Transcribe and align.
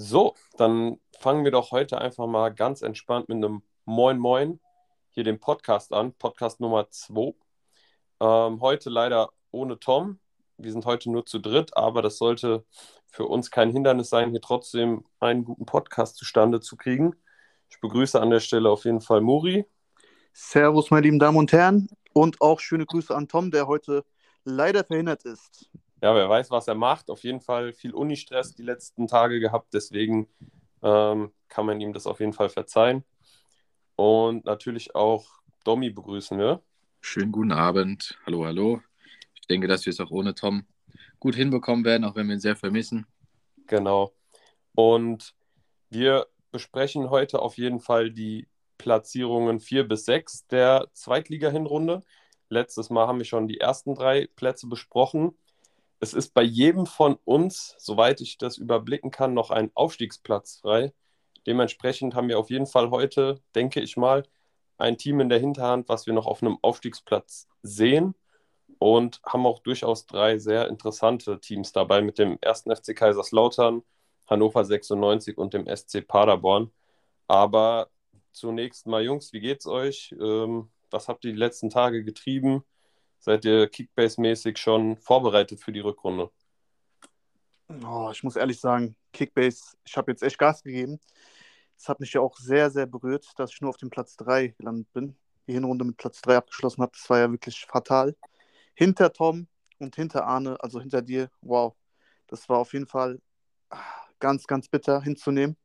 So, 0.00 0.36
dann 0.56 1.00
fangen 1.18 1.42
wir 1.42 1.50
doch 1.50 1.72
heute 1.72 2.00
einfach 2.00 2.28
mal 2.28 2.54
ganz 2.54 2.82
entspannt 2.82 3.28
mit 3.28 3.34
einem 3.38 3.64
Moin 3.84 4.16
Moin 4.16 4.60
hier 5.10 5.24
den 5.24 5.40
Podcast 5.40 5.92
an, 5.92 6.12
Podcast 6.12 6.60
Nummer 6.60 6.88
2. 6.88 7.34
Ähm, 8.20 8.60
heute 8.60 8.90
leider 8.90 9.30
ohne 9.50 9.80
Tom. 9.80 10.20
Wir 10.56 10.70
sind 10.70 10.86
heute 10.86 11.10
nur 11.10 11.26
zu 11.26 11.40
dritt, 11.40 11.76
aber 11.76 12.00
das 12.00 12.16
sollte 12.16 12.64
für 13.08 13.24
uns 13.24 13.50
kein 13.50 13.72
Hindernis 13.72 14.08
sein, 14.08 14.30
hier 14.30 14.40
trotzdem 14.40 15.04
einen 15.18 15.44
guten 15.44 15.66
Podcast 15.66 16.16
zustande 16.16 16.60
zu 16.60 16.76
kriegen. 16.76 17.16
Ich 17.68 17.80
begrüße 17.80 18.20
an 18.20 18.30
der 18.30 18.38
Stelle 18.38 18.70
auf 18.70 18.84
jeden 18.84 19.00
Fall 19.00 19.20
Muri. 19.20 19.66
Servus, 20.32 20.92
meine 20.92 21.06
lieben 21.06 21.18
Damen 21.18 21.38
und 21.38 21.50
Herren. 21.50 21.88
Und 22.12 22.40
auch 22.40 22.60
schöne 22.60 22.86
Grüße 22.86 23.12
an 23.16 23.26
Tom, 23.26 23.50
der 23.50 23.66
heute 23.66 24.04
leider 24.44 24.84
verhindert 24.84 25.24
ist. 25.24 25.68
Ja, 26.00 26.14
wer 26.14 26.28
weiß, 26.28 26.50
was 26.50 26.68
er 26.68 26.76
macht. 26.76 27.10
Auf 27.10 27.24
jeden 27.24 27.40
Fall 27.40 27.72
viel 27.72 27.92
Unistress 27.92 28.54
die 28.54 28.62
letzten 28.62 29.08
Tage 29.08 29.40
gehabt. 29.40 29.74
Deswegen 29.74 30.28
ähm, 30.82 31.32
kann 31.48 31.66
man 31.66 31.80
ihm 31.80 31.92
das 31.92 32.06
auf 32.06 32.20
jeden 32.20 32.32
Fall 32.32 32.48
verzeihen. 32.48 33.04
Und 33.96 34.44
natürlich 34.44 34.94
auch 34.94 35.26
Domi 35.64 35.90
begrüßen 35.90 36.38
wir. 36.38 36.62
Schönen 37.00 37.32
guten 37.32 37.52
Abend. 37.52 38.16
Hallo, 38.26 38.44
hallo. 38.44 38.80
Ich 39.34 39.46
denke, 39.48 39.66
dass 39.66 39.86
wir 39.86 39.90
es 39.90 39.98
auch 39.98 40.10
ohne 40.10 40.34
Tom 40.34 40.66
gut 41.18 41.34
hinbekommen 41.34 41.84
werden, 41.84 42.04
auch 42.04 42.14
wenn 42.14 42.28
wir 42.28 42.34
ihn 42.34 42.40
sehr 42.40 42.56
vermissen. 42.56 43.06
Genau. 43.66 44.12
Und 44.76 45.34
wir 45.90 46.28
besprechen 46.52 47.10
heute 47.10 47.42
auf 47.42 47.58
jeden 47.58 47.80
Fall 47.80 48.12
die 48.12 48.46
Platzierungen 48.78 49.58
4 49.58 49.88
bis 49.88 50.04
6 50.04 50.46
der 50.46 50.86
Zweitliga-Hinrunde. 50.92 52.02
Letztes 52.48 52.88
Mal 52.88 53.08
haben 53.08 53.18
wir 53.18 53.24
schon 53.24 53.48
die 53.48 53.58
ersten 53.58 53.94
drei 53.94 54.28
Plätze 54.36 54.68
besprochen. 54.68 55.36
Es 56.00 56.14
ist 56.14 56.32
bei 56.34 56.42
jedem 56.42 56.86
von 56.86 57.18
uns, 57.24 57.74
soweit 57.78 58.20
ich 58.20 58.38
das 58.38 58.56
überblicken 58.56 59.10
kann, 59.10 59.34
noch 59.34 59.50
ein 59.50 59.70
Aufstiegsplatz 59.74 60.58
frei. 60.60 60.92
Dementsprechend 61.46 62.14
haben 62.14 62.28
wir 62.28 62.38
auf 62.38 62.50
jeden 62.50 62.66
Fall 62.66 62.90
heute, 62.90 63.40
denke 63.54 63.80
ich 63.80 63.96
mal, 63.96 64.24
ein 64.76 64.96
Team 64.96 65.20
in 65.20 65.28
der 65.28 65.40
Hinterhand, 65.40 65.88
was 65.88 66.06
wir 66.06 66.14
noch 66.14 66.26
auf 66.26 66.42
einem 66.42 66.58
Aufstiegsplatz 66.62 67.48
sehen 67.62 68.14
und 68.78 69.20
haben 69.26 69.46
auch 69.46 69.58
durchaus 69.60 70.06
drei 70.06 70.38
sehr 70.38 70.68
interessante 70.68 71.40
Teams 71.40 71.72
dabei 71.72 72.00
mit 72.00 72.18
dem 72.18 72.38
ersten 72.40 72.74
FC 72.74 72.94
Kaiserslautern, 72.94 73.82
Hannover 74.28 74.64
96 74.64 75.36
und 75.36 75.54
dem 75.54 75.66
SC 75.66 76.06
Paderborn. 76.06 76.70
Aber 77.26 77.90
zunächst 78.32 78.86
mal, 78.86 79.02
Jungs, 79.02 79.32
wie 79.32 79.40
geht's 79.40 79.66
euch? 79.66 80.14
Ähm, 80.20 80.70
was 80.90 81.08
habt 81.08 81.24
ihr 81.24 81.32
die 81.32 81.38
letzten 81.38 81.70
Tage 81.70 82.04
getrieben? 82.04 82.64
Seid 83.18 83.44
ihr 83.44 83.68
Kickbase-mäßig 83.68 84.56
schon 84.58 84.96
vorbereitet 84.96 85.60
für 85.60 85.72
die 85.72 85.80
Rückrunde? 85.80 86.30
Oh, 87.84 88.10
ich 88.12 88.22
muss 88.22 88.36
ehrlich 88.36 88.60
sagen, 88.60 88.96
Kickbase, 89.12 89.76
ich 89.84 89.96
habe 89.96 90.10
jetzt 90.10 90.22
echt 90.22 90.38
Gas 90.38 90.62
gegeben. 90.62 90.98
Es 91.76 91.88
hat 91.88 92.00
mich 92.00 92.12
ja 92.12 92.20
auch 92.20 92.36
sehr, 92.38 92.70
sehr 92.70 92.86
berührt, 92.86 93.26
dass 93.36 93.52
ich 93.52 93.60
nur 93.60 93.70
auf 93.70 93.76
dem 93.76 93.90
Platz 93.90 94.16
3 94.16 94.48
gelandet 94.58 94.92
bin. 94.92 95.16
Die 95.46 95.52
Hinrunde 95.52 95.84
mit 95.84 95.96
Platz 95.96 96.20
3 96.22 96.36
abgeschlossen 96.36 96.82
habe. 96.82 96.92
Das 96.92 97.08
war 97.10 97.18
ja 97.18 97.30
wirklich 97.30 97.66
fatal. 97.66 98.16
Hinter 98.74 99.12
Tom 99.12 99.48
und 99.78 99.96
hinter 99.96 100.26
Arne, 100.26 100.56
also 100.60 100.80
hinter 100.80 101.02
dir, 101.02 101.30
wow. 101.42 101.74
Das 102.26 102.48
war 102.48 102.58
auf 102.58 102.72
jeden 102.72 102.86
Fall 102.86 103.20
ah, 103.70 103.78
ganz, 104.18 104.46
ganz 104.46 104.68
bitter 104.68 105.02
hinzunehmen. 105.02 105.56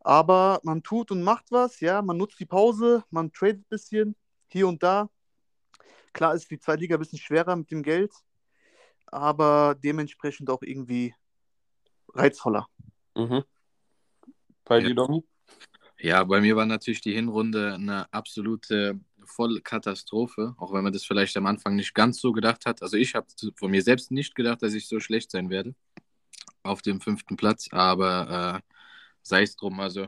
Aber 0.00 0.60
man 0.62 0.82
tut 0.82 1.10
und 1.10 1.22
macht 1.22 1.50
was, 1.50 1.80
ja, 1.80 2.02
man 2.02 2.16
nutzt 2.16 2.38
die 2.38 2.46
Pause, 2.46 3.04
man 3.10 3.32
tradet 3.32 3.60
ein 3.60 3.66
bisschen 3.68 4.16
hier 4.48 4.68
und 4.68 4.82
da. 4.82 5.08
Klar 6.14 6.34
ist 6.34 6.50
die 6.50 6.58
zweite 6.58 6.80
Liga 6.80 6.96
ein 6.96 7.00
bisschen 7.00 7.18
schwerer 7.18 7.54
mit 7.56 7.70
dem 7.70 7.82
Geld, 7.82 8.12
aber 9.06 9.74
dementsprechend 9.74 10.48
auch 10.48 10.62
irgendwie 10.62 11.14
reizvoller. 12.14 12.68
Mhm. 13.16 13.44
Bei 14.64 14.80
dir, 14.80 14.94
Domi? 14.94 15.24
Ja, 15.98 16.24
bei 16.24 16.40
mir 16.40 16.56
war 16.56 16.66
natürlich 16.66 17.00
die 17.00 17.12
Hinrunde 17.12 17.74
eine 17.74 18.12
absolute 18.12 18.98
Vollkatastrophe, 19.24 20.54
auch 20.58 20.72
wenn 20.72 20.84
man 20.84 20.92
das 20.92 21.04
vielleicht 21.04 21.36
am 21.36 21.46
Anfang 21.46 21.76
nicht 21.76 21.94
ganz 21.94 22.20
so 22.20 22.32
gedacht 22.32 22.64
hat. 22.64 22.82
Also 22.82 22.96
ich 22.96 23.14
habe 23.14 23.26
von 23.56 23.70
mir 23.70 23.82
selbst 23.82 24.10
nicht 24.10 24.34
gedacht, 24.34 24.62
dass 24.62 24.74
ich 24.74 24.86
so 24.86 25.00
schlecht 25.00 25.30
sein 25.30 25.50
werde 25.50 25.74
auf 26.62 26.80
dem 26.82 27.00
fünften 27.00 27.36
Platz, 27.36 27.68
aber 27.72 28.62
äh, 28.62 28.74
sei 29.22 29.42
es 29.42 29.56
drum. 29.56 29.80
Also 29.80 30.06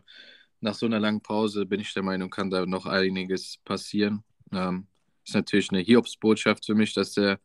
nach 0.60 0.74
so 0.74 0.86
einer 0.86 1.00
langen 1.00 1.20
Pause 1.20 1.66
bin 1.66 1.80
ich 1.80 1.92
der 1.92 2.02
Meinung, 2.02 2.30
kann 2.30 2.50
da 2.50 2.64
noch 2.64 2.86
einiges 2.86 3.58
passieren. 3.64 4.24
Ähm, 4.52 4.86
ist 5.26 5.34
natürlich 5.34 5.70
eine 5.70 5.80
Hiobsbotschaft 5.80 6.64
für 6.66 6.74
mich, 6.74 6.94
dass 6.94 7.12
der 7.12 7.40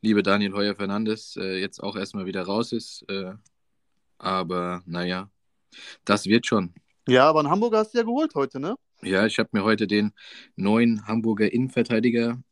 liebe 0.00 0.22
Daniel 0.22 0.54
Heuer 0.54 0.74
Fernandes 0.74 1.36
äh, 1.36 1.60
jetzt 1.60 1.82
auch 1.82 1.96
erstmal 1.96 2.26
wieder 2.26 2.42
raus 2.42 2.72
ist. 2.72 3.04
Äh, 3.08 3.34
aber 4.18 4.82
naja, 4.86 5.30
das 6.04 6.26
wird 6.26 6.46
schon. 6.46 6.74
Ja, 7.06 7.28
aber 7.28 7.40
einen 7.40 7.50
Hamburger 7.50 7.78
hast 7.78 7.92
du 7.92 7.98
ja 7.98 8.04
geholt 8.04 8.34
heute, 8.34 8.58
ne? 8.58 8.76
Ja, 9.02 9.26
ich 9.26 9.38
habe 9.38 9.50
mir 9.52 9.62
heute 9.62 9.86
den 9.86 10.12
neuen 10.56 11.06
Hamburger 11.06 11.52
Innenverteidiger 11.52 12.42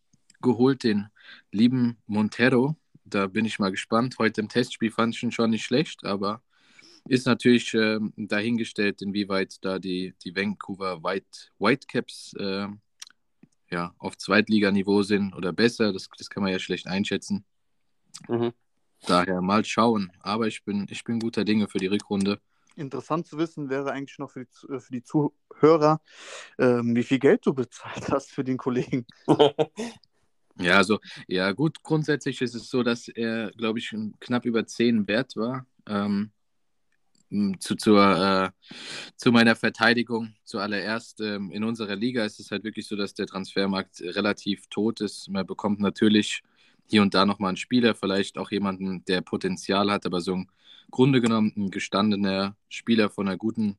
geholt, 0.42 0.84
den 0.84 1.08
lieben 1.50 1.96
Montero. 2.06 2.76
Da 3.04 3.26
bin 3.26 3.46
ich 3.46 3.58
mal 3.58 3.70
gespannt. 3.70 4.16
Heute 4.18 4.42
im 4.42 4.48
Testspiel 4.48 4.90
fand 4.90 5.14
ich 5.16 5.22
ihn 5.22 5.32
schon 5.32 5.50
nicht 5.50 5.64
schlecht, 5.64 6.04
aber 6.04 6.42
ist 7.08 7.26
natürlich 7.26 7.72
äh, 7.74 7.98
dahingestellt, 8.16 9.02
inwieweit 9.02 9.56
da 9.62 9.78
die, 9.78 10.14
die 10.22 10.36
Vancouver 10.36 11.02
White, 11.02 11.50
Whitecaps 11.58 12.34
äh, 12.38 12.68
ja, 13.74 13.92
auf 13.98 14.16
Zweitliganiveau 14.16 15.02
sind 15.02 15.34
oder 15.34 15.52
besser. 15.52 15.92
Das, 15.92 16.08
das 16.16 16.30
kann 16.30 16.44
man 16.44 16.52
ja 16.52 16.60
schlecht 16.60 16.86
einschätzen. 16.86 17.44
Mhm. 18.28 18.52
Daher 19.06 19.42
mal 19.42 19.64
schauen. 19.64 20.12
Aber 20.20 20.46
ich 20.46 20.64
bin, 20.64 20.86
ich 20.90 21.02
bin 21.02 21.18
guter 21.18 21.44
Dinge 21.44 21.66
für 21.66 21.78
die 21.78 21.88
Rückrunde. 21.88 22.40
Interessant 22.76 23.26
zu 23.26 23.36
wissen 23.36 23.68
wäre 23.70 23.90
eigentlich 23.90 24.18
noch 24.18 24.30
für 24.30 24.44
die, 24.44 24.80
für 24.80 24.92
die 24.92 25.02
Zuhörer, 25.02 26.00
ähm, 26.58 26.94
wie 26.94 27.02
viel 27.02 27.18
Geld 27.18 27.44
du 27.46 27.52
bezahlt 27.52 28.10
hast 28.10 28.30
für 28.30 28.44
den 28.44 28.56
Kollegen. 28.56 29.06
ja, 30.58 30.76
also, 30.76 31.00
ja, 31.26 31.50
gut, 31.52 31.82
grundsätzlich 31.82 32.40
ist 32.42 32.54
es 32.54 32.70
so, 32.70 32.84
dass 32.84 33.08
er, 33.08 33.50
glaube 33.52 33.80
ich, 33.80 33.94
knapp 34.20 34.44
über 34.44 34.66
10 34.66 35.08
wert 35.08 35.36
war. 35.36 35.66
Ähm, 35.86 36.30
zu, 37.58 37.74
zur, 37.76 38.02
äh, 38.02 38.50
zu 39.16 39.32
meiner 39.32 39.56
Verteidigung 39.56 40.34
zuallererst. 40.44 41.20
Ähm, 41.20 41.50
in 41.50 41.64
unserer 41.64 41.96
Liga 41.96 42.24
ist 42.24 42.40
es 42.40 42.50
halt 42.50 42.64
wirklich 42.64 42.86
so, 42.86 42.96
dass 42.96 43.14
der 43.14 43.26
Transfermarkt 43.26 44.00
relativ 44.00 44.66
tot 44.68 45.00
ist. 45.00 45.28
Man 45.28 45.46
bekommt 45.46 45.80
natürlich 45.80 46.42
hier 46.86 47.02
und 47.02 47.14
da 47.14 47.26
nochmal 47.26 47.48
einen 47.48 47.56
Spieler, 47.56 47.94
vielleicht 47.94 48.38
auch 48.38 48.50
jemanden, 48.50 49.04
der 49.06 49.20
Potenzial 49.20 49.90
hat, 49.90 50.06
aber 50.06 50.20
so 50.20 50.34
im 50.34 50.48
Grunde 50.90 51.20
genommen 51.20 51.52
ein 51.56 51.70
gestandener 51.70 52.56
Spieler 52.68 53.10
von 53.10 53.28
einer 53.28 53.36
guten 53.36 53.78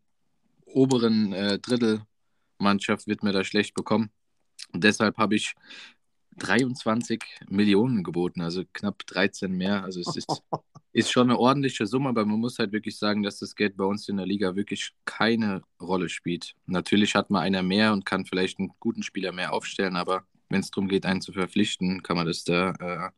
oberen 0.66 1.34
äh, 1.34 1.60
Drittelmannschaft 1.60 3.08
wird 3.08 3.24
mir 3.24 3.32
da 3.32 3.44
schlecht 3.44 3.74
bekommen. 3.74 4.10
Und 4.74 4.84
deshalb 4.84 5.18
habe 5.18 5.36
ich 5.36 5.54
23 6.38 7.23
Millionen 7.50 8.03
geboten, 8.03 8.41
also 8.41 8.63
knapp 8.73 9.06
13 9.07 9.51
mehr. 9.51 9.84
Also 9.84 10.01
es 10.01 10.16
ist, 10.16 10.44
ist 10.91 11.12
schon 11.12 11.29
eine 11.29 11.40
ordentliche 11.40 11.85
Summe, 11.85 12.09
aber 12.09 12.25
man 12.25 12.40
muss 12.40 12.59
halt 12.59 12.72
wirklich 12.72 12.97
sagen, 12.97 13.23
dass 13.23 13.40
das 13.40 13.56
Geld 13.56 13.78
bei 13.78 13.85
uns 13.85 14.09
in 14.09 14.18
der 14.18 14.25
Liga 14.25 14.56
wirklich 14.56 14.91
keine 15.06 15.62
Rolle 15.81 16.09
spielt. 16.09 16.56
Natürlich 16.66 17.16
hat 17.16 17.29
man 17.29 17.41
einer 17.41 17.63
mehr 17.63 17.94
und 17.94 18.06
kann 18.06 18.25
vielleicht 18.25 18.59
einen 18.59 18.74
guten 18.79 19.03
Spieler 19.03 19.31
mehr 19.31 19.53
aufstellen, 19.53 19.95
aber 19.95 20.25
wenn 20.50 20.62
es 20.62 20.72
darum 20.72 20.88
geht, 20.88 21.06
einen 21.06 21.22
zu 21.22 21.31
verpflichten, 21.31 22.03
kann 22.03 22.18
man 22.18 22.28
das 22.28 22.44
da 22.44 22.72
äh, 22.72 23.09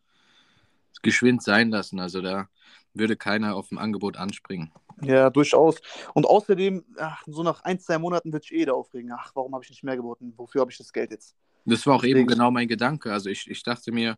geschwind 1.02 1.44
sein 1.44 1.70
lassen. 1.70 2.00
Also 2.00 2.22
da 2.22 2.48
würde 2.94 3.16
keiner 3.16 3.56
auf 3.56 3.72
ein 3.72 3.78
Angebot 3.78 4.18
anspringen. 4.18 4.72
Ja, 5.02 5.30
durchaus. 5.30 5.80
Und 6.14 6.26
außerdem, 6.26 6.84
ach, 6.98 7.24
so 7.28 7.44
nach 7.44 7.62
ein, 7.62 7.80
zwei 7.80 7.98
Monaten 8.00 8.34
wird 8.34 8.44
sich 8.44 8.54
eh 8.54 8.66
da 8.66 8.74
aufregen. 8.74 9.12
Ach, 9.12 9.32
warum 9.36 9.54
habe 9.54 9.64
ich 9.64 9.70
nicht 9.70 9.84
mehr 9.84 9.96
geboten? 9.96 10.34
Wofür 10.36 10.62
habe 10.62 10.72
ich 10.72 10.78
das 10.78 10.92
Geld 10.92 11.12
jetzt? 11.12 11.36
Das 11.68 11.86
war 11.86 11.96
auch 11.96 12.02
Deswegen. 12.02 12.20
eben 12.20 12.28
genau 12.28 12.50
mein 12.50 12.70
Gedanke. 12.70 13.12
Also 13.12 13.30
ich, 13.30 13.50
ich 13.50 13.62
dachte 13.62 13.92
mir, 13.92 14.18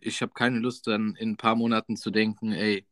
ich 0.00 0.22
habe 0.22 0.32
keine 0.32 0.60
Lust 0.60 0.86
dann 0.86 1.16
in 1.16 1.30
ein 1.30 1.36
paar 1.36 1.56
Monaten 1.56 1.96
zu 1.96 2.12
denken, 2.12 2.52
ey, 2.52 2.86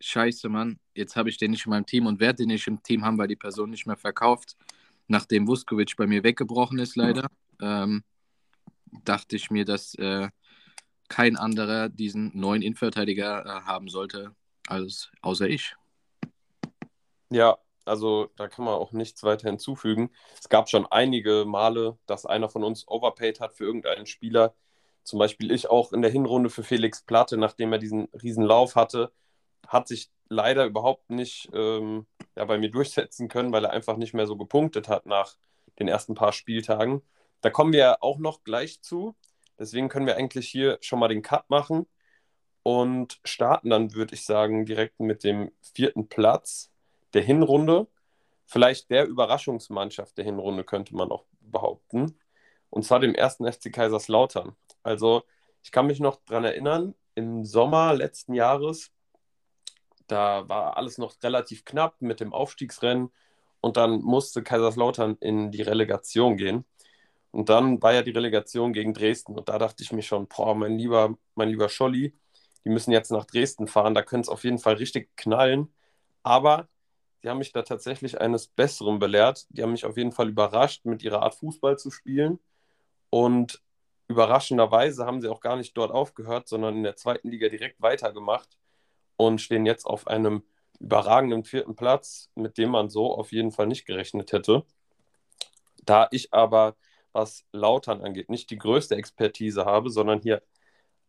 scheiße, 0.00 0.48
Mann, 0.48 0.78
jetzt 0.94 1.16
habe 1.16 1.28
ich 1.28 1.36
den 1.36 1.50
nicht 1.50 1.66
in 1.66 1.70
meinem 1.70 1.84
Team 1.84 2.06
und 2.06 2.20
werde 2.20 2.38
den 2.38 2.48
nicht 2.48 2.68
im 2.68 2.80
Team 2.80 3.04
haben, 3.04 3.18
weil 3.18 3.26
die 3.26 3.34
Person 3.34 3.70
nicht 3.70 3.86
mehr 3.86 3.96
verkauft. 3.96 4.56
Nachdem 5.08 5.48
Vuskovic 5.48 5.96
bei 5.96 6.06
mir 6.06 6.22
weggebrochen 6.22 6.78
ist, 6.78 6.94
leider, 6.94 7.26
ähm, 7.60 8.04
dachte 9.04 9.34
ich 9.34 9.50
mir, 9.50 9.64
dass 9.64 9.96
äh, 9.96 10.28
kein 11.08 11.36
anderer 11.36 11.88
diesen 11.88 12.30
neuen 12.38 12.62
Innenverteidiger 12.62 13.44
äh, 13.44 13.48
haben 13.66 13.88
sollte, 13.88 14.36
als 14.68 15.10
außer 15.22 15.48
ich. 15.48 15.74
Ja, 17.30 17.58
also 17.88 18.28
da 18.36 18.48
kann 18.48 18.64
man 18.64 18.74
auch 18.74 18.92
nichts 18.92 19.22
weiter 19.24 19.48
hinzufügen. 19.48 20.10
Es 20.40 20.48
gab 20.48 20.68
schon 20.68 20.86
einige 20.86 21.44
Male, 21.46 21.98
dass 22.06 22.26
einer 22.26 22.48
von 22.48 22.64
uns 22.64 22.86
overpaid 22.88 23.40
hat 23.40 23.54
für 23.54 23.64
irgendeinen 23.64 24.06
Spieler. 24.06 24.54
Zum 25.04 25.18
Beispiel 25.18 25.50
ich 25.50 25.70
auch 25.70 25.92
in 25.92 26.02
der 26.02 26.10
Hinrunde 26.10 26.50
für 26.50 26.62
Felix 26.62 27.02
Platte, 27.02 27.36
nachdem 27.38 27.72
er 27.72 27.78
diesen 27.78 28.08
riesen 28.22 28.44
Lauf 28.44 28.76
hatte, 28.76 29.12
hat 29.66 29.88
sich 29.88 30.10
leider 30.28 30.66
überhaupt 30.66 31.10
nicht 31.10 31.48
ähm, 31.54 32.06
ja, 32.36 32.44
bei 32.44 32.58
mir 32.58 32.70
durchsetzen 32.70 33.28
können, 33.28 33.52
weil 33.52 33.64
er 33.64 33.72
einfach 33.72 33.96
nicht 33.96 34.14
mehr 34.14 34.26
so 34.26 34.36
gepunktet 34.36 34.88
hat 34.88 35.06
nach 35.06 35.36
den 35.78 35.88
ersten 35.88 36.14
paar 36.14 36.32
Spieltagen. 36.32 37.02
Da 37.40 37.50
kommen 37.50 37.72
wir 37.72 38.02
auch 38.02 38.18
noch 38.18 38.44
gleich 38.44 38.82
zu. 38.82 39.16
Deswegen 39.58 39.88
können 39.88 40.06
wir 40.06 40.16
eigentlich 40.16 40.48
hier 40.48 40.78
schon 40.80 40.98
mal 40.98 41.08
den 41.08 41.22
Cut 41.22 41.48
machen 41.50 41.86
und 42.62 43.18
starten 43.24 43.70
dann, 43.70 43.94
würde 43.94 44.14
ich 44.14 44.24
sagen, 44.24 44.66
direkt 44.66 45.00
mit 45.00 45.24
dem 45.24 45.50
vierten 45.74 46.08
Platz 46.08 46.70
der 47.14 47.22
Hinrunde, 47.22 47.88
vielleicht 48.46 48.90
der 48.90 49.06
Überraschungsmannschaft 49.06 50.16
der 50.18 50.24
Hinrunde, 50.24 50.64
könnte 50.64 50.94
man 50.94 51.10
auch 51.10 51.24
behaupten. 51.40 52.18
Und 52.70 52.84
zwar 52.84 53.00
dem 53.00 53.14
ersten 53.14 53.50
FC 53.50 53.72
Kaiserslautern. 53.72 54.56
Also, 54.82 55.22
ich 55.62 55.72
kann 55.72 55.86
mich 55.86 56.00
noch 56.00 56.20
daran 56.26 56.44
erinnern, 56.44 56.94
im 57.14 57.44
Sommer 57.44 57.94
letzten 57.94 58.34
Jahres, 58.34 58.92
da 60.06 60.48
war 60.48 60.76
alles 60.76 60.98
noch 60.98 61.14
relativ 61.22 61.64
knapp 61.64 62.00
mit 62.00 62.20
dem 62.20 62.32
Aufstiegsrennen 62.32 63.10
und 63.60 63.76
dann 63.76 64.00
musste 64.02 64.42
Kaiserslautern 64.42 65.16
in 65.20 65.50
die 65.50 65.62
Relegation 65.62 66.36
gehen. 66.36 66.64
Und 67.30 67.50
dann 67.50 67.82
war 67.82 67.92
ja 67.92 68.02
die 68.02 68.12
Relegation 68.12 68.72
gegen 68.72 68.94
Dresden 68.94 69.36
und 69.36 69.48
da 69.48 69.58
dachte 69.58 69.82
ich 69.82 69.92
mir 69.92 70.02
schon, 70.02 70.28
boah, 70.28 70.54
mein 70.54 70.78
lieber, 70.78 71.16
mein 71.34 71.50
lieber 71.50 71.68
Scholli, 71.68 72.14
die 72.64 72.70
müssen 72.70 72.92
jetzt 72.92 73.10
nach 73.10 73.26
Dresden 73.26 73.66
fahren, 73.66 73.94
da 73.94 74.02
könnte 74.02 74.26
es 74.26 74.28
auf 74.30 74.44
jeden 74.44 74.58
Fall 74.58 74.74
richtig 74.74 75.14
knallen. 75.16 75.74
Aber 76.22 76.68
die 77.22 77.28
haben 77.28 77.38
mich 77.38 77.52
da 77.52 77.62
tatsächlich 77.62 78.20
eines 78.20 78.46
Besseren 78.46 78.98
belehrt. 78.98 79.46
Die 79.50 79.62
haben 79.62 79.72
mich 79.72 79.84
auf 79.84 79.96
jeden 79.96 80.12
Fall 80.12 80.28
überrascht, 80.28 80.84
mit 80.84 81.02
ihrer 81.02 81.22
Art 81.22 81.34
Fußball 81.34 81.78
zu 81.78 81.90
spielen. 81.90 82.38
Und 83.10 83.62
überraschenderweise 84.08 85.04
haben 85.04 85.20
sie 85.20 85.28
auch 85.28 85.40
gar 85.40 85.56
nicht 85.56 85.76
dort 85.76 85.90
aufgehört, 85.90 86.48
sondern 86.48 86.76
in 86.76 86.82
der 86.82 86.96
zweiten 86.96 87.28
Liga 87.28 87.48
direkt 87.48 87.80
weitergemacht 87.80 88.58
und 89.16 89.40
stehen 89.40 89.66
jetzt 89.66 89.84
auf 89.84 90.06
einem 90.06 90.42
überragenden 90.80 91.44
vierten 91.44 91.74
Platz, 91.74 92.30
mit 92.34 92.56
dem 92.56 92.70
man 92.70 92.88
so 92.88 93.12
auf 93.14 93.32
jeden 93.32 93.50
Fall 93.50 93.66
nicht 93.66 93.84
gerechnet 93.84 94.32
hätte. 94.32 94.64
Da 95.84 96.08
ich 96.12 96.32
aber, 96.32 96.76
was 97.12 97.44
Lautern 97.52 98.02
angeht, 98.02 98.30
nicht 98.30 98.50
die 98.50 98.58
größte 98.58 98.94
Expertise 98.94 99.64
habe, 99.64 99.90
sondern 99.90 100.20
hier 100.20 100.42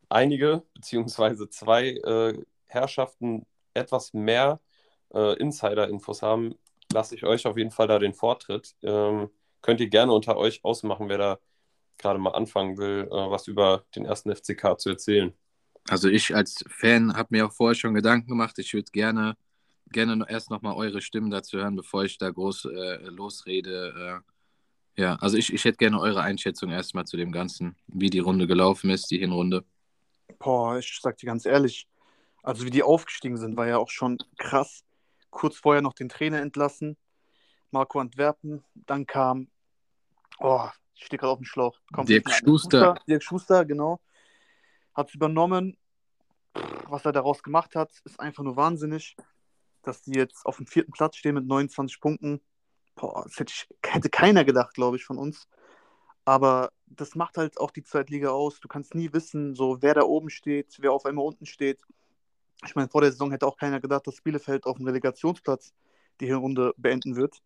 einige 0.10 0.64
beziehungsweise 0.74 1.50
zwei 1.50 1.90
äh, 1.90 2.44
Herrschaften 2.66 3.46
etwas 3.74 4.14
mehr 4.14 4.60
äh, 5.14 5.34
Insider-Infos 5.40 6.22
haben, 6.22 6.56
lasse 6.92 7.16
ich 7.16 7.24
euch 7.24 7.46
auf 7.46 7.58
jeden 7.58 7.72
Fall 7.72 7.88
da 7.88 8.00
den 8.00 8.14
Vortritt. 8.14 8.76
Ähm, 8.82 9.30
könnt 9.62 9.82
ihr 9.82 9.90
gerne 9.90 10.14
unter 10.14 10.38
euch 10.38 10.64
ausmachen, 10.64 11.10
wer 11.10 11.18
da 11.18 11.40
gerade 11.98 12.20
mal 12.20 12.32
anfangen 12.32 12.78
will, 12.78 13.08
äh, 13.12 13.12
was 13.12 13.48
über 13.48 13.84
den 13.96 14.06
ersten 14.06 14.34
FCK 14.34 14.80
zu 14.80 14.90
erzählen. 14.90 15.34
Also 15.88 16.08
ich 16.08 16.36
als 16.36 16.64
Fan 16.68 17.16
habe 17.16 17.30
mir 17.32 17.48
auch 17.48 17.54
vorher 17.54 17.76
schon 17.76 17.94
Gedanken 17.94 18.30
gemacht. 18.30 18.58
Ich 18.60 18.74
würde 18.74 18.92
gerne, 18.92 19.36
gerne 19.92 20.26
erst 20.28 20.50
nochmal 20.50 20.76
eure 20.76 21.02
Stimmen 21.02 21.32
dazu 21.32 21.58
hören, 21.58 21.76
bevor 21.76 22.04
ich 22.04 22.18
da 22.18 22.30
groß 22.30 22.66
äh, 22.66 23.06
losrede. 23.06 24.22
Äh, 24.98 25.02
ja, 25.02 25.16
also 25.16 25.38
ich, 25.38 25.54
ich 25.54 25.64
hätte 25.66 25.78
gerne 25.78 26.00
eure 26.00 26.22
Einschätzung 26.22 26.72
erstmal 26.72 27.06
zu 27.06 27.18
dem 27.18 27.32
Ganzen, 27.32 27.76
wie 27.88 28.10
die 28.10 28.20
Runde 28.20 28.48
gelaufen 28.48 28.90
ist, 28.90 29.10
die 29.12 29.18
Hinrunde. 29.18 29.64
Boah, 30.40 30.78
ich 30.78 31.00
sag 31.02 31.18
dir 31.18 31.26
ganz 31.26 31.46
ehrlich, 31.46 31.88
also 32.44 32.66
wie 32.66 32.70
die 32.70 32.84
aufgestiegen 32.84 33.38
sind, 33.38 33.58
war 33.58 33.68
ja 33.68 33.78
auch 33.78 33.90
schon 33.90 34.18
krass. 34.38 34.84
Kurz 35.30 35.58
vorher 35.58 35.81
noch 35.81 35.94
den 35.94 36.10
Trainer 36.10 36.42
entlassen, 36.42 36.98
Marco 37.72 38.00
Antwerpen, 38.00 38.64
dann 38.74 39.06
kam, 39.06 39.50
oh, 40.40 40.68
ich 40.96 41.06
stehe 41.06 41.20
gerade 41.20 41.31
auf 41.31 41.40
dem 41.40 41.46
Schlauch. 41.46 41.80
Kommt 41.94 42.10
Dirk 42.10 42.30
Schuster. 42.30 42.46
Schuster. 42.46 42.96
Dirk 43.08 43.24
Schuster, 43.24 43.66
genau. 43.66 44.02
Hat 44.94 45.10
es 45.10 45.16
übernommen. 45.16 45.78
Was 46.88 47.06
er 47.06 47.12
daraus 47.12 47.42
gemacht 47.44 47.76
hat, 47.76 47.92
ist 48.04 48.20
einfach 48.20 48.44
nur 48.44 48.58
wahnsinnig. 48.58 49.16
Dass 49.84 50.02
die 50.02 50.12
jetzt 50.12 50.46
auf 50.46 50.58
dem 50.58 50.66
vierten 50.66 50.92
Platz 50.92 51.16
stehen 51.16 51.36
mit 51.36 51.46
29 51.46 52.02
Punkten. 52.02 52.42
Boah, 52.96 53.24
das 53.24 53.40
hätte, 53.40 53.54
ich, 53.54 53.68
hätte 53.86 54.10
keiner 54.10 54.44
gedacht, 54.44 54.74
glaube 54.74 54.98
ich, 54.98 55.06
von 55.06 55.18
uns. 55.18 55.48
Aber 56.25 56.72
das 56.86 57.16
macht 57.16 57.38
halt 57.38 57.60
auch 57.60 57.72
die 57.72 57.84
Zweitliga 57.84 58.30
aus. 58.30 58.60
Du 58.60 58.68
kannst 58.68 58.94
nie 58.94 59.14
wissen, 59.14 59.56
so 59.56 59.82
wer 59.82 59.94
da 59.94 60.02
oben 60.02 60.30
steht, 60.30 60.75
wer 60.80 60.92
auf 60.92 61.06
einmal 61.06 61.25
unten 61.25 61.46
steht. 61.46 61.82
Ich 62.66 62.76
meine, 62.76 62.90
vor 62.90 63.02
der 63.02 63.12
Saison 63.12 63.32
hätte 63.32 63.48
auch 63.48 63.58
keiner 63.58 63.80
gedacht, 63.80 64.06
dass 64.08 64.22
Bielefeld 64.22 64.66
auf 64.66 64.78
dem 64.78 64.86
Relegationsplatz 64.86 65.74
die 66.20 66.28
Hinrunde 66.28 66.74
beenden 66.78 67.16
wird. 67.16 67.38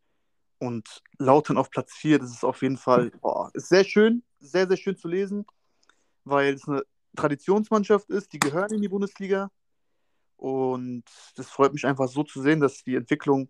Und 0.57 1.04
Lautern 1.18 1.57
auf 1.57 1.69
Platz 1.69 1.94
4, 1.94 2.19
das 2.19 2.31
ist 2.31 2.44
auf 2.44 2.62
jeden 2.62 2.77
Fall 2.77 3.12
boah, 3.21 3.51
ist 3.54 3.69
sehr 3.69 3.83
schön, 3.83 4.24
sehr, 4.39 4.68
sehr 4.68 4.77
schön 4.77 4.95
zu 4.95 5.07
lesen, 5.07 5.45
weil 6.24 6.54
es 6.54 6.68
eine 6.68 6.83
Traditionsmannschaft 7.15 8.10
ist, 8.10 8.33
die 8.33 8.39
gehören 8.39 8.74
in 8.74 8.81
die 8.81 8.88
Bundesliga. 8.88 9.51
Und 10.38 11.04
das 11.36 11.50
freut 11.50 11.74
mich 11.74 11.86
einfach 11.86 12.07
so 12.07 12.24
zu 12.24 12.42
sehen, 12.42 12.60
dass 12.60 12.83
die 12.83 12.95
Entwicklung, 12.95 13.50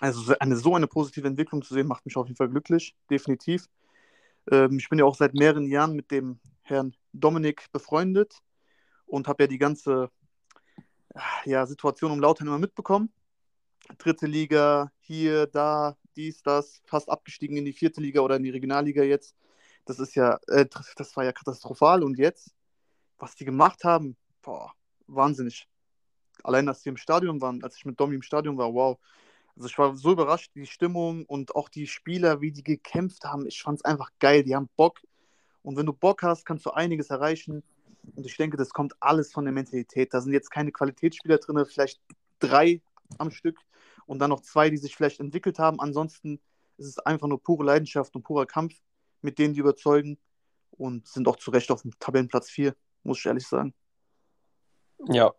also 0.00 0.34
eine 0.40 0.56
so 0.56 0.74
eine 0.74 0.86
positive 0.86 1.26
Entwicklung 1.26 1.62
zu 1.62 1.74
sehen, 1.74 1.86
macht 1.86 2.06
mich 2.06 2.16
auf 2.16 2.26
jeden 2.26 2.36
Fall 2.36 2.48
glücklich, 2.48 2.96
definitiv. 3.10 3.68
Ähm, 4.50 4.78
ich 4.78 4.88
bin 4.88 4.98
ja 4.98 5.04
auch 5.04 5.14
seit 5.14 5.34
mehreren 5.34 5.66
Jahren 5.66 5.94
mit 5.94 6.10
dem 6.10 6.40
Herrn 6.62 6.94
Dominik 7.12 7.66
befreundet 7.72 8.38
und 9.06 9.28
habe 9.28 9.44
ja 9.44 9.46
die 9.46 9.58
ganze 9.58 10.10
ja, 11.44 11.66
Situation 11.66 12.12
um 12.12 12.20
Lautern 12.20 12.46
immer 12.46 12.58
mitbekommen. 12.58 13.12
Dritte 13.98 14.26
Liga, 14.26 14.90
hier, 15.00 15.46
da, 15.46 15.96
dies, 16.16 16.42
das, 16.42 16.80
fast 16.84 17.10
abgestiegen 17.10 17.56
in 17.56 17.64
die 17.64 17.72
vierte 17.72 18.00
Liga 18.00 18.20
oder 18.20 18.36
in 18.36 18.44
die 18.44 18.50
Regionalliga 18.50 19.02
jetzt. 19.02 19.34
Das 19.84 19.98
ist 19.98 20.14
ja, 20.14 20.38
äh, 20.48 20.66
das 20.96 21.16
war 21.16 21.24
ja 21.24 21.32
katastrophal. 21.32 22.02
Und 22.02 22.18
jetzt, 22.18 22.54
was 23.18 23.34
die 23.34 23.44
gemacht 23.44 23.84
haben, 23.84 24.16
boah, 24.42 24.72
wahnsinnig. 25.06 25.68
Allein, 26.44 26.66
dass 26.66 26.82
die 26.82 26.88
im 26.88 26.96
Stadion 26.96 27.40
waren, 27.40 27.62
als 27.62 27.76
ich 27.76 27.84
mit 27.84 27.98
Domi 27.98 28.14
im 28.14 28.22
Stadion 28.22 28.56
war, 28.56 28.72
wow. 28.72 28.98
Also 29.56 29.68
ich 29.68 29.76
war 29.78 29.94
so 29.96 30.12
überrascht, 30.12 30.52
die 30.54 30.66
Stimmung 30.66 31.26
und 31.26 31.54
auch 31.54 31.68
die 31.68 31.86
Spieler, 31.86 32.40
wie 32.40 32.52
die 32.52 32.64
gekämpft 32.64 33.24
haben. 33.24 33.46
Ich 33.46 33.62
fand 33.62 33.78
es 33.78 33.84
einfach 33.84 34.10
geil. 34.18 34.44
Die 34.44 34.54
haben 34.54 34.70
Bock. 34.76 35.00
Und 35.62 35.76
wenn 35.76 35.86
du 35.86 35.92
Bock 35.92 36.22
hast, 36.22 36.44
kannst 36.46 36.64
du 36.64 36.70
einiges 36.70 37.10
erreichen. 37.10 37.62
Und 38.16 38.26
ich 38.26 38.36
denke, 38.36 38.56
das 38.56 38.70
kommt 38.70 38.94
alles 39.00 39.32
von 39.32 39.44
der 39.44 39.52
Mentalität. 39.52 40.12
Da 40.12 40.20
sind 40.20 40.32
jetzt 40.32 40.50
keine 40.50 40.72
Qualitätsspieler 40.72 41.38
drin, 41.38 41.64
vielleicht 41.66 42.00
drei 42.38 42.80
am 43.18 43.30
Stück 43.30 43.58
und 44.06 44.18
dann 44.18 44.30
noch 44.30 44.40
zwei, 44.40 44.70
die 44.70 44.76
sich 44.76 44.96
vielleicht 44.96 45.20
entwickelt 45.20 45.58
haben. 45.58 45.80
Ansonsten 45.80 46.40
ist 46.78 46.86
es 46.86 46.98
einfach 46.98 47.28
nur 47.28 47.42
pure 47.42 47.64
Leidenschaft 47.64 48.14
und 48.16 48.22
purer 48.22 48.46
Kampf, 48.46 48.74
mit 49.20 49.38
denen 49.38 49.54
die 49.54 49.60
überzeugen 49.60 50.18
und 50.70 51.06
sind 51.06 51.28
auch 51.28 51.36
zu 51.36 51.50
Recht 51.50 51.70
auf 51.70 51.82
dem 51.82 51.92
Tabellenplatz 51.98 52.50
4, 52.50 52.74
muss 53.04 53.18
ich 53.18 53.26
ehrlich 53.26 53.46
sagen. 53.46 53.74
Ja, 55.08 55.32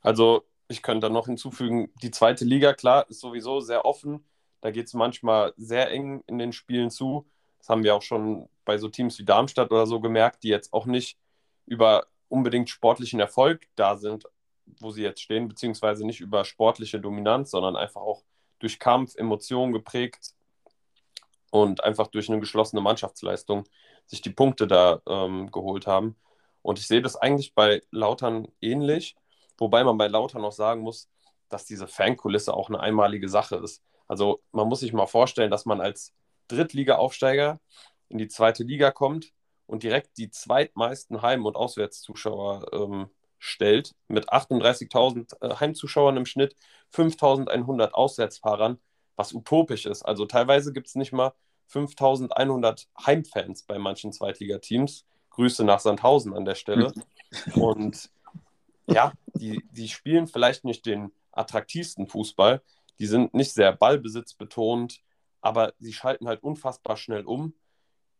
also 0.00 0.44
ich 0.68 0.82
könnte 0.82 1.06
da 1.06 1.12
noch 1.12 1.26
hinzufügen, 1.26 1.92
die 2.02 2.10
zweite 2.10 2.44
Liga, 2.44 2.74
klar, 2.74 3.08
ist 3.08 3.20
sowieso 3.20 3.60
sehr 3.60 3.84
offen. 3.84 4.24
Da 4.60 4.70
geht 4.70 4.86
es 4.86 4.94
manchmal 4.94 5.52
sehr 5.56 5.90
eng 5.90 6.22
in 6.26 6.38
den 6.38 6.52
Spielen 6.52 6.90
zu. 6.90 7.26
Das 7.58 7.68
haben 7.68 7.84
wir 7.84 7.94
auch 7.94 8.02
schon 8.02 8.48
bei 8.64 8.78
so 8.78 8.88
Teams 8.88 9.18
wie 9.18 9.24
Darmstadt 9.24 9.70
oder 9.70 9.86
so 9.86 10.00
gemerkt, 10.00 10.42
die 10.42 10.48
jetzt 10.48 10.72
auch 10.72 10.86
nicht 10.86 11.18
über 11.66 12.06
unbedingt 12.28 12.70
sportlichen 12.70 13.20
Erfolg 13.20 13.66
da 13.76 13.96
sind, 13.96 14.24
wo 14.80 14.90
sie 14.90 15.02
jetzt 15.02 15.22
stehen, 15.22 15.48
beziehungsweise 15.48 16.06
nicht 16.06 16.20
über 16.20 16.44
sportliche 16.44 17.00
Dominanz, 17.00 17.50
sondern 17.50 17.76
einfach 17.76 18.00
auch 18.00 18.24
durch 18.58 18.78
Kampf, 18.78 19.14
Emotionen 19.16 19.72
geprägt 19.72 20.34
und 21.50 21.84
einfach 21.84 22.08
durch 22.08 22.28
eine 22.28 22.40
geschlossene 22.40 22.82
Mannschaftsleistung 22.82 23.64
sich 24.06 24.22
die 24.22 24.30
Punkte 24.30 24.66
da 24.66 25.00
ähm, 25.06 25.50
geholt 25.50 25.86
haben. 25.86 26.16
Und 26.62 26.78
ich 26.78 26.86
sehe 26.86 27.02
das 27.02 27.16
eigentlich 27.16 27.54
bei 27.54 27.82
Lautern 27.90 28.48
ähnlich, 28.60 29.16
wobei 29.58 29.84
man 29.84 29.98
bei 29.98 30.08
Lautern 30.08 30.44
auch 30.44 30.52
sagen 30.52 30.80
muss, 30.80 31.08
dass 31.48 31.66
diese 31.66 31.86
Fankulisse 31.86 32.54
auch 32.54 32.68
eine 32.68 32.80
einmalige 32.80 33.28
Sache 33.28 33.56
ist. 33.56 33.82
Also 34.08 34.42
man 34.50 34.66
muss 34.68 34.80
sich 34.80 34.92
mal 34.92 35.06
vorstellen, 35.06 35.50
dass 35.50 35.66
man 35.66 35.80
als 35.80 36.14
Drittliga-Aufsteiger 36.48 37.60
in 38.08 38.18
die 38.18 38.28
zweite 38.28 38.64
Liga 38.64 38.90
kommt 38.90 39.32
und 39.66 39.82
direkt 39.82 40.18
die 40.18 40.30
zweitmeisten 40.30 41.22
Heim- 41.22 41.46
und 41.46 41.56
Auswärtszuschauer 41.56 42.66
ähm, 42.72 43.10
stellt, 43.38 43.94
mit 44.08 44.30
38.000 44.30 45.42
äh, 45.42 45.56
Heimzuschauern 45.56 46.16
im 46.16 46.26
Schnitt, 46.26 46.56
5.100 46.92 47.90
Auswärtsfahrern, 47.90 48.78
was 49.16 49.32
utopisch 49.32 49.86
ist. 49.86 50.02
Also 50.02 50.26
teilweise 50.26 50.72
gibt 50.72 50.88
es 50.88 50.94
nicht 50.94 51.12
mal 51.12 51.32
5.100 51.70 52.86
Heimfans 53.04 53.62
bei 53.62 53.78
manchen 53.78 54.12
Zweitligateams. 54.12 55.04
Grüße 55.30 55.64
nach 55.64 55.80
Sandhausen 55.80 56.34
an 56.34 56.44
der 56.44 56.54
Stelle. 56.54 56.92
Und 57.54 58.10
ja, 58.86 59.12
die, 59.34 59.64
die 59.72 59.88
spielen 59.88 60.26
vielleicht 60.26 60.64
nicht 60.64 60.86
den 60.86 61.12
attraktivsten 61.32 62.06
Fußball. 62.06 62.62
Die 62.98 63.06
sind 63.06 63.34
nicht 63.34 63.52
sehr 63.52 63.72
ballbesitzbetont, 63.72 65.00
aber 65.40 65.74
sie 65.78 65.92
schalten 65.92 66.28
halt 66.28 66.42
unfassbar 66.42 66.96
schnell 66.96 67.24
um 67.24 67.54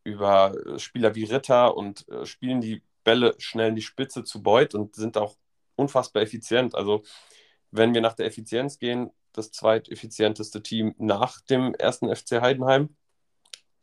über 0.04 0.78
Spieler 0.78 1.14
wie 1.14 1.24
Ritter 1.24 1.76
und 1.76 2.08
äh, 2.08 2.26
spielen 2.26 2.60
die 2.60 2.82
Bälle 3.04 3.34
schnell 3.38 3.70
in 3.70 3.76
die 3.76 3.82
Spitze 3.82 4.24
zu 4.24 4.42
Beuth 4.42 4.74
und 4.74 4.94
sind 4.94 5.16
auch 5.18 5.36
unfassbar 5.76 6.22
effizient. 6.22 6.74
Also 6.74 7.02
wenn 7.70 7.94
wir 7.94 8.00
nach 8.00 8.14
der 8.14 8.26
Effizienz 8.26 8.78
gehen, 8.78 9.10
das 9.34 9.50
zweiteffizienteste 9.50 10.62
Team 10.62 10.94
nach 10.98 11.40
dem 11.40 11.74
ersten 11.74 12.14
FC 12.14 12.40
Heidenheim. 12.40 12.96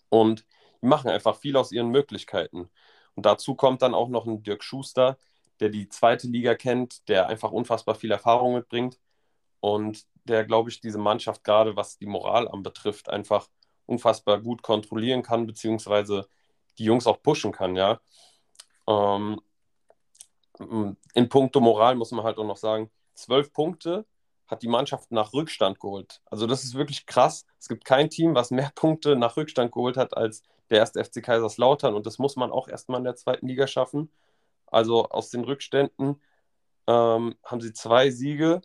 Und 0.09 0.45
die 0.81 0.87
machen 0.87 1.09
einfach 1.09 1.37
viel 1.37 1.57
aus 1.57 1.71
ihren 1.71 1.89
Möglichkeiten. 1.89 2.69
Und 3.15 3.25
dazu 3.25 3.55
kommt 3.55 3.81
dann 3.81 3.93
auch 3.93 4.09
noch 4.09 4.25
ein 4.25 4.43
Dirk 4.43 4.63
Schuster, 4.63 5.17
der 5.59 5.69
die 5.69 5.89
zweite 5.89 6.27
Liga 6.27 6.55
kennt, 6.55 7.07
der 7.07 7.27
einfach 7.27 7.51
unfassbar 7.51 7.95
viel 7.95 8.11
Erfahrung 8.11 8.55
mitbringt 8.55 8.99
und 9.59 10.05
der, 10.23 10.45
glaube 10.45 10.69
ich, 10.69 10.81
diese 10.81 10.97
Mannschaft 10.97 11.43
gerade, 11.43 11.75
was 11.75 11.97
die 11.97 12.05
Moral 12.05 12.47
anbetrifft, 12.47 13.09
einfach 13.09 13.47
unfassbar 13.91 14.39
gut 14.41 14.63
kontrollieren 14.63 15.21
kann, 15.23 15.45
beziehungsweise 15.45 16.27
die 16.77 16.85
Jungs 16.85 17.07
auch 17.07 17.21
pushen 17.21 17.51
kann, 17.51 17.75
ja. 17.75 17.99
Ähm, 18.87 19.41
in 21.13 21.29
puncto 21.29 21.59
Moral 21.59 21.95
muss 21.95 22.11
man 22.11 22.23
halt 22.23 22.37
auch 22.37 22.45
noch 22.45 22.57
sagen, 22.57 22.89
zwölf 23.13 23.51
Punkte 23.53 24.05
hat 24.47 24.63
die 24.63 24.67
Mannschaft 24.67 25.11
nach 25.11 25.33
Rückstand 25.33 25.79
geholt. 25.79 26.21
Also 26.25 26.45
das 26.45 26.63
ist 26.63 26.75
wirklich 26.75 27.05
krass. 27.05 27.45
Es 27.57 27.67
gibt 27.67 27.85
kein 27.85 28.09
Team, 28.09 28.35
was 28.35 28.51
mehr 28.51 28.71
Punkte 28.75 29.15
nach 29.15 29.37
Rückstand 29.37 29.71
geholt 29.71 29.97
hat 29.97 30.15
als 30.15 30.43
der 30.69 30.79
erste 30.79 31.03
FC 31.03 31.23
Kaiserslautern. 31.23 31.95
Und 31.95 32.05
das 32.05 32.19
muss 32.19 32.35
man 32.35 32.51
auch 32.51 32.67
erstmal 32.67 32.99
in 32.99 33.05
der 33.05 33.15
zweiten 33.15 33.47
Liga 33.47 33.67
schaffen. 33.67 34.11
Also 34.67 35.07
aus 35.09 35.29
den 35.29 35.45
Rückständen 35.45 36.21
ähm, 36.87 37.35
haben 37.43 37.61
sie 37.61 37.73
zwei 37.73 38.09
Siege, 38.09 38.61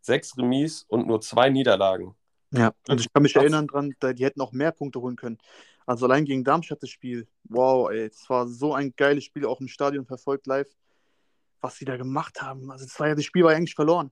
sechs 0.00 0.36
Remis 0.36 0.82
und 0.82 1.06
nur 1.06 1.20
zwei 1.20 1.48
Niederlagen. 1.48 2.16
Ja, 2.56 2.72
und 2.88 3.00
ich 3.00 3.12
kann 3.12 3.22
mich 3.22 3.34
erinnern 3.34 3.66
dran, 3.66 3.94
die 4.00 4.24
hätten 4.24 4.40
auch 4.40 4.52
mehr 4.52 4.72
Punkte 4.72 5.00
holen 5.00 5.16
können. 5.16 5.38
Also 5.86 6.06
allein 6.06 6.24
gegen 6.24 6.44
Darmstadt 6.44 6.82
das 6.82 6.90
Spiel, 6.90 7.26
wow, 7.44 7.90
ey, 7.90 8.06
es 8.06 8.28
war 8.30 8.46
so 8.46 8.74
ein 8.74 8.94
geiles 8.96 9.24
Spiel, 9.24 9.44
auch 9.44 9.60
im 9.60 9.68
Stadion 9.68 10.06
verfolgt 10.06 10.46
live, 10.46 10.70
was 11.60 11.76
sie 11.76 11.84
da 11.84 11.96
gemacht 11.96 12.40
haben. 12.40 12.70
Also 12.70 12.84
das, 12.84 12.98
war 12.98 13.08
ja, 13.08 13.14
das 13.14 13.24
Spiel 13.24 13.44
war 13.44 13.52
ja 13.52 13.58
eigentlich 13.58 13.74
verloren. 13.74 14.10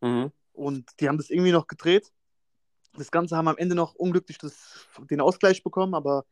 Mhm. 0.00 0.30
Und 0.52 0.88
die 1.00 1.08
haben 1.08 1.16
das 1.16 1.30
irgendwie 1.30 1.52
noch 1.52 1.66
gedreht. 1.66 2.12
Das 2.94 3.10
Ganze 3.10 3.36
haben 3.36 3.48
am 3.48 3.56
Ende 3.56 3.74
noch 3.74 3.94
unglücklich 3.94 4.38
das, 4.38 4.86
den 5.10 5.20
Ausgleich 5.20 5.62
bekommen, 5.62 5.94
aber 5.94 6.24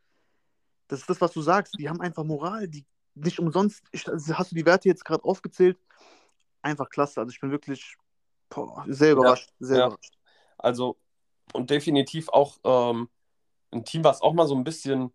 das 0.89 1.01
ist 1.01 1.11
das, 1.11 1.21
was 1.21 1.33
du 1.33 1.43
sagst. 1.43 1.75
Die 1.79 1.89
haben 1.89 2.01
einfach 2.01 2.25
Moral, 2.25 2.69
die 2.69 2.85
nicht 3.15 3.39
umsonst. 3.39 3.83
Ich, 3.93 4.09
also 4.09 4.37
hast 4.37 4.53
du 4.53 4.55
die 4.57 4.67
Werte 4.67 4.89
jetzt 4.89 5.05
gerade 5.05 5.25
aufgezählt? 5.25 5.79
Einfach 6.63 6.91
klasse. 6.91 7.21
Also 7.21 7.31
ich 7.31 7.41
bin 7.41 7.51
wirklich 7.51 7.97
boah, 8.51 8.85
sehr 8.89 9.13
überrascht. 9.13 9.51
Ja, 9.59 9.67
sehr 9.67 9.79
ja. 9.79 9.87
überrascht. 9.87 10.19
Also 10.59 10.97
und 11.53 11.71
definitiv 11.71 12.29
auch 12.29 12.59
ähm, 12.65 13.09
ein 13.73 13.85
Team, 13.85 14.05
was 14.05 14.23
auch 14.23 14.33
mal 14.33 14.47
so 14.47 14.55
ein 14.55 14.65
bisschen, 14.65 15.12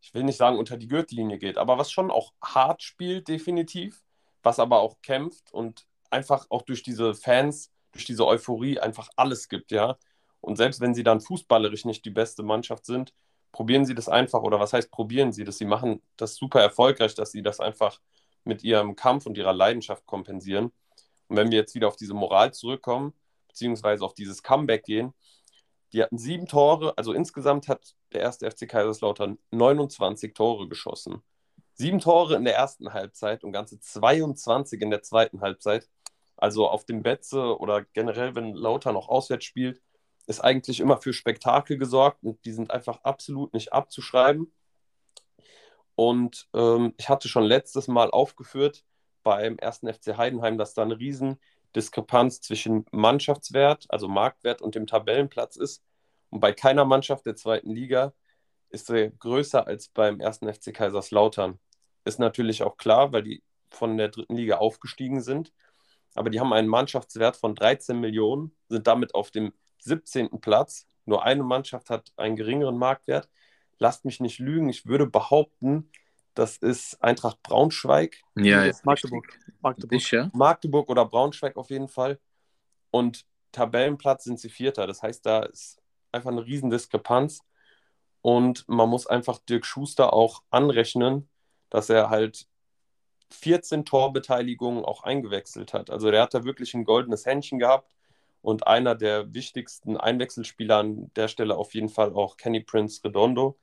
ich 0.00 0.14
will 0.14 0.24
nicht 0.24 0.36
sagen 0.36 0.58
unter 0.58 0.76
die 0.76 0.88
Gürtellinie 0.88 1.38
geht, 1.38 1.58
aber 1.58 1.78
was 1.78 1.90
schon 1.90 2.10
auch 2.10 2.32
hart 2.42 2.82
spielt, 2.82 3.28
definitiv, 3.28 4.02
was 4.42 4.58
aber 4.58 4.80
auch 4.80 4.96
kämpft 5.02 5.52
und 5.52 5.86
einfach 6.10 6.46
auch 6.50 6.62
durch 6.62 6.82
diese 6.82 7.14
Fans, 7.14 7.70
durch 7.92 8.04
diese 8.04 8.26
Euphorie 8.26 8.78
einfach 8.78 9.08
alles 9.16 9.48
gibt, 9.48 9.70
ja. 9.70 9.96
Und 10.40 10.56
selbst 10.56 10.80
wenn 10.80 10.94
sie 10.94 11.04
dann 11.04 11.20
fußballerisch 11.20 11.84
nicht 11.84 12.04
die 12.04 12.10
beste 12.10 12.42
Mannschaft 12.42 12.84
sind, 12.84 13.14
probieren 13.52 13.84
sie 13.84 13.94
das 13.94 14.08
einfach, 14.08 14.42
oder 14.42 14.58
was 14.58 14.72
heißt 14.72 14.90
probieren 14.90 15.32
sie 15.32 15.44
das? 15.44 15.58
Sie 15.58 15.64
machen 15.64 16.02
das 16.16 16.34
super 16.34 16.60
erfolgreich, 16.60 17.14
dass 17.14 17.30
sie 17.32 17.42
das 17.42 17.60
einfach 17.60 18.00
mit 18.44 18.64
ihrem 18.64 18.96
Kampf 18.96 19.26
und 19.26 19.38
ihrer 19.38 19.52
Leidenschaft 19.52 20.06
kompensieren. 20.06 20.72
Und 21.28 21.36
wenn 21.36 21.50
wir 21.50 21.58
jetzt 21.58 21.74
wieder 21.74 21.88
auf 21.88 21.96
diese 21.96 22.14
Moral 22.14 22.52
zurückkommen, 22.52 23.14
beziehungsweise 23.48 24.04
auf 24.04 24.14
dieses 24.14 24.42
Comeback 24.42 24.84
gehen, 24.84 25.14
die 25.92 26.02
hatten 26.02 26.18
sieben 26.18 26.46
Tore, 26.46 26.96
also 26.96 27.12
insgesamt 27.12 27.68
hat 27.68 27.94
der 28.12 28.22
erste 28.22 28.50
FC 28.50 28.68
Kaiserslautern 28.68 29.38
29 29.50 30.34
Tore 30.34 30.68
geschossen. 30.68 31.22
Sieben 31.74 32.00
Tore 32.00 32.36
in 32.36 32.44
der 32.44 32.54
ersten 32.56 32.92
Halbzeit 32.92 33.44
und 33.44 33.52
ganze 33.52 33.78
22 33.78 34.80
in 34.80 34.90
der 34.90 35.02
zweiten 35.02 35.40
Halbzeit. 35.40 35.88
Also 36.36 36.68
auf 36.68 36.84
dem 36.84 37.02
Betze 37.02 37.58
oder 37.58 37.82
generell, 37.92 38.34
wenn 38.34 38.54
Lautern 38.54 38.94
noch 38.94 39.08
auswärts 39.08 39.44
spielt, 39.44 39.80
ist 40.26 40.40
eigentlich 40.40 40.80
immer 40.80 40.98
für 40.98 41.12
Spektakel 41.12 41.78
gesorgt 41.78 42.22
und 42.22 42.44
die 42.44 42.52
sind 42.52 42.70
einfach 42.70 43.02
absolut 43.04 43.52
nicht 43.54 43.72
abzuschreiben. 43.72 44.52
Und 45.94 46.48
ähm, 46.54 46.94
ich 46.96 47.08
hatte 47.08 47.28
schon 47.28 47.44
letztes 47.44 47.88
Mal 47.88 48.10
aufgeführt 48.10 48.84
beim 49.22 49.58
ersten 49.58 49.92
FC 49.92 50.16
Heidenheim, 50.16 50.58
dass 50.58 50.74
da 50.74 50.82
eine 50.82 50.98
riesen 50.98 51.38
Diskrepanz 51.74 52.40
zwischen 52.40 52.84
Mannschaftswert, 52.90 53.86
also 53.88 54.08
Marktwert 54.08 54.62
und 54.62 54.74
dem 54.74 54.86
Tabellenplatz 54.86 55.56
ist. 55.56 55.82
Und 56.30 56.40
bei 56.40 56.52
keiner 56.52 56.84
Mannschaft 56.84 57.26
der 57.26 57.36
zweiten 57.36 57.70
Liga 57.70 58.12
ist 58.70 58.90
er 58.90 59.10
größer 59.10 59.66
als 59.66 59.88
beim 59.88 60.20
ersten 60.20 60.52
FC 60.52 60.72
Kaiserslautern. 60.72 61.58
Ist 62.04 62.18
natürlich 62.18 62.62
auch 62.62 62.76
klar, 62.76 63.12
weil 63.12 63.22
die 63.22 63.42
von 63.70 63.96
der 63.96 64.08
dritten 64.08 64.36
Liga 64.36 64.56
aufgestiegen 64.56 65.20
sind. 65.20 65.52
Aber 66.14 66.30
die 66.30 66.40
haben 66.40 66.52
einen 66.52 66.68
Mannschaftswert 66.68 67.36
von 67.36 67.54
13 67.54 67.98
Millionen, 67.98 68.54
sind 68.68 68.86
damit 68.86 69.14
auf 69.14 69.30
dem 69.30 69.52
17. 69.78 70.40
Platz. 70.40 70.86
Nur 71.04 71.24
eine 71.24 71.42
Mannschaft 71.42 71.90
hat 71.90 72.12
einen 72.16 72.36
geringeren 72.36 72.76
Marktwert. 72.76 73.28
Lasst 73.78 74.04
mich 74.04 74.20
nicht 74.20 74.38
lügen, 74.38 74.68
ich 74.68 74.86
würde 74.86 75.06
behaupten, 75.06 75.90
das 76.34 76.56
ist 76.56 77.02
Eintracht 77.02 77.42
Braunschweig. 77.42 78.22
Ja, 78.36 78.64
jetzt 78.64 78.84
Magdeburg. 78.84 79.38
Magdeburg. 79.60 80.10
ja? 80.10 80.30
Magdeburg 80.32 80.88
oder 80.88 81.04
Braunschweig 81.04 81.56
auf 81.56 81.70
jeden 81.70 81.88
Fall. 81.88 82.18
Und 82.90 83.26
Tabellenplatz 83.52 84.24
sind 84.24 84.40
sie 84.40 84.48
Vierter. 84.48 84.86
Das 84.86 85.02
heißt, 85.02 85.24
da 85.26 85.42
ist 85.42 85.80
einfach 86.10 86.30
eine 86.30 86.44
riesen 86.44 86.70
Diskrepanz. 86.70 87.40
Und 88.22 88.66
man 88.68 88.88
muss 88.88 89.06
einfach 89.06 89.38
Dirk 89.38 89.66
Schuster 89.66 90.12
auch 90.12 90.42
anrechnen, 90.50 91.28
dass 91.70 91.90
er 91.90 92.08
halt 92.08 92.46
14 93.30 93.84
Torbeteiligungen 93.84 94.84
auch 94.84 95.02
eingewechselt 95.02 95.74
hat. 95.74 95.90
Also 95.90 96.10
der 96.10 96.22
hat 96.22 96.34
da 96.34 96.44
wirklich 96.44 96.74
ein 96.74 96.84
goldenes 96.84 97.26
Händchen 97.26 97.58
gehabt 97.58 97.90
und 98.42 98.66
einer 98.66 98.94
der 98.94 99.34
wichtigsten 99.34 99.96
Einwechselspieler 99.96 100.78
an 100.78 101.10
der 101.16 101.28
Stelle 101.28 101.56
auf 101.56 101.74
jeden 101.74 101.88
Fall 101.88 102.12
auch 102.12 102.36
Kenny 102.36 102.60
Prince 102.60 103.02
Redondo 103.04 103.58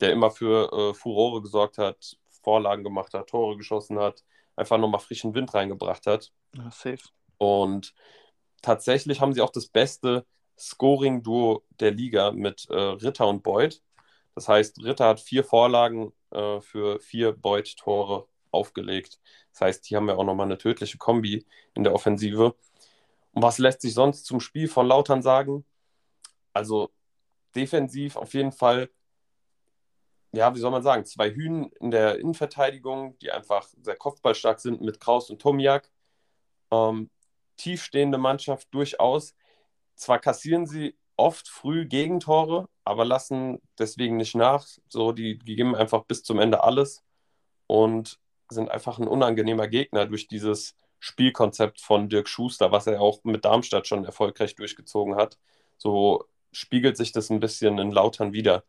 der 0.00 0.12
immer 0.12 0.30
für 0.30 0.72
äh, 0.72 0.94
Furore 0.94 1.42
gesorgt 1.42 1.78
hat, 1.78 2.16
Vorlagen 2.42 2.84
gemacht 2.84 3.14
hat, 3.14 3.28
Tore 3.28 3.56
geschossen 3.56 3.98
hat, 3.98 4.24
einfach 4.56 4.78
nochmal 4.78 5.00
frischen 5.00 5.34
Wind 5.34 5.54
reingebracht 5.54 6.06
hat. 6.06 6.32
Ja, 6.54 6.70
safe. 6.70 6.98
Und 7.38 7.94
tatsächlich 8.62 9.20
haben 9.20 9.32
sie 9.32 9.40
auch 9.40 9.50
das 9.50 9.66
beste 9.66 10.26
Scoring-Duo 10.58 11.64
der 11.80 11.90
Liga 11.90 12.30
mit 12.32 12.68
äh, 12.70 12.74
Ritter 12.74 13.26
und 13.26 13.42
Beuth. 13.42 13.82
Das 14.34 14.48
heißt, 14.48 14.82
Ritter 14.82 15.08
hat 15.08 15.20
vier 15.20 15.44
Vorlagen 15.44 16.12
äh, 16.30 16.60
für 16.60 17.00
vier 17.00 17.32
Beuth-Tore 17.32 18.26
aufgelegt. 18.50 19.20
Das 19.52 19.62
heißt, 19.62 19.86
hier 19.86 19.98
haben 19.98 20.06
wir 20.06 20.18
auch 20.18 20.24
nochmal 20.24 20.46
eine 20.46 20.58
tödliche 20.58 20.98
Kombi 20.98 21.44
in 21.74 21.84
der 21.84 21.94
Offensive. 21.94 22.54
Und 23.32 23.42
was 23.42 23.58
lässt 23.58 23.80
sich 23.82 23.94
sonst 23.94 24.24
zum 24.24 24.40
Spiel 24.40 24.68
von 24.68 24.86
Lautern 24.86 25.22
sagen? 25.22 25.64
Also 26.52 26.90
defensiv 27.54 28.16
auf 28.16 28.34
jeden 28.34 28.52
Fall 28.52 28.90
ja, 30.34 30.54
wie 30.54 30.58
soll 30.58 30.70
man 30.70 30.82
sagen, 30.82 31.04
zwei 31.04 31.30
Hühn 31.30 31.70
in 31.80 31.90
der 31.90 32.18
Innenverteidigung, 32.18 33.18
die 33.18 33.30
einfach 33.30 33.68
sehr 33.80 33.96
kopfballstark 33.96 34.60
sind 34.60 34.80
mit 34.80 35.00
Kraus 35.00 35.30
und 35.30 35.40
Tomiak. 35.40 35.90
Ähm, 36.70 37.10
tiefstehende 37.56 38.18
Mannschaft 38.18 38.68
durchaus. 38.72 39.34
Zwar 39.96 40.18
kassieren 40.18 40.66
sie 40.66 40.96
oft 41.16 41.48
früh 41.48 41.86
Gegentore, 41.86 42.68
aber 42.84 43.04
lassen 43.04 43.60
deswegen 43.78 44.16
nicht 44.16 44.34
nach. 44.34 44.66
So, 44.88 45.12
die, 45.12 45.38
die 45.38 45.56
geben 45.56 45.74
einfach 45.76 46.04
bis 46.04 46.22
zum 46.22 46.38
Ende 46.38 46.64
alles 46.64 47.04
und 47.66 48.18
sind 48.48 48.70
einfach 48.70 48.98
ein 48.98 49.08
unangenehmer 49.08 49.68
Gegner 49.68 50.06
durch 50.06 50.26
dieses 50.28 50.76
Spielkonzept 51.00 51.80
von 51.80 52.08
Dirk 52.08 52.28
Schuster, 52.28 52.72
was 52.72 52.86
er 52.86 53.00
auch 53.00 53.22
mit 53.24 53.44
Darmstadt 53.44 53.86
schon 53.86 54.04
erfolgreich 54.04 54.54
durchgezogen 54.54 55.16
hat. 55.16 55.38
So 55.76 56.24
spiegelt 56.52 56.96
sich 56.96 57.12
das 57.12 57.30
ein 57.30 57.40
bisschen 57.40 57.78
in 57.78 57.90
Lautern 57.90 58.32
wieder. 58.32 58.64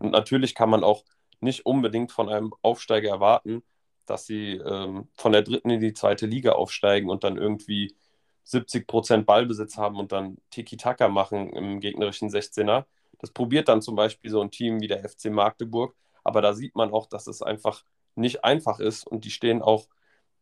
Und 0.00 0.10
natürlich 0.10 0.54
kann 0.54 0.70
man 0.70 0.82
auch 0.82 1.04
nicht 1.40 1.66
unbedingt 1.66 2.12
von 2.12 2.28
einem 2.28 2.52
Aufsteiger 2.62 3.10
erwarten, 3.10 3.62
dass 4.06 4.26
sie 4.26 4.54
ähm, 4.54 5.08
von 5.14 5.32
der 5.32 5.42
dritten 5.42 5.70
in 5.70 5.80
die 5.80 5.92
zweite 5.92 6.26
Liga 6.26 6.52
aufsteigen 6.52 7.08
und 7.08 7.22
dann 7.22 7.36
irgendwie 7.36 7.94
70 8.44 8.86
Prozent 8.86 9.26
Ballbesitz 9.26 9.76
haben 9.76 9.96
und 9.96 10.12
dann 10.12 10.38
Tiki-Taka 10.50 11.08
machen 11.08 11.50
im 11.50 11.80
gegnerischen 11.80 12.30
16er. 12.30 12.86
Das 13.18 13.30
probiert 13.30 13.68
dann 13.68 13.82
zum 13.82 13.94
Beispiel 13.94 14.30
so 14.30 14.40
ein 14.40 14.50
Team 14.50 14.80
wie 14.80 14.88
der 14.88 15.08
FC 15.08 15.26
Magdeburg, 15.26 15.94
aber 16.24 16.42
da 16.42 16.54
sieht 16.54 16.74
man 16.74 16.92
auch, 16.92 17.06
dass 17.06 17.26
es 17.26 17.42
einfach 17.42 17.84
nicht 18.16 18.44
einfach 18.44 18.80
ist 18.80 19.06
und 19.06 19.24
die 19.24 19.30
stehen 19.30 19.62
auch 19.62 19.88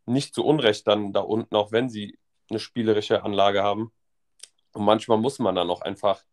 nicht 0.06 0.34
zu 0.34 0.44
Unrecht 0.44 0.86
dann 0.86 1.12
da 1.12 1.20
unten, 1.20 1.54
auch 1.54 1.72
wenn 1.72 1.90
sie 1.90 2.18
eine 2.48 2.60
spielerische 2.60 3.22
Anlage 3.24 3.62
haben. 3.62 3.92
Und 4.72 4.84
manchmal 4.84 5.18
muss 5.18 5.38
man 5.38 5.54
dann 5.54 5.68
auch 5.68 5.82
einfach 5.82 6.24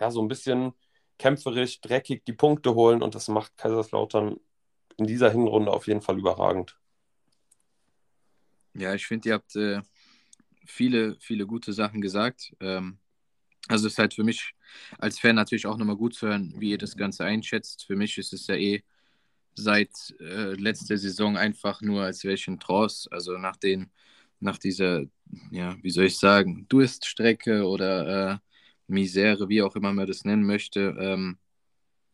ja, 0.00 0.10
so 0.10 0.22
ein 0.22 0.28
bisschen 0.28 0.72
kämpferisch, 1.18 1.80
dreckig 1.80 2.24
die 2.24 2.32
Punkte 2.32 2.74
holen 2.74 3.02
und 3.02 3.14
das 3.14 3.28
macht 3.28 3.56
Kaiserslautern 3.56 4.38
in 4.96 5.06
dieser 5.06 5.30
Hinrunde 5.30 5.72
auf 5.72 5.86
jeden 5.86 6.00
Fall 6.00 6.18
überragend. 6.18 6.78
Ja, 8.74 8.94
ich 8.94 9.06
finde, 9.06 9.28
ihr 9.28 9.34
habt 9.34 9.56
äh, 9.56 9.82
viele, 10.64 11.16
viele 11.20 11.46
gute 11.46 11.72
Sachen 11.72 12.00
gesagt. 12.00 12.54
Ähm, 12.60 12.98
also 13.68 13.86
es 13.86 13.94
ist 13.94 13.98
halt 13.98 14.14
für 14.14 14.24
mich 14.24 14.54
als 14.98 15.18
Fan 15.18 15.36
natürlich 15.36 15.66
auch 15.66 15.76
nochmal 15.76 15.96
gut 15.96 16.14
zu 16.14 16.28
hören, 16.28 16.54
wie 16.58 16.70
ihr 16.70 16.78
das 16.78 16.96
Ganze 16.96 17.24
einschätzt. 17.24 17.84
Für 17.86 17.96
mich 17.96 18.16
ist 18.18 18.32
es 18.32 18.46
ja 18.46 18.54
eh 18.54 18.82
seit 19.54 20.14
äh, 20.20 20.54
letzter 20.54 20.96
Saison 20.96 21.36
einfach 21.36 21.80
nur 21.82 22.02
als 22.02 22.24
welchen 22.24 22.60
Trance, 22.60 23.10
also 23.10 23.36
nach 23.38 23.56
den, 23.56 23.90
nach 24.40 24.58
dieser, 24.58 25.02
ja, 25.50 25.76
wie 25.82 25.90
soll 25.90 26.06
ich 26.06 26.18
sagen, 26.18 26.66
Durststrecke 26.68 27.66
oder 27.66 28.32
äh, 28.32 28.38
Misere, 28.88 29.48
wie 29.48 29.62
auch 29.62 29.76
immer 29.76 29.92
man 29.92 30.06
das 30.06 30.24
nennen 30.24 30.44
möchte, 30.44 30.96
ähm, 30.98 31.38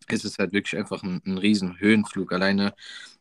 ist 0.08 0.24
es 0.24 0.38
halt 0.38 0.52
wirklich 0.52 0.78
einfach 0.78 1.02
ein, 1.02 1.22
ein 1.26 1.38
riesen 1.38 1.78
Höhenflug. 1.80 2.32
Alleine 2.32 2.74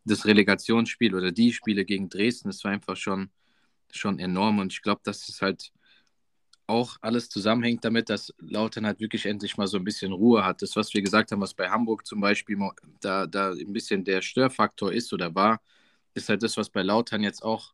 das 0.06 0.26
Relegationsspiel 0.26 1.16
oder 1.16 1.32
die 1.32 1.54
Spiele 1.54 1.86
gegen 1.86 2.10
Dresden, 2.10 2.50
das 2.50 2.64
war 2.64 2.72
einfach 2.72 2.98
schon, 2.98 3.30
schon 3.92 4.20
enorm 4.20 4.60
und 4.60 4.74
ich 4.74 4.82
glaube, 4.82 5.02
dass 5.04 5.30
es 5.30 5.42
halt 5.42 5.72
auch 6.68 6.98
alles 7.02 7.30
zusammenhängt 7.30 7.84
damit, 7.86 8.10
dass 8.10 8.34
Lautern 8.40 8.86
halt 8.86 9.00
wirklich 9.00 9.26
endlich 9.26 9.58
mal 9.58 9.68
so 9.68 9.78
ein 9.78 9.84
bisschen 9.84 10.14
Ruhe 10.14 10.46
hat. 10.46 10.62
Das, 10.62 10.76
was 10.76 10.94
wir 10.94 11.02
gesagt 11.02 11.32
haben, 11.32 11.42
was 11.42 11.54
bei 11.54 11.70
Hamburg 11.70 12.06
zum 12.06 12.22
Beispiel 12.22 12.58
da, 13.02 13.28
da 13.28 13.52
ein 13.52 13.74
bisschen 13.74 14.04
der 14.04 14.22
Störfaktor 14.22 14.92
ist 14.94 15.12
oder 15.14 15.36
war, 15.36 15.62
ist 16.14 16.30
halt 16.30 16.44
das, 16.44 16.58
was 16.58 16.70
bei 16.70 16.82
Lautern 16.82 17.22
jetzt 17.24 17.44
auch 17.44 17.74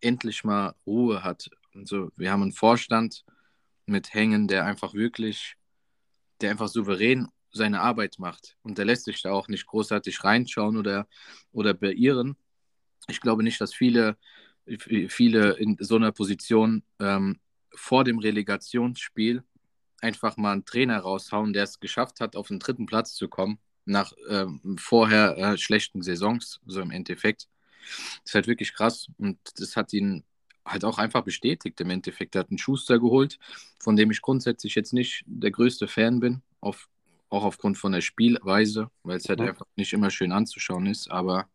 endlich 0.00 0.44
mal 0.44 0.74
Ruhe 0.86 1.22
hat. 1.22 1.50
Also 1.74 2.10
wir 2.16 2.32
haben 2.32 2.42
einen 2.42 2.52
Vorstand, 2.52 3.24
mit 3.90 4.14
Hängen, 4.14 4.48
der 4.48 4.64
einfach 4.64 4.94
wirklich, 4.94 5.56
der 6.40 6.50
einfach 6.50 6.68
souverän 6.68 7.28
seine 7.52 7.80
Arbeit 7.80 8.18
macht. 8.18 8.56
Und 8.62 8.78
der 8.78 8.84
lässt 8.84 9.04
sich 9.04 9.22
da 9.22 9.32
auch 9.32 9.48
nicht 9.48 9.66
großartig 9.66 10.24
reinschauen 10.24 10.76
oder, 10.76 11.08
oder 11.52 11.74
beirren. 11.74 12.36
Ich 13.08 13.20
glaube 13.20 13.42
nicht, 13.42 13.60
dass 13.60 13.74
viele, 13.74 14.16
viele 15.08 15.52
in 15.54 15.76
so 15.80 15.96
einer 15.96 16.12
Position 16.12 16.84
ähm, 17.00 17.40
vor 17.74 18.04
dem 18.04 18.18
Relegationsspiel 18.18 19.42
einfach 20.00 20.36
mal 20.36 20.52
einen 20.52 20.64
Trainer 20.64 21.00
raushauen, 21.00 21.52
der 21.52 21.64
es 21.64 21.80
geschafft 21.80 22.20
hat, 22.20 22.36
auf 22.36 22.48
den 22.48 22.58
dritten 22.58 22.86
Platz 22.86 23.14
zu 23.14 23.28
kommen, 23.28 23.58
nach 23.84 24.12
ähm, 24.28 24.76
vorher 24.78 25.36
äh, 25.36 25.58
schlechten 25.58 26.02
Saisons, 26.02 26.60
so 26.66 26.80
im 26.80 26.90
Endeffekt. 26.90 27.48
Das 27.80 28.20
ist 28.26 28.34
halt 28.34 28.46
wirklich 28.46 28.74
krass 28.74 29.08
und 29.18 29.38
das 29.56 29.76
hat 29.76 29.92
ihn 29.92 30.24
halt 30.64 30.84
auch 30.84 30.98
einfach 30.98 31.22
bestätigt 31.22 31.80
im 31.80 31.90
Endeffekt. 31.90 32.34
Er 32.34 32.40
hat 32.40 32.50
einen 32.50 32.58
Schuster 32.58 32.98
geholt, 32.98 33.38
von 33.78 33.96
dem 33.96 34.10
ich 34.10 34.22
grundsätzlich 34.22 34.74
jetzt 34.74 34.92
nicht 34.92 35.24
der 35.26 35.50
größte 35.50 35.88
Fan 35.88 36.20
bin, 36.20 36.42
auf, 36.60 36.88
auch 37.28 37.44
aufgrund 37.44 37.78
von 37.78 37.92
der 37.92 38.00
Spielweise, 38.00 38.90
weil 39.02 39.16
es 39.16 39.28
halt 39.28 39.40
mhm. 39.40 39.48
einfach 39.48 39.66
nicht 39.76 39.92
immer 39.92 40.10
schön 40.10 40.32
anzuschauen 40.32 40.86
ist, 40.86 41.10
aber 41.10 41.48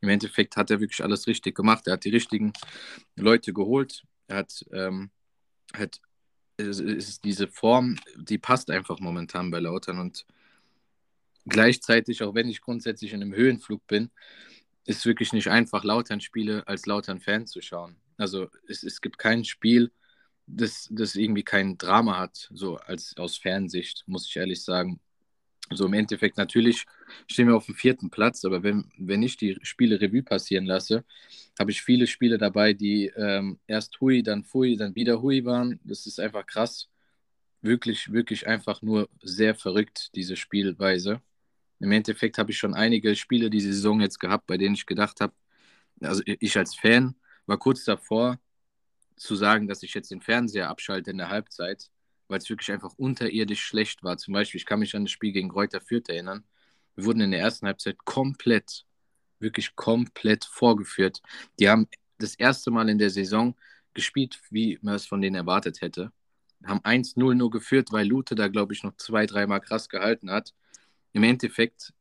im 0.00 0.08
Endeffekt 0.08 0.56
hat 0.56 0.70
er 0.70 0.80
wirklich 0.80 1.02
alles 1.02 1.26
richtig 1.26 1.54
gemacht. 1.54 1.86
Er 1.86 1.94
hat 1.94 2.04
die 2.04 2.10
richtigen 2.10 2.52
Leute 3.16 3.52
geholt. 3.52 4.02
Er 4.26 4.38
hat, 4.38 4.64
ähm, 4.72 5.10
hat 5.74 6.00
es 6.56 6.80
ist 6.80 7.24
diese 7.24 7.48
Form, 7.48 7.96
die 8.16 8.38
passt 8.38 8.70
einfach 8.70 8.98
momentan 9.00 9.50
bei 9.50 9.58
Lautern 9.58 9.98
und 9.98 10.26
gleichzeitig, 11.46 12.22
auch 12.22 12.34
wenn 12.34 12.48
ich 12.48 12.60
grundsätzlich 12.60 13.12
in 13.12 13.22
einem 13.22 13.34
Höhenflug 13.34 13.86
bin, 13.86 14.10
ist 14.84 15.06
wirklich 15.06 15.32
nicht 15.32 15.48
einfach, 15.48 15.84
Lautern-Spiele 15.84 16.66
als 16.66 16.86
Lautern-Fan 16.86 17.46
zu 17.46 17.60
schauen. 17.60 17.96
Also 18.16 18.48
es, 18.68 18.82
es 18.82 19.00
gibt 19.00 19.18
kein 19.18 19.44
Spiel, 19.44 19.90
das, 20.46 20.88
das 20.90 21.16
irgendwie 21.16 21.44
kein 21.44 21.78
Drama 21.78 22.18
hat, 22.18 22.48
so 22.52 22.76
als 22.76 23.16
aus 23.16 23.36
Fernsicht, 23.36 24.04
muss 24.06 24.26
ich 24.28 24.36
ehrlich 24.36 24.62
sagen. 24.62 25.00
So 25.70 25.86
im 25.86 25.94
Endeffekt 25.94 26.36
natürlich 26.36 26.84
stehen 27.26 27.48
wir 27.48 27.56
auf 27.56 27.66
dem 27.66 27.74
vierten 27.74 28.10
Platz, 28.10 28.44
aber 28.44 28.62
wenn, 28.62 28.90
wenn 28.98 29.22
ich 29.22 29.36
die 29.36 29.58
Spiele 29.62 30.00
Revue 30.00 30.22
passieren 30.22 30.66
lasse, 30.66 31.04
habe 31.58 31.70
ich 31.70 31.82
viele 31.82 32.06
Spiele 32.06 32.38
dabei, 32.38 32.72
die 32.74 33.06
ähm, 33.16 33.58
erst 33.66 34.00
Hui, 34.00 34.22
dann 34.22 34.44
Fui, 34.44 34.76
dann 34.76 34.94
wieder 34.94 35.22
Hui 35.22 35.44
waren. 35.44 35.80
Das 35.84 36.06
ist 36.06 36.20
einfach 36.20 36.46
krass. 36.46 36.88
Wirklich, 37.62 38.12
wirklich 38.12 38.46
einfach 38.46 38.82
nur 38.82 39.08
sehr 39.22 39.54
verrückt, 39.54 40.10
diese 40.14 40.36
Spielweise. 40.36 41.22
Im 41.80 41.92
Endeffekt 41.92 42.38
habe 42.38 42.50
ich 42.50 42.58
schon 42.58 42.74
einige 42.74 43.16
Spiele 43.16 43.50
diese 43.50 43.72
Saison 43.72 44.00
jetzt 44.00 44.18
gehabt, 44.20 44.46
bei 44.46 44.58
denen 44.58 44.74
ich 44.74 44.86
gedacht 44.86 45.20
habe, 45.20 45.32
also 46.00 46.22
ich 46.26 46.56
als 46.58 46.74
Fan 46.74 47.14
war 47.46 47.58
kurz 47.58 47.84
davor 47.84 48.38
zu 49.16 49.36
sagen, 49.36 49.68
dass 49.68 49.82
ich 49.82 49.94
jetzt 49.94 50.10
den 50.10 50.20
Fernseher 50.20 50.68
abschalte 50.68 51.10
in 51.10 51.18
der 51.18 51.28
Halbzeit, 51.28 51.90
weil 52.28 52.38
es 52.38 52.48
wirklich 52.48 52.72
einfach 52.72 52.94
unterirdisch 52.96 53.62
schlecht 53.62 54.02
war. 54.02 54.16
Zum 54.18 54.34
Beispiel, 54.34 54.58
ich 54.58 54.66
kann 54.66 54.80
mich 54.80 54.94
an 54.96 55.04
das 55.04 55.12
Spiel 55.12 55.32
gegen 55.32 55.50
Reuter 55.50 55.80
Fürth 55.80 56.08
erinnern. 56.08 56.44
Wir 56.94 57.04
wurden 57.04 57.20
in 57.20 57.30
der 57.30 57.40
ersten 57.40 57.66
Halbzeit 57.66 57.98
komplett, 58.04 58.84
wirklich 59.38 59.76
komplett 59.76 60.44
vorgeführt. 60.44 61.22
Die 61.58 61.68
haben 61.68 61.88
das 62.18 62.34
erste 62.34 62.70
Mal 62.70 62.88
in 62.88 62.98
der 62.98 63.10
Saison 63.10 63.56
gespielt, 63.94 64.40
wie 64.50 64.78
man 64.82 64.94
es 64.94 65.06
von 65.06 65.20
denen 65.20 65.36
erwartet 65.36 65.80
hätte. 65.80 66.12
Haben 66.64 66.80
1-0 66.80 67.34
nur 67.34 67.50
geführt, 67.50 67.88
weil 67.92 68.06
Lute 68.06 68.34
da, 68.34 68.48
glaube 68.48 68.72
ich, 68.72 68.82
noch 68.82 68.96
zwei, 68.96 69.26
dreimal 69.26 69.60
krass 69.60 69.88
gehalten 69.88 70.30
hat. 70.30 70.54
Im 71.12 71.24
Endeffekt 71.24 71.92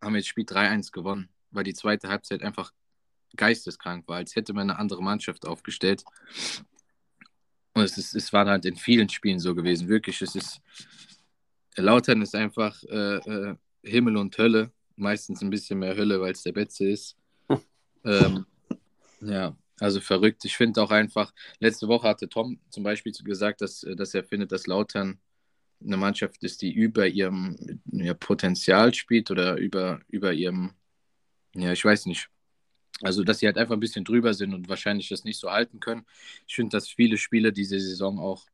haben 0.00 0.14
wir 0.14 0.20
das 0.20 0.28
Spiel 0.28 0.44
3-1 0.44 0.92
gewonnen, 0.92 1.28
weil 1.50 1.64
die 1.64 1.74
zweite 1.74 2.08
Halbzeit 2.08 2.42
einfach 2.42 2.72
geisteskrank 3.36 4.06
war, 4.08 4.16
als 4.16 4.36
hätte 4.36 4.52
man 4.52 4.70
eine 4.70 4.78
andere 4.78 5.02
Mannschaft 5.02 5.46
aufgestellt. 5.46 6.04
Und 7.74 7.82
es, 7.82 7.98
ist, 7.98 8.14
es 8.14 8.32
war 8.32 8.46
halt 8.46 8.64
in 8.64 8.76
vielen 8.76 9.08
Spielen 9.08 9.40
so 9.40 9.54
gewesen. 9.54 9.88
Wirklich, 9.88 10.22
es 10.22 10.34
ist. 10.36 10.60
Lautern 11.76 12.22
ist 12.22 12.34
einfach 12.36 12.80
äh, 12.84 13.16
äh, 13.16 13.56
Himmel 13.82 14.16
und 14.16 14.36
Hölle. 14.38 14.70
Meistens 14.96 15.42
ein 15.42 15.50
bisschen 15.50 15.80
mehr 15.80 15.96
Hölle, 15.96 16.20
weil 16.20 16.32
es 16.32 16.44
der 16.44 16.52
Betze 16.52 16.88
ist. 16.88 17.16
ähm, 18.04 18.46
ja, 19.20 19.56
also 19.80 20.00
verrückt. 20.00 20.44
Ich 20.44 20.56
finde 20.56 20.80
auch 20.80 20.92
einfach, 20.92 21.32
letzte 21.58 21.88
Woche 21.88 22.06
hatte 22.06 22.28
Tom 22.28 22.60
zum 22.70 22.84
Beispiel 22.84 23.12
gesagt, 23.12 23.60
dass, 23.60 23.84
dass 23.96 24.14
er 24.14 24.22
findet, 24.22 24.52
dass 24.52 24.68
Lautern 24.68 25.18
eine 25.84 25.96
Mannschaft 25.96 26.42
ist, 26.44 26.62
die 26.62 26.72
über 26.72 27.06
ihrem 27.06 27.56
ja, 27.90 28.14
Potenzial 28.14 28.94
spielt 28.94 29.30
oder 29.30 29.56
über, 29.56 30.00
über 30.08 30.32
ihrem, 30.32 30.74
ja, 31.54 31.72
ich 31.72 31.84
weiß 31.84 32.06
nicht, 32.06 32.28
also, 33.02 33.24
dass 33.24 33.40
sie 33.40 33.46
halt 33.46 33.58
einfach 33.58 33.74
ein 33.74 33.80
bisschen 33.80 34.04
drüber 34.04 34.34
sind 34.34 34.54
und 34.54 34.68
wahrscheinlich 34.68 35.08
das 35.08 35.24
nicht 35.24 35.38
so 35.38 35.50
halten 35.50 35.80
können. 35.80 36.06
Ich 36.46 36.54
finde, 36.54 36.70
dass 36.70 36.88
viele 36.88 37.18
Spiele 37.18 37.52
diese 37.52 37.80
Saison 37.80 38.18
auch 38.18 38.46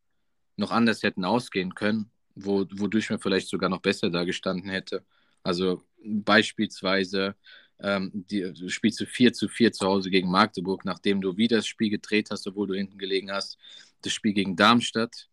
noch 0.56 0.70
anders 0.70 1.02
hätten 1.02 1.24
ausgehen 1.24 1.74
können, 1.74 2.10
wo, 2.34 2.66
wodurch 2.72 3.10
man 3.10 3.20
vielleicht 3.20 3.48
sogar 3.48 3.68
noch 3.70 3.80
besser 3.80 4.10
da 4.10 4.24
gestanden 4.24 4.70
hätte. 4.70 5.04
Also 5.42 5.82
beispielsweise 6.02 7.36
ähm, 7.82 8.10
die, 8.14 8.52
du 8.52 8.68
spielst 8.68 9.00
du 9.00 9.06
4 9.06 9.32
zu 9.32 9.48
4 9.48 9.72
zu 9.72 9.86
Hause 9.86 10.10
gegen 10.10 10.30
Magdeburg, 10.30 10.84
nachdem 10.84 11.20
du 11.20 11.36
wieder 11.36 11.56
das 11.56 11.66
Spiel 11.66 11.90
gedreht 11.90 12.30
hast, 12.30 12.46
obwohl 12.46 12.66
du 12.66 12.74
hinten 12.74 12.98
gelegen 12.98 13.30
hast. 13.30 13.58
Das 14.02 14.12
Spiel 14.12 14.32
gegen 14.32 14.56
Darmstadt, 14.56 15.28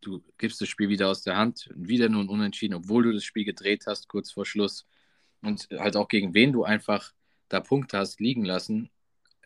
du 0.00 0.22
gibst 0.38 0.60
das 0.60 0.68
Spiel 0.68 0.88
wieder 0.88 1.08
aus 1.08 1.22
der 1.22 1.36
Hand, 1.36 1.68
wieder 1.74 2.08
nur 2.08 2.22
ein 2.22 2.28
Unentschieden, 2.28 2.74
obwohl 2.74 3.04
du 3.04 3.12
das 3.12 3.24
Spiel 3.24 3.44
gedreht 3.44 3.84
hast, 3.86 4.08
kurz 4.08 4.30
vor 4.32 4.46
Schluss. 4.46 4.86
Und 5.42 5.68
halt 5.72 5.96
auch 5.96 6.08
gegen 6.08 6.34
wen 6.34 6.52
du 6.52 6.64
einfach 6.64 7.12
da 7.48 7.60
Punkte 7.60 7.98
hast 7.98 8.20
liegen 8.20 8.44
lassen, 8.44 8.90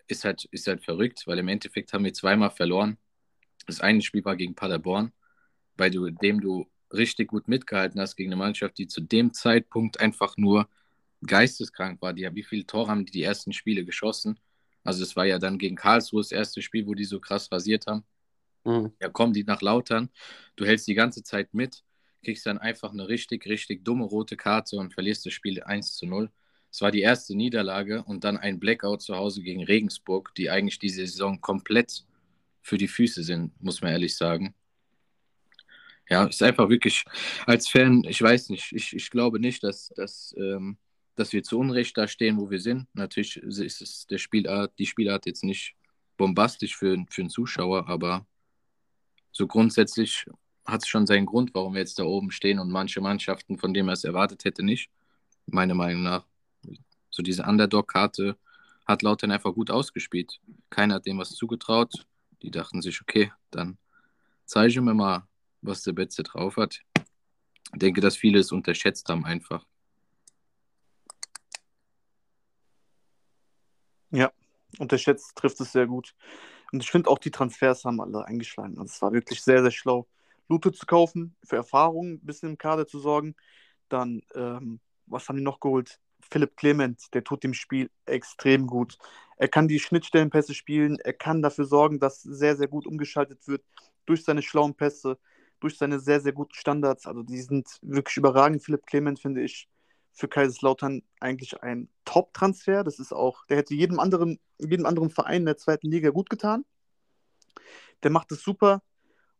ist 0.09 0.25
halt, 0.25 0.45
ist 0.47 0.67
halt 0.67 0.85
verrückt, 0.85 1.23
weil 1.27 1.39
im 1.39 1.49
Endeffekt 1.49 1.93
haben 1.93 2.05
wir 2.05 2.13
zweimal 2.13 2.51
verloren. 2.51 2.99
Das 3.67 3.81
eine 3.81 4.03
Spiel 4.03 4.25
war 4.25 4.37
gegen 4.37 4.55
Paderborn, 4.55 5.13
bei 5.77 5.89
dem 5.91 6.41
du 6.41 6.67
richtig 6.93 7.29
gut 7.29 7.49
mitgehalten 7.49 8.01
hast 8.01 8.17
gegen 8.17 8.31
eine 8.31 8.37
Mannschaft, 8.37 8.79
die 8.79 8.87
zu 8.87 9.01
dem 9.01 9.33
Zeitpunkt 9.33 10.01
einfach 10.01 10.37
nur 10.37 10.69
geisteskrank 11.25 12.03
war. 12.03 12.13
Die, 12.13 12.29
wie 12.35 12.43
viele 12.43 12.67
Tore 12.67 12.91
haben 12.91 13.07
die 13.07 13.13
die 13.13 13.23
ersten 13.23 13.53
Spiele 13.53 13.85
geschossen? 13.85 14.39
Also 14.85 15.03
es 15.03 15.17
war 15.17 15.25
ja 15.25 15.39
dann 15.39 15.59
gegen 15.59 15.77
Karlsruhe 15.77 16.21
das 16.21 16.33
erste 16.33 16.61
Spiel, 16.61 16.87
wo 16.87 16.95
die 16.95 17.05
so 17.05 17.21
krass 17.21 17.51
rasiert 17.53 17.87
haben. 17.87 18.05
Mhm. 18.65 18.93
Ja, 19.01 19.09
kommen 19.09 19.33
die 19.33 19.45
nach 19.45 19.63
Lautern, 19.63 20.11
du 20.57 20.65
hältst 20.65 20.87
die 20.87 20.95
ganze 20.95 21.23
Zeit 21.23 21.55
mit, 21.55 21.83
kriegst 22.25 22.47
dann 22.47 22.59
einfach 22.59 22.93
eine 22.93 23.09
richtig, 23.09 23.47
richtig 23.47 23.85
dumme 23.85 24.05
rote 24.05 24.37
Karte 24.37 24.77
und 24.77 24.93
verlierst 24.95 25.27
das 25.27 25.33
Spiel 25.33 25.63
1 25.63 25.97
zu 25.97 26.07
0. 26.07 26.31
Es 26.73 26.81
war 26.81 26.91
die 26.91 27.03
erste 27.03 27.37
Niederlage 27.37 28.03
und 28.05 28.25
dann 28.25 28.39
ein 28.39 28.59
Blackout 28.59 29.03
zu 29.03 29.15
Hause 29.15 29.43
gegen 29.43 29.63
Regensburg, 29.63 30.35
die 30.35 30.49
eigentlich 30.49 30.79
diese 30.79 31.07
Saison 31.07 31.39
komplett 31.39 32.07
für 32.63 32.79
die 32.79 32.89
Füße 32.89 33.23
sind, 33.23 33.53
muss 33.63 33.83
man 33.83 33.93
ehrlich 33.93 34.17
sagen. 34.17 34.55
Ja, 36.09 36.25
ist 36.25 36.43
einfach 36.43 36.71
wirklich 36.71 37.05
als 37.47 37.69
Fan, 37.69 38.05
ich 38.05 38.23
weiß 38.23 38.49
nicht, 38.49 38.73
ich, 38.73 38.95
ich 38.97 39.11
glaube 39.11 39.39
nicht, 39.39 39.63
dass, 39.63 39.91
dass, 39.91 40.35
ähm, 40.39 40.79
dass 41.15 41.35
wir 41.35 41.43
zu 41.43 41.59
Unrecht 41.59 41.97
da 41.99 42.09
stehen, 42.09 42.39
wo 42.39 42.51
wir 42.51 42.59
sind. 42.59 42.87
Natürlich 42.95 43.37
ist 43.37 43.83
es 43.83 44.07
der 44.07 44.19
Spielart, 44.19 44.73
die 44.79 44.87
Spielart 44.87 45.27
jetzt 45.27 45.45
nicht 45.45 45.75
bombastisch 46.17 46.75
für, 46.77 47.05
für 47.11 47.21
einen 47.21 47.31
Zuschauer, 47.31 47.87
aber 47.87 48.27
so 49.31 49.47
grundsätzlich 49.47 50.25
hat 50.65 50.83
es 50.83 50.89
schon 50.89 51.07
seinen 51.07 51.27
Grund, 51.27 51.51
warum 51.55 51.75
wir 51.75 51.81
jetzt 51.81 51.99
da 51.99 52.05
oben 52.05 52.31
stehen 52.31 52.59
und 52.59 52.71
manche 52.71 53.03
Mannschaften, 53.03 53.59
von 53.59 53.75
denen 53.75 53.87
man 53.87 53.95
es 53.95 54.05
erwartet 54.05 54.45
hätte, 54.45 54.63
nicht. 54.63 54.91
Meiner 55.47 55.75
Meinung 55.75 56.05
nach. 56.05 56.32
So 57.13 57.23
diese 57.23 57.45
Underdog-Karte 57.45 58.37
hat 58.87 59.03
Lautern 59.03 59.31
einfach 59.31 59.55
gut 59.55 59.71
ausgespielt. 59.71 60.41
Keiner 60.71 60.95
hat 60.95 61.07
dem 61.07 61.19
was 61.19 61.31
zugetraut. 61.31 62.07
Die 62.43 62.51
dachten 62.51 62.83
sich, 62.83 63.01
okay, 63.01 63.33
dann 63.51 63.79
zeige 64.47 64.81
mir 64.81 64.95
mal, 64.95 65.29
was 65.61 65.83
der 65.83 65.93
Betze 65.93 66.25
drauf 66.25 66.57
hat. 66.57 66.81
Ich 66.97 67.79
denke, 67.79 68.01
dass 68.01 68.17
viele 68.17 68.41
es 68.41 68.51
unterschätzt 68.51 69.09
haben 69.09 69.25
einfach. 69.25 69.65
Ja, 74.11 74.33
unterschätzt 74.79 75.37
trifft 75.37 75.61
es 75.61 75.73
sehr 75.73 75.87
gut. 75.87 76.15
Und 76.73 76.83
ich 76.83 76.91
finde 76.91 77.11
auch 77.11 77.19
die 77.19 77.31
Transfers 77.31 77.85
haben 77.85 78.01
alle 78.01 78.25
eingeschlagen. 78.25 78.79
Also 78.79 78.91
es 78.91 79.03
war 79.03 79.13
wirklich 79.13 79.43
sehr, 79.43 79.63
sehr 79.63 79.71
schlau. 79.71 80.07
Lute 80.49 80.73
zu 80.73 80.87
kaufen, 80.87 81.37
für 81.45 81.57
Erfahrung 81.57 82.15
ein 82.15 82.21
bisschen 82.21 82.51
im 82.51 82.59
Kader 82.59 82.87
zu 82.87 82.99
sorgen. 82.99 83.35
Dann, 83.89 84.23
ähm, 84.35 84.81
was 85.07 85.29
haben 85.29 85.37
die 85.37 85.43
noch 85.43 85.61
geholt? 85.61 86.01
Philipp 86.33 86.57
Clement, 86.57 87.13
der 87.13 87.25
tut 87.25 87.45
dem 87.45 87.53
Spiel 87.53 87.91
extrem 88.07 88.67
gut. 88.67 88.97
Er 89.37 89.49
kann 89.49 89.69
die 89.69 89.79
Schnittstellenpässe 89.79 90.55
spielen, 90.55 90.99
er 90.99 91.13
kann 91.13 91.43
dafür 91.43 91.67
sorgen, 91.67 92.01
dass 92.01 92.23
sehr, 92.23 92.57
sehr 92.57 92.69
gut 92.69 92.87
umgeschaltet 92.87 93.47
wird 93.47 93.63
durch 94.07 94.25
seine 94.25 94.41
schlauen 94.41 94.75
Pässe, 94.75 95.19
durch 95.61 95.77
seine 95.77 96.01
sehr, 96.01 96.21
sehr 96.21 96.33
guten 96.33 96.55
Standards. 96.55 97.07
Also 97.07 97.23
die 97.23 97.41
sind 97.43 97.69
wirklich 97.83 98.17
überragend. 98.17 98.65
Philipp 98.65 98.87
Clement 98.87 99.21
finde 99.21 99.43
ich 99.43 99.69
für 100.15 100.27
Kaiserslautern 100.27 101.03
eigentlich 101.21 101.63
ein 101.63 101.91
Top-Transfer. 102.07 102.83
Das 102.83 102.99
ist 102.99 103.13
auch, 103.13 103.45
der 103.47 103.59
hätte 103.59 103.75
jedem 103.75 104.01
anderen, 104.01 104.41
jedem 104.59 104.87
anderen 104.87 105.11
Verein 105.11 105.43
in 105.43 105.47
der 105.47 105.59
zweiten 105.59 105.91
Liga 105.91 106.11
gut 106.11 106.31
getan. 106.31 106.65
Der 108.03 108.11
macht 108.11 108.33
es 108.33 108.43
super. 108.43 108.83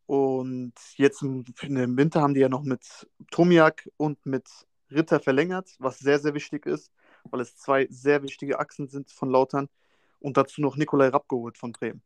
Und 0.05 0.73
jetzt 0.95 1.23
im, 1.23 1.43
im 1.61 1.97
Winter 1.97 2.21
haben 2.21 2.35
die 2.35 2.41
ja 2.41 2.49
noch 2.49 2.63
mit 2.63 3.09
Tomiak 3.31 3.89
und 3.97 4.23
mit 4.27 4.47
Ritter 4.95 5.19
verlängert, 5.19 5.75
was 5.79 5.99
sehr, 5.99 6.19
sehr 6.19 6.33
wichtig 6.33 6.65
ist, 6.65 6.91
weil 7.31 7.41
es 7.41 7.57
zwei 7.57 7.87
sehr 7.89 8.23
wichtige 8.23 8.59
Achsen 8.59 8.87
sind 8.87 9.11
von 9.11 9.29
Lautern 9.29 9.69
und 10.19 10.37
dazu 10.37 10.61
noch 10.61 10.77
Nikolai 10.77 11.09
Rapp 11.09 11.27
geholt 11.29 11.57
von 11.57 11.71
Bremen. 11.73 12.01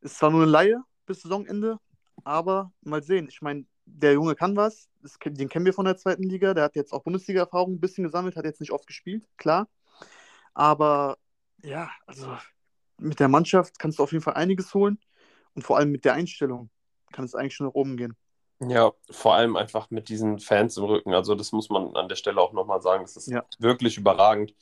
Ist 0.00 0.18
zwar 0.18 0.30
nur 0.30 0.42
eine 0.42 0.50
Laie 0.50 0.82
bis 1.06 1.22
Saisonende, 1.22 1.78
Aber 2.24 2.72
mal 2.82 3.02
sehen. 3.02 3.28
Ich 3.28 3.42
meine, 3.42 3.66
der 3.86 4.14
Junge 4.14 4.34
kann 4.34 4.56
was. 4.56 4.88
Den 5.24 5.48
kennen 5.48 5.66
wir 5.66 5.74
von 5.74 5.84
der 5.86 5.96
zweiten 5.96 6.22
Liga. 6.22 6.54
Der 6.54 6.64
hat 6.64 6.76
jetzt 6.76 6.92
auch 6.92 7.02
Bundesliga-Erfahrung 7.02 7.74
ein 7.74 7.80
bisschen 7.80 8.04
gesammelt, 8.04 8.36
hat 8.36 8.44
jetzt 8.44 8.60
nicht 8.60 8.72
oft 8.72 8.86
gespielt, 8.86 9.26
klar. 9.36 9.68
Aber 10.54 11.18
ja, 11.62 11.90
also 12.06 12.36
mit 12.98 13.20
der 13.20 13.28
Mannschaft 13.28 13.78
kannst 13.78 13.98
du 13.98 14.02
auf 14.04 14.12
jeden 14.12 14.24
Fall 14.24 14.34
einiges 14.34 14.74
holen. 14.74 14.98
Und 15.54 15.62
vor 15.62 15.78
allem 15.78 15.90
mit 15.92 16.04
der 16.04 16.14
Einstellung 16.14 16.70
kann 17.12 17.24
es 17.24 17.34
eigentlich 17.34 17.54
schon 17.56 17.66
nach 17.66 17.74
oben 17.74 17.96
gehen. 17.96 18.16
Ja, 18.60 18.92
vor 19.10 19.34
allem 19.34 19.56
einfach 19.56 19.90
mit 19.90 20.08
diesen 20.08 20.38
Fans 20.38 20.76
im 20.76 20.84
Rücken. 20.84 21.12
Also, 21.12 21.34
das 21.34 21.52
muss 21.52 21.68
man 21.70 21.94
an 21.96 22.08
der 22.08 22.16
Stelle 22.16 22.40
auch 22.40 22.52
nochmal 22.52 22.80
sagen. 22.80 23.04
Es 23.04 23.16
ist 23.16 23.28
ja. 23.28 23.44
wirklich 23.58 23.98
überragend 23.98 24.54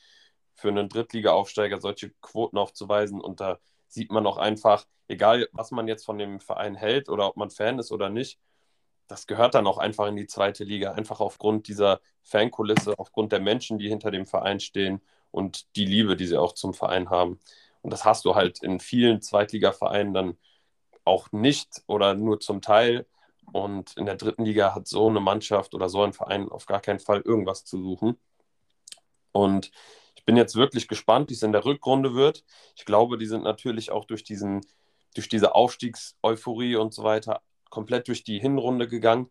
für 0.54 0.68
einen 0.68 0.88
Drittliga-Aufsteiger, 0.88 1.80
solche 1.80 2.10
Quoten 2.20 2.58
aufzuweisen. 2.58 3.20
Und 3.20 3.40
da 3.40 3.58
sieht 3.88 4.10
man 4.10 4.26
auch 4.26 4.38
einfach, 4.38 4.86
egal 5.08 5.48
was 5.52 5.70
man 5.70 5.88
jetzt 5.88 6.04
von 6.04 6.18
dem 6.18 6.40
Verein 6.40 6.74
hält 6.74 7.08
oder 7.08 7.28
ob 7.28 7.36
man 7.36 7.50
Fan 7.50 7.78
ist 7.78 7.92
oder 7.92 8.08
nicht, 8.08 8.38
das 9.08 9.26
gehört 9.26 9.54
dann 9.54 9.66
auch 9.66 9.78
einfach 9.78 10.06
in 10.06 10.16
die 10.16 10.26
zweite 10.26 10.64
Liga. 10.64 10.92
Einfach 10.92 11.20
aufgrund 11.20 11.68
dieser 11.68 12.00
Fankulisse, 12.22 12.94
aufgrund 12.98 13.32
der 13.32 13.40
Menschen, 13.40 13.78
die 13.78 13.88
hinter 13.88 14.10
dem 14.10 14.26
Verein 14.26 14.58
stehen 14.60 15.02
und 15.30 15.76
die 15.76 15.84
Liebe, 15.84 16.16
die 16.16 16.26
sie 16.26 16.38
auch 16.38 16.54
zum 16.54 16.72
Verein 16.72 17.10
haben. 17.10 17.38
Und 17.82 17.92
das 17.92 18.04
hast 18.04 18.24
du 18.24 18.34
halt 18.34 18.62
in 18.62 18.80
vielen 18.80 19.20
Zweitligavereinen 19.20 20.14
dann 20.14 20.38
auch 21.04 21.30
nicht 21.32 21.82
oder 21.86 22.14
nur 22.14 22.40
zum 22.40 22.62
Teil. 22.62 23.06
Und 23.50 23.96
in 23.96 24.06
der 24.06 24.16
dritten 24.16 24.44
Liga 24.44 24.74
hat 24.74 24.86
so 24.86 25.08
eine 25.08 25.20
Mannschaft 25.20 25.74
oder 25.74 25.88
so 25.88 26.02
ein 26.02 26.12
Verein 26.12 26.48
auf 26.48 26.66
gar 26.66 26.80
keinen 26.80 27.00
Fall 27.00 27.20
irgendwas 27.20 27.64
zu 27.64 27.82
suchen. 27.82 28.18
Und 29.32 29.70
ich 30.14 30.24
bin 30.24 30.36
jetzt 30.36 30.54
wirklich 30.54 30.88
gespannt, 30.88 31.30
wie 31.30 31.34
es 31.34 31.42
in 31.42 31.52
der 31.52 31.64
Rückrunde 31.64 32.14
wird. 32.14 32.44
Ich 32.76 32.84
glaube, 32.84 33.18
die 33.18 33.26
sind 33.26 33.42
natürlich 33.42 33.90
auch 33.90 34.04
durch, 34.04 34.22
diesen, 34.22 34.60
durch 35.14 35.28
diese 35.28 35.54
Aufstiegseuphorie 35.54 36.76
und 36.76 36.94
so 36.94 37.02
weiter 37.02 37.42
komplett 37.70 38.06
durch 38.08 38.22
die 38.22 38.38
Hinrunde 38.38 38.86
gegangen. 38.86 39.30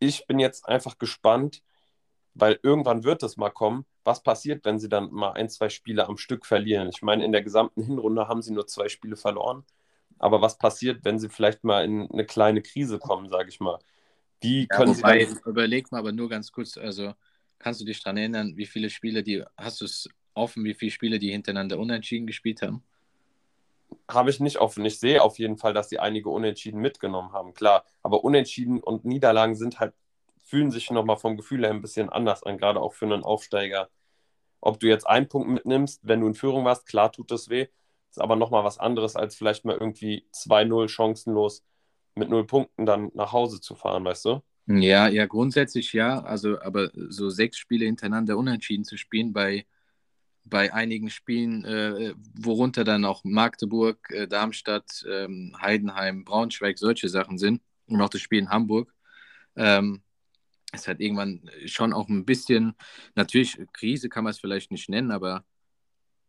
Ich 0.00 0.26
bin 0.26 0.38
jetzt 0.38 0.68
einfach 0.68 0.98
gespannt, 0.98 1.62
weil 2.34 2.58
irgendwann 2.62 3.04
wird 3.04 3.22
es 3.22 3.36
mal 3.36 3.50
kommen. 3.50 3.86
Was 4.04 4.22
passiert, 4.22 4.64
wenn 4.64 4.80
sie 4.80 4.88
dann 4.88 5.12
mal 5.12 5.32
ein, 5.32 5.48
zwei 5.48 5.68
Spiele 5.68 6.08
am 6.08 6.18
Stück 6.18 6.44
verlieren? 6.44 6.88
Ich 6.88 7.02
meine, 7.02 7.24
in 7.24 7.32
der 7.32 7.42
gesamten 7.42 7.82
Hinrunde 7.82 8.28
haben 8.28 8.42
sie 8.42 8.52
nur 8.52 8.66
zwei 8.66 8.88
Spiele 8.88 9.16
verloren. 9.16 9.64
Aber 10.22 10.40
was 10.40 10.56
passiert, 10.56 11.04
wenn 11.04 11.18
sie 11.18 11.28
vielleicht 11.28 11.64
mal 11.64 11.84
in 11.84 12.08
eine 12.10 12.24
kleine 12.24 12.62
Krise 12.62 13.00
kommen, 13.00 13.28
sage 13.28 13.48
ich 13.48 13.58
mal? 13.58 13.80
Wie 14.40 14.60
ja, 14.60 14.66
können 14.68 14.96
wobei, 14.96 15.24
sie 15.24 15.34
dann... 15.34 15.42
Überleg 15.46 15.90
mal 15.90 15.98
aber 15.98 16.12
nur 16.12 16.28
ganz 16.28 16.52
kurz, 16.52 16.78
also 16.78 17.12
kannst 17.58 17.80
du 17.80 17.84
dich 17.84 18.02
daran 18.02 18.18
erinnern, 18.18 18.56
wie 18.56 18.66
viele 18.66 18.88
Spiele, 18.88 19.24
die, 19.24 19.44
hast 19.56 19.80
du 19.80 19.84
es 19.84 20.08
offen, 20.34 20.64
wie 20.64 20.74
viele 20.74 20.92
Spiele 20.92 21.18
die 21.18 21.32
hintereinander 21.32 21.76
unentschieden 21.76 22.28
gespielt 22.28 22.62
haben? 22.62 22.84
Habe 24.08 24.30
ich 24.30 24.38
nicht 24.38 24.58
offen. 24.58 24.84
Ich 24.84 25.00
sehe 25.00 25.22
auf 25.22 25.40
jeden 25.40 25.58
Fall, 25.58 25.74
dass 25.74 25.88
sie 25.88 25.98
einige 25.98 26.30
Unentschieden 26.30 26.80
mitgenommen 26.80 27.32
haben, 27.32 27.52
klar. 27.52 27.84
Aber 28.02 28.22
Unentschieden 28.22 28.80
und 28.80 29.04
Niederlagen 29.04 29.56
sind 29.56 29.80
halt, 29.80 29.92
fühlen 30.44 30.70
sich 30.70 30.90
nochmal 30.92 31.16
vom 31.16 31.36
Gefühl 31.36 31.64
her 31.64 31.70
ein 31.70 31.82
bisschen 31.82 32.10
anders 32.10 32.44
an, 32.44 32.58
gerade 32.58 32.80
auch 32.80 32.94
für 32.94 33.06
einen 33.06 33.24
Aufsteiger. 33.24 33.90
Ob 34.60 34.78
du 34.78 34.86
jetzt 34.86 35.06
einen 35.06 35.28
Punkt 35.28 35.48
mitnimmst, 35.48 36.00
wenn 36.04 36.20
du 36.20 36.28
in 36.28 36.34
Führung 36.34 36.64
warst, 36.64 36.86
klar 36.86 37.10
tut 37.10 37.32
das 37.32 37.48
weh. 37.48 37.66
Ist 38.12 38.20
aber 38.20 38.36
nochmal 38.36 38.62
was 38.62 38.78
anderes, 38.78 39.16
als 39.16 39.34
vielleicht 39.36 39.64
mal 39.64 39.74
irgendwie 39.74 40.26
2-0 40.32 40.86
chancenlos 40.88 41.64
mit 42.14 42.28
null 42.28 42.46
Punkten 42.46 42.84
dann 42.84 43.10
nach 43.14 43.32
Hause 43.32 43.58
zu 43.58 43.74
fahren, 43.74 44.04
weißt 44.04 44.26
du? 44.26 44.42
Ja, 44.66 45.08
ja, 45.08 45.24
grundsätzlich 45.24 45.94
ja. 45.94 46.22
Also, 46.22 46.60
aber 46.60 46.90
so 46.94 47.30
sechs 47.30 47.56
Spiele 47.56 47.86
hintereinander 47.86 48.36
unentschieden 48.36 48.84
zu 48.84 48.98
spielen 48.98 49.32
bei, 49.32 49.64
bei 50.44 50.74
einigen 50.74 51.08
Spielen, 51.08 51.64
äh, 51.64 52.12
worunter 52.38 52.84
dann 52.84 53.06
auch 53.06 53.24
Magdeburg, 53.24 54.10
äh, 54.10 54.28
Darmstadt, 54.28 55.06
ähm, 55.10 55.56
Heidenheim, 55.58 56.24
Braunschweig, 56.24 56.78
solche 56.78 57.08
Sachen 57.08 57.38
sind 57.38 57.62
und 57.86 58.02
auch 58.02 58.10
das 58.10 58.20
Spiel 58.20 58.40
in 58.40 58.50
Hamburg, 58.50 58.92
ähm, 59.56 60.02
ist 60.74 60.86
halt 60.86 61.00
irgendwann 61.00 61.50
schon 61.64 61.94
auch 61.94 62.10
ein 62.10 62.26
bisschen, 62.26 62.74
natürlich, 63.14 63.58
Krise 63.72 64.10
kann 64.10 64.24
man 64.24 64.32
es 64.32 64.40
vielleicht 64.40 64.70
nicht 64.70 64.90
nennen, 64.90 65.12
aber 65.12 65.46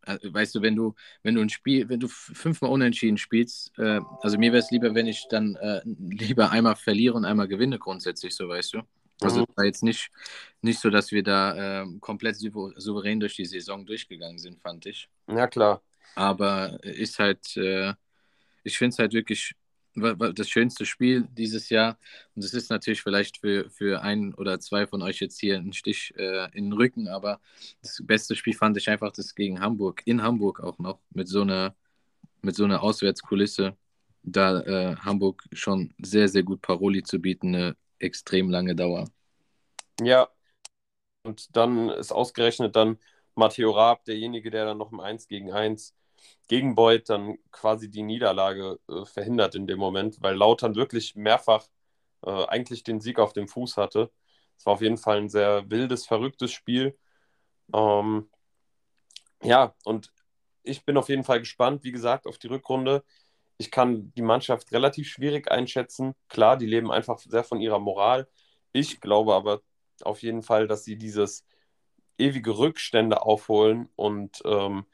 weißt 0.05 0.55
du, 0.55 0.61
wenn 0.61 0.75
du, 0.75 0.95
wenn 1.23 1.35
du 1.35 1.41
ein 1.41 1.49
Spiel, 1.49 1.89
wenn 1.89 1.99
du 1.99 2.07
fünfmal 2.07 2.71
unentschieden 2.71 3.17
spielst, 3.17 3.71
äh, 3.77 3.99
also 4.21 4.37
mir 4.37 4.51
wäre 4.51 4.63
es 4.63 4.71
lieber, 4.71 4.93
wenn 4.95 5.07
ich 5.07 5.27
dann 5.29 5.55
äh, 5.55 5.81
lieber 5.85 6.51
einmal 6.51 6.75
verliere 6.75 7.15
und 7.15 7.25
einmal 7.25 7.47
gewinne, 7.47 7.79
grundsätzlich, 7.79 8.35
so 8.35 8.47
weißt 8.47 8.73
du. 8.73 8.81
Also 9.21 9.39
mhm. 9.39 9.45
es 9.49 9.57
war 9.57 9.65
jetzt 9.65 9.83
nicht, 9.83 10.09
nicht 10.61 10.79
so, 10.79 10.89
dass 10.89 11.11
wir 11.11 11.23
da 11.23 11.83
äh, 11.83 11.85
komplett 11.99 12.35
souverän 12.35 13.19
durch 13.19 13.35
die 13.35 13.45
Saison 13.45 13.85
durchgegangen 13.85 14.37
sind, 14.37 14.59
fand 14.61 14.85
ich. 14.85 15.09
Ja, 15.27 15.47
klar. 15.47 15.81
Aber 16.15 16.83
ist 16.83 17.19
halt, 17.19 17.55
äh, 17.57 17.93
ich 18.63 18.77
finde 18.77 18.93
es 18.93 18.99
halt 18.99 19.13
wirklich 19.13 19.55
das 19.95 20.49
schönste 20.49 20.85
Spiel 20.85 21.27
dieses 21.31 21.69
Jahr. 21.69 21.97
Und 22.35 22.43
es 22.43 22.53
ist 22.53 22.69
natürlich 22.69 23.01
vielleicht 23.01 23.37
für, 23.37 23.69
für 23.69 24.01
ein 24.01 24.33
oder 24.33 24.59
zwei 24.59 24.87
von 24.87 25.01
euch 25.01 25.19
jetzt 25.19 25.39
hier 25.39 25.57
ein 25.57 25.73
Stich 25.73 26.13
äh, 26.17 26.45
in 26.57 26.65
den 26.65 26.73
Rücken, 26.73 27.07
aber 27.07 27.39
das 27.81 28.01
beste 28.03 28.35
Spiel 28.35 28.55
fand 28.55 28.77
ich 28.77 28.89
einfach 28.89 29.11
das 29.11 29.35
gegen 29.35 29.59
Hamburg, 29.59 30.01
in 30.05 30.23
Hamburg 30.23 30.59
auch 30.61 30.79
noch, 30.79 30.99
mit 31.11 31.27
so 31.27 31.41
einer, 31.41 31.75
mit 32.41 32.55
so 32.55 32.63
einer 32.63 32.81
Auswärtskulisse. 32.81 33.75
Da 34.23 34.61
äh, 34.61 34.95
Hamburg 34.97 35.43
schon 35.51 35.93
sehr, 36.01 36.29
sehr 36.29 36.43
gut 36.43 36.61
Paroli 36.61 37.03
zu 37.03 37.19
bieten, 37.19 37.55
eine 37.55 37.75
extrem 37.99 38.49
lange 38.49 38.75
Dauer. 38.75 39.09
Ja, 40.01 40.29
und 41.23 41.55
dann 41.55 41.89
ist 41.89 42.11
ausgerechnet 42.11 42.75
dann 42.75 42.97
Matteo 43.35 43.71
Raab 43.71 44.05
derjenige, 44.05 44.51
der 44.51 44.65
dann 44.65 44.77
noch 44.77 44.91
im 44.91 44.99
1 44.99 45.27
gegen 45.27 45.51
1 45.51 45.95
gegen 46.47 46.75
Beuth 46.75 47.09
dann 47.09 47.37
quasi 47.51 47.89
die 47.89 48.03
Niederlage 48.03 48.79
äh, 48.89 49.05
verhindert 49.05 49.55
in 49.55 49.67
dem 49.67 49.79
Moment, 49.79 50.21
weil 50.21 50.35
Lautern 50.35 50.75
wirklich 50.75 51.15
mehrfach 51.15 51.67
äh, 52.25 52.45
eigentlich 52.45 52.83
den 52.83 53.01
Sieg 53.01 53.19
auf 53.19 53.33
dem 53.33 53.47
Fuß 53.47 53.77
hatte. 53.77 54.11
Es 54.57 54.65
war 54.65 54.73
auf 54.73 54.81
jeden 54.81 54.97
Fall 54.97 55.17
ein 55.17 55.29
sehr 55.29 55.69
wildes, 55.69 56.05
verrücktes 56.05 56.51
Spiel. 56.51 56.97
Ähm, 57.73 58.29
ja, 59.41 59.75
und 59.83 60.11
ich 60.63 60.85
bin 60.85 60.97
auf 60.97 61.09
jeden 61.09 61.23
Fall 61.23 61.39
gespannt, 61.39 61.83
wie 61.83 61.91
gesagt, 61.91 62.27
auf 62.27 62.37
die 62.37 62.47
Rückrunde. 62.47 63.03
Ich 63.57 63.71
kann 63.71 64.13
die 64.15 64.21
Mannschaft 64.21 64.71
relativ 64.71 65.07
schwierig 65.09 65.51
einschätzen. 65.51 66.15
Klar, 66.29 66.57
die 66.57 66.65
leben 66.65 66.91
einfach 66.91 67.19
sehr 67.19 67.43
von 67.43 67.61
ihrer 67.61 67.79
Moral. 67.79 68.27
Ich 68.71 69.01
glaube 69.01 69.33
aber 69.35 69.61
auf 70.01 70.21
jeden 70.23 70.43
Fall, 70.43 70.67
dass 70.67 70.83
sie 70.85 70.97
dieses 70.97 71.45
ewige 72.17 72.57
Rückstände 72.57 73.21
aufholen 73.23 73.89
und 73.95 74.41
ähm, 74.45 74.85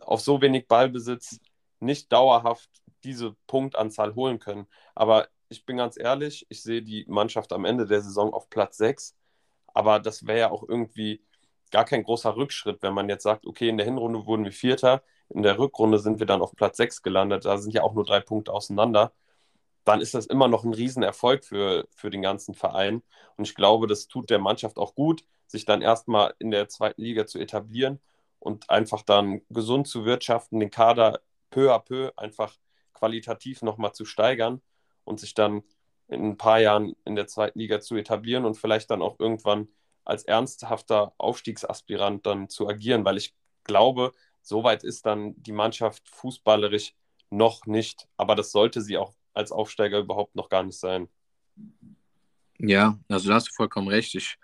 auf 0.00 0.20
so 0.20 0.40
wenig 0.40 0.68
Ballbesitz 0.68 1.40
nicht 1.80 2.12
dauerhaft 2.12 2.68
diese 3.04 3.36
Punktanzahl 3.46 4.14
holen 4.14 4.38
können. 4.38 4.66
Aber 4.94 5.28
ich 5.48 5.64
bin 5.64 5.76
ganz 5.76 5.98
ehrlich, 5.98 6.46
ich 6.48 6.62
sehe 6.62 6.82
die 6.82 7.04
Mannschaft 7.08 7.52
am 7.52 7.64
Ende 7.64 7.86
der 7.86 8.02
Saison 8.02 8.32
auf 8.32 8.50
Platz 8.50 8.76
6. 8.78 9.16
Aber 9.68 10.00
das 10.00 10.26
wäre 10.26 10.38
ja 10.38 10.50
auch 10.50 10.68
irgendwie 10.68 11.22
gar 11.70 11.84
kein 11.84 12.02
großer 12.02 12.36
Rückschritt, 12.36 12.82
wenn 12.82 12.94
man 12.94 13.08
jetzt 13.08 13.22
sagt, 13.22 13.46
okay, 13.46 13.68
in 13.68 13.76
der 13.78 13.86
Hinrunde 13.86 14.26
wurden 14.26 14.44
wir 14.44 14.52
Vierter, 14.52 15.02
in 15.28 15.42
der 15.42 15.58
Rückrunde 15.58 15.98
sind 15.98 16.18
wir 16.18 16.26
dann 16.26 16.42
auf 16.42 16.54
Platz 16.56 16.78
6 16.78 17.02
gelandet, 17.02 17.44
da 17.44 17.58
sind 17.58 17.74
ja 17.74 17.82
auch 17.82 17.94
nur 17.94 18.04
drei 18.04 18.20
Punkte 18.20 18.52
auseinander. 18.52 19.12
Dann 19.84 20.00
ist 20.00 20.14
das 20.14 20.26
immer 20.26 20.48
noch 20.48 20.64
ein 20.64 20.74
Riesenerfolg 20.74 21.44
für, 21.44 21.86
für 21.90 22.10
den 22.10 22.22
ganzen 22.22 22.54
Verein. 22.54 23.02
Und 23.36 23.46
ich 23.48 23.54
glaube, 23.54 23.86
das 23.86 24.08
tut 24.08 24.30
der 24.30 24.38
Mannschaft 24.38 24.78
auch 24.78 24.94
gut, 24.94 25.24
sich 25.46 25.64
dann 25.64 25.82
erstmal 25.82 26.34
in 26.38 26.50
der 26.50 26.68
zweiten 26.68 27.02
Liga 27.02 27.26
zu 27.26 27.38
etablieren 27.38 28.00
und 28.48 28.70
einfach 28.70 29.02
dann 29.02 29.42
gesund 29.50 29.86
zu 29.86 30.06
wirtschaften, 30.06 30.58
den 30.58 30.70
Kader 30.70 31.20
peu 31.50 31.70
à 31.70 31.78
peu 31.78 32.12
einfach 32.16 32.56
qualitativ 32.94 33.60
nochmal 33.60 33.92
zu 33.92 34.06
steigern 34.06 34.62
und 35.04 35.20
sich 35.20 35.34
dann 35.34 35.62
in 36.08 36.30
ein 36.30 36.38
paar 36.38 36.58
Jahren 36.58 36.96
in 37.04 37.14
der 37.14 37.26
zweiten 37.26 37.58
Liga 37.58 37.80
zu 37.80 37.96
etablieren 37.96 38.46
und 38.46 38.56
vielleicht 38.56 38.90
dann 38.90 39.02
auch 39.02 39.20
irgendwann 39.20 39.68
als 40.06 40.24
ernsthafter 40.24 41.12
Aufstiegsaspirant 41.18 42.24
dann 42.24 42.48
zu 42.48 42.66
agieren, 42.66 43.04
weil 43.04 43.18
ich 43.18 43.34
glaube, 43.64 44.12
soweit 44.40 44.82
ist 44.82 45.04
dann 45.04 45.34
die 45.42 45.52
Mannschaft 45.52 46.08
fußballerisch 46.08 46.94
noch 47.28 47.66
nicht, 47.66 48.08
aber 48.16 48.34
das 48.34 48.50
sollte 48.50 48.80
sie 48.80 48.96
auch 48.96 49.12
als 49.34 49.52
Aufsteiger 49.52 49.98
überhaupt 49.98 50.34
noch 50.34 50.48
gar 50.48 50.62
nicht 50.62 50.78
sein. 50.78 51.10
Ja, 52.58 52.98
also 53.08 53.28
da 53.28 53.34
hast 53.34 53.48
du 53.48 53.52
vollkommen 53.52 53.88
recht. 53.88 54.14
Ich 54.14 54.38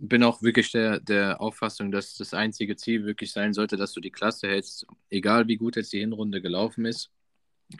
bin 0.00 0.22
auch 0.22 0.42
wirklich 0.42 0.72
der, 0.72 0.98
der 1.00 1.40
Auffassung, 1.40 1.92
dass 1.92 2.14
das 2.14 2.32
einzige 2.34 2.76
Ziel 2.76 3.04
wirklich 3.04 3.32
sein 3.32 3.52
sollte, 3.52 3.76
dass 3.76 3.92
du 3.92 4.00
die 4.00 4.10
Klasse 4.10 4.48
hältst, 4.48 4.86
egal 5.10 5.46
wie 5.46 5.56
gut 5.56 5.76
jetzt 5.76 5.92
die 5.92 6.00
Hinrunde 6.00 6.40
gelaufen 6.40 6.86
ist. 6.86 7.10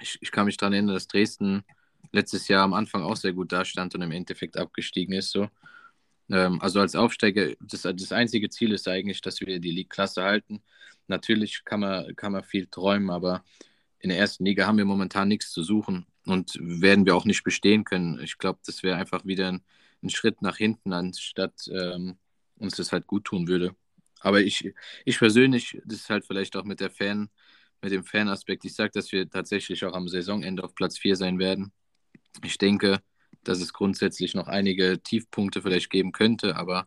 Ich, 0.00 0.18
ich 0.20 0.30
kann 0.30 0.46
mich 0.46 0.56
daran 0.56 0.74
erinnern, 0.74 0.94
dass 0.94 1.08
Dresden 1.08 1.64
letztes 2.12 2.48
Jahr 2.48 2.64
am 2.64 2.74
Anfang 2.74 3.02
auch 3.02 3.16
sehr 3.16 3.32
gut 3.32 3.52
dastand 3.52 3.94
und 3.94 4.02
im 4.02 4.12
Endeffekt 4.12 4.56
abgestiegen 4.56 5.14
ist. 5.14 5.30
So. 5.30 5.48
Ähm, 6.30 6.60
also 6.60 6.80
als 6.80 6.94
Aufsteiger, 6.94 7.54
das, 7.60 7.82
das 7.82 8.12
einzige 8.12 8.50
Ziel 8.50 8.72
ist 8.72 8.86
eigentlich, 8.86 9.22
dass 9.22 9.40
wir 9.40 9.58
die 9.58 9.70
League-Klasse 9.70 10.22
halten. 10.22 10.62
Natürlich 11.08 11.64
kann 11.64 11.80
man, 11.80 12.14
kann 12.16 12.32
man 12.32 12.44
viel 12.44 12.66
träumen, 12.66 13.10
aber 13.10 13.44
in 13.98 14.10
der 14.10 14.18
ersten 14.18 14.44
Liga 14.44 14.66
haben 14.66 14.78
wir 14.78 14.84
momentan 14.84 15.28
nichts 15.28 15.50
zu 15.52 15.62
suchen 15.62 16.06
und 16.26 16.52
werden 16.60 17.06
wir 17.06 17.16
auch 17.16 17.24
nicht 17.24 17.44
bestehen 17.44 17.84
können. 17.84 18.20
Ich 18.22 18.38
glaube, 18.38 18.60
das 18.66 18.82
wäre 18.82 18.96
einfach 18.96 19.24
wieder 19.24 19.48
ein 19.48 19.64
einen 20.02 20.10
Schritt 20.10 20.42
nach 20.42 20.56
hinten, 20.56 20.92
anstatt 20.92 21.68
ähm, 21.72 22.18
uns 22.56 22.76
das 22.76 22.92
halt 22.92 23.06
gut 23.06 23.24
tun 23.24 23.48
würde. 23.48 23.74
Aber 24.20 24.40
ich, 24.40 24.72
ich 25.04 25.18
persönlich, 25.18 25.80
das 25.84 26.00
ist 26.00 26.10
halt 26.10 26.26
vielleicht 26.26 26.56
auch 26.56 26.64
mit 26.64 26.80
der 26.80 26.90
Fan, 26.90 27.30
mit 27.82 27.92
dem 27.92 28.04
Fanaspekt, 28.04 28.64
ich 28.64 28.74
sage, 28.74 28.90
dass 28.92 29.10
wir 29.12 29.28
tatsächlich 29.28 29.84
auch 29.84 29.94
am 29.94 30.08
Saisonende 30.08 30.62
auf 30.62 30.74
Platz 30.74 30.98
4 30.98 31.16
sein 31.16 31.38
werden. 31.38 31.72
Ich 32.44 32.58
denke, 32.58 33.00
dass 33.42 33.60
es 33.60 33.72
grundsätzlich 33.72 34.34
noch 34.34 34.48
einige 34.48 35.02
Tiefpunkte 35.02 35.62
vielleicht 35.62 35.88
geben 35.88 36.12
könnte, 36.12 36.56
aber 36.56 36.86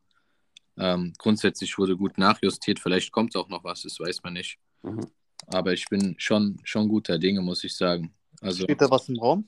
ähm, 0.78 1.14
grundsätzlich 1.18 1.78
wurde 1.78 1.98
gut 1.98 2.18
nachjustiert. 2.18 2.80
Vielleicht 2.80 3.12
kommt 3.12 3.36
auch 3.36 3.50
noch 3.50 3.64
was, 3.64 3.82
das 3.82 4.00
weiß 4.00 4.22
man 4.24 4.34
nicht. 4.34 4.60
Mhm. 4.84 5.08
Aber 5.48 5.74
ich 5.74 5.86
bin 5.90 6.16
schon, 6.18 6.60
schon 6.64 6.88
guter 6.88 7.18
Dinge, 7.18 7.42
muss 7.42 7.64
ich 7.64 7.76
sagen. 7.76 8.14
Also, 8.42 8.64
Steht 8.64 8.82
da 8.82 8.90
was 8.90 9.10
im 9.10 9.20
Raum? 9.20 9.46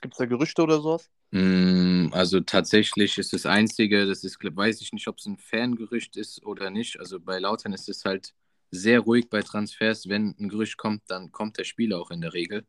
Gibt 0.00 0.14
es 0.14 0.18
da 0.18 0.26
Gerüchte 0.26 0.62
oder 0.62 0.80
sowas? 0.80 1.10
Mm, 1.30 2.08
also 2.12 2.40
tatsächlich 2.40 3.18
ist 3.18 3.32
das 3.32 3.46
Einzige, 3.46 4.06
das 4.06 4.24
ist, 4.24 4.38
weiß 4.42 4.80
ich 4.80 4.92
nicht, 4.92 5.08
ob 5.08 5.18
es 5.18 5.26
ein 5.26 5.38
Fangerücht 5.38 6.16
ist 6.16 6.44
oder 6.44 6.70
nicht. 6.70 6.98
Also 7.00 7.20
bei 7.20 7.38
Lautern 7.38 7.72
ist 7.72 7.88
es 7.88 8.04
halt 8.04 8.34
sehr 8.70 9.00
ruhig 9.00 9.28
bei 9.28 9.42
Transfers. 9.42 10.08
Wenn 10.08 10.34
ein 10.38 10.48
Gerücht 10.48 10.76
kommt, 10.78 11.02
dann 11.08 11.32
kommt 11.32 11.58
der 11.58 11.64
Spieler 11.64 12.00
auch 12.00 12.10
in 12.10 12.20
der 12.20 12.32
Regel. 12.34 12.66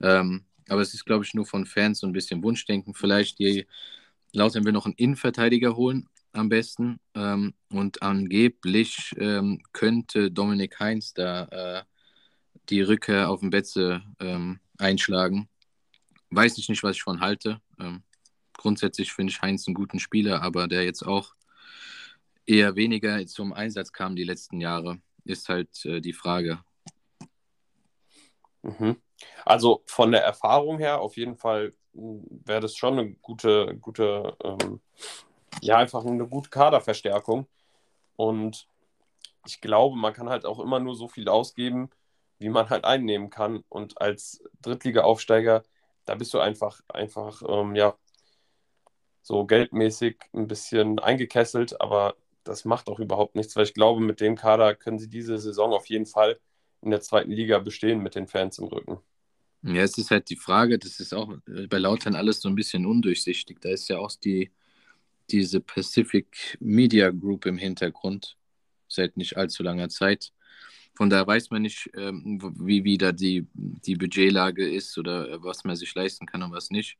Ähm, 0.00 0.44
aber 0.68 0.82
es 0.82 0.94
ist, 0.94 1.04
glaube 1.04 1.24
ich, 1.24 1.34
nur 1.34 1.46
von 1.46 1.66
Fans 1.66 2.00
so 2.00 2.06
ein 2.06 2.12
bisschen 2.12 2.42
Wunschdenken. 2.42 2.94
Vielleicht 2.94 3.38
die 3.38 3.66
Lautern 4.32 4.64
will 4.64 4.72
noch 4.72 4.86
einen 4.86 4.94
Innenverteidiger 4.94 5.76
holen, 5.76 6.08
am 6.32 6.48
besten. 6.48 7.00
Ähm, 7.14 7.54
und 7.70 8.02
angeblich 8.02 9.14
ähm, 9.18 9.62
könnte 9.72 10.30
Dominik 10.30 10.78
Heinz 10.80 11.12
da 11.12 11.44
äh, 11.46 11.84
die 12.68 12.82
Rückkehr 12.82 13.28
auf 13.28 13.40
den 13.40 13.50
Betze 13.50 14.02
ähm, 14.20 14.60
einschlagen. 14.78 15.48
Weiß 16.30 16.58
ich 16.58 16.68
nicht, 16.68 16.82
was 16.82 16.96
ich 16.96 17.02
von 17.02 17.20
halte. 17.20 17.60
Ähm, 17.78 18.02
grundsätzlich 18.54 19.12
finde 19.12 19.32
ich 19.32 19.42
Heinz 19.42 19.66
einen 19.66 19.74
guten 19.74 19.98
Spieler, 19.98 20.42
aber 20.42 20.68
der 20.68 20.84
jetzt 20.84 21.02
auch 21.02 21.34
eher 22.46 22.76
weniger 22.76 23.24
zum 23.26 23.52
Einsatz 23.52 23.92
kam 23.92 24.16
die 24.16 24.24
letzten 24.24 24.60
Jahre, 24.60 25.00
ist 25.24 25.48
halt 25.48 25.84
äh, 25.84 26.00
die 26.00 26.12
Frage. 26.12 26.62
Mhm. 28.62 28.96
Also 29.44 29.82
von 29.86 30.12
der 30.12 30.24
Erfahrung 30.24 30.78
her 30.78 31.00
auf 31.00 31.16
jeden 31.16 31.36
Fall 31.36 31.72
wäre 31.92 32.60
das 32.60 32.76
schon 32.76 32.98
eine 32.98 33.12
gute, 33.14 33.76
gute, 33.80 34.36
ähm, 34.44 34.80
ja, 35.60 35.78
einfach 35.78 36.04
eine 36.04 36.26
gute 36.26 36.50
Kaderverstärkung. 36.50 37.46
Und 38.16 38.68
ich 39.46 39.60
glaube, 39.60 39.96
man 39.96 40.12
kann 40.12 40.28
halt 40.28 40.44
auch 40.44 40.60
immer 40.60 40.80
nur 40.80 40.94
so 40.94 41.08
viel 41.08 41.28
ausgeben, 41.28 41.90
wie 42.38 42.48
man 42.48 42.70
halt 42.70 42.84
einnehmen 42.84 43.30
kann. 43.30 43.64
Und 43.68 44.00
als 44.00 44.42
Drittliga-Aufsteiger, 44.62 45.62
da 46.10 46.16
bist 46.16 46.34
du 46.34 46.40
einfach, 46.40 46.80
einfach, 46.88 47.40
ähm, 47.48 47.76
ja, 47.76 47.96
so 49.22 49.46
geldmäßig 49.46 50.16
ein 50.32 50.48
bisschen 50.48 50.98
eingekesselt, 50.98 51.80
aber 51.80 52.16
das 52.42 52.64
macht 52.64 52.88
auch 52.88 52.98
überhaupt 52.98 53.36
nichts, 53.36 53.54
weil 53.54 53.62
ich 53.62 53.74
glaube, 53.74 54.00
mit 54.00 54.20
dem 54.20 54.34
Kader 54.34 54.74
können 54.74 54.98
sie 54.98 55.08
diese 55.08 55.38
Saison 55.38 55.72
auf 55.72 55.86
jeden 55.86 56.06
Fall 56.06 56.40
in 56.82 56.90
der 56.90 57.00
zweiten 57.00 57.30
Liga 57.30 57.60
bestehen 57.60 58.00
mit 58.02 58.16
den 58.16 58.26
Fans 58.26 58.58
im 58.58 58.64
Rücken. 58.64 58.98
Ja, 59.62 59.82
es 59.82 59.98
ist 59.98 60.10
halt 60.10 60.30
die 60.30 60.36
Frage, 60.36 60.80
das 60.80 60.98
ist 60.98 61.14
auch 61.14 61.32
äh, 61.46 61.68
bei 61.68 61.78
Lautern 61.78 62.16
alles 62.16 62.40
so 62.40 62.48
ein 62.48 62.56
bisschen 62.56 62.86
undurchsichtig. 62.86 63.60
Da 63.60 63.68
ist 63.68 63.88
ja 63.88 63.98
auch 63.98 64.10
die, 64.10 64.50
diese 65.30 65.60
Pacific 65.60 66.58
Media 66.58 67.10
Group 67.10 67.46
im 67.46 67.56
Hintergrund 67.56 68.36
seit 68.88 69.16
nicht 69.16 69.36
allzu 69.36 69.62
langer 69.62 69.90
Zeit. 69.90 70.32
Von 70.94 71.08
daher 71.08 71.26
weiß 71.26 71.50
man 71.50 71.62
nicht, 71.62 71.90
ähm, 71.96 72.40
wie, 72.58 72.84
wie 72.84 72.98
da 72.98 73.12
die, 73.12 73.46
die 73.54 73.96
Budgetlage 73.96 74.68
ist 74.68 74.98
oder 74.98 75.30
äh, 75.30 75.42
was 75.42 75.64
man 75.64 75.76
sich 75.76 75.94
leisten 75.94 76.26
kann 76.26 76.42
und 76.42 76.52
was 76.52 76.70
nicht. 76.70 76.98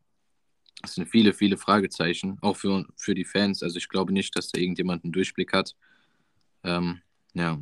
Es 0.82 0.94
sind 0.94 1.08
viele, 1.08 1.34
viele 1.34 1.58
Fragezeichen, 1.58 2.38
auch 2.40 2.56
für, 2.56 2.86
für 2.96 3.14
die 3.14 3.24
Fans. 3.24 3.62
Also 3.62 3.76
ich 3.76 3.88
glaube 3.88 4.12
nicht, 4.12 4.36
dass 4.36 4.48
da 4.48 4.58
irgendjemand 4.58 5.04
einen 5.04 5.12
Durchblick 5.12 5.52
hat. 5.52 5.76
Ähm, 6.64 7.00
ja, 7.34 7.60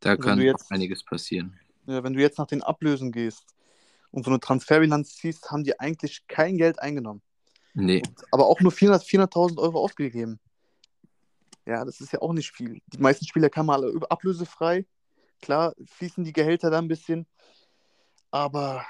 da 0.00 0.16
kann 0.16 0.40
jetzt, 0.40 0.70
einiges 0.72 1.04
passieren. 1.04 1.58
Ja, 1.86 2.02
wenn 2.02 2.14
du 2.14 2.20
jetzt 2.20 2.38
nach 2.38 2.46
den 2.46 2.62
Ablösen 2.62 3.12
gehst 3.12 3.44
und 4.10 4.24
so 4.24 4.30
eine 4.30 4.40
Transferbilanz 4.40 5.16
ziehst, 5.16 5.50
haben 5.50 5.64
die 5.64 5.78
eigentlich 5.78 6.26
kein 6.26 6.56
Geld 6.56 6.80
eingenommen. 6.80 7.22
Nee. 7.74 8.02
Und, 8.06 8.24
aber 8.32 8.46
auch 8.46 8.60
nur 8.60 8.72
400.000 8.72 9.04
400 9.04 9.36
Euro 9.58 9.78
ausgegeben. 9.78 10.40
Ja, 11.66 11.84
das 11.84 12.00
ist 12.00 12.12
ja 12.12 12.20
auch 12.20 12.32
nicht 12.32 12.50
viel. 12.50 12.80
Die 12.92 12.98
meisten 12.98 13.26
Spieler 13.26 13.48
kamen 13.48 13.70
alle 13.70 13.98
ablösefrei. 14.10 14.84
Klar 15.44 15.74
fließen 15.84 16.24
die 16.24 16.32
Gehälter 16.32 16.70
da 16.70 16.78
ein 16.78 16.88
bisschen, 16.88 17.26
aber 18.30 18.86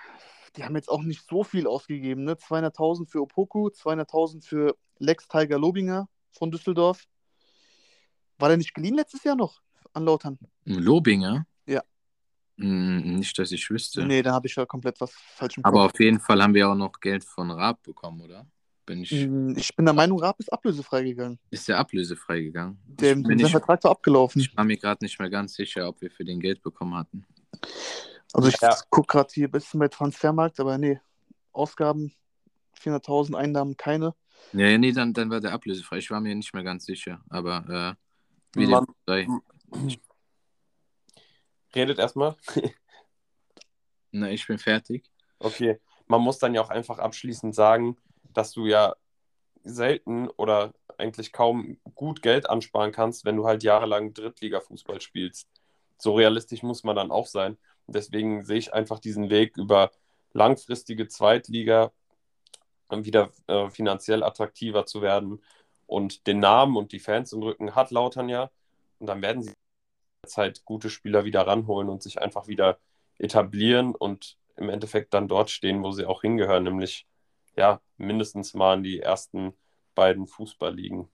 die 0.54 0.62
haben 0.62 0.76
jetzt 0.76 0.88
auch 0.88 1.02
nicht 1.02 1.26
so 1.28 1.42
viel 1.42 1.66
ausgegeben. 1.66 2.22
Ne? 2.22 2.34
200.000 2.34 3.10
für 3.10 3.22
Opoku, 3.22 3.70
200.000 3.70 4.46
für 4.46 4.76
Lex 4.98 5.26
Tiger 5.26 5.58
Lobinger 5.58 6.08
von 6.30 6.52
Düsseldorf. 6.52 7.06
War 8.38 8.50
der 8.50 8.56
nicht 8.56 8.72
geliehen 8.72 8.94
letztes 8.94 9.24
Jahr 9.24 9.34
noch 9.34 9.62
an 9.94 10.04
Lautern? 10.04 10.38
Lobinger? 10.64 11.44
Ja. 11.66 11.82
Hm, 12.58 13.16
nicht, 13.16 13.36
dass 13.36 13.50
ich 13.50 13.68
wüsste. 13.68 14.06
Nee, 14.06 14.22
da 14.22 14.34
habe 14.34 14.46
ich 14.46 14.54
ja 14.54 14.64
komplett 14.64 15.00
was 15.00 15.10
falsch 15.12 15.56
im 15.56 15.64
Kopf. 15.64 15.74
Aber 15.74 15.86
auf 15.86 15.98
jeden 15.98 16.20
Fall 16.20 16.40
haben 16.40 16.54
wir 16.54 16.68
auch 16.68 16.76
noch 16.76 17.00
Geld 17.00 17.24
von 17.24 17.50
Raab 17.50 17.82
bekommen, 17.82 18.20
oder? 18.20 18.46
Bin 18.86 19.02
ich... 19.02 19.10
Hm, 19.10 19.56
ich 19.56 19.74
bin 19.74 19.86
der 19.86 19.94
Meinung, 19.94 20.20
Raab 20.20 20.38
ist 20.38 20.52
ablösefrei 20.52 21.02
gegangen. 21.02 21.38
Ist 21.50 21.68
der 21.68 21.78
ablösefrei 21.78 22.40
gegangen? 22.40 22.78
Der, 22.86 23.14
sein 23.14 23.38
ich, 23.38 23.50
Vertrag 23.50 23.82
war 23.84 23.92
abgelaufen. 23.92 24.40
Ich 24.40 24.54
war 24.56 24.64
mir 24.64 24.76
gerade 24.76 25.02
nicht 25.04 25.18
mehr 25.18 25.30
ganz 25.30 25.54
sicher, 25.54 25.88
ob 25.88 26.00
wir 26.00 26.10
für 26.10 26.24
den 26.24 26.40
Geld 26.40 26.62
bekommen 26.62 26.94
hatten. 26.94 27.24
Also 28.32 28.48
ich 28.48 28.60
ja. 28.60 28.76
gucke 28.90 29.06
gerade 29.06 29.32
hier 29.32 29.48
ein 29.48 29.50
bisschen 29.50 29.80
bei 29.80 29.88
Transfermarkt, 29.88 30.60
aber 30.60 30.76
nee, 30.76 31.00
Ausgaben 31.52 32.12
400.000, 32.78 33.36
Einnahmen 33.36 33.76
keine. 33.76 34.14
Ja, 34.52 34.76
nee, 34.76 34.92
dann, 34.92 35.12
dann 35.12 35.30
war 35.30 35.40
der 35.40 35.52
ablösefrei. 35.52 35.98
Ich 35.98 36.10
war 36.10 36.20
mir 36.20 36.34
nicht 36.34 36.52
mehr 36.52 36.64
ganz 36.64 36.84
sicher, 36.84 37.22
aber 37.28 37.96
äh, 37.96 38.58
wie 38.58 38.66
Man, 38.66 38.86
sei. 39.06 39.26
Redet 41.74 41.98
erstmal. 41.98 42.36
Na, 44.12 44.30
ich 44.30 44.46
bin 44.46 44.58
fertig. 44.58 45.10
Okay, 45.38 45.80
man 46.06 46.20
muss 46.20 46.38
dann 46.38 46.54
ja 46.54 46.60
auch 46.60 46.70
einfach 46.70 46.98
abschließend 46.98 47.54
sagen, 47.54 47.96
dass 48.36 48.52
du 48.52 48.66
ja 48.66 48.94
selten 49.64 50.28
oder 50.30 50.74
eigentlich 50.98 51.32
kaum 51.32 51.78
gut 51.94 52.22
Geld 52.22 52.48
ansparen 52.48 52.92
kannst, 52.92 53.24
wenn 53.24 53.36
du 53.36 53.46
halt 53.46 53.62
jahrelang 53.62 54.14
Drittliga-Fußball 54.14 55.00
spielst. 55.00 55.48
So 55.98 56.14
realistisch 56.14 56.62
muss 56.62 56.84
man 56.84 56.96
dann 56.96 57.10
auch 57.10 57.26
sein. 57.26 57.56
Deswegen 57.86 58.44
sehe 58.44 58.58
ich 58.58 58.74
einfach 58.74 58.98
diesen 58.98 59.30
Weg 59.30 59.56
über 59.56 59.90
langfristige 60.32 61.08
Zweitliga 61.08 61.92
wieder 62.90 63.32
äh, 63.48 63.68
finanziell 63.70 64.22
attraktiver 64.22 64.86
zu 64.86 65.02
werden. 65.02 65.42
Und 65.86 66.26
den 66.26 66.38
Namen 66.38 66.76
und 66.76 66.92
die 66.92 67.00
Fans 67.00 67.32
im 67.32 67.42
Rücken 67.42 67.74
hat 67.74 67.90
Lautern 67.90 68.28
ja. 68.28 68.50
Und 68.98 69.08
dann 69.08 69.22
werden 69.22 69.42
sie 69.42 69.52
Zeit 70.26 70.64
gute 70.64 70.90
Spieler 70.90 71.24
wieder 71.24 71.46
ranholen 71.46 71.88
und 71.88 72.02
sich 72.02 72.20
einfach 72.22 72.46
wieder 72.46 72.78
etablieren 73.18 73.94
und 73.94 74.38
im 74.56 74.68
Endeffekt 74.68 75.12
dann 75.14 75.28
dort 75.28 75.50
stehen, 75.50 75.82
wo 75.82 75.90
sie 75.92 76.06
auch 76.06 76.22
hingehören, 76.22 76.64
nämlich 76.64 77.06
ja, 77.56 77.80
mindestens 77.96 78.54
mal 78.54 78.76
in 78.76 78.82
die 78.82 79.00
ersten 79.00 79.54
beiden 79.94 80.26
Fußballligen 80.26 81.08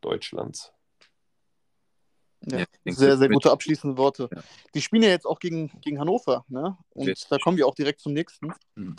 Deutschlands. 0.00 0.72
Ja, 2.46 2.64
sehr, 2.86 3.18
sehr 3.18 3.28
gute 3.28 3.50
abschließende 3.50 3.98
Worte. 3.98 4.30
Ja. 4.34 4.42
Die 4.74 4.80
spielen 4.80 5.02
ja 5.02 5.10
jetzt 5.10 5.26
auch 5.26 5.38
gegen, 5.38 5.70
gegen 5.82 6.00
Hannover, 6.00 6.46
ne? 6.48 6.78
Und 6.90 7.08
Richtig. 7.08 7.28
da 7.28 7.36
kommen 7.36 7.58
wir 7.58 7.66
auch 7.66 7.74
direkt 7.74 8.00
zum 8.00 8.14
nächsten. 8.14 8.54
Mhm. 8.76 8.96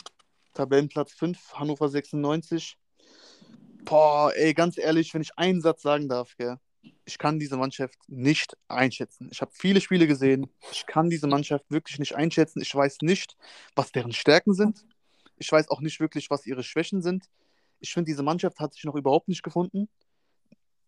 Tabellenplatz 0.53 1.13
5, 1.13 1.53
Hannover 1.53 1.89
96. 1.89 2.77
Boah, 3.83 4.31
ey, 4.35 4.53
ganz 4.53 4.77
ehrlich, 4.77 5.11
wenn 5.13 5.23
ich 5.23 5.37
einen 5.37 5.61
Satz 5.61 5.81
sagen 5.81 6.07
darf, 6.07 6.35
gell? 6.37 6.57
ich 7.05 7.17
kann 7.17 7.39
diese 7.39 7.57
Mannschaft 7.57 7.97
nicht 8.07 8.57
einschätzen. 8.67 9.29
Ich 9.31 9.41
habe 9.41 9.51
viele 9.53 9.81
Spiele 9.81 10.07
gesehen. 10.07 10.49
Ich 10.71 10.85
kann 10.85 11.09
diese 11.09 11.27
Mannschaft 11.27 11.65
wirklich 11.69 11.99
nicht 11.99 12.15
einschätzen. 12.15 12.61
Ich 12.61 12.73
weiß 12.73 12.99
nicht, 13.01 13.35
was 13.75 13.91
deren 13.91 14.13
Stärken 14.13 14.53
sind. 14.53 14.85
Ich 15.41 15.51
weiß 15.51 15.69
auch 15.69 15.81
nicht 15.81 15.99
wirklich, 15.99 16.29
was 16.29 16.45
ihre 16.45 16.61
Schwächen 16.61 17.01
sind. 17.01 17.25
Ich 17.79 17.91
finde, 17.93 18.11
diese 18.11 18.21
Mannschaft 18.21 18.59
hat 18.59 18.75
sich 18.75 18.83
noch 18.83 18.93
überhaupt 18.93 19.27
nicht 19.27 19.41
gefunden. 19.41 19.89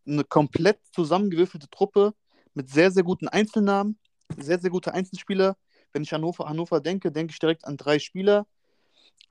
Eine 0.05 0.23
komplett 0.23 0.79
zusammengewürfelte 0.91 1.67
Truppe 1.71 2.13
mit 2.53 2.69
sehr, 2.69 2.91
sehr 2.91 3.01
guten 3.01 3.27
Einzelnamen, 3.27 3.97
sehr, 4.37 4.59
sehr 4.59 4.69
gute 4.69 4.93
Einzelspieler. 4.93 5.57
Wenn 5.91 6.03
ich 6.03 6.13
an 6.13 6.21
Hannover, 6.21 6.45
Hannover 6.47 6.81
denke, 6.81 7.11
denke 7.11 7.31
ich 7.31 7.39
direkt 7.39 7.65
an 7.65 7.77
drei 7.77 7.97
Spieler. 7.97 8.45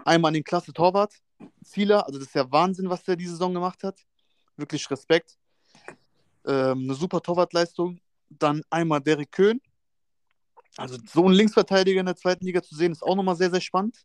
Einmal 0.04 0.30
an 0.30 0.34
den 0.34 0.42
Klasse 0.42 0.72
Torwart, 0.72 1.14
Zieler, 1.62 2.04
also 2.04 2.18
das 2.18 2.28
ist 2.28 2.34
ja 2.34 2.50
Wahnsinn, 2.50 2.90
was 2.90 3.04
der 3.04 3.14
diese 3.14 3.32
Saison 3.32 3.54
gemacht 3.54 3.84
hat. 3.84 4.00
Wirklich 4.56 4.90
Respekt. 4.90 5.38
Ähm, 6.44 6.80
eine 6.80 6.94
super 6.94 7.20
Torwartleistung. 7.20 8.00
Dann 8.28 8.62
einmal 8.70 9.00
Derek 9.00 9.30
Köhn. 9.30 9.60
Also 10.76 10.98
so 11.06 11.26
einen 11.26 11.34
Linksverteidiger 11.34 12.00
in 12.00 12.06
der 12.06 12.16
zweiten 12.16 12.44
Liga 12.44 12.60
zu 12.60 12.74
sehen, 12.74 12.90
ist 12.90 13.04
auch 13.04 13.14
nochmal 13.14 13.36
sehr, 13.36 13.52
sehr 13.52 13.60
spannend. 13.60 14.04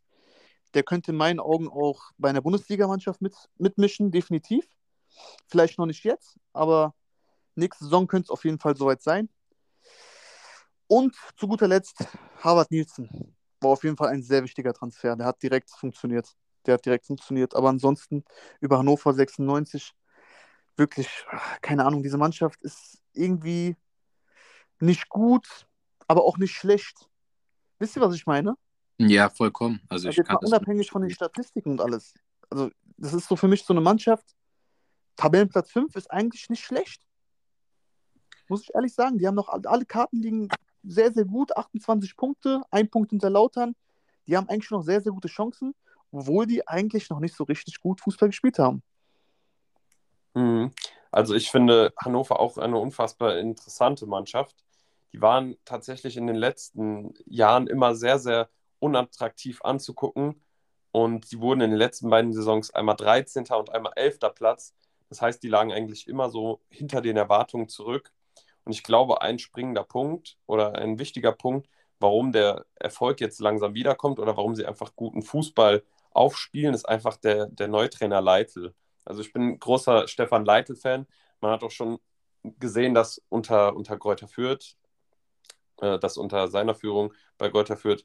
Der 0.74 0.82
könnte 0.82 1.12
in 1.12 1.16
meinen 1.16 1.40
Augen 1.40 1.68
auch 1.68 2.10
bei 2.18 2.28
einer 2.28 2.42
Bundesligamannschaft 2.42 3.20
mit, 3.22 3.34
mitmischen, 3.56 4.10
definitiv. 4.10 4.66
Vielleicht 5.46 5.78
noch 5.78 5.86
nicht 5.86 6.04
jetzt, 6.04 6.38
aber 6.52 6.94
nächste 7.54 7.84
Saison 7.84 8.06
könnte 8.06 8.26
es 8.26 8.30
auf 8.30 8.44
jeden 8.44 8.58
Fall 8.58 8.76
soweit 8.76 9.02
sein. 9.02 9.28
Und 10.86 11.16
zu 11.36 11.48
guter 11.48 11.68
Letzt 11.68 12.06
Harvard 12.38 12.70
Nielsen. 12.70 13.34
War 13.60 13.70
auf 13.70 13.84
jeden 13.84 13.96
Fall 13.96 14.08
ein 14.08 14.22
sehr 14.22 14.42
wichtiger 14.42 14.72
Transfer. 14.72 15.16
Der 15.16 15.26
hat 15.26 15.42
direkt 15.42 15.70
funktioniert. 15.70 16.34
Der 16.66 16.74
hat 16.74 16.84
direkt 16.84 17.06
funktioniert. 17.06 17.54
Aber 17.54 17.68
ansonsten 17.68 18.24
über 18.60 18.78
Hannover 18.78 19.12
96 19.12 19.92
wirklich, 20.76 21.08
keine 21.60 21.84
Ahnung, 21.84 22.02
diese 22.02 22.16
Mannschaft 22.16 22.62
ist 22.62 23.02
irgendwie 23.12 23.76
nicht 24.80 25.08
gut, 25.08 25.66
aber 26.06 26.24
auch 26.24 26.38
nicht 26.38 26.52
schlecht. 26.52 27.08
Wisst 27.78 27.96
ihr, 27.96 28.02
was 28.02 28.14
ich 28.14 28.26
meine? 28.26 28.54
Ja, 28.98 29.30
vollkommen. 29.30 29.80
Also, 29.88 30.08
also 30.08 30.20
ich 30.20 30.26
kann 30.26 30.36
unabhängig 30.38 30.90
von 30.90 31.02
den 31.02 31.10
Statistiken 31.10 31.72
und 31.72 31.80
alles. 31.80 32.14
Also, 32.50 32.70
das 32.96 33.14
ist 33.14 33.28
so 33.28 33.36
für 33.36 33.48
mich 33.48 33.64
so 33.64 33.72
eine 33.72 33.80
Mannschaft. 33.80 34.26
Tabellenplatz 35.16 35.70
5 35.70 35.94
ist 35.96 36.10
eigentlich 36.10 36.48
nicht 36.50 36.64
schlecht. 36.64 37.02
Muss 38.48 38.62
ich 38.62 38.74
ehrlich 38.74 38.94
sagen. 38.94 39.18
Die 39.18 39.26
haben 39.26 39.34
noch 39.34 39.48
alle 39.48 39.84
Karten 39.84 40.16
liegen 40.20 40.48
sehr, 40.82 41.12
sehr 41.12 41.24
gut. 41.24 41.56
28 41.56 42.16
Punkte, 42.16 42.62
ein 42.70 42.88
Punkt 42.88 43.10
hinter 43.10 43.30
Lautern. 43.30 43.74
Die 44.26 44.36
haben 44.36 44.48
eigentlich 44.48 44.70
noch 44.70 44.82
sehr, 44.82 45.00
sehr 45.00 45.12
gute 45.12 45.28
Chancen, 45.28 45.74
obwohl 46.10 46.46
die 46.46 46.66
eigentlich 46.66 47.08
noch 47.10 47.20
nicht 47.20 47.34
so 47.34 47.44
richtig 47.44 47.80
gut 47.80 48.00
Fußball 48.00 48.28
gespielt 48.28 48.58
haben. 48.58 48.82
Mhm. 50.34 50.72
Also 51.10 51.34
ich 51.34 51.50
finde 51.50 51.92
Hannover 51.98 52.38
auch 52.40 52.58
eine 52.58 52.78
unfassbar 52.78 53.38
interessante 53.38 54.06
Mannschaft. 54.06 54.64
Die 55.12 55.20
waren 55.20 55.56
tatsächlich 55.64 56.16
in 56.16 56.26
den 56.26 56.36
letzten 56.36 57.14
Jahren 57.26 57.66
immer 57.66 57.94
sehr, 57.94 58.18
sehr 58.18 58.50
unattraktiv 58.80 59.60
anzugucken. 59.62 60.42
Und 60.90 61.26
sie 61.26 61.40
wurden 61.40 61.60
in 61.60 61.70
den 61.70 61.78
letzten 61.78 62.10
beiden 62.10 62.32
Saisons 62.32 62.74
einmal 62.74 62.96
13. 62.96 63.44
und 63.52 63.70
einmal 63.70 63.92
11. 63.96 64.18
Platz. 64.34 64.74
Das 65.08 65.20
heißt, 65.22 65.42
die 65.42 65.48
lagen 65.48 65.72
eigentlich 65.72 66.08
immer 66.08 66.30
so 66.30 66.60
hinter 66.70 67.00
den 67.00 67.16
Erwartungen 67.16 67.68
zurück. 67.68 68.12
Und 68.64 68.72
ich 68.72 68.82
glaube, 68.82 69.22
ein 69.22 69.38
springender 69.38 69.84
Punkt 69.84 70.36
oder 70.46 70.74
ein 70.74 70.98
wichtiger 70.98 71.32
Punkt, 71.32 71.68
warum 72.00 72.32
der 72.32 72.66
Erfolg 72.74 73.20
jetzt 73.20 73.40
langsam 73.40 73.74
wiederkommt 73.74 74.18
oder 74.18 74.36
warum 74.36 74.54
sie 74.54 74.66
einfach 74.66 74.94
guten 74.94 75.22
Fußball 75.22 75.82
aufspielen, 76.10 76.74
ist 76.74 76.88
einfach 76.88 77.16
der, 77.16 77.46
der 77.46 77.68
Neutrainer 77.68 78.20
Leitl. 78.20 78.74
Also 79.04 79.22
ich 79.22 79.32
bin 79.32 79.58
großer 79.58 80.06
Stefan 80.06 80.44
Leitl-Fan. 80.44 81.06
Man 81.40 81.50
hat 81.50 81.62
auch 81.62 81.70
schon 81.70 81.98
gesehen, 82.58 82.94
dass 82.94 83.22
unter, 83.28 83.74
unter 83.74 83.98
Kräuter 83.98 84.28
Fürth, 84.28 84.76
äh, 85.80 85.98
dass 85.98 86.16
unter 86.16 86.48
seiner 86.48 86.74
Führung 86.74 87.14
bei 87.38 87.48
Kräuter 87.48 87.76
Fürth, 87.76 88.04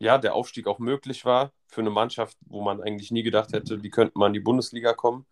ja, 0.00 0.18
der 0.18 0.34
Aufstieg 0.34 0.66
auch 0.66 0.78
möglich 0.78 1.24
war 1.24 1.52
für 1.68 1.82
eine 1.82 1.90
Mannschaft, 1.90 2.36
wo 2.46 2.62
man 2.62 2.82
eigentlich 2.82 3.10
nie 3.12 3.22
gedacht 3.22 3.52
hätte, 3.52 3.82
wie 3.82 3.90
könnte 3.90 4.18
man 4.18 4.28
in 4.28 4.34
die 4.34 4.40
Bundesliga 4.40 4.94
kommen. 4.94 5.26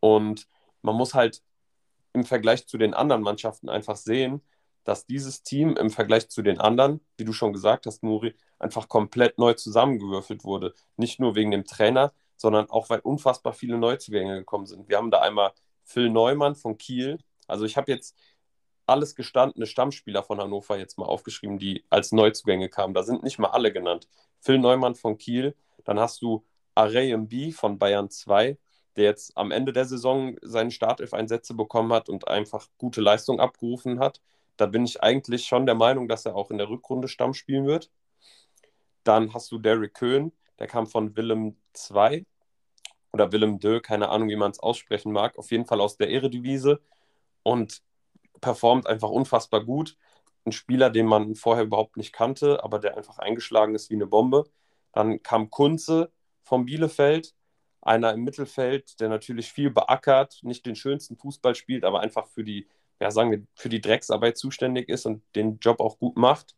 Und 0.00 0.48
man 0.82 0.96
muss 0.96 1.14
halt 1.14 1.42
im 2.12 2.24
Vergleich 2.24 2.66
zu 2.66 2.76
den 2.76 2.92
anderen 2.92 3.22
Mannschaften 3.22 3.68
einfach 3.68 3.96
sehen, 3.96 4.42
dass 4.84 5.06
dieses 5.06 5.42
Team 5.42 5.76
im 5.76 5.90
Vergleich 5.90 6.28
zu 6.28 6.42
den 6.42 6.60
anderen, 6.60 7.00
wie 7.16 7.24
du 7.24 7.32
schon 7.32 7.52
gesagt 7.52 7.86
hast, 7.86 8.02
Muri, 8.02 8.34
einfach 8.58 8.88
komplett 8.88 9.38
neu 9.38 9.54
zusammengewürfelt 9.54 10.44
wurde. 10.44 10.74
Nicht 10.96 11.20
nur 11.20 11.34
wegen 11.36 11.50
dem 11.50 11.64
Trainer, 11.64 12.12
sondern 12.36 12.70
auch 12.70 12.90
weil 12.90 13.00
unfassbar 13.00 13.52
viele 13.52 13.78
Neuzugänge 13.78 14.38
gekommen 14.38 14.66
sind. 14.66 14.88
Wir 14.88 14.96
haben 14.96 15.10
da 15.10 15.20
einmal 15.20 15.52
Phil 15.84 16.10
Neumann 16.10 16.54
von 16.56 16.78
Kiel. 16.78 17.18
Also 17.46 17.64
ich 17.64 17.76
habe 17.76 17.92
jetzt 17.92 18.16
alles 18.88 19.14
gestandene 19.14 19.66
Stammspieler 19.66 20.22
von 20.22 20.40
Hannover 20.40 20.78
jetzt 20.78 20.98
mal 20.98 21.06
aufgeschrieben, 21.06 21.58
die 21.58 21.84
als 21.90 22.12
Neuzugänge 22.12 22.68
kamen. 22.68 22.94
Da 22.94 23.02
sind 23.02 23.22
nicht 23.22 23.38
mal 23.38 23.48
alle 23.50 23.72
genannt. 23.72 24.08
Phil 24.40 24.58
Neumann 24.58 24.94
von 24.94 25.18
Kiel, 25.18 25.54
dann 25.84 25.98
hast 25.98 26.22
du 26.22 26.44
Array 26.74 27.12
MB 27.12 27.52
von 27.52 27.78
Bayern 27.78 28.10
2, 28.10 28.56
der 28.96 29.04
jetzt 29.04 29.36
am 29.36 29.50
Ende 29.50 29.72
der 29.72 29.84
Saison 29.84 30.36
seine 30.42 30.70
Startelf-Einsätze 30.70 31.54
bekommen 31.54 31.92
hat 31.92 32.08
und 32.08 32.28
einfach 32.28 32.68
gute 32.78 33.00
Leistung 33.00 33.40
abgerufen 33.40 34.00
hat. 34.00 34.20
Da 34.56 34.66
bin 34.66 34.84
ich 34.84 35.02
eigentlich 35.02 35.46
schon 35.46 35.66
der 35.66 35.74
Meinung, 35.74 36.08
dass 36.08 36.26
er 36.26 36.34
auch 36.34 36.50
in 36.50 36.58
der 36.58 36.68
Rückrunde 36.68 37.08
Stamm 37.08 37.34
spielen 37.34 37.66
wird. 37.66 37.90
Dann 39.04 39.34
hast 39.34 39.50
du 39.52 39.58
Derek 39.58 39.94
Köhn, 39.94 40.32
der 40.58 40.66
kam 40.66 40.86
von 40.86 41.16
Willem 41.16 41.56
2 41.72 42.26
oder 43.12 43.32
Willem 43.32 43.58
Dö, 43.58 43.80
keine 43.80 44.08
Ahnung, 44.08 44.28
wie 44.28 44.36
man 44.36 44.50
es 44.50 44.60
aussprechen 44.60 45.12
mag, 45.12 45.38
auf 45.38 45.50
jeden 45.50 45.64
Fall 45.64 45.80
aus 45.80 45.96
der 45.96 46.10
Eredivise 46.10 46.80
und 47.42 47.82
performt 48.40 48.86
einfach 48.86 49.10
unfassbar 49.10 49.64
gut. 49.64 49.96
Ein 50.44 50.52
Spieler, 50.52 50.90
den 50.90 51.06
man 51.06 51.34
vorher 51.34 51.64
überhaupt 51.64 51.96
nicht 51.96 52.12
kannte, 52.12 52.62
aber 52.64 52.78
der 52.78 52.96
einfach 52.96 53.18
eingeschlagen 53.18 53.74
ist 53.74 53.90
wie 53.90 53.94
eine 53.94 54.06
Bombe. 54.06 54.44
Dann 54.92 55.22
kam 55.22 55.50
Kunze 55.50 56.12
vom 56.42 56.64
Bielefeld, 56.64 57.34
einer 57.80 58.12
im 58.12 58.24
Mittelfeld, 58.24 59.00
der 59.00 59.08
natürlich 59.08 59.52
viel 59.52 59.70
beackert, 59.70 60.40
nicht 60.42 60.66
den 60.66 60.76
schönsten 60.76 61.16
Fußball 61.16 61.54
spielt, 61.54 61.84
aber 61.84 62.00
einfach 62.00 62.26
für 62.28 62.44
die, 62.44 62.68
ja, 63.00 63.10
sagen 63.10 63.30
wir, 63.30 63.42
für 63.54 63.68
die 63.68 63.80
Drecksarbeit 63.80 64.36
zuständig 64.36 64.88
ist 64.88 65.06
und 65.06 65.22
den 65.34 65.58
Job 65.58 65.80
auch 65.80 65.98
gut 65.98 66.16
macht. 66.16 66.56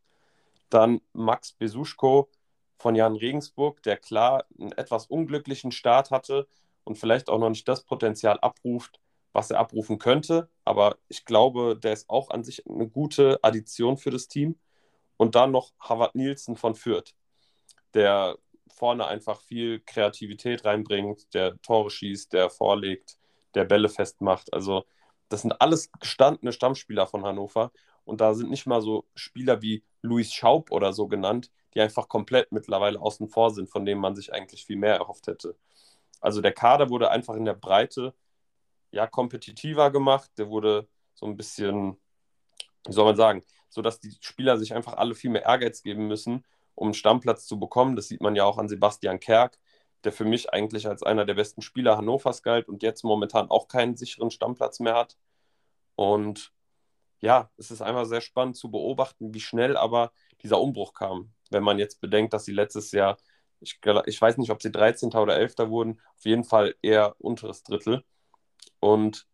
Dann 0.71 1.01
Max 1.12 1.53
Besuschko 1.53 2.31
von 2.79 2.95
Jan 2.95 3.16
Regensburg, 3.16 3.83
der 3.83 3.97
klar 3.97 4.45
einen 4.59 4.73
etwas 4.73 5.07
unglücklichen 5.07 5.73
Start 5.73 6.11
hatte 6.11 6.47
und 6.85 6.97
vielleicht 6.97 7.29
auch 7.29 7.38
noch 7.38 7.51
nicht 7.51 7.69
das 7.69 7.85
Potenzial 7.85 8.38
abruft, 8.40 9.01
was 9.33 9.51
er 9.51 9.59
abrufen 9.59 9.99
könnte. 9.99 10.49
Aber 10.64 10.99
ich 11.09 11.25
glaube, 11.25 11.79
der 11.81 11.93
ist 11.93 12.09
auch 12.11 12.31
an 12.31 12.45
sich 12.45 12.66
eine 12.66 12.88
gute 12.88 13.38
Addition 13.43 13.97
für 13.97 14.11
das 14.11 14.29
Team. 14.29 14.59
Und 15.16 15.35
dann 15.35 15.51
noch 15.51 15.73
Harvard 15.79 16.14
Nielsen 16.14 16.57
von 16.57 16.75
Fürth, 16.75 17.14
der 17.95 18.38
vorne 18.69 19.07
einfach 19.07 19.40
viel 19.43 19.81
Kreativität 19.81 20.64
reinbringt, 20.64 21.35
der 21.35 21.61
Tore 21.61 21.90
schießt, 21.90 22.33
der 22.33 22.49
vorlegt, 22.49 23.19
der 23.55 23.64
Bälle 23.64 23.88
festmacht. 23.88 24.53
Also 24.55 24.85
das 25.29 25.43
sind 25.43 25.61
alles 25.61 25.90
gestandene 26.01 26.53
Stammspieler 26.53 27.07
von 27.07 27.25
Hannover. 27.25 27.73
Und 28.05 28.21
da 28.21 28.35
sind 28.35 28.51
nicht 28.51 28.66
mal 28.66 28.81
so 28.81 29.07
Spieler 29.14 29.61
wie 29.62 29.85
Luis 30.03 30.33
Schaub 30.33 30.71
oder 30.73 30.93
so 30.93 31.07
genannt, 31.07 31.51
die 31.75 31.81
einfach 31.81 32.09
komplett 32.09 32.51
mittlerweile 32.53 33.01
außen 33.01 33.29
vor 33.29 33.51
sind, 33.51 33.69
von 33.69 33.85
denen 33.85 34.01
man 34.01 34.16
sich 34.16 34.33
eigentlich 34.33 34.64
viel 34.64 34.77
mehr 34.77 34.97
erhofft 34.97 35.27
hätte. 35.27 35.57
Also 36.21 36.40
der 36.40 36.53
Kader 36.53 36.90
wurde 36.90 37.11
einfach 37.11 37.35
in 37.35 37.45
der 37.45 37.55
Breite 37.55 38.14
ja 38.90 39.07
kompetitiver 39.07 39.90
gemacht. 39.90 40.31
Der 40.38 40.48
wurde 40.48 40.88
so 41.14 41.26
ein 41.26 41.37
bisschen, 41.37 41.96
wie 42.87 42.92
soll 42.92 43.05
man 43.05 43.16
sagen, 43.16 43.44
so 43.68 43.83
dass 43.83 44.00
die 44.00 44.16
Spieler 44.20 44.59
sich 44.59 44.74
einfach 44.74 44.94
alle 44.94 45.14
viel 45.14 45.31
mehr 45.31 45.44
Ehrgeiz 45.44 45.83
geben 45.83 46.09
müssen 46.09 46.44
um 46.81 46.88
einen 46.88 46.94
Stammplatz 46.94 47.46
zu 47.46 47.61
bekommen. 47.61 47.94
Das 47.94 48.09
sieht 48.09 48.22
man 48.22 48.35
ja 48.35 48.44
auch 48.44 48.59
an 48.59 48.68
Sebastian 48.68 49.20
Kerk, 49.20 49.59
der 50.05 50.12
für 50.12 50.24
mich 50.24 50.53
eigentlich 50.53 50.88
als 50.88 51.03
einer 51.03 51.26
der 51.26 51.35
besten 51.35 51.62
Spieler 51.62 51.96
Hannovers 51.96 52.42
galt 52.42 52.68
und 52.68 52.83
jetzt 52.83 53.05
momentan 53.05 53.50
auch 53.50 53.68
keinen 53.68 53.96
sicheren 53.96 54.31
Stammplatz 54.31 54.81
mehr 54.81 54.94
hat. 54.94 55.16
Und 55.94 56.53
ja, 57.20 57.50
es 57.59 57.70
ist 57.70 57.83
einfach 57.83 58.07
sehr 58.07 58.22
spannend 58.22 58.57
zu 58.57 58.70
beobachten, 58.70 59.35
wie 59.35 59.40
schnell 59.40 59.76
aber 59.76 60.12
dieser 60.42 60.59
Umbruch 60.61 60.94
kam. 60.94 61.35
Wenn 61.50 61.62
man 61.62 61.79
jetzt 61.79 62.00
bedenkt, 62.00 62.33
dass 62.33 62.46
sie 62.46 62.53
letztes 62.53 62.92
Jahr, 62.92 63.18
ich, 63.61 63.79
ich 64.07 64.20
weiß 64.20 64.38
nicht, 64.38 64.50
ob 64.50 64.62
sie 64.62 64.72
13. 64.72 65.11
oder 65.11 65.37
11. 65.37 65.68
wurden, 65.68 66.00
auf 66.16 66.24
jeden 66.24 66.44
Fall 66.44 66.74
eher 66.81 67.14
unteres 67.18 67.62
Drittel. 67.62 68.05
Und 68.81 69.27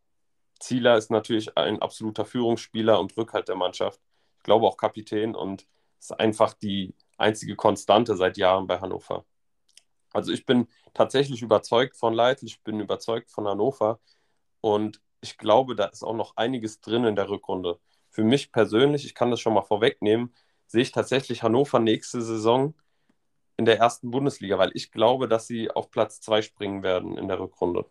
Zieler 0.59 0.97
ist 0.97 1.11
natürlich 1.11 1.57
ein 1.57 1.81
absoluter 1.83 2.25
Führungsspieler 2.25 2.99
und 2.99 3.17
Rückhalt 3.17 3.49
der 3.49 3.57
Mannschaft. 3.57 4.01
Ich 4.39 4.43
glaube 4.43 4.67
auch 4.67 4.77
Kapitän 4.77 5.35
und 5.35 5.67
ist 5.99 6.19
einfach 6.19 6.55
die 6.55 6.95
einzige 7.19 7.57
Konstante 7.57 8.17
seit 8.17 8.37
Jahren 8.37 8.67
bei 8.67 8.81
Hannover. 8.81 9.25
Also 10.13 10.33
ich 10.33 10.47
bin 10.47 10.69
tatsächlich 10.95 11.43
überzeugt 11.43 11.97
von 11.97 12.15
Leitl, 12.15 12.47
ich 12.47 12.63
bin 12.63 12.81
überzeugt 12.81 13.31
von 13.31 13.47
Hannover 13.47 14.01
und 14.61 15.01
ich 15.21 15.39
glaube, 15.39 15.77
da 15.77 15.87
ist 15.87 16.03
auch 16.03 16.15
noch 16.15 16.37
einiges 16.37 16.81
drin 16.81 17.05
in 17.05 17.17
der 17.17 17.29
Rückrunde. 17.29 17.79
Für 18.11 18.25
mich 18.25 18.53
persönlich, 18.53 19.05
ich 19.05 19.15
kann 19.15 19.31
das 19.31 19.41
schon 19.41 19.55
mal 19.55 19.63
vorwegnehmen, 19.63 20.35
sehe 20.67 20.83
ich 20.83 20.93
tatsächlich 20.93 21.43
Hannover 21.43 21.79
nächste 21.81 22.23
Saison 22.23 22.75
in 23.57 23.65
der 23.65 23.79
ersten 23.79 24.11
Bundesliga, 24.11 24.59
weil 24.59 24.71
ich 24.75 24.91
glaube, 24.91 25.29
dass 25.29 25.47
sie 25.47 25.71
auf 25.71 25.91
Platz 25.91 26.21
zwei 26.21 26.43
springen 26.43 26.83
werden 26.83 27.19
in 27.19 27.29
der 27.29 27.39
Rückrunde. 27.39 27.87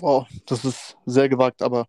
Wow, 0.00 0.26
das 0.46 0.64
ist 0.64 0.96
sehr 1.06 1.28
gewagt, 1.28 1.62
aber 1.62 1.86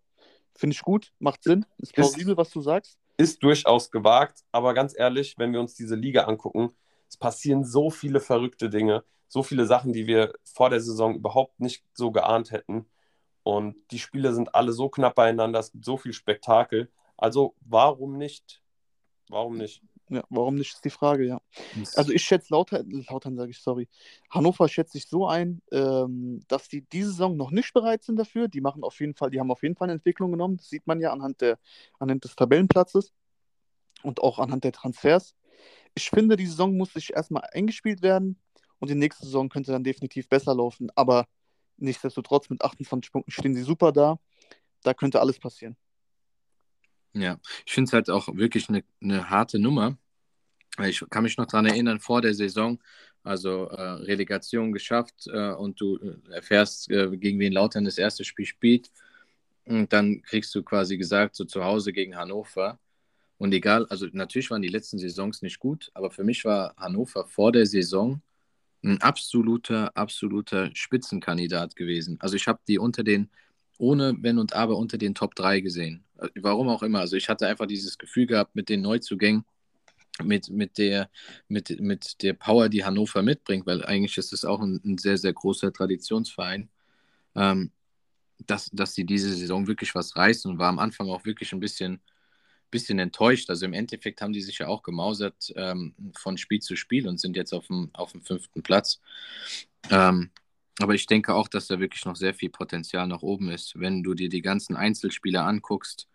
finde 0.55 0.73
ich 0.73 0.81
gut, 0.81 1.11
macht 1.19 1.43
Sinn, 1.43 1.65
ist 1.77 1.93
plausibel, 1.93 2.35
was 2.35 2.49
du 2.49 2.61
sagst 2.61 2.99
ist 3.19 3.43
durchaus 3.43 3.91
gewagt, 3.91 4.45
aber 4.53 4.73
ganz 4.73 4.97
ehrlich, 4.97 5.37
wenn 5.37 5.51
wir 5.51 5.59
uns 5.59 5.75
diese 5.75 5.95
Liga 5.95 6.23
angucken, 6.23 6.69
es 7.09 7.17
passieren 7.17 7.65
so 7.65 7.89
viele 7.89 8.21
verrückte 8.21 8.69
Dinge, 8.69 9.03
so 9.27 9.43
viele 9.43 9.65
Sachen, 9.65 9.91
die 9.91 10.07
wir 10.07 10.31
vor 10.45 10.69
der 10.69 10.79
Saison 10.79 11.15
überhaupt 11.15 11.59
nicht 11.59 11.83
so 11.93 12.11
geahnt 12.11 12.51
hätten. 12.51 12.85
Und 13.43 13.75
die 13.91 13.99
Spiele 13.99 14.33
sind 14.33 14.55
alle 14.55 14.71
so 14.71 14.87
knapp 14.87 15.15
beieinander, 15.15 15.59
es 15.59 15.73
gibt 15.73 15.83
so 15.83 15.97
viel 15.97 16.13
Spektakel. 16.13 16.89
Also 17.17 17.55
warum 17.59 18.17
nicht? 18.17 18.61
Warum 19.27 19.57
nicht? 19.57 19.81
Ja, 20.09 20.23
warum 20.29 20.55
nicht, 20.55 20.73
ist 20.73 20.83
die 20.83 20.89
Frage, 20.89 21.25
ja. 21.25 21.39
Also 21.95 22.11
ich 22.11 22.23
schätze 22.23 22.51
Lautern, 22.51 22.89
Lautern 23.09 23.35
sage 23.37 23.51
ich, 23.51 23.61
sorry. 23.61 23.87
Hannover 24.31 24.67
schätze 24.67 24.97
ich 24.97 25.07
so 25.07 25.27
ein, 25.27 25.61
ähm, 25.71 26.41
dass 26.47 26.67
die 26.67 26.81
diese 26.81 27.11
Saison 27.11 27.37
noch 27.37 27.51
nicht 27.51 27.73
bereit 27.73 28.03
sind 28.03 28.17
dafür. 28.17 28.47
Die 28.47 28.59
machen 28.61 28.83
auf 28.83 28.99
jeden 28.99 29.13
Fall, 29.13 29.29
die 29.29 29.39
haben 29.39 29.51
auf 29.51 29.61
jeden 29.61 29.75
Fall 29.75 29.85
eine 29.85 29.93
Entwicklung 29.93 30.31
genommen. 30.31 30.57
Das 30.57 30.69
sieht 30.69 30.87
man 30.87 30.99
ja 30.99 31.11
anhand, 31.11 31.41
der, 31.41 31.59
anhand 31.99 32.23
des 32.23 32.35
Tabellenplatzes 32.35 33.13
und 34.01 34.21
auch 34.21 34.39
anhand 34.39 34.63
der 34.63 34.71
Transfers. 34.71 35.35
Ich 35.93 36.09
finde, 36.09 36.37
die 36.37 36.47
Saison 36.47 36.75
muss 36.75 36.93
sich 36.93 37.13
erstmal 37.13 37.43
eingespielt 37.51 38.01
werden 38.01 38.39
und 38.79 38.89
die 38.89 38.95
nächste 38.95 39.25
Saison 39.25 39.47
könnte 39.49 39.71
dann 39.71 39.83
definitiv 39.83 40.27
besser 40.27 40.55
laufen. 40.55 40.89
Aber 40.95 41.27
nichtsdestotrotz, 41.77 42.49
mit 42.49 42.63
28 42.63 43.11
Punkten 43.11 43.31
stehen 43.31 43.53
sie 43.53 43.63
super 43.63 43.91
da. 43.91 44.19
Da 44.81 44.93
könnte 44.95 45.19
alles 45.19 45.37
passieren. 45.39 45.75
Ja, 47.19 47.39
ich 47.65 47.73
finde 47.73 47.89
es 47.89 47.93
halt 47.93 48.09
auch 48.09 48.27
wirklich 48.35 48.69
eine, 48.69 48.83
eine 49.01 49.29
harte 49.29 49.59
Nummer. 49.59 49.97
Ich 50.85 51.03
kann 51.09 51.23
mich 51.23 51.37
noch 51.37 51.47
daran 51.47 51.65
erinnern, 51.65 51.99
vor 51.99 52.21
der 52.21 52.33
Saison, 52.33 52.79
also 53.23 53.67
äh, 53.67 53.81
Relegation 53.81 54.71
geschafft 54.71 55.27
äh, 55.27 55.51
und 55.51 55.81
du 55.81 55.97
äh, 55.97 56.33
erfährst, 56.35 56.89
äh, 56.89 57.17
gegen 57.17 57.39
wen 57.39 57.53
Lautern 57.53 57.83
das 57.83 57.97
erste 57.97 58.23
Spiel 58.23 58.45
spielt. 58.45 58.89
Und 59.65 59.91
dann 59.93 60.21
kriegst 60.23 60.55
du 60.55 60.63
quasi 60.63 60.97
gesagt, 60.97 61.35
so 61.35 61.45
zu 61.45 61.63
Hause 61.63 61.91
gegen 61.93 62.15
Hannover. 62.15 62.79
Und 63.37 63.53
egal, 63.53 63.85
also 63.87 64.07
natürlich 64.11 64.49
waren 64.51 64.61
die 64.61 64.69
letzten 64.69 64.99
Saisons 64.99 65.41
nicht 65.41 65.59
gut, 65.59 65.91
aber 65.93 66.11
für 66.11 66.23
mich 66.23 66.45
war 66.45 66.75
Hannover 66.77 67.25
vor 67.25 67.51
der 67.51 67.65
Saison 67.65 68.21
ein 68.83 69.01
absoluter, 69.01 69.95
absoluter 69.95 70.71
Spitzenkandidat 70.73 71.75
gewesen. 71.75 72.17
Also 72.21 72.35
ich 72.35 72.47
habe 72.47 72.59
die 72.67 72.79
unter 72.79 73.03
den, 73.03 73.29
ohne 73.77 74.15
Wenn 74.21 74.39
und 74.39 74.53
Aber, 74.53 74.77
unter 74.77 74.97
den 74.97 75.15
Top 75.15 75.35
3 75.35 75.61
gesehen. 75.61 76.03
Warum 76.35 76.69
auch 76.69 76.83
immer. 76.83 76.99
Also 76.99 77.15
ich 77.15 77.29
hatte 77.29 77.47
einfach 77.47 77.65
dieses 77.65 77.97
Gefühl 77.97 78.25
gehabt 78.27 78.55
mit 78.55 78.69
den 78.69 78.81
Neuzugängen, 78.81 79.45
mit, 80.23 80.49
mit, 80.49 80.77
der, 80.77 81.09
mit, 81.47 81.79
mit 81.79 82.21
der 82.21 82.33
Power, 82.33 82.69
die 82.69 82.83
Hannover 82.83 83.21
mitbringt, 83.21 83.65
weil 83.65 83.83
eigentlich 83.85 84.17
ist 84.17 84.33
es 84.33 84.45
auch 84.45 84.61
ein, 84.61 84.81
ein 84.83 84.97
sehr, 84.97 85.17
sehr 85.17 85.33
großer 85.33 85.71
Traditionsverein, 85.71 86.69
ähm, 87.35 87.71
dass, 88.45 88.69
dass 88.71 88.93
sie 88.95 89.05
diese 89.05 89.33
Saison 89.33 89.67
wirklich 89.67 89.95
was 89.95 90.15
reißen 90.15 90.51
und 90.51 90.59
war 90.59 90.69
am 90.69 90.79
Anfang 90.79 91.09
auch 91.09 91.25
wirklich 91.25 91.53
ein 91.53 91.59
bisschen, 91.59 92.01
bisschen 92.71 92.99
enttäuscht. 92.99 93.49
Also 93.49 93.65
im 93.65 93.73
Endeffekt 93.73 94.21
haben 94.21 94.33
die 94.33 94.41
sich 94.41 94.59
ja 94.59 94.67
auch 94.67 94.83
gemausert 94.83 95.53
ähm, 95.55 95.93
von 96.15 96.37
Spiel 96.37 96.59
zu 96.59 96.75
Spiel 96.75 97.07
und 97.07 97.19
sind 97.19 97.35
jetzt 97.35 97.53
auf 97.53 97.67
dem, 97.67 97.89
auf 97.93 98.11
dem 98.11 98.21
fünften 98.21 98.63
Platz. 98.63 98.99
Ähm, 99.89 100.31
aber 100.79 100.95
ich 100.95 101.05
denke 101.07 101.33
auch, 101.33 101.47
dass 101.47 101.67
da 101.67 101.79
wirklich 101.79 102.05
noch 102.05 102.15
sehr 102.15 102.33
viel 102.33 102.49
Potenzial 102.49 103.07
nach 103.07 103.21
oben 103.21 103.49
ist. 103.49 103.79
Wenn 103.79 104.03
du 104.03 104.13
dir 104.13 104.29
die 104.29 104.41
ganzen 104.41 104.75
Einzelspieler 104.75 105.45
anguckst, 105.45 106.07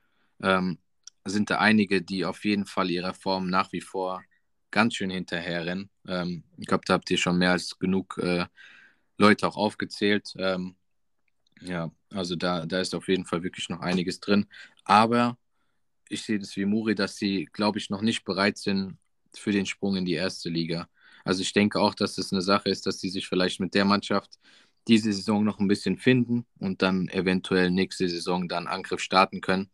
ähm, 0.42 0.78
sind 1.24 1.50
da 1.50 1.58
einige, 1.58 2.02
die 2.02 2.24
auf 2.24 2.44
jeden 2.44 2.66
Fall 2.66 2.90
ihrer 2.90 3.14
Form 3.14 3.48
nach 3.48 3.72
wie 3.72 3.80
vor 3.80 4.22
ganz 4.70 4.94
schön 4.96 5.10
hinterherrennen. 5.10 5.90
Ähm, 6.08 6.44
ich 6.58 6.66
glaube, 6.66 6.84
da 6.86 6.94
habt 6.94 7.10
ihr 7.10 7.18
schon 7.18 7.38
mehr 7.38 7.52
als 7.52 7.78
genug 7.78 8.18
äh, 8.18 8.46
Leute 9.18 9.46
auch 9.46 9.56
aufgezählt. 9.56 10.34
Ähm, 10.38 10.76
ja, 11.60 11.90
also 12.10 12.36
da, 12.36 12.66
da 12.66 12.80
ist 12.80 12.94
auf 12.94 13.08
jeden 13.08 13.24
Fall 13.26 13.42
wirklich 13.42 13.68
noch 13.68 13.80
einiges 13.80 14.20
drin. 14.20 14.46
Aber 14.84 15.38
ich 16.08 16.22
sehe 16.22 16.38
das 16.38 16.56
wie 16.56 16.64
Muri, 16.64 16.94
dass 16.94 17.16
sie, 17.16 17.48
glaube 17.52 17.78
ich, 17.78 17.90
noch 17.90 18.02
nicht 18.02 18.24
bereit 18.24 18.58
sind 18.58 18.98
für 19.34 19.52
den 19.52 19.66
Sprung 19.66 19.96
in 19.96 20.04
die 20.04 20.14
erste 20.14 20.48
Liga. 20.48 20.88
Also 21.24 21.42
ich 21.42 21.52
denke 21.52 21.80
auch, 21.80 21.94
dass 21.94 22.14
das 22.16 22.32
eine 22.32 22.42
Sache 22.42 22.68
ist, 22.68 22.86
dass 22.86 23.00
sie 23.00 23.08
sich 23.08 23.26
vielleicht 23.26 23.60
mit 23.60 23.74
der 23.74 23.84
Mannschaft 23.84 24.38
diese 24.86 25.12
Saison 25.12 25.44
noch 25.44 25.58
ein 25.58 25.68
bisschen 25.68 25.96
finden 25.96 26.44
und 26.58 26.82
dann 26.82 27.08
eventuell 27.08 27.70
nächste 27.70 28.08
Saison 28.08 28.48
dann 28.48 28.66
Angriff 28.66 29.00
starten 29.00 29.40
können 29.40 29.70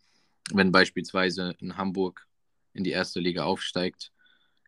wenn 0.53 0.73
beispielsweise 0.73 1.55
in 1.59 1.77
Hamburg 1.77 2.27
in 2.73 2.85
die 2.85 2.91
erste 2.91 3.21
Liga 3.21 3.45
aufsteigt, 3.45 4.13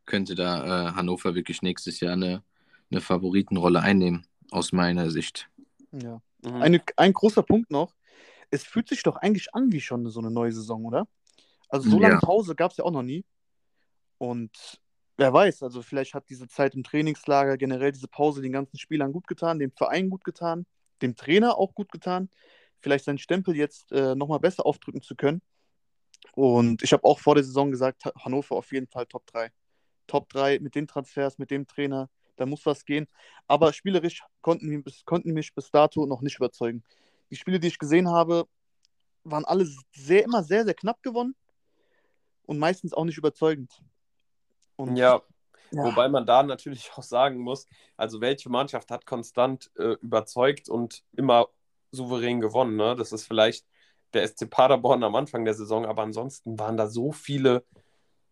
könnte 0.05 0.35
da 0.35 0.89
äh, 0.89 0.93
Hannover 0.93 1.35
wirklich 1.35 1.62
nächstes 1.62 2.01
Jahr 2.01 2.14
eine, 2.14 2.43
eine 2.91 3.01
Favoritenrolle 3.01 3.80
einnehmen, 3.80 4.26
aus 4.51 4.72
meiner 4.72 5.11
Sicht. 5.11 5.49
Ja. 5.93 6.20
Mhm. 6.43 6.62
Eine, 6.62 6.83
ein 6.97 7.12
großer 7.12 7.43
Punkt 7.43 7.70
noch. 7.70 7.95
Es 8.51 8.64
fühlt 8.64 8.89
sich 8.89 9.03
doch 9.03 9.16
eigentlich 9.16 9.55
an 9.55 9.72
wie 9.72 9.80
schon 9.80 10.09
so 10.11 10.20
eine 10.20 10.30
neue 10.30 10.53
Saison, 10.53 10.85
oder? 10.85 11.07
Also 11.68 11.89
so 11.89 11.99
lange 11.99 12.14
ja. 12.14 12.20
Pause 12.20 12.55
gab 12.55 12.72
es 12.72 12.76
ja 12.76 12.85
auch 12.85 12.91
noch 12.91 13.03
nie. 13.03 13.24
Und 14.18 14.80
wer 15.22 15.32
weiß, 15.32 15.62
also 15.62 15.82
vielleicht 15.82 16.14
hat 16.14 16.28
diese 16.28 16.48
Zeit 16.48 16.74
im 16.74 16.82
Trainingslager, 16.82 17.56
generell 17.56 17.92
diese 17.92 18.08
Pause 18.08 18.42
den 18.42 18.50
ganzen 18.50 18.76
Spielern 18.76 19.12
gut 19.12 19.28
getan, 19.28 19.60
dem 19.60 19.70
Verein 19.70 20.10
gut 20.10 20.24
getan, 20.24 20.66
dem 21.00 21.14
Trainer 21.14 21.58
auch 21.58 21.74
gut 21.74 21.92
getan, 21.92 22.28
vielleicht 22.80 23.04
seinen 23.04 23.18
Stempel 23.18 23.56
jetzt 23.56 23.92
äh, 23.92 24.16
nochmal 24.16 24.40
besser 24.40 24.66
aufdrücken 24.66 25.00
zu 25.00 25.14
können. 25.14 25.40
Und 26.34 26.82
ich 26.82 26.92
habe 26.92 27.04
auch 27.04 27.20
vor 27.20 27.36
der 27.36 27.44
Saison 27.44 27.70
gesagt, 27.70 28.04
Hannover 28.18 28.56
auf 28.56 28.72
jeden 28.72 28.88
Fall 28.88 29.06
Top 29.06 29.24
3. 29.26 29.52
Top 30.08 30.28
3 30.28 30.58
mit 30.58 30.74
den 30.74 30.88
Transfers, 30.88 31.38
mit 31.38 31.52
dem 31.52 31.68
Trainer, 31.68 32.10
da 32.34 32.44
muss 32.44 32.66
was 32.66 32.84
gehen. 32.84 33.06
Aber 33.46 33.72
spielerisch 33.72 34.24
konnten, 34.40 34.84
konnten 35.04 35.32
mich 35.32 35.54
bis 35.54 35.70
dato 35.70 36.04
noch 36.04 36.20
nicht 36.20 36.36
überzeugen. 36.36 36.82
Die 37.30 37.36
Spiele, 37.36 37.60
die 37.60 37.68
ich 37.68 37.78
gesehen 37.78 38.10
habe, 38.10 38.48
waren 39.22 39.44
alle 39.44 39.68
sehr, 39.92 40.24
immer 40.24 40.42
sehr, 40.42 40.64
sehr 40.64 40.74
knapp 40.74 41.00
gewonnen 41.00 41.36
und 42.42 42.58
meistens 42.58 42.92
auch 42.92 43.04
nicht 43.04 43.18
überzeugend. 43.18 43.70
Und, 44.83 44.97
ja, 44.97 45.22
ja, 45.70 45.85
wobei 45.85 46.09
man 46.09 46.26
da 46.26 46.43
natürlich 46.43 46.91
auch 46.97 47.03
sagen 47.03 47.39
muss, 47.39 47.66
also 47.97 48.20
welche 48.20 48.51
Mannschaft 48.51 48.91
hat 48.91 49.07
konstant 49.07 49.70
äh, 49.76 49.97
überzeugt 50.03 50.68
und 50.68 51.03
immer 51.16 51.49
souverän 51.91 52.41
gewonnen. 52.41 52.76
Ne? 52.76 52.95
Das 52.97 53.12
ist 53.12 53.26
vielleicht 53.26 53.66
der 54.12 54.26
SC 54.26 54.49
Paderborn 54.49 55.03
am 55.05 55.14
Anfang 55.14 55.45
der 55.45 55.55
Saison, 55.55 55.87
aber 55.87 56.03
ansonsten 56.03 56.59
waren 56.59 56.76
da 56.76 56.87
so 56.89 57.12
viele 57.12 57.64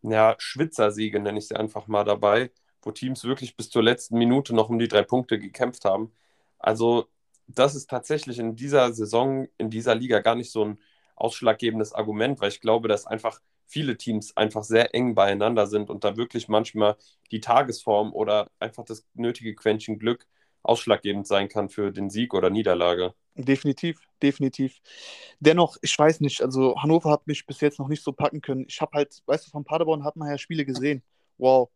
ja, 0.02 0.34
Schwitzersiege, 0.38 1.20
nenne 1.20 1.38
ich 1.38 1.48
sie 1.48 1.56
einfach 1.56 1.86
mal 1.86 2.04
dabei, 2.04 2.50
wo 2.82 2.90
Teams 2.90 3.24
wirklich 3.24 3.56
bis 3.56 3.70
zur 3.70 3.82
letzten 3.82 4.18
Minute 4.18 4.54
noch 4.54 4.68
um 4.68 4.78
die 4.78 4.88
drei 4.88 5.02
Punkte 5.02 5.38
gekämpft 5.38 5.84
haben. 5.84 6.12
Also 6.58 7.06
das 7.46 7.74
ist 7.74 7.90
tatsächlich 7.90 8.38
in 8.38 8.56
dieser 8.56 8.92
Saison, 8.92 9.48
in 9.58 9.70
dieser 9.70 9.94
Liga 9.94 10.20
gar 10.20 10.34
nicht 10.34 10.52
so 10.52 10.64
ein 10.64 10.78
ausschlaggebendes 11.16 11.92
Argument, 11.92 12.40
weil 12.40 12.48
ich 12.48 12.60
glaube, 12.60 12.88
dass 12.88 13.06
einfach 13.06 13.40
viele 13.70 13.96
Teams 13.96 14.36
einfach 14.36 14.64
sehr 14.64 14.94
eng 14.94 15.14
beieinander 15.14 15.66
sind 15.66 15.90
und 15.90 16.04
da 16.04 16.16
wirklich 16.16 16.48
manchmal 16.48 16.96
die 17.30 17.40
Tagesform 17.40 18.12
oder 18.12 18.50
einfach 18.58 18.84
das 18.84 19.06
nötige 19.14 19.54
Quäntchen 19.54 19.98
Glück 19.98 20.26
ausschlaggebend 20.62 21.26
sein 21.26 21.48
kann 21.48 21.68
für 21.68 21.92
den 21.92 22.10
Sieg 22.10 22.34
oder 22.34 22.50
Niederlage. 22.50 23.14
Definitiv, 23.36 24.00
definitiv. 24.22 24.80
Dennoch, 25.38 25.76
ich 25.82 25.96
weiß 25.96 26.20
nicht, 26.20 26.42
also 26.42 26.76
Hannover 26.82 27.10
hat 27.10 27.26
mich 27.26 27.46
bis 27.46 27.60
jetzt 27.60 27.78
noch 27.78 27.88
nicht 27.88 28.02
so 28.02 28.12
packen 28.12 28.40
können. 28.40 28.66
Ich 28.68 28.80
habe 28.80 28.92
halt, 28.92 29.22
weißt 29.26 29.46
du, 29.46 29.50
von 29.50 29.64
Paderborn 29.64 30.04
hat 30.04 30.16
man 30.16 30.28
ja 30.28 30.36
Spiele 30.36 30.64
gesehen. 30.64 31.02
Wow, 31.38 31.70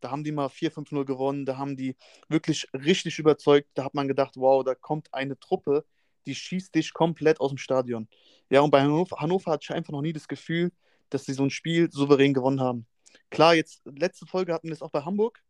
da 0.00 0.10
haben 0.10 0.22
die 0.22 0.32
mal 0.32 0.48
4-5-0 0.48 1.04
gewonnen, 1.04 1.46
da 1.46 1.56
haben 1.56 1.76
die 1.76 1.96
wirklich 2.28 2.68
richtig 2.72 3.18
überzeugt. 3.18 3.70
Da 3.74 3.84
hat 3.84 3.94
man 3.94 4.06
gedacht, 4.06 4.34
wow, 4.36 4.62
da 4.62 4.74
kommt 4.74 5.12
eine 5.12 5.38
Truppe, 5.38 5.84
die 6.26 6.34
schießt 6.34 6.74
dich 6.74 6.92
komplett 6.92 7.40
aus 7.40 7.50
dem 7.50 7.58
Stadion. 7.58 8.06
Ja, 8.50 8.60
und 8.60 8.70
bei 8.70 8.82
Hannover, 8.82 9.16
Hannover 9.18 9.50
hatte 9.50 9.64
ich 9.64 9.74
einfach 9.74 9.92
noch 9.92 10.02
nie 10.02 10.12
das 10.12 10.28
Gefühl, 10.28 10.70
dass 11.10 11.24
sie 11.24 11.32
so 11.32 11.42
ein 11.42 11.50
Spiel 11.50 11.90
souverän 11.90 12.34
gewonnen 12.34 12.60
haben. 12.60 12.86
Klar, 13.30 13.54
jetzt, 13.54 13.82
letzte 13.84 14.26
Folge 14.26 14.52
hatten 14.52 14.68
wir 14.68 14.74
es 14.74 14.82
auch 14.82 14.90
bei 14.90 15.02
Hamburg, 15.02 15.42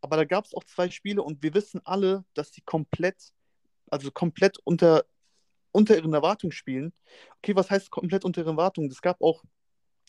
aber 0.00 0.16
da 0.16 0.24
gab 0.24 0.44
es 0.44 0.54
auch 0.54 0.64
zwei 0.64 0.90
Spiele 0.90 1.22
und 1.22 1.42
wir 1.42 1.54
wissen 1.54 1.80
alle, 1.84 2.24
dass 2.34 2.52
sie 2.52 2.60
komplett 2.60 3.32
also 3.90 4.10
komplett 4.10 4.58
unter, 4.64 5.04
unter 5.72 5.96
ihren 5.96 6.14
Erwartungen 6.14 6.52
spielen. 6.52 6.92
Okay, 7.38 7.54
was 7.54 7.70
heißt 7.70 7.90
komplett 7.90 8.24
unter 8.24 8.42
ihren 8.42 8.56
Erwartungen? 8.56 8.90
Es 8.90 9.02
gab 9.02 9.20
auch 9.22 9.44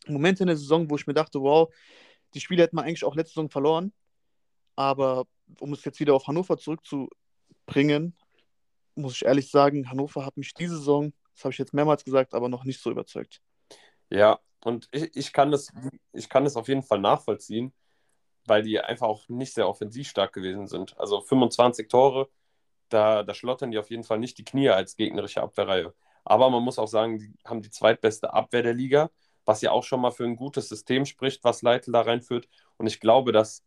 Momente 0.07 0.43
in 0.43 0.47
der 0.47 0.57
Saison, 0.57 0.89
wo 0.89 0.95
ich 0.95 1.07
mir 1.07 1.13
dachte, 1.13 1.41
wow, 1.41 1.74
die 2.34 2.39
Spiele 2.39 2.63
hätten 2.63 2.76
wir 2.76 2.84
eigentlich 2.84 3.03
auch 3.03 3.15
letzte 3.15 3.36
Saison 3.36 3.49
verloren. 3.49 3.93
Aber 4.76 5.26
um 5.59 5.74
es 5.74 5.84
jetzt 5.86 5.99
wieder 5.99 6.13
auf 6.13 6.28
Hannover 6.28 6.57
zurückzubringen, 6.57 8.15
muss 8.95 9.15
ich 9.15 9.26
ehrlich 9.26 9.49
sagen, 9.49 9.89
Hannover 9.89 10.26
hat 10.26 10.38
mich 10.38 10.53
diese 10.53 10.78
Saison, 10.78 11.13
das 11.34 11.43
habe 11.43 11.51
ich 11.51 11.57
jetzt 11.57 11.74
mehrmals 11.74 12.03
gesagt, 12.03 12.34
aber 12.34 12.49
noch 12.49 12.63
nicht 12.63 12.82
so 12.82 12.91
überzeugt. 12.91 13.41
Ja, 14.09 14.39
und 14.64 14.88
ich, 14.91 15.16
ich, 15.16 15.34
kann 15.34 15.51
das, 15.51 15.72
ich 16.14 16.30
kann 16.30 16.43
das 16.43 16.55
auf 16.55 16.68
jeden 16.68 16.84
Fall 16.84 16.99
nachvollziehen, 16.99 17.74
weil 18.45 18.64
die 18.64 18.80
einfach 18.80 19.08
auch 19.08 19.28
nicht 19.30 19.53
sehr 19.53 19.68
offensiv 19.68 20.08
stark 20.08 20.34
gewesen 20.34 20.68
sind. 20.68 20.97
Also 20.99 21.22
25 21.22 21.88
Tore, 21.88 22.30
da, 22.89 23.24
da 23.24 23.34
schlottern 23.34 23.72
die 23.72 23.78
auf 23.78 23.89
jeden 23.89 24.03
Fall 24.03 24.20
nicht 24.20 24.38
die 24.38 24.45
Knie 24.45 24.70
als 24.70 24.95
gegnerische 24.95 25.41
Abwehrreihe. 25.41 25.93
Aber 26.24 26.49
man 26.49 26.64
muss 26.64 26.80
auch 26.80 26.88
sagen, 26.88 27.20
die 27.20 27.34
haben 27.45 27.62
die 27.62 27.70
zweitbeste 27.70 28.34
Abwehr 28.34 28.64
der 28.64 28.74
Liga, 28.74 29.10
was 29.45 29.62
ja 29.62 29.72
auch 29.72 29.84
schon 29.84 30.01
mal 30.01 30.12
für 30.12 30.26
ein 30.26 30.36
gutes 30.36 30.70
System 30.70 31.05
spricht, 31.05 31.43
was 31.43 31.62
Leitl 31.62 31.91
da 31.91 32.01
reinführt. 32.01 32.47
Und 32.78 32.88
ich 32.88 32.99
glaube, 32.99 33.32
dass 33.32 33.64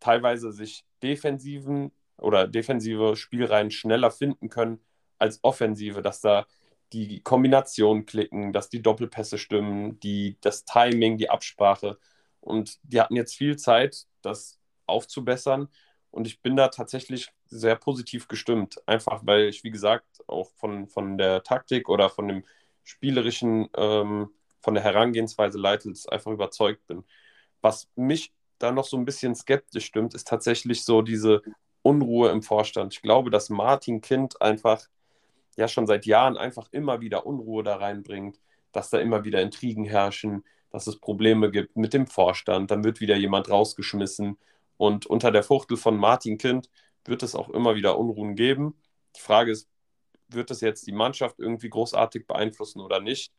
teilweise 0.00 0.52
sich 0.52 0.84
defensiven 1.02 1.92
oder 2.18 2.46
defensive 2.46 3.16
Spielreihen 3.16 3.70
schneller 3.70 4.10
finden 4.10 4.48
können 4.48 4.80
als 5.18 5.42
offensive, 5.42 6.02
dass 6.02 6.20
da 6.20 6.46
die 6.92 7.20
Kombinationen 7.22 8.06
klicken, 8.06 8.52
dass 8.52 8.68
die 8.68 8.82
Doppelpässe 8.82 9.38
stimmen, 9.38 9.98
die, 10.00 10.36
das 10.40 10.64
Timing, 10.64 11.18
die 11.18 11.30
Absprache. 11.30 11.98
Und 12.40 12.78
die 12.82 13.00
hatten 13.00 13.16
jetzt 13.16 13.34
viel 13.34 13.56
Zeit, 13.56 14.06
das 14.22 14.58
aufzubessern. 14.86 15.68
Und 16.10 16.26
ich 16.26 16.40
bin 16.40 16.56
da 16.56 16.68
tatsächlich 16.68 17.32
sehr 17.46 17.76
positiv 17.76 18.28
gestimmt. 18.28 18.80
Einfach 18.86 19.22
weil 19.24 19.48
ich, 19.48 19.64
wie 19.64 19.70
gesagt, 19.70 20.06
auch 20.28 20.50
von, 20.56 20.88
von 20.88 21.18
der 21.18 21.42
Taktik 21.42 21.88
oder 21.88 22.08
von 22.08 22.28
dem 22.28 22.44
spielerischen, 22.84 23.68
ähm, 23.76 24.30
von 24.60 24.74
der 24.74 24.84
Herangehensweise 24.84 25.58
Leitels 25.58 26.08
einfach 26.08 26.30
überzeugt 26.30 26.86
bin. 26.86 27.04
Was 27.60 27.88
mich 27.96 28.32
da 28.58 28.70
noch 28.72 28.84
so 28.84 28.96
ein 28.96 29.04
bisschen 29.04 29.34
skeptisch 29.34 29.86
stimmt, 29.86 30.14
ist 30.14 30.28
tatsächlich 30.28 30.84
so 30.84 31.02
diese 31.02 31.42
Unruhe 31.82 32.30
im 32.30 32.42
Vorstand. 32.42 32.94
Ich 32.94 33.02
glaube, 33.02 33.30
dass 33.30 33.50
Martin 33.50 34.00
Kind 34.00 34.40
einfach 34.40 34.88
ja 35.56 35.68
schon 35.68 35.86
seit 35.86 36.06
Jahren 36.06 36.36
einfach 36.36 36.68
immer 36.72 37.00
wieder 37.00 37.26
Unruhe 37.26 37.62
da 37.62 37.76
reinbringt, 37.76 38.40
dass 38.72 38.90
da 38.90 38.98
immer 38.98 39.24
wieder 39.24 39.40
Intrigen 39.40 39.84
herrschen, 39.84 40.44
dass 40.70 40.86
es 40.86 41.00
Probleme 41.00 41.50
gibt 41.50 41.76
mit 41.76 41.94
dem 41.94 42.06
Vorstand, 42.06 42.70
dann 42.70 42.84
wird 42.84 43.00
wieder 43.00 43.16
jemand 43.16 43.50
rausgeschmissen 43.50 44.38
und 44.76 45.06
unter 45.06 45.30
der 45.30 45.42
Fuchtel 45.42 45.76
von 45.76 45.96
Martin 45.96 46.38
Kind 46.38 46.68
wird 47.04 47.22
es 47.22 47.34
auch 47.34 47.48
immer 47.48 47.76
wieder 47.76 47.98
Unruhen 47.98 48.34
geben. 48.34 48.74
Die 49.16 49.20
Frage 49.20 49.52
ist, 49.52 49.68
wird 50.28 50.50
es 50.50 50.60
jetzt 50.60 50.86
die 50.86 50.92
Mannschaft 50.92 51.38
irgendwie 51.38 51.70
großartig 51.70 52.26
beeinflussen 52.26 52.80
oder 52.80 53.00
nicht? 53.00 53.32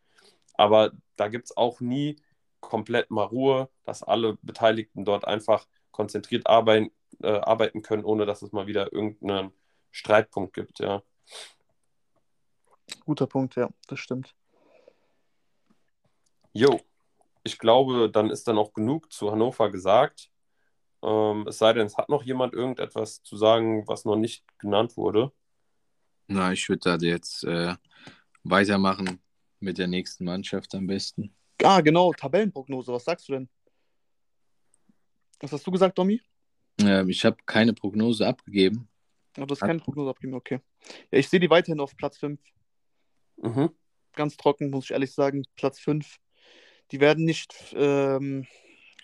Aber 0.53 0.91
da 1.15 1.27
gibt 1.27 1.45
es 1.45 1.57
auch 1.57 1.79
nie 1.81 2.15
komplett 2.59 3.11
mal 3.11 3.23
Ruhe, 3.25 3.69
dass 3.83 4.03
alle 4.03 4.37
Beteiligten 4.41 5.05
dort 5.05 5.25
einfach 5.25 5.67
konzentriert 5.91 6.47
arbeiten, 6.47 6.91
äh, 7.21 7.27
arbeiten 7.27 7.81
können, 7.81 8.03
ohne 8.05 8.25
dass 8.25 8.41
es 8.41 8.51
mal 8.51 8.67
wieder 8.67 8.91
irgendeinen 8.91 9.51
Streitpunkt 9.91 10.53
gibt, 10.53 10.79
ja. 10.79 11.03
Guter 13.07 13.25
Punkt, 13.25 13.55
ja, 13.55 13.69
das 13.87 13.99
stimmt. 14.01 14.35
Jo, 16.51 16.81
ich 17.45 17.57
glaube, 17.57 18.11
dann 18.11 18.29
ist 18.29 18.49
dann 18.49 18.57
auch 18.57 18.73
genug 18.73 19.13
zu 19.13 19.31
Hannover 19.31 19.71
gesagt. 19.71 20.29
Ähm, 21.01 21.47
es 21.47 21.57
sei 21.57 21.71
denn, 21.71 21.85
es 21.85 21.97
hat 21.97 22.09
noch 22.09 22.23
jemand 22.23 22.53
irgendetwas 22.53 23.23
zu 23.23 23.37
sagen, 23.37 23.87
was 23.87 24.03
noch 24.03 24.17
nicht 24.17 24.43
genannt 24.59 24.97
wurde. 24.97 25.31
Na, 26.27 26.51
ich 26.51 26.67
würde 26.67 26.97
da 26.97 27.05
jetzt 27.05 27.45
äh, 27.45 27.75
weitermachen 28.43 29.21
mit 29.61 29.77
der 29.77 29.87
nächsten 29.87 30.25
Mannschaft 30.25 30.75
am 30.75 30.87
besten. 30.87 31.33
Ah, 31.63 31.79
genau, 31.79 32.11
Tabellenprognose. 32.11 32.91
Was 32.91 33.05
sagst 33.05 33.29
du 33.29 33.33
denn? 33.33 33.49
Was 35.39 35.53
hast 35.53 35.65
du 35.65 35.71
gesagt, 35.71 35.97
Domi? 35.97 36.21
Ähm, 36.81 37.07
ich 37.07 37.23
habe 37.23 37.37
keine 37.45 37.71
Prognose 37.71 38.27
abgegeben. 38.27 38.89
Ja, 39.37 39.45
du 39.45 39.55
hast 39.55 39.61
keine 39.61 39.79
Prognose 39.79 40.09
abgegeben, 40.09 40.35
okay. 40.35 40.59
Ja, 41.09 41.19
ich 41.19 41.29
sehe 41.29 41.39
die 41.39 41.49
weiterhin 41.49 41.79
auf 41.79 41.95
Platz 41.95 42.17
5. 42.17 42.37
Mhm. 43.37 43.69
Ganz 44.13 44.37
trocken, 44.37 44.69
muss 44.69 44.85
ich 44.85 44.91
ehrlich 44.91 45.13
sagen. 45.13 45.43
Platz 45.55 45.79
5. 45.79 46.17
Die 46.91 46.99
werden 46.99 47.25
nicht, 47.25 47.53
ähm, 47.75 48.47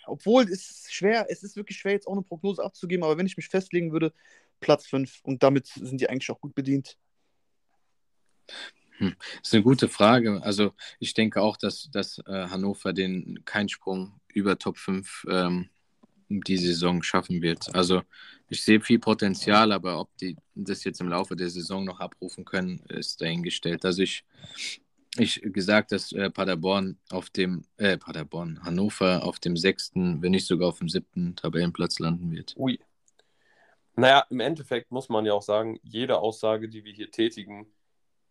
obwohl 0.06 0.44
es 0.44 0.70
ist 0.70 0.94
schwer, 0.94 1.28
es 1.30 1.44
ist 1.44 1.56
wirklich 1.56 1.78
schwer, 1.78 1.94
jetzt 1.94 2.08
auch 2.08 2.14
eine 2.14 2.22
Prognose 2.22 2.64
abzugeben, 2.64 3.04
aber 3.04 3.18
wenn 3.18 3.26
ich 3.26 3.38
mich 3.38 3.50
festlegen 3.50 3.92
würde, 3.92 4.14
Platz 4.60 4.88
5. 4.88 5.20
Und 5.24 5.44
damit 5.44 5.68
sind 5.68 6.00
die 6.00 6.10
eigentlich 6.10 6.32
auch 6.32 6.40
gut 6.40 6.56
bedient. 6.56 6.98
Hm. 8.98 9.16
Das 9.20 9.50
ist 9.50 9.54
eine 9.54 9.64
gute 9.64 9.90
Frage. 9.90 10.42
Also 10.44 10.74
ich 11.00 11.14
denke 11.14 11.42
auch, 11.42 11.58
dass, 11.58 11.90
dass 11.92 12.20
äh, 12.20 12.48
Hannover 12.50 12.94
den 12.94 13.44
keinen 13.46 13.70
Sprung 13.70 14.20
über 14.28 14.58
Top 14.58 14.78
5 14.78 15.26
ähm, 15.30 15.70
die 16.42 16.58
Saison 16.58 17.04
schaffen 17.04 17.42
wird. 17.42 17.74
Also 17.76 18.02
ich 18.50 18.64
sehe 18.64 18.82
viel 18.82 19.00
Potenzial, 19.00 19.72
aber 19.72 20.00
ob 20.00 20.16
die 20.18 20.36
das 20.56 20.84
jetzt 20.84 21.02
im 21.02 21.10
Laufe 21.10 21.36
der 21.36 21.50
Saison 21.50 21.84
noch 21.84 22.00
abrufen 22.00 22.46
können, 22.46 22.80
ist 22.90 23.22
dahingestellt. 23.22 23.86
Also 23.86 24.04
ich, 24.04 24.24
ich 25.18 25.42
gesagt, 25.44 25.92
dass 25.92 26.12
äh, 26.12 26.30
Paderborn 26.30 26.98
auf 27.10 27.30
dem, 27.30 27.66
äh, 27.78 27.98
Paderborn, 27.98 28.64
Hannover 28.64 29.24
auf 29.24 29.40
dem 29.40 29.58
sechsten, 29.58 30.22
wenn 30.22 30.32
nicht 30.32 30.48
sogar 30.48 30.70
auf 30.70 30.80
dem 30.80 30.90
siebten 30.90 31.36
Tabellenplatz 31.36 32.00
landen 32.00 32.32
wird. 32.32 32.54
Ui. 32.58 32.80
Naja, 33.96 34.26
im 34.30 34.40
Endeffekt 34.40 34.92
muss 34.92 35.10
man 35.10 35.26
ja 35.26 35.34
auch 35.34 35.44
sagen, 35.44 35.80
jede 35.84 36.18
Aussage, 36.18 36.68
die 36.68 36.84
wir 36.84 36.94
hier 36.94 37.12
tätigen, 37.12 37.68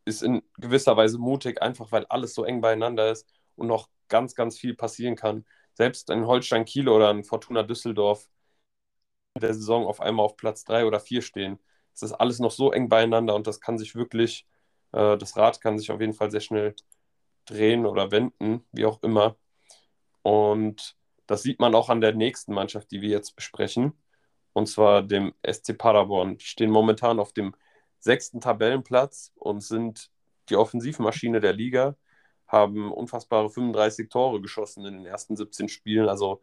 ist 0.04 0.22
in 0.22 0.42
gewisser 0.58 0.96
Weise 0.96 1.18
mutig, 1.18 1.62
einfach 1.62 1.92
weil 1.92 2.04
alles 2.06 2.34
so 2.34 2.44
eng 2.44 2.60
beieinander 2.60 3.12
ist 3.12 3.28
und 3.54 3.68
noch 3.68 3.88
ganz, 4.08 4.34
ganz 4.34 4.58
viel 4.58 4.74
passieren 4.74 5.16
kann. 5.16 5.44
Selbst 5.74 6.10
in 6.10 6.26
Holstein 6.26 6.64
Kiel 6.64 6.88
oder 6.88 7.10
in 7.10 7.24
Fortuna 7.24 7.62
Düsseldorf 7.62 8.28
der 9.40 9.54
Saison 9.54 9.86
auf 9.86 10.00
einmal 10.00 10.26
auf 10.26 10.36
Platz 10.36 10.64
3 10.64 10.86
oder 10.86 11.00
4 11.00 11.22
stehen. 11.22 11.58
Es 11.94 12.02
ist 12.02 12.12
alles 12.12 12.38
noch 12.38 12.50
so 12.50 12.72
eng 12.72 12.88
beieinander 12.88 13.34
und 13.34 13.46
das 13.46 13.60
kann 13.60 13.78
sich 13.78 13.94
wirklich, 13.94 14.46
äh, 14.92 15.16
das 15.16 15.36
Rad 15.36 15.60
kann 15.60 15.78
sich 15.78 15.90
auf 15.90 16.00
jeden 16.00 16.14
Fall 16.14 16.30
sehr 16.30 16.40
schnell 16.40 16.74
drehen 17.46 17.86
oder 17.86 18.10
wenden, 18.10 18.64
wie 18.72 18.86
auch 18.86 19.02
immer. 19.02 19.36
Und 20.22 20.96
das 21.26 21.42
sieht 21.42 21.60
man 21.60 21.74
auch 21.74 21.88
an 21.88 22.00
der 22.00 22.14
nächsten 22.14 22.52
Mannschaft, 22.54 22.90
die 22.90 23.00
wir 23.02 23.10
jetzt 23.10 23.36
besprechen, 23.36 23.92
und 24.52 24.66
zwar 24.68 25.02
dem 25.02 25.34
SC 25.42 25.74
Paderborn. 25.74 26.38
Die 26.38 26.44
stehen 26.44 26.70
momentan 26.70 27.20
auf 27.20 27.32
dem 27.32 27.54
sechsten 28.00 28.40
Tabellenplatz 28.40 29.32
und 29.36 29.62
sind 29.62 30.10
die 30.48 30.56
Offensivmaschine 30.56 31.40
der 31.40 31.52
Liga, 31.52 31.96
haben 32.52 32.92
unfassbare 32.92 33.50
35 33.50 34.10
Tore 34.10 34.40
geschossen 34.40 34.84
in 34.84 34.94
den 34.94 35.06
ersten 35.06 35.36
17 35.36 35.68
Spielen, 35.68 36.08
also 36.08 36.42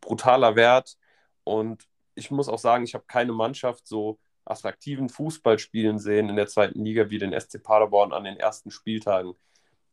brutaler 0.00 0.56
Wert. 0.56 0.96
Und 1.44 1.86
ich 2.14 2.30
muss 2.30 2.48
auch 2.48 2.58
sagen, 2.58 2.84
ich 2.84 2.94
habe 2.94 3.04
keine 3.06 3.32
Mannschaft 3.32 3.86
so 3.86 4.18
attraktiven 4.46 5.08
Fußball 5.08 5.58
spielen 5.58 5.98
sehen 5.98 6.28
in 6.28 6.36
der 6.36 6.46
zweiten 6.46 6.84
Liga 6.84 7.10
wie 7.10 7.18
den 7.18 7.38
SC 7.38 7.62
Paderborn 7.62 8.12
an 8.12 8.24
den 8.24 8.36
ersten 8.38 8.70
Spieltagen. 8.70 9.34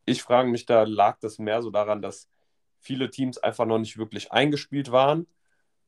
Ich 0.06 0.24
frage 0.24 0.50
mich, 0.50 0.66
da 0.66 0.84
lag 0.84 1.20
das 1.20 1.40
mehr 1.40 1.62
so 1.62 1.70
daran, 1.70 2.02
dass 2.02 2.30
viele 2.80 3.10
Teams 3.10 3.38
einfach 3.38 3.66
noch 3.66 3.78
nicht 3.78 3.98
wirklich 3.98 4.32
eingespielt 4.32 4.92
waren 4.92 5.28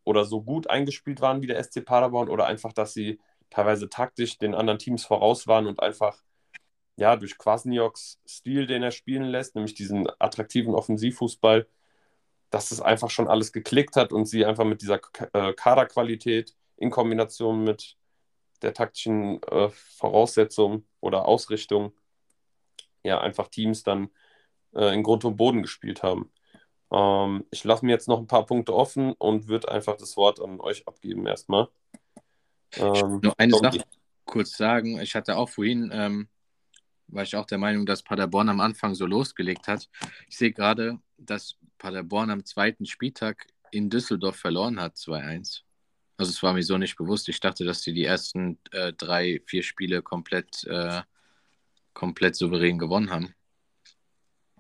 oder 0.04 0.26
so 0.26 0.42
gut 0.42 0.70
eingespielt 0.70 1.22
waren 1.22 1.42
wie 1.42 1.48
der 1.48 1.62
SC 1.64 1.84
Paderborn 1.84 2.30
oder 2.30 2.46
einfach, 2.46 2.74
dass 2.74 2.94
sie 2.94 3.20
teilweise 3.50 3.90
taktisch 3.90 4.38
den 4.38 4.56
anderen 4.56 4.80
Teams 4.80 5.06
voraus 5.06 5.48
waren 5.48 5.68
und 5.68 5.82
einfach 5.82 6.24
ja 6.96 7.16
durch 7.16 7.38
Kwasnioks 7.38 8.20
Stil, 8.28 8.68
den 8.68 8.84
er 8.84 8.92
spielen 8.92 9.26
lässt, 9.26 9.56
nämlich 9.56 9.74
diesen 9.74 10.08
attraktiven 10.20 10.76
Offensivfußball, 10.76 11.68
dass 12.50 12.72
es 12.72 12.82
einfach 12.82 13.10
schon 13.10 13.28
alles 13.28 13.52
geklickt 13.52 13.96
hat 13.96 14.14
und 14.14 14.26
sie 14.26 14.46
einfach 14.46 14.66
mit 14.66 14.82
dieser 14.82 15.00
äh, 15.34 15.54
Kaderqualität 15.54 16.56
in 16.78 16.92
Kombination 16.92 17.64
mit 17.64 17.98
der 18.62 18.74
taktischen 18.74 19.42
äh, 19.44 19.70
Voraussetzung 19.70 20.86
oder 21.00 21.26
Ausrichtung 21.26 21.94
ja 23.04 23.20
einfach 23.20 23.48
Teams 23.48 23.84
dann 23.84 24.10
äh, 24.74 24.94
in 24.94 25.04
Grund 25.04 25.26
und 25.26 25.36
Boden 25.36 25.62
gespielt 25.62 26.04
haben. 26.04 26.32
Ähm, 26.92 27.46
ich 27.52 27.64
lasse 27.64 27.86
mir 27.86 27.92
jetzt 27.92 28.08
noch 28.08 28.20
ein 28.20 28.28
paar 28.28 28.46
Punkte 28.46 28.74
offen 28.74 29.14
und 29.14 29.48
würde 29.48 29.70
einfach 29.70 29.98
das 29.98 30.16
Wort 30.16 30.40
an 30.40 30.60
euch 30.60 30.88
abgeben 30.88 31.26
erstmal. 31.26 31.68
Ähm, 32.78 33.20
Nur 33.22 33.34
eine 33.38 33.54
Sache 33.54 33.84
kurz 34.26 34.56
sagen. 34.56 35.00
Ich 35.00 35.16
hatte 35.16 35.38
auch 35.38 35.50
vorhin, 35.50 35.92
ähm, 35.94 36.30
war 37.08 37.24
ich 37.24 37.36
auch 37.36 37.46
der 37.46 37.58
Meinung, 37.58 37.86
dass 37.86 38.04
Paderborn 38.04 38.50
am 38.50 38.60
Anfang 38.60 38.96
so 38.96 39.06
losgelegt 39.06 39.68
hat. 39.68 39.90
Ich 40.28 40.38
sehe 40.38 40.52
gerade, 40.52 41.00
dass 41.18 41.58
Paderborn 41.78 42.30
am 42.30 42.46
zweiten 42.46 42.86
Spieltag 42.86 43.48
in 43.72 43.90
Düsseldorf 43.90 44.36
verloren 44.36 44.80
hat, 44.80 44.96
2-1. 44.96 45.62
Also 46.18 46.32
es 46.32 46.44
war 46.44 46.54
mir 46.54 46.64
so 46.64 46.78
nicht 46.78 46.96
bewusst. 46.96 47.28
Ich 47.30 47.40
dachte, 47.40 47.66
dass 47.66 47.82
die 47.82 47.94
die 47.94 48.06
ersten 48.06 48.60
äh, 48.72 48.94
drei, 48.94 49.42
vier 49.46 49.64
Spiele 49.64 50.02
komplett, 50.02 50.64
äh, 50.66 51.02
komplett 51.94 52.36
souverän 52.36 52.78
gewonnen 52.78 53.10
haben. 53.10 53.36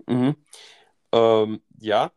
Mhm. 0.07 0.35
Ähm, 1.11 1.61
ja, 1.79 2.11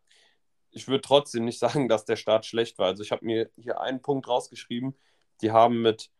ich 0.71 0.89
würde 0.89 1.03
trotzdem 1.03 1.45
nicht 1.45 1.59
sagen, 1.59 1.89
dass 1.89 2.05
der 2.05 2.17
Start 2.17 2.47
schlecht 2.47 2.79
war. 2.79 2.89
Also 2.89 3.03
ich 3.03 3.13
habe 3.13 3.25
mir 3.25 3.51
hier 3.57 3.81
einen 3.81 4.03
Punkt 4.03 4.27
rausgeschrieben. 4.29 4.97
Die 5.43 5.51
haben 5.51 5.83
mit 5.83 6.11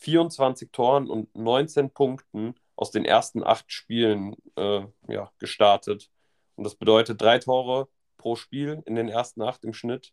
24 0.00 0.70
Toren 0.72 1.08
und 1.08 1.34
19 1.36 1.90
Punkten 1.90 2.54
aus 2.82 2.90
den 2.90 3.04
ersten 3.04 3.44
acht 3.44 3.70
Spielen 3.70 4.34
äh, 4.56 4.82
ja, 5.06 5.30
gestartet. 5.38 6.10
Und 6.56 6.64
das 6.64 6.74
bedeutet 6.74 7.22
drei 7.22 7.38
Tore 7.38 7.88
pro 8.16 8.34
Spiel 8.34 8.82
in 8.86 8.96
den 8.96 9.08
ersten 9.08 9.40
acht 9.40 9.62
im 9.64 9.72
Schnitt 9.72 10.12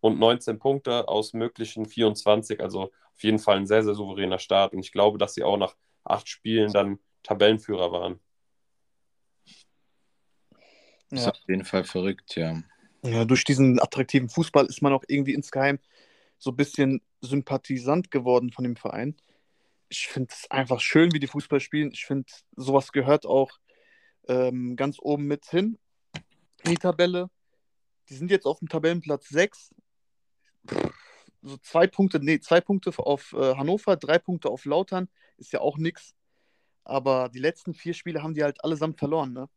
und 0.00 0.18
19 0.18 0.58
Punkte 0.58 1.06
aus 1.06 1.34
möglichen 1.34 1.84
24. 1.84 2.60
Also 2.62 2.84
auf 2.84 3.22
jeden 3.22 3.38
Fall 3.38 3.58
ein 3.58 3.66
sehr, 3.66 3.84
sehr 3.84 3.94
souveräner 3.94 4.38
Start. 4.38 4.72
Und 4.72 4.80
ich 4.80 4.90
glaube, 4.90 5.18
dass 5.18 5.34
sie 5.34 5.44
auch 5.44 5.58
nach 5.58 5.76
acht 6.02 6.30
Spielen 6.30 6.72
dann 6.72 6.98
Tabellenführer 7.22 7.92
waren. 7.92 8.20
Das 11.10 11.20
ist 11.20 11.28
auf 11.28 11.40
jeden 11.46 11.66
Fall 11.66 11.84
verrückt, 11.84 12.36
ja. 12.36 12.62
Ja, 13.04 13.26
durch 13.26 13.44
diesen 13.44 13.78
attraktiven 13.80 14.30
Fußball 14.30 14.64
ist 14.64 14.80
man 14.80 14.94
auch 14.94 15.04
irgendwie 15.08 15.34
insgeheim 15.34 15.78
so 16.38 16.52
ein 16.52 16.56
bisschen 16.56 17.02
sympathisant 17.20 18.10
geworden 18.10 18.50
von 18.50 18.64
dem 18.64 18.76
Verein. 18.76 19.14
Ich 19.92 20.08
finde 20.08 20.32
es 20.32 20.50
einfach 20.50 20.80
schön, 20.80 21.12
wie 21.12 21.18
die 21.18 21.26
Fußball 21.26 21.60
spielen. 21.60 21.90
Ich 21.92 22.06
finde, 22.06 22.24
sowas 22.56 22.92
gehört 22.92 23.26
auch 23.26 23.50
ähm, 24.26 24.74
ganz 24.74 24.96
oben 24.98 25.26
mit 25.26 25.44
hin 25.44 25.78
in 26.64 26.70
die 26.70 26.78
Tabelle. 26.78 27.28
Die 28.08 28.14
sind 28.14 28.30
jetzt 28.30 28.46
auf 28.46 28.60
dem 28.60 28.70
Tabellenplatz 28.70 29.28
6. 29.28 29.74
So 31.42 31.58
zwei 31.58 31.86
Punkte, 31.86 32.20
nee, 32.20 32.40
zwei 32.40 32.62
Punkte 32.62 32.90
auf 32.96 33.34
äh, 33.34 33.54
Hannover, 33.54 33.96
drei 33.98 34.18
Punkte 34.18 34.48
auf 34.48 34.64
Lautern, 34.64 35.10
ist 35.36 35.52
ja 35.52 35.60
auch 35.60 35.76
nichts. 35.76 36.14
Aber 36.84 37.28
die 37.28 37.40
letzten 37.40 37.74
vier 37.74 37.92
Spiele 37.92 38.22
haben 38.22 38.32
die 38.32 38.44
halt 38.44 38.64
allesamt 38.64 38.98
verloren, 38.98 39.34
ne? 39.34 39.50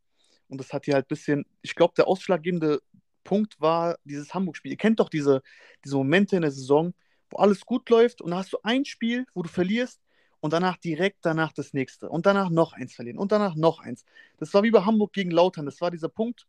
Und 0.49 0.57
das 0.59 0.73
hat 0.73 0.85
die 0.85 0.93
halt 0.93 1.05
ein 1.05 1.07
bisschen, 1.07 1.45
ich 1.61 1.75
glaube, 1.75 1.93
der 1.95 2.09
ausschlaggebende 2.09 2.81
Punkt 3.23 3.55
war 3.61 3.97
dieses 4.03 4.33
Hamburg-Spiel. 4.33 4.71
Ihr 4.71 4.77
kennt 4.77 4.99
doch 4.99 5.09
diese, 5.09 5.41
diese 5.85 5.95
Momente 5.95 6.35
in 6.35 6.41
der 6.41 6.51
Saison, 6.51 6.93
wo 7.29 7.37
alles 7.37 7.65
gut 7.65 7.89
läuft 7.89 8.21
und 8.21 8.31
dann 8.31 8.39
hast 8.39 8.51
du 8.51 8.57
ein 8.63 8.83
Spiel, 8.83 9.25
wo 9.33 9.41
du 9.41 9.47
verlierst 9.49 10.01
und 10.45 10.53
danach 10.53 10.77
direkt 10.77 11.25
danach 11.25 11.53
das 11.53 11.73
nächste 11.73 12.07
und 12.07 12.27
danach 12.27 12.51
noch 12.51 12.73
eins 12.73 12.93
verlieren 12.93 13.17
und 13.17 13.31
danach 13.31 13.55
noch 13.55 13.79
eins. 13.79 14.05
Das 14.37 14.53
war 14.53 14.61
wie 14.61 14.69
bei 14.69 14.85
Hamburg 14.85 15.11
gegen 15.11 15.31
Lautern. 15.31 15.65
Das 15.65 15.81
war 15.81 15.89
dieser 15.89 16.07
Punkt, 16.07 16.45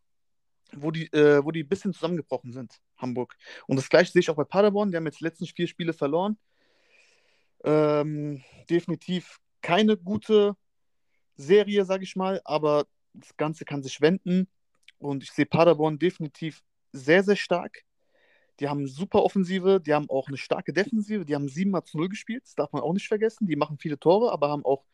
wo 0.74 0.90
die, 0.90 1.10
äh, 1.14 1.42
wo 1.42 1.50
die 1.50 1.62
ein 1.62 1.68
bisschen 1.68 1.94
zusammengebrochen 1.94 2.52
sind, 2.52 2.78
Hamburg. 2.98 3.34
Und 3.66 3.76
das 3.76 3.88
gleiche 3.88 4.12
sehe 4.12 4.20
ich 4.20 4.28
auch 4.28 4.36
bei 4.36 4.44
Paderborn. 4.44 4.90
Die 4.90 4.98
haben 4.98 5.06
jetzt 5.06 5.20
die 5.20 5.24
letzten 5.24 5.46
vier 5.46 5.66
Spiele 5.66 5.94
verloren. 5.94 6.36
Ähm, 7.64 8.44
definitiv 8.68 9.38
keine 9.62 9.96
gute 9.96 10.56
Serie, 11.36 11.86
sage 11.86 12.04
ich 12.04 12.16
mal, 12.16 12.42
aber 12.44 12.84
das 13.14 13.34
Ganze 13.38 13.64
kann 13.64 13.82
sich 13.82 14.02
wenden. 14.02 14.46
Und 14.98 15.22
ich 15.22 15.32
sehe 15.32 15.46
Paderborn 15.46 15.98
definitiv 15.98 16.62
sehr, 16.92 17.24
sehr 17.24 17.36
stark. 17.36 17.82
Die 18.60 18.68
haben 18.68 18.86
super 18.86 19.22
Offensive, 19.22 19.80
die 19.80 19.92
haben 19.92 20.08
auch 20.08 20.28
eine 20.28 20.38
starke 20.38 20.72
Defensive, 20.72 21.24
die 21.24 21.34
haben 21.34 21.48
7 21.48 21.70
mal 21.70 21.84
zu 21.84 21.98
0 21.98 22.08
gespielt, 22.08 22.44
das 22.44 22.54
darf 22.54 22.72
man 22.72 22.82
auch 22.82 22.92
nicht 22.92 23.08
vergessen. 23.08 23.46
Die 23.46 23.56
machen 23.56 23.78
viele 23.78 23.98
Tore, 23.98 24.32
aber 24.32 24.48
haben 24.48 24.64
auch 24.64 24.84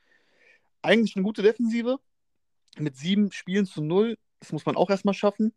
eigentlich 0.82 1.16
eine 1.16 1.24
gute 1.24 1.42
Defensive. 1.42 1.98
Mit 2.78 2.96
sieben 2.96 3.30
Spielen 3.32 3.66
zu 3.66 3.82
0, 3.82 4.16
das 4.40 4.52
muss 4.52 4.66
man 4.66 4.76
auch 4.76 4.90
erstmal 4.90 5.14
schaffen. 5.14 5.54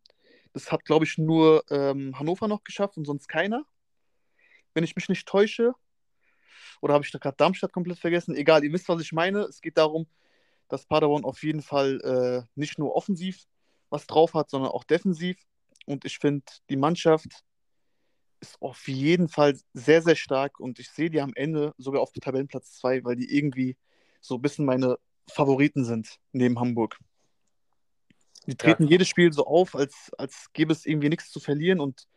Das 0.53 0.71
hat, 0.71 0.85
glaube 0.85 1.05
ich, 1.05 1.17
nur 1.17 1.63
ähm, 1.69 2.17
Hannover 2.19 2.47
noch 2.47 2.63
geschafft 2.63 2.97
und 2.97 3.05
sonst 3.05 3.27
keiner. 3.27 3.65
Wenn 4.73 4.83
ich 4.83 4.95
mich 4.95 5.09
nicht 5.09 5.27
täusche. 5.27 5.73
Oder 6.81 6.93
habe 6.93 7.05
ich 7.05 7.11
da 7.11 7.17
gerade 7.19 7.37
Darmstadt 7.37 7.71
komplett 7.71 7.99
vergessen? 7.99 8.35
Egal, 8.35 8.63
ihr 8.63 8.71
wisst, 8.71 8.89
was 8.89 9.01
ich 9.01 9.13
meine. 9.13 9.41
Es 9.41 9.61
geht 9.61 9.77
darum, 9.77 10.07
dass 10.67 10.85
Paderborn 10.85 11.23
auf 11.23 11.41
jeden 11.43 11.61
Fall 11.61 12.01
äh, 12.01 12.47
nicht 12.55 12.77
nur 12.77 12.95
offensiv 12.95 13.45
was 13.89 14.07
drauf 14.07 14.33
hat, 14.33 14.49
sondern 14.49 14.71
auch 14.71 14.83
defensiv. 14.83 15.37
Und 15.85 16.05
ich 16.05 16.19
finde, 16.19 16.45
die 16.69 16.77
Mannschaft 16.77 17.44
ist 18.39 18.61
auf 18.61 18.87
jeden 18.87 19.27
Fall 19.27 19.57
sehr, 19.73 20.01
sehr 20.01 20.15
stark 20.15 20.59
und 20.59 20.79
ich 20.79 20.89
sehe 20.89 21.09
die 21.09 21.21
am 21.21 21.33
Ende 21.35 21.73
sogar 21.77 22.01
auf 22.01 22.11
Tabellenplatz 22.11 22.77
2, 22.79 23.03
weil 23.03 23.15
die 23.15 23.35
irgendwie 23.35 23.77
so 24.21 24.35
ein 24.35 24.41
bisschen 24.41 24.65
meine 24.65 24.97
Favoriten 25.29 25.85
sind 25.85 26.19
neben 26.31 26.59
Hamburg. 26.59 26.97
Die 28.47 28.55
treten 28.55 28.83
ja. 28.83 28.91
jedes 28.91 29.07
Spiel 29.07 29.33
so 29.33 29.45
auf, 29.45 29.75
als, 29.75 30.11
als 30.17 30.51
gäbe 30.53 30.71
es 30.71 30.85
irgendwie 30.85 31.09
nichts 31.09 31.31
zu 31.31 31.39
verlieren 31.39 31.79
und 31.79 32.07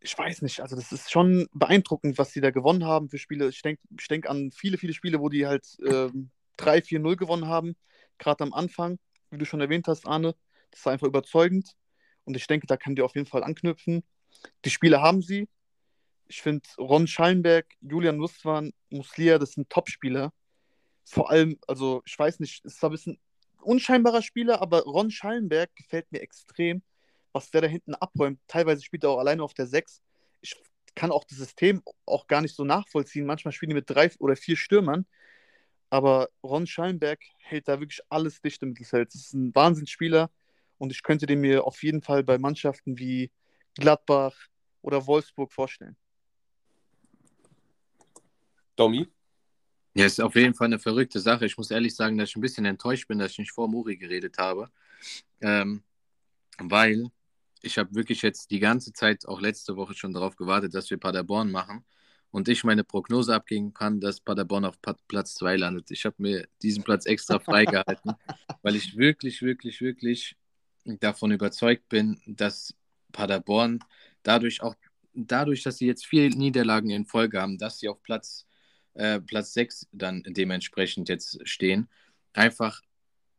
ich 0.00 0.16
weiß 0.16 0.42
nicht, 0.42 0.60
also 0.60 0.76
das 0.76 0.92
ist 0.92 1.10
schon 1.10 1.46
beeindruckend, 1.52 2.16
was 2.16 2.32
sie 2.32 2.40
da 2.40 2.50
gewonnen 2.50 2.84
haben 2.84 3.10
für 3.10 3.18
Spiele. 3.18 3.48
Ich 3.48 3.60
denke 3.60 3.82
ich 3.98 4.08
denk 4.08 4.28
an 4.28 4.50
viele, 4.50 4.78
viele 4.78 4.94
Spiele, 4.94 5.20
wo 5.20 5.28
die 5.28 5.46
halt 5.46 5.76
ähm, 5.86 6.30
3-4-0 6.58 7.16
gewonnen 7.16 7.46
haben, 7.46 7.76
gerade 8.18 8.42
am 8.42 8.54
Anfang, 8.54 8.98
wie 9.30 9.38
du 9.38 9.44
schon 9.44 9.60
erwähnt 9.60 9.88
hast, 9.88 10.06
Arne. 10.06 10.34
Das 10.70 10.84
war 10.86 10.92
einfach 10.92 11.06
überzeugend 11.06 11.76
und 12.24 12.36
ich 12.36 12.46
denke, 12.46 12.66
da 12.66 12.76
kann 12.76 12.94
die 12.94 13.02
auf 13.02 13.14
jeden 13.14 13.26
Fall 13.26 13.44
anknüpfen. 13.44 14.02
Die 14.64 14.70
Spiele 14.70 15.00
haben 15.00 15.22
sie. 15.22 15.48
Ich 16.28 16.42
finde, 16.42 16.68
Ron 16.78 17.06
Schallenberg, 17.06 17.66
Julian 17.80 18.18
Lustwan, 18.18 18.72
Muslia, 18.90 19.38
das 19.38 19.52
sind 19.52 19.68
Top-Spieler. 19.68 20.32
Vor 21.04 21.30
allem, 21.30 21.58
also 21.66 22.02
ich 22.06 22.16
weiß 22.16 22.38
nicht, 22.40 22.64
es 22.64 22.74
ist 22.74 22.84
ein 22.84 22.90
bisschen 22.90 23.18
unscheinbarer 23.62 24.22
Spieler, 24.22 24.62
aber 24.62 24.82
Ron 24.82 25.10
Schallenberg 25.10 25.74
gefällt 25.74 26.10
mir 26.12 26.20
extrem, 26.20 26.82
was 27.32 27.50
der 27.50 27.62
da 27.62 27.66
hinten 27.66 27.94
abräumt. 27.94 28.40
Teilweise 28.46 28.82
spielt 28.82 29.04
er 29.04 29.10
auch 29.10 29.18
alleine 29.18 29.42
auf 29.42 29.54
der 29.54 29.66
6. 29.66 30.00
Ich 30.40 30.54
kann 30.94 31.10
auch 31.10 31.24
das 31.24 31.38
System 31.38 31.82
auch 32.06 32.26
gar 32.26 32.42
nicht 32.42 32.54
so 32.54 32.64
nachvollziehen. 32.64 33.26
Manchmal 33.26 33.52
spielen 33.52 33.70
die 33.70 33.76
mit 33.76 33.90
drei 33.90 34.10
oder 34.18 34.36
vier 34.36 34.56
Stürmern. 34.56 35.06
Aber 35.90 36.28
Ron 36.44 36.66
Schallenberg 36.66 37.20
hält 37.38 37.66
da 37.66 37.80
wirklich 37.80 38.00
alles 38.08 38.40
dicht 38.40 38.62
im 38.62 38.70
Mittelfeld. 38.70 39.12
Das 39.12 39.22
ist 39.22 39.34
ein 39.34 39.54
Wahnsinnsspieler 39.54 40.30
und 40.78 40.92
ich 40.92 41.02
könnte 41.02 41.26
den 41.26 41.40
mir 41.40 41.64
auf 41.64 41.82
jeden 41.82 42.02
Fall 42.02 42.22
bei 42.22 42.38
Mannschaften 42.38 42.98
wie 42.98 43.30
Gladbach 43.74 44.34
oder 44.82 45.06
Wolfsburg 45.06 45.52
vorstellen. 45.52 45.96
Domi? 48.76 49.08
Ja, 49.94 50.06
ist 50.06 50.20
auf 50.20 50.36
jeden 50.36 50.54
Fall 50.54 50.66
eine 50.66 50.78
verrückte 50.78 51.20
Sache. 51.20 51.46
Ich 51.46 51.56
muss 51.56 51.70
ehrlich 51.70 51.94
sagen, 51.94 52.16
dass 52.16 52.30
ich 52.30 52.36
ein 52.36 52.40
bisschen 52.40 52.64
enttäuscht 52.64 53.08
bin, 53.08 53.18
dass 53.18 53.32
ich 53.32 53.38
nicht 53.38 53.52
vor 53.52 53.68
Muri 53.68 53.96
geredet 53.96 54.38
habe. 54.38 54.70
Ähm, 55.40 55.82
weil 56.58 57.10
ich 57.62 57.78
habe 57.78 57.94
wirklich 57.94 58.22
jetzt 58.22 58.50
die 58.50 58.60
ganze 58.60 58.92
Zeit, 58.92 59.26
auch 59.26 59.40
letzte 59.40 59.76
Woche 59.76 59.94
schon 59.94 60.12
darauf 60.12 60.36
gewartet, 60.36 60.74
dass 60.74 60.90
wir 60.90 60.98
Paderborn 60.98 61.50
machen. 61.50 61.84
Und 62.30 62.48
ich 62.48 62.62
meine 62.62 62.84
Prognose 62.84 63.34
abgeben 63.34 63.74
kann, 63.74 64.00
dass 64.00 64.20
Paderborn 64.20 64.64
auf 64.64 64.78
Platz 65.08 65.34
2 65.34 65.56
landet. 65.56 65.90
Ich 65.90 66.04
habe 66.04 66.16
mir 66.18 66.46
diesen 66.62 66.84
Platz 66.84 67.06
extra 67.06 67.38
freigehalten, 67.40 68.12
weil 68.62 68.76
ich 68.76 68.96
wirklich, 68.96 69.42
wirklich, 69.42 69.80
wirklich 69.80 70.36
davon 70.84 71.32
überzeugt 71.32 71.88
bin, 71.88 72.20
dass 72.26 72.74
Paderborn 73.10 73.80
dadurch 74.22 74.62
auch, 74.62 74.74
dadurch, 75.14 75.62
dass 75.62 75.78
sie 75.78 75.86
jetzt 75.86 76.06
vier 76.06 76.28
Niederlagen 76.30 76.90
in 76.90 77.06
Folge 77.06 77.40
haben, 77.40 77.58
dass 77.58 77.78
sie 77.78 77.88
auf 77.88 78.02
Platz 78.02 78.46
äh, 78.94 79.20
Platz 79.20 79.54
6 79.54 79.88
dann 79.92 80.22
dementsprechend 80.26 81.08
jetzt 81.08 81.46
stehen, 81.48 81.88
einfach 82.32 82.82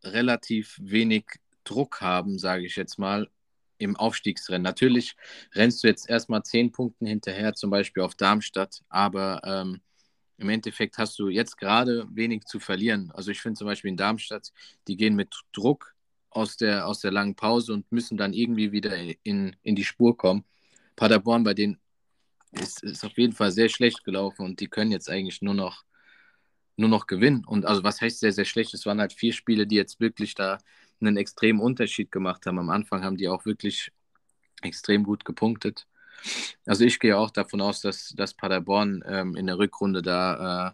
relativ 0.03 0.77
wenig 0.81 1.25
Druck 1.63 2.01
haben, 2.01 2.39
sage 2.39 2.65
ich 2.65 2.75
jetzt 2.75 2.97
mal, 2.97 3.29
im 3.77 3.95
Aufstiegsrennen. 3.95 4.63
Natürlich 4.63 5.15
rennst 5.53 5.83
du 5.83 5.87
jetzt 5.87 6.09
erstmal 6.09 6.43
zehn 6.43 6.71
Punkten 6.71 7.05
hinterher, 7.05 7.53
zum 7.53 7.69
Beispiel 7.69 8.03
auf 8.03 8.15
Darmstadt, 8.15 8.83
aber 8.89 9.41
ähm, 9.43 9.81
im 10.37 10.49
Endeffekt 10.49 10.97
hast 10.97 11.19
du 11.19 11.29
jetzt 11.29 11.57
gerade 11.57 12.07
wenig 12.11 12.45
zu 12.45 12.59
verlieren. 12.59 13.11
Also 13.11 13.31
ich 13.31 13.41
finde 13.41 13.57
zum 13.57 13.67
Beispiel 13.67 13.91
in 13.91 13.97
Darmstadt, 13.97 14.51
die 14.87 14.97
gehen 14.97 15.15
mit 15.15 15.35
Druck 15.53 15.95
aus 16.31 16.57
der, 16.57 16.87
aus 16.87 16.99
der 16.99 17.11
langen 17.11 17.35
Pause 17.35 17.73
und 17.73 17.91
müssen 17.91 18.17
dann 18.17 18.33
irgendwie 18.33 18.71
wieder 18.71 18.95
in, 19.23 19.55
in 19.61 19.75
die 19.75 19.83
Spur 19.83 20.17
kommen. 20.17 20.45
Paderborn, 20.95 21.43
bei 21.43 21.53
denen 21.53 21.79
ist, 22.51 22.83
ist 22.83 23.05
auf 23.05 23.17
jeden 23.17 23.33
Fall 23.33 23.51
sehr 23.51 23.69
schlecht 23.69 24.03
gelaufen 24.03 24.45
und 24.45 24.59
die 24.59 24.67
können 24.67 24.91
jetzt 24.91 25.09
eigentlich 25.09 25.41
nur 25.41 25.53
noch, 25.53 25.83
nur 26.77 26.89
noch 26.89 27.07
gewinnen. 27.07 27.45
Und 27.45 27.65
also 27.65 27.83
was 27.83 28.01
heißt 28.01 28.19
sehr, 28.19 28.33
sehr 28.33 28.45
schlecht? 28.45 28.73
Es 28.73 28.85
waren 28.85 28.99
halt 28.99 29.13
vier 29.13 29.33
Spiele, 29.33 29.67
die 29.67 29.75
jetzt 29.75 29.99
wirklich 29.99 30.35
da 30.35 30.57
einen 30.99 31.17
extremen 31.17 31.59
Unterschied 31.59 32.11
gemacht 32.11 32.45
haben. 32.45 32.59
Am 32.59 32.69
Anfang 32.69 33.03
haben 33.03 33.17
die 33.17 33.27
auch 33.27 33.45
wirklich 33.45 33.91
extrem 34.61 35.03
gut 35.03 35.25
gepunktet. 35.25 35.87
Also 36.65 36.85
ich 36.85 36.99
gehe 36.99 37.17
auch 37.17 37.31
davon 37.31 37.61
aus, 37.61 37.81
dass, 37.81 38.13
dass 38.15 38.35
Paderborn 38.35 39.03
ähm, 39.07 39.35
in 39.35 39.47
der 39.47 39.57
Rückrunde 39.57 40.01
da, 40.01 40.69
äh, 40.69 40.71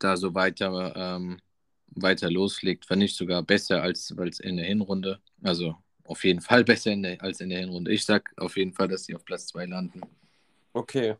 da 0.00 0.16
so 0.16 0.34
weiter, 0.34 0.94
ähm, 0.96 1.40
weiter 1.96 2.30
loslegt, 2.30 2.88
wenn 2.90 2.98
nicht 3.00 3.16
sogar 3.16 3.42
besser 3.42 3.82
als, 3.82 4.14
als 4.16 4.40
in 4.40 4.56
der 4.56 4.66
Hinrunde. 4.66 5.20
Also 5.42 5.76
auf 6.04 6.24
jeden 6.24 6.40
Fall 6.40 6.64
besser 6.64 6.92
in 6.92 7.02
der, 7.02 7.22
als 7.22 7.40
in 7.40 7.50
der 7.50 7.60
Hinrunde. 7.60 7.92
Ich 7.92 8.04
sage 8.04 8.24
auf 8.36 8.56
jeden 8.56 8.72
Fall, 8.72 8.88
dass 8.88 9.04
sie 9.04 9.14
auf 9.14 9.24
Platz 9.24 9.46
2 9.48 9.66
landen. 9.66 10.00
Okay. 10.72 11.16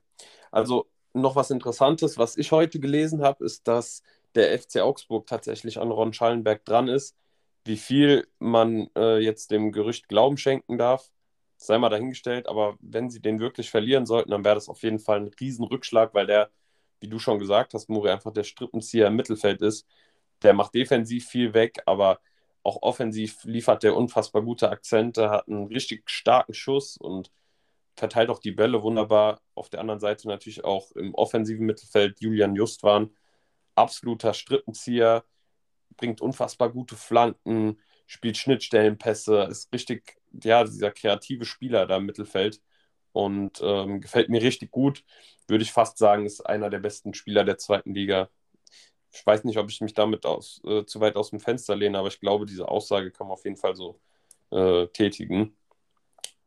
Also 0.50 0.88
noch 1.12 1.36
was 1.36 1.50
Interessantes, 1.50 2.18
was 2.18 2.36
ich 2.36 2.52
heute 2.52 2.80
gelesen 2.80 3.22
habe, 3.22 3.44
ist, 3.44 3.66
dass 3.68 4.02
der 4.34 4.58
FC 4.58 4.80
Augsburg 4.80 5.26
tatsächlich 5.26 5.78
an 5.78 5.90
Ron 5.90 6.12
Schallenberg 6.12 6.64
dran 6.64 6.88
ist. 6.88 7.16
Wie 7.64 7.76
viel 7.76 8.26
man 8.38 8.88
äh, 8.96 9.18
jetzt 9.18 9.50
dem 9.50 9.72
Gerücht 9.72 10.08
Glauben 10.08 10.36
schenken 10.36 10.76
darf, 10.76 11.10
sei 11.56 11.78
mal 11.78 11.88
dahingestellt. 11.88 12.48
Aber 12.48 12.76
wenn 12.80 13.10
sie 13.10 13.20
den 13.20 13.40
wirklich 13.40 13.70
verlieren 13.70 14.06
sollten, 14.06 14.30
dann 14.30 14.44
wäre 14.44 14.56
das 14.56 14.68
auf 14.68 14.82
jeden 14.82 14.98
Fall 14.98 15.20
ein 15.20 15.30
Riesenrückschlag, 15.40 16.14
weil 16.14 16.26
der, 16.26 16.50
wie 17.00 17.08
du 17.08 17.18
schon 17.18 17.38
gesagt 17.38 17.74
hast, 17.74 17.88
Muri 17.88 18.10
einfach 18.10 18.32
der 18.32 18.44
Strippenzieher 18.44 19.06
im 19.06 19.16
Mittelfeld 19.16 19.62
ist. 19.62 19.86
Der 20.44 20.54
macht 20.54 20.74
defensiv 20.74 21.26
viel 21.28 21.54
weg, 21.54 21.82
aber 21.86 22.20
auch 22.62 22.82
offensiv 22.82 23.44
liefert 23.44 23.82
der 23.82 23.96
unfassbar 23.96 24.42
gute 24.42 24.70
Akzente, 24.70 25.30
hat 25.30 25.48
einen 25.48 25.66
richtig 25.66 26.08
starken 26.10 26.54
Schuss 26.54 26.96
und 26.96 27.30
verteilt 27.96 28.30
auch 28.30 28.38
die 28.40 28.52
Bälle 28.52 28.82
wunderbar. 28.82 29.40
Auf 29.54 29.70
der 29.70 29.80
anderen 29.80 30.00
Seite 30.00 30.28
natürlich 30.28 30.64
auch 30.64 30.92
im 30.92 31.14
offensiven 31.14 31.66
Mittelfeld 31.66 32.20
Julian 32.20 32.56
Justwan, 32.56 33.10
absoluter 33.74 34.34
Strippenzieher, 34.34 35.24
bringt 35.96 36.20
unfassbar 36.20 36.70
gute 36.70 36.96
Flanken, 36.96 37.80
spielt 38.06 38.36
Schnittstellenpässe, 38.36 39.44
ist 39.44 39.72
richtig, 39.72 40.18
ja, 40.42 40.64
dieser 40.64 40.90
kreative 40.90 41.44
Spieler 41.44 41.86
da 41.86 41.96
im 41.98 42.06
Mittelfeld 42.06 42.60
und 43.12 43.60
ähm, 43.62 44.00
gefällt 44.00 44.28
mir 44.28 44.42
richtig 44.42 44.70
gut. 44.70 45.04
Würde 45.48 45.64
ich 45.64 45.72
fast 45.72 45.98
sagen, 45.98 46.26
ist 46.26 46.40
einer 46.46 46.70
der 46.70 46.80
besten 46.80 47.14
Spieler 47.14 47.44
der 47.44 47.58
zweiten 47.58 47.94
Liga. 47.94 48.30
Ich 49.14 49.24
weiß 49.24 49.44
nicht, 49.44 49.58
ob 49.58 49.70
ich 49.70 49.80
mich 49.80 49.94
damit 49.94 50.26
aus, 50.26 50.60
äh, 50.66 50.84
zu 50.84 51.00
weit 51.00 51.16
aus 51.16 51.30
dem 51.30 51.40
Fenster 51.40 51.76
lehne, 51.76 51.98
aber 51.98 52.08
ich 52.08 52.20
glaube, 52.20 52.46
diese 52.46 52.68
Aussage 52.68 53.12
kann 53.12 53.28
man 53.28 53.34
auf 53.34 53.44
jeden 53.44 53.56
Fall 53.56 53.76
so 53.76 54.00
äh, 54.50 54.86
tätigen. 54.88 55.56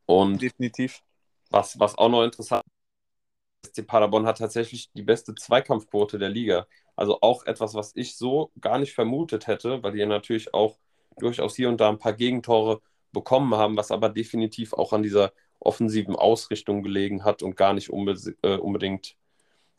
Und 0.06 0.42
Definitiv. 0.42 1.02
Was, 1.50 1.80
was 1.80 1.98
auch 1.98 2.10
noch 2.10 2.24
interessant 2.24 2.64
ist, 3.64 3.76
SC 3.76 3.88
Paderborn 3.88 4.26
hat 4.26 4.40
tatsächlich 4.40 4.92
die 4.92 5.02
beste 5.02 5.34
Zweikampfquote 5.34 6.20
der 6.20 6.30
Liga. 6.30 6.68
Also 6.96 7.20
auch 7.22 7.46
etwas, 7.46 7.74
was 7.74 7.96
ich 7.96 8.18
so 8.18 8.52
gar 8.60 8.80
nicht 8.80 8.94
vermutet 8.94 9.48
hätte, 9.48 9.82
weil 9.82 9.94
die 9.94 10.00
ja 10.00 10.06
natürlich 10.06 10.54
auch 10.54 10.78
durchaus 11.18 11.56
hier 11.56 11.70
und 11.70 11.80
da 11.80 11.90
ein 11.90 12.00
paar 12.00 12.14
Gegentore 12.14 12.82
bekommen 13.14 13.56
haben, 13.56 13.78
was 13.78 13.92
aber 13.92 14.10
definitiv 14.10 14.74
auch 14.74 14.92
an 14.94 15.04
dieser 15.04 15.32
offensiven 15.60 16.16
Ausrichtung 16.16 16.84
gelegen 16.84 17.24
hat 17.24 17.42
und 17.42 17.56
gar 17.56 17.74
nicht 17.74 17.90
unbe 17.90 18.16
äh, 18.44 18.58
unbedingt 18.58 19.16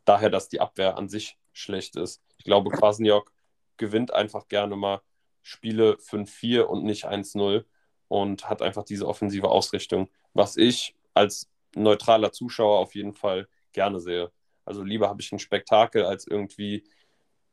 daher, 0.05 0.31
dass 0.31 0.49
die 0.49 0.61
Abwehr 0.61 0.97
an 0.97 1.09
sich 1.09 1.37
schlecht 1.59 1.97
ist. 1.97 2.23
Ich 2.39 2.45
glaube, 2.45 2.71
Kwasniok 2.71 3.33
gewinnt 3.77 4.13
einfach 4.13 4.49
gerne 4.49 4.77
mal 4.77 5.01
Spiele 5.43 5.97
5-4 5.99 6.63
und 6.63 6.85
nicht 6.85 7.07
1-0 7.07 7.65
und 8.09 8.49
hat 8.49 8.63
einfach 8.63 8.85
diese 8.85 9.07
offensive 9.07 9.49
Ausrichtung, 9.49 10.09
was 10.35 10.57
ich 10.57 10.97
als 11.15 11.49
neutraler 11.75 12.33
Zuschauer 12.33 12.79
auf 12.79 12.95
jeden 12.95 13.15
Fall 13.15 13.49
gerne 13.73 14.01
sehe. 14.01 14.31
Also 14.65 14.83
lieber 14.83 15.09
habe 15.09 15.21
ich 15.21 15.33
ein 15.33 15.39
Spektakel 15.39 16.05
als 16.05 16.27
irgendwie, 16.27 16.85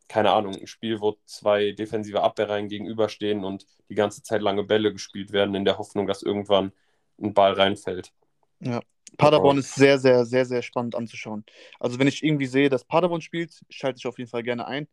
keine 0.07 0.31
Ahnung, 0.31 0.55
ein 0.55 0.67
Spiel, 0.67 0.99
wo 0.99 1.17
zwei 1.25 1.71
defensive 1.71 2.21
Abwehrreihen 2.21 2.67
gegenüberstehen 2.67 3.43
und 3.43 3.65
die 3.89 3.95
ganze 3.95 4.23
Zeit 4.23 4.41
lange 4.41 4.63
Bälle 4.63 4.91
gespielt 4.91 5.31
werden, 5.31 5.55
in 5.55 5.65
der 5.65 5.77
Hoffnung, 5.77 6.07
dass 6.07 6.23
irgendwann 6.23 6.73
ein 7.21 7.33
Ball 7.33 7.53
reinfällt. 7.53 8.11
Ja, 8.59 8.81
Paderborn 9.17 9.57
ist 9.57 9.75
sehr, 9.75 9.99
sehr, 9.99 10.25
sehr, 10.25 10.45
sehr 10.45 10.61
spannend 10.61 10.95
anzuschauen. 10.95 11.45
Also 11.79 11.99
wenn 11.99 12.07
ich 12.07 12.23
irgendwie 12.23 12.45
sehe, 12.45 12.69
dass 12.69 12.85
Paderborn 12.85 13.21
spielt, 13.21 13.61
schalte 13.69 13.97
ich 13.97 14.07
auf 14.07 14.17
jeden 14.17 14.29
Fall 14.29 14.43
gerne 14.43 14.67
ein. 14.67 14.87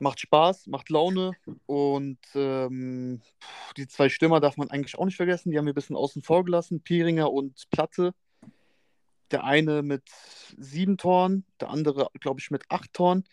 Macht 0.00 0.20
Spaß, 0.20 0.68
macht 0.68 0.90
Laune 0.90 1.32
und 1.66 2.18
ähm, 2.36 3.20
die 3.76 3.88
zwei 3.88 4.08
Stürmer 4.08 4.38
darf 4.38 4.56
man 4.56 4.70
eigentlich 4.70 4.96
auch 4.96 5.04
nicht 5.04 5.16
vergessen. 5.16 5.50
Die 5.50 5.58
haben 5.58 5.66
wir 5.66 5.72
ein 5.72 5.74
bisschen 5.74 5.96
außen 5.96 6.22
vor 6.22 6.44
gelassen. 6.44 6.80
Pieringer 6.82 7.32
und 7.32 7.64
Platte. 7.70 8.14
Der 9.32 9.44
eine 9.44 9.82
mit 9.82 10.04
sieben 10.56 10.96
Toren, 10.96 11.44
der 11.60 11.70
andere, 11.70 12.08
glaube 12.20 12.40
ich, 12.40 12.50
mit 12.50 12.62
acht 12.68 12.92
Toren. 12.92 13.24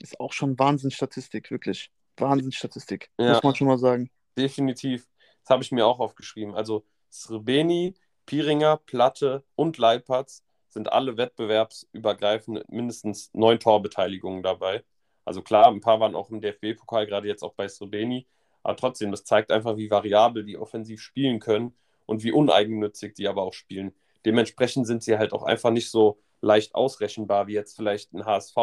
Ist 0.00 0.18
auch 0.18 0.32
schon 0.32 0.58
Wahnsinnsstatistik, 0.58 1.50
wirklich. 1.50 1.90
Wahnsinnsstatistik, 2.16 3.10
ja, 3.18 3.34
muss 3.34 3.42
man 3.44 3.54
schon 3.54 3.68
mal 3.68 3.78
sagen. 3.78 4.10
Definitiv. 4.36 5.06
Das 5.44 5.50
habe 5.50 5.62
ich 5.62 5.72
mir 5.72 5.86
auch 5.86 6.00
aufgeschrieben. 6.00 6.54
Also 6.54 6.84
Srebeni, 7.10 7.94
Pieringer, 8.28 8.76
Platte 8.76 9.44
und 9.56 9.78
Leipertz 9.78 10.44
sind 10.68 10.92
alle 10.92 11.16
wettbewerbsübergreifend 11.16 12.68
mindestens 12.68 13.30
neun 13.32 13.58
Torbeteiligungen 13.58 14.42
dabei. 14.42 14.84
Also 15.24 15.42
klar, 15.42 15.66
ein 15.68 15.80
paar 15.80 15.98
waren 16.00 16.14
auch 16.14 16.30
im 16.30 16.40
DFB-Pokal, 16.40 17.06
gerade 17.06 17.26
jetzt 17.26 17.42
auch 17.42 17.54
bei 17.54 17.68
Srebeni. 17.68 18.26
Aber 18.62 18.76
trotzdem, 18.76 19.10
das 19.10 19.24
zeigt 19.24 19.50
einfach, 19.50 19.76
wie 19.76 19.90
variabel 19.90 20.44
die 20.44 20.58
offensiv 20.58 21.00
spielen 21.00 21.40
können 21.40 21.74
und 22.06 22.22
wie 22.22 22.32
uneigennützig 22.32 23.14
die 23.14 23.28
aber 23.28 23.42
auch 23.42 23.52
spielen 23.52 23.94
dementsprechend 24.24 24.86
sind 24.86 25.02
sie 25.02 25.18
halt 25.18 25.32
auch 25.32 25.42
einfach 25.42 25.70
nicht 25.70 25.90
so 25.90 26.20
leicht 26.40 26.74
ausrechenbar 26.74 27.46
wie 27.46 27.54
jetzt 27.54 27.76
vielleicht 27.76 28.12
ein 28.12 28.24
HSV, 28.24 28.56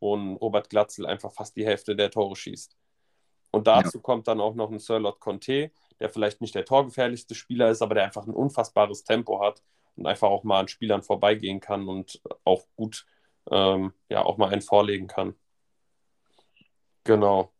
wo 0.00 0.16
ein 0.16 0.36
Robert 0.36 0.68
Glatzel 0.70 1.06
einfach 1.06 1.32
fast 1.32 1.56
die 1.56 1.64
Hälfte 1.66 1.96
der 1.96 2.10
Tore 2.10 2.36
schießt. 2.36 2.76
Und 3.50 3.66
dazu 3.66 3.98
ja. 3.98 4.02
kommt 4.02 4.28
dann 4.28 4.40
auch 4.40 4.54
noch 4.54 4.70
ein 4.70 4.78
Sirlot 4.78 5.18
Conte, 5.20 5.70
der 6.00 6.10
vielleicht 6.10 6.40
nicht 6.40 6.54
der 6.54 6.64
torgefährlichste 6.64 7.34
Spieler 7.34 7.70
ist, 7.70 7.82
aber 7.82 7.94
der 7.94 8.04
einfach 8.04 8.26
ein 8.26 8.34
unfassbares 8.34 9.04
Tempo 9.04 9.40
hat 9.40 9.62
und 9.96 10.06
einfach 10.06 10.28
auch 10.28 10.44
mal 10.44 10.60
an 10.60 10.68
Spielern 10.68 11.02
vorbeigehen 11.02 11.60
kann 11.60 11.88
und 11.88 12.20
auch 12.44 12.64
gut 12.76 13.06
ähm, 13.50 13.92
ja 14.08 14.24
auch 14.24 14.36
mal 14.36 14.50
einen 14.50 14.62
vorlegen 14.62 15.06
kann. 15.06 15.34
Genau. 17.04 17.52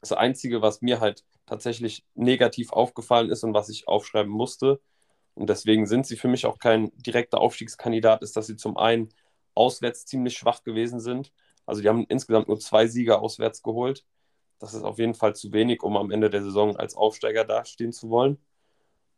Das 0.00 0.12
Einzige, 0.12 0.62
was 0.62 0.82
mir 0.82 1.00
halt 1.00 1.24
tatsächlich 1.46 2.04
negativ 2.14 2.72
aufgefallen 2.72 3.30
ist 3.30 3.44
und 3.44 3.54
was 3.54 3.68
ich 3.68 3.86
aufschreiben 3.86 4.32
musste, 4.32 4.80
und 5.34 5.48
deswegen 5.48 5.86
sind 5.86 6.06
sie 6.06 6.16
für 6.16 6.28
mich 6.28 6.46
auch 6.46 6.58
kein 6.58 6.92
direkter 6.96 7.40
Aufstiegskandidat, 7.40 8.22
ist, 8.22 8.36
dass 8.36 8.46
sie 8.46 8.56
zum 8.56 8.76
einen 8.76 9.08
auswärts 9.54 10.04
ziemlich 10.06 10.36
schwach 10.36 10.62
gewesen 10.62 11.00
sind. 11.00 11.32
Also 11.66 11.80
die 11.80 11.88
haben 11.88 12.04
insgesamt 12.08 12.48
nur 12.48 12.58
zwei 12.58 12.86
Sieger 12.86 13.22
auswärts 13.22 13.62
geholt. 13.62 14.04
Das 14.62 14.74
ist 14.74 14.84
auf 14.84 15.00
jeden 15.00 15.14
Fall 15.14 15.34
zu 15.34 15.52
wenig, 15.52 15.82
um 15.82 15.96
am 15.96 16.12
Ende 16.12 16.30
der 16.30 16.40
Saison 16.40 16.76
als 16.76 16.94
Aufsteiger 16.94 17.44
dastehen 17.44 17.92
zu 17.92 18.10
wollen. 18.10 18.38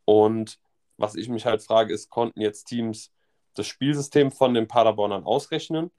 Und 0.03 0.59
was 0.97 1.13
ich 1.13 1.29
mich 1.29 1.45
halt 1.45 1.61
frage, 1.61 1.93
ist, 1.93 2.09
konnten 2.09 2.41
jetzt 2.41 2.63
Teams 2.65 3.11
das 3.53 3.67
Spielsystem 3.67 4.31
von 4.31 4.55
den 4.55 4.67
Paderbornern 4.67 5.23
ausrechnen 5.23 5.91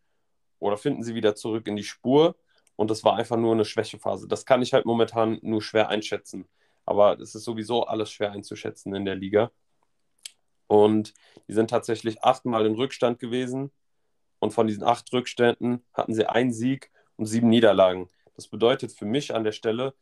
oder 0.59 0.77
finden 0.77 1.05
sie 1.05 1.15
wieder 1.15 1.37
zurück 1.37 1.69
in 1.69 1.77
die 1.77 1.85
Spur? 1.85 2.35
Und 2.75 2.91
das 2.91 3.05
war 3.05 3.15
einfach 3.15 3.37
nur 3.37 3.53
eine 3.53 3.65
Schwächephase. 3.65 4.27
Das 4.27 4.47
kann 4.47 4.63
ich 4.63 4.73
halt 4.73 4.85
momentan 4.85 5.39
nur 5.43 5.63
schwer 5.63 5.91
einschätzen. 5.91 6.49
Aber 6.85 7.21
es 7.21 7.37
ist 7.37 7.45
sowieso 7.45 7.85
alles 7.87 8.11
schwer 8.11 8.33
einzuschätzen 8.33 8.97
in 8.97 9.05
der 9.05 9.15
Liga. 9.15 9.53
Und 10.67 11.15
die 11.47 11.53
sind 11.53 11.71
tatsächlich 11.71 12.25
achtmal 12.25 12.67
in 12.67 12.75
Rückstand 12.75 13.21
gewesen. 13.21 13.71
Und 14.41 14.51
von 14.53 14.67
diesen 14.67 14.83
acht 14.83 15.13
Rückständen 15.13 15.85
hatten 15.95 16.15
sie 16.15 16.27
einen 16.27 16.53
Sieg 16.53 16.91
und 17.15 17.27
sieben 17.27 17.49
Niederlagen. 17.49 18.11
Das 18.37 18.49
bedeutet 18.49 18.93
für 18.93 19.07
mich 19.07 19.35
an 19.35 19.45
der 19.45 19.53
Stelle, 19.53 19.95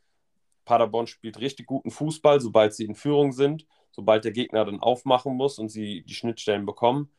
Paderborn 0.65 1.07
spielt 1.07 1.41
richtig 1.41 1.67
guten 1.67 1.91
Fußball, 1.91 2.41
sobald 2.41 2.75
sie 2.75 2.85
in 2.85 2.95
Führung 2.95 3.33
sind, 3.33 3.67
sobald 3.91 4.25
der 4.25 4.33
Gegner 4.33 4.65
dann 4.65 4.81
aufmachen 4.81 5.35
muss 5.37 5.59
und 5.59 5.69
sie 5.69 6.03
die 6.03 6.15
Schnittstellen 6.15 6.67
bekommen. 6.67 7.11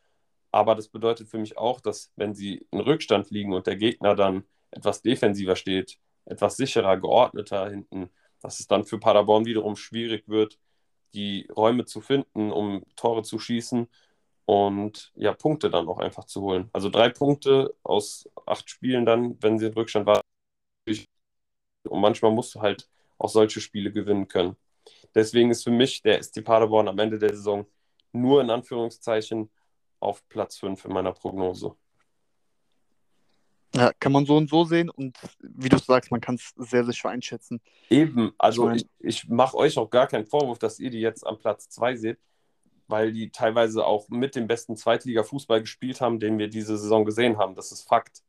Aber 0.52 0.76
das 0.76 0.88
bedeutet 0.88 1.28
für 1.28 1.38
mich 1.38 1.58
auch, 1.58 1.80
dass 1.80 2.12
wenn 2.16 2.34
sie 2.34 2.66
in 2.72 2.80
Rückstand 2.80 3.30
liegen 3.30 3.54
und 3.54 3.68
der 3.68 3.76
Gegner 3.76 4.16
dann 4.16 4.46
etwas 4.72 5.02
defensiver 5.02 5.56
steht, 5.56 6.00
etwas 6.26 6.58
sicherer, 6.58 6.98
geordneter 6.98 7.70
hinten, 7.70 8.10
dass 8.42 8.60
es 8.60 8.68
dann 8.68 8.84
für 8.84 9.00
Paderborn 9.00 9.46
wiederum 9.46 9.76
schwierig 9.76 10.28
wird, 10.28 10.60
die 11.14 11.48
Räume 11.56 11.86
zu 11.86 12.02
finden, 12.02 12.52
um 12.52 12.84
Tore 12.96 13.24
zu 13.24 13.40
schießen 13.40 13.88
und 14.46 15.12
ja, 15.16 15.34
Punkte 15.34 15.70
dann 15.70 15.88
auch 15.88 16.00
einfach 16.00 16.26
zu 16.26 16.42
holen. 16.42 16.70
Also 16.74 16.90
drei 16.90 17.10
Punkte 17.10 17.74
aus 17.84 18.30
acht 18.46 18.70
Spielen 18.70 19.06
dann, 19.06 19.42
wenn 19.42 19.60
sie 19.60 19.68
in 19.68 19.74
Rückstand 19.74 20.06
waren. 20.06 20.22
Und 20.88 22.02
manchmal 22.02 22.32
musst 22.32 22.56
du 22.56 22.62
halt 22.62 22.90
auch 23.18 23.30
solche 23.30 23.62
Spiele 23.62 23.92
gewinnen 23.92 24.28
können. 24.28 24.56
Deswegen 25.14 25.52
ist 25.52 25.64
für 25.64 25.72
mich 25.72 26.02
der 26.02 26.22
SC 26.22 26.44
Paderborn 26.44 26.88
am 26.88 27.00
Ende 27.00 27.18
der 27.18 27.36
Saison 27.36 27.66
nur 28.12 28.42
in 28.42 28.50
Anführungszeichen 28.50 29.50
auf 30.00 30.28
Platz 30.30 30.58
5 30.58 30.86
in 30.86 30.94
meiner 30.94 31.14
Prognose. 31.14 31.76
Ja, 33.74 33.92
kann 34.00 34.14
man 34.14 34.26
so 34.26 34.38
und 34.38 34.50
so 34.50 34.64
sehen 34.64 34.90
und 34.90 35.18
wie 35.42 35.68
du 35.68 35.78
sagst, 35.78 36.10
man 36.10 36.22
kann 36.22 36.36
es 36.36 36.54
sehr, 36.56 36.86
sehr 36.86 36.94
schwer 36.94 37.12
einschätzen. 37.12 37.60
Eben, 37.90 38.34
also 38.38 38.70
ich, 38.72 38.84
ich, 39.00 39.24
ich 39.24 39.28
mache 39.28 39.58
euch 39.58 39.78
auch 39.78 39.90
gar 39.90 40.08
keinen 40.08 40.26
Vorwurf, 40.26 40.60
dass 40.60 40.80
ihr 40.80 40.90
die 40.90 41.02
jetzt 41.02 41.28
am 41.28 41.38
Platz 41.38 41.68
2 41.70 41.98
seht, 41.98 42.20
weil 42.88 43.12
die 43.12 43.32
teilweise 43.32 43.86
auch 43.86 44.08
mit 44.08 44.36
dem 44.36 44.48
besten 44.48 44.78
Zweitliga-Fußball 44.78 45.60
gespielt 45.60 46.00
haben, 46.00 46.20
den 46.20 46.38
wir 46.38 46.48
diese 46.48 46.78
Saison 46.78 47.04
gesehen 47.04 47.38
haben. 47.38 47.56
Das 47.56 47.74
ist 47.74 47.82
Fakt. 47.84 48.22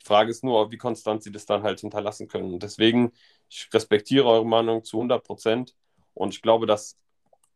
Die 0.00 0.06
Frage 0.06 0.30
ist 0.30 0.44
nur, 0.44 0.70
wie 0.70 0.78
konstant 0.78 1.22
sie 1.22 1.32
das 1.32 1.46
dann 1.46 1.62
halt 1.62 1.80
hinterlassen 1.80 2.28
können. 2.28 2.52
Und 2.54 2.62
deswegen, 2.62 3.12
ich 3.48 3.68
respektiere 3.72 4.26
eure 4.26 4.46
Meinung 4.46 4.84
zu 4.84 4.96
100 4.96 5.22
Prozent 5.22 5.74
und 6.14 6.34
ich 6.34 6.42
glaube, 6.42 6.66
dass 6.66 6.96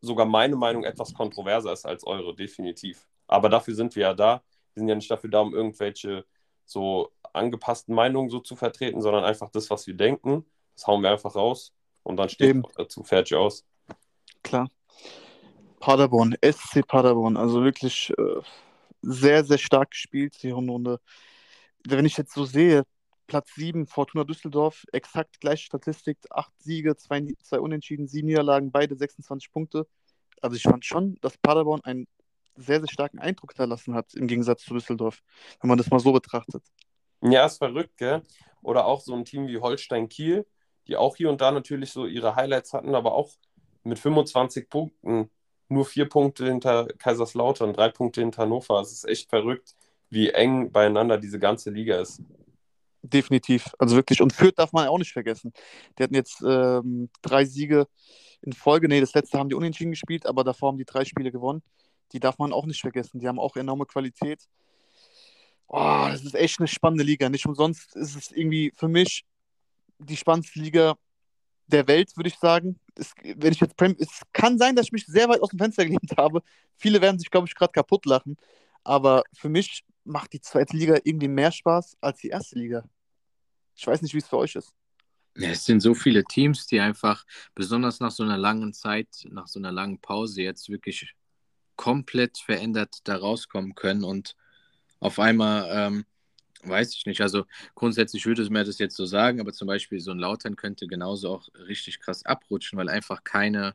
sogar 0.01 0.27
meine 0.27 0.57
Meinung 0.57 0.85
etwas 0.85 1.15
kontroverser 1.15 1.73
ist 1.73 1.87
als 1.87 2.07
eure, 2.07 2.35
definitiv. 2.35 3.07
Aber 3.27 3.49
dafür 3.49 3.75
sind 3.75 3.97
wir 3.97 4.03
ja 4.03 4.15
da. 4.15 4.43
Wir 4.75 4.81
sind 4.81 4.89
ja 4.89 4.95
nicht 4.95 5.11
dafür 5.11 5.31
da, 5.31 5.41
um 5.41 5.55
irgendwelche 5.55 6.25
so 6.67 7.11
angepassten 7.33 7.95
Meinungen 7.95 8.31
so 8.31 8.41
zu 8.41 8.57
vertreten, 8.57 9.01
sondern 9.01 9.25
einfach 9.25 9.51
das, 9.51 9.71
was 9.71 9.87
wir 9.87 9.95
denken. 9.95 10.45
Das 10.75 10.87
hauen 10.87 11.03
wir 11.03 11.11
einfach 11.11 11.35
raus 11.35 11.73
und 12.03 12.17
dann 12.17 12.29
steht 12.29 12.57
dazu 12.77 13.03
fertig 13.03 13.37
aus. 13.37 13.65
Klar. 14.43 14.69
Paderborn, 15.81 16.35
SC 16.43 16.87
Paderborn, 16.87 17.37
also 17.37 17.63
wirklich 17.63 18.13
äh, 18.17 18.41
sehr, 19.03 19.45
sehr 19.45 19.59
stark 19.59 19.91
gespielt, 19.91 20.43
die 20.43 20.51
Runde. 20.51 21.01
Wenn 21.87 22.07
ich 22.07 22.17
jetzt 22.17 22.33
so 22.33 22.45
sehe, 22.45 22.85
Platz 23.27 23.55
7, 23.55 23.87
Fortuna 23.87 24.25
Düsseldorf, 24.25 24.85
exakt 24.93 25.41
gleiche 25.41 25.65
Statistik, 25.65 26.19
8 26.31 26.53
Siege, 26.59 26.97
2, 26.97 27.35
zwei 27.43 27.61
Unentschieden, 27.61 28.07
7 28.07 28.27
Niederlagen, 28.27 28.71
beide 28.71 28.97
26 28.97 29.51
Punkte. 29.51 29.87
Also 30.41 30.57
ich 30.57 30.63
fand 30.63 30.85
schon, 30.85 31.17
dass 31.21 31.39
Paderborn 31.39 31.81
einen 31.85 32.07
sehr, 32.57 32.81
sehr 32.81 32.91
starken 32.91 33.19
Eindruck 33.19 33.53
hinterlassen 33.53 33.95
hat, 33.95 34.15
im 34.15 34.27
Gegensatz 34.27 34.63
zu 34.63 34.75
Düsseldorf, 34.75 35.21
wenn 35.61 35.69
man 35.69 35.79
das 35.79 35.91
mal 35.91 36.01
so 36.01 36.13
betrachtet. 36.13 36.63
Ja, 37.23 37.47
ist 37.47 37.59
verrückt, 37.59 37.97
gell? 37.97 38.23
Oder 38.63 38.87
auch 38.87 39.01
so 39.01 39.15
ein 39.15 39.25
Team 39.25 39.47
wie 39.47 39.59
Holstein 39.59 40.09
Kiel, 40.09 40.47
die 40.87 40.97
auch 40.97 41.17
hier 41.17 41.31
und 41.31 41.41
da 41.41 41.51
natürlich 41.51 41.91
so 41.91 42.07
ihre 42.07 42.37
Highlights 42.37 42.73
hatten, 42.73 42.95
aber 42.95 43.15
auch 43.15 43.31
mit 43.83 43.99
25 43.99 44.69
Punkten, 44.69 45.31
nur 45.69 45.87
vier 45.87 46.09
Punkte 46.09 46.47
hinter 46.47 46.87
Kaiserslautern, 46.99 47.73
drei 47.73 47.89
Punkte 47.89 48.21
hinter 48.21 48.43
Hannover. 48.43 48.81
Es 48.81 48.93
ist 48.93 49.09
echt 49.09 49.31
verrückt, 49.31 49.75
wie 50.15 50.31
eng 50.31 50.73
beieinander 50.73 51.19
diese 51.19 51.39
ganze 51.39 51.71
Liga 51.71 52.01
ist. 52.01 52.23
Definitiv. 53.03 53.71
Also 53.79 53.97
wirklich. 53.97 54.23
Und 54.23 54.33
Fürth 54.33 54.59
darf 54.59 54.73
man 54.73 54.89
auch 54.89 54.99
nicht 54.99 55.13
vergessen. 55.13 55.53
Die 55.99 56.03
hatten 56.03 56.15
jetzt 56.15 56.43
ähm, 56.47 57.11
drei 57.21 57.45
Siege 57.45 57.87
in 58.41 58.55
Folge. 58.55 58.89
Nee, 58.89 59.01
das 59.01 59.13
letzte 59.13 59.39
haben 59.39 59.51
die 59.51 59.55
unentschieden 59.55 59.91
gespielt, 59.91 60.25
aber 60.25 60.43
davor 60.43 60.69
haben 60.69 60.79
die 60.79 60.87
drei 60.87 61.05
Spiele 61.05 61.31
gewonnen 61.31 61.63
die 62.15 62.21
darf 62.21 62.39
man 62.39 62.53
auch 62.53 62.65
nicht 62.65 62.81
vergessen. 62.81 63.19
Die 63.21 63.29
haben 63.29 63.39
auch 63.39 63.57
enorme 63.57 63.87
Qualität. 63.87 64.49
Oh, 65.67 66.07
das 66.09 66.25
ist 66.25 66.35
echt 66.35 66.61
eine 66.61 66.69
spannende 66.69 67.05
Liga. 67.05 67.29
Nicht 67.29 67.47
umsonst 67.47 67.97
ist 67.97 68.17
es 68.17 68.31
irgendwie 68.31 68.73
für 68.77 68.89
mich 68.89 69.25
die 69.99 70.17
spannendste 70.17 70.61
Liga 70.61 70.95
der 71.67 71.89
Welt, 71.89 72.17
würde 72.17 72.29
ich 72.29 72.37
sagen. 72.37 72.79
Es, 72.95 73.13
wenn 73.23 73.53
ich 73.53 73.61
jetzt 73.61 73.75
es 73.99 74.23
kann 74.33 74.59
sein, 74.59 74.77
dass 74.77 74.87
ich 74.87 74.93
mich 74.93 75.07
sehr 75.07 75.29
weit 75.29 75.41
aus 75.41 75.51
dem 75.51 75.59
Fenster 75.59 75.85
gelehnt 75.85 76.13
habe. 76.17 76.43
Viele 76.77 77.01
werden 77.01 77.19
sich, 77.19 77.31
glaube 77.31 77.49
ich, 77.49 77.55
gerade 77.55 77.73
kaputt 77.73 78.07
lachen. 78.07 78.37
Aber 78.85 79.25
für 79.33 79.49
mich 79.49 79.83
macht 80.05 80.33
die 80.33 80.41
zweite 80.41 80.77
Liga 80.77 80.99
irgendwie 81.05 81.29
mehr 81.29 81.51
Spaß 81.51 81.97
als 82.01 82.21
die 82.21 82.29
erste 82.29 82.59
Liga. 82.59 82.89
Ich 83.75 83.87
weiß 83.87 84.03
nicht, 84.03 84.15
wie 84.15 84.19
es 84.19 84.29
für 84.29 84.39
euch 84.39 84.55
ist. 84.55 84.73
Ja, 85.37 85.51
es 85.51 85.65
sind 85.65 85.81
so 85.81 85.95
viele 85.95 86.25
Teams, 86.25 86.67
die 86.67 86.79
einfach, 86.79 87.25
besonders 87.55 87.99
nach 87.99 88.13
so 88.13 88.23
einer 88.23 88.39
langen 88.39 88.73
Zeit, 88.73 89.09
nach 89.31 89.49
so 89.49 89.59
einer 89.59 89.73
langen 89.73 89.99
Pause, 90.01 90.43
jetzt 90.43 90.69
wirklich 90.69 91.15
komplett 91.75 92.39
verändert 92.39 92.99
da 93.05 93.17
rauskommen 93.17 93.75
können 93.75 94.05
und 94.05 94.37
auf 95.01 95.19
einmal, 95.19 95.69
ähm, 95.71 96.07
weiß 96.63 96.95
ich 96.95 97.05
nicht, 97.07 97.21
also 97.21 97.45
grundsätzlich 97.75 98.27
würde 98.27 98.43
es 98.43 98.49
mir 98.49 98.65
das 98.65 98.79
jetzt 98.79 98.97
so 98.97 99.07
sagen, 99.07 99.41
aber 99.41 99.53
zum 99.53 99.67
Beispiel 99.67 100.01
so 100.01 100.13
ein 100.13 100.19
Lautern 100.19 100.55
könnte 100.55 100.87
genauso 100.87 101.31
auch 101.31 101.49
richtig 101.67 101.99
krass 101.99 102.25
abrutschen, 102.25 102.79
weil 102.79 102.89
einfach 102.89 103.25
keine, 103.25 103.75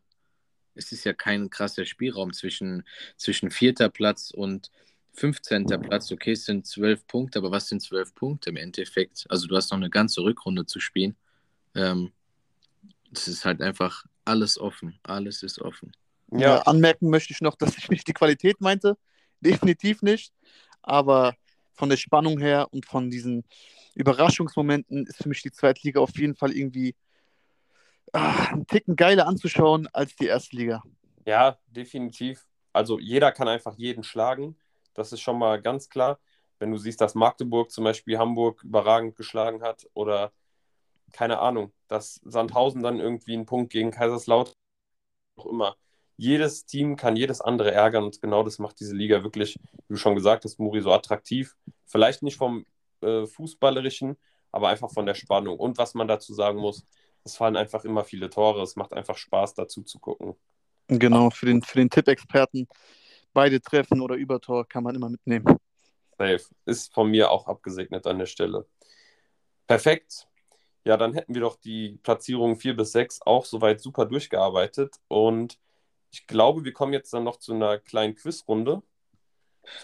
es 0.76 0.94
ist 0.94 1.04
ja 1.04 1.14
kein 1.14 1.50
krasser 1.50 1.86
Spielraum 1.86 2.32
zwischen, 2.32 2.84
zwischen 3.18 3.52
vierter 3.52 3.90
Platz 3.90 4.32
und 4.32 4.72
15. 5.14 5.66
Platz. 5.66 6.12
Okay, 6.12 6.32
es 6.32 6.46
sind 6.46 6.66
zwölf 6.66 7.06
Punkte, 7.08 7.40
aber 7.40 7.52
was 7.52 7.68
sind 7.68 7.82
zwölf 7.82 8.14
Punkte 8.16 8.50
im 8.52 8.58
Endeffekt? 8.58 9.26
Also 9.30 9.48
du 9.48 9.56
hast 9.56 9.72
noch 9.72 9.78
eine 9.78 9.90
ganze 9.90 10.22
Rückrunde 10.22 10.66
zu 10.66 10.80
spielen. 10.80 11.16
Ähm, 11.76 12.12
das 13.12 13.28
ist 13.28 13.46
halt 13.46 13.62
einfach 13.62 14.06
alles 14.26 14.60
offen, 14.60 15.00
alles 15.04 15.44
ist 15.44 15.60
offen. 15.60 15.92
Ja. 16.32 16.58
Äh, 16.58 16.62
anmerken 16.66 17.10
möchte 17.10 17.34
ich 17.34 17.42
noch, 17.42 17.56
dass 17.56 17.78
ich 17.78 17.90
nicht 17.90 18.08
die 18.08 18.14
Qualität 18.14 18.62
meinte. 18.62 18.98
Definitiv 19.42 20.02
nicht. 20.02 20.34
Aber 20.82 21.36
von 21.74 21.90
der 21.90 21.98
Spannung 21.98 22.40
her 22.40 22.68
und 22.72 22.86
von 22.86 23.10
diesen 23.10 23.44
Überraschungsmomenten 23.96 25.08
ist 25.08 25.24
für 25.24 25.30
mich 25.30 25.42
die 25.42 25.52
zweite 25.52 25.82
Liga 25.84 26.00
auf 26.00 26.18
jeden 26.18 26.36
Fall 26.36 26.52
irgendwie 26.52 26.96
ach, 28.14 28.52
einen 28.52 28.68
Ticken 28.68 28.96
geiler 28.96 29.28
anzuschauen 29.28 29.88
als 29.94 30.16
die 30.16 30.28
erste 30.28 30.56
Liga. 30.56 30.84
Ja, 31.26 31.58
definitiv. 31.68 32.46
Also 32.74 33.00
jeder 33.00 33.32
kann 33.32 33.48
einfach 33.48 33.78
jeden 33.78 34.04
schlagen. 34.04 34.56
Das 35.00 35.12
ist 35.14 35.22
schon 35.22 35.40
mal 35.40 35.62
ganz 35.62 35.90
klar. 35.90 36.20
Wenn 36.60 36.72
du 36.72 36.78
siehst, 36.78 37.02
dass 37.02 37.16
Magdeburg 37.16 37.72
zum 37.72 37.84
Beispiel 37.86 38.18
Hamburg 38.18 38.64
überragend 38.64 39.16
geschlagen 39.16 39.64
hat 39.64 39.88
oder 39.94 40.32
keine 41.14 41.40
Ahnung, 41.40 41.72
dass 41.88 42.22
Sandhausen 42.24 42.84
dann 42.84 43.00
irgendwie 43.00 43.34
einen 43.34 43.46
Punkt 43.46 43.72
gegen 43.72 43.92
Kaiserslautern 43.92 44.54
auch 45.38 45.48
immer 45.48 45.76
jedes 46.20 46.66
Team 46.66 46.98
kann 46.98 47.16
jedes 47.16 47.40
andere 47.40 47.72
ärgern 47.72 48.04
und 48.04 48.22
genau 48.22 48.44
das 48.44 48.60
macht 48.60 48.82
diese 48.82 48.94
Liga 48.94 49.24
wirklich, 49.24 49.58
wie 49.88 49.94
du 49.94 49.96
schon 49.96 50.16
gesagt 50.16 50.44
hast, 50.44 50.60
Muri, 50.60 50.82
so 50.82 50.92
attraktiv. 50.92 51.56
Vielleicht 51.86 52.24
nicht 52.24 52.36
vom 52.36 52.66
äh, 53.00 53.26
Fußballerischen, 53.26 54.18
aber 54.52 54.68
einfach 54.68 54.92
von 54.92 55.06
der 55.06 55.14
Spannung. 55.14 55.58
Und 55.58 55.78
was 55.78 55.94
man 55.94 56.10
dazu 56.10 56.34
sagen 56.34 56.60
muss, 56.60 56.86
es 57.24 57.38
fallen 57.38 57.56
einfach 57.56 57.86
immer 57.86 58.04
viele 58.04 58.30
Tore. 58.30 58.62
Es 58.62 58.76
macht 58.76 58.94
einfach 58.94 59.16
Spaß, 59.16 59.54
dazu 59.54 59.82
zu 59.82 59.98
gucken. 60.00 60.36
Genau, 60.90 61.30
für 61.30 61.46
den, 61.46 61.62
für 61.62 61.78
den 61.78 61.90
Tippexperten 61.90 62.68
beide 63.40 63.62
treffen 63.62 64.02
oder 64.02 64.16
Übertor 64.16 64.68
kann 64.68 64.84
man 64.84 64.96
immer 64.96 65.10
mitnehmen. 65.10 65.46
Safe. 66.18 66.42
Ist 66.66 66.94
von 66.94 67.10
mir 67.10 67.32
auch 67.32 67.48
abgesegnet 67.48 68.06
an 68.06 68.20
der 68.20 68.26
Stelle. 68.26 68.66
Perfekt. 69.66 70.28
Ja, 70.84 70.98
dann 70.98 71.14
hätten 71.14 71.34
wir 71.34 71.40
doch 71.40 71.56
die 71.56 72.00
Platzierungen 72.04 72.58
4 72.58 72.76
bis 72.76 72.92
6 72.92 73.22
auch 73.22 73.46
soweit 73.46 73.80
super 73.80 74.06
durchgearbeitet. 74.06 74.96
Und 75.08 75.58
ich 76.12 76.28
glaube, 76.28 76.66
wir 76.66 76.74
kommen 76.74 76.92
jetzt 76.92 77.14
dann 77.14 77.24
noch 77.24 77.38
zu 77.38 77.54
einer 77.54 77.78
kleinen 77.78 78.14
Quizrunde, 78.14 78.82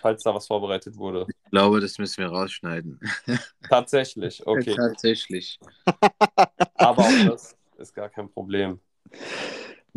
falls 0.02 0.24
da 0.24 0.36
was 0.36 0.48
vorbereitet 0.48 0.98
wurde. 0.98 1.26
Ich 1.30 1.52
glaube, 1.52 1.80
das 1.80 1.98
müssen 1.98 2.24
wir 2.24 2.28
rausschneiden. 2.28 3.00
Tatsächlich, 3.70 4.46
okay. 4.46 4.76
Tatsächlich. 4.76 5.60
Aber 6.76 7.04
auch 7.04 7.26
das 7.30 7.56
ist 7.78 7.94
gar 7.94 8.10
kein 8.10 8.30
Problem. 8.30 8.82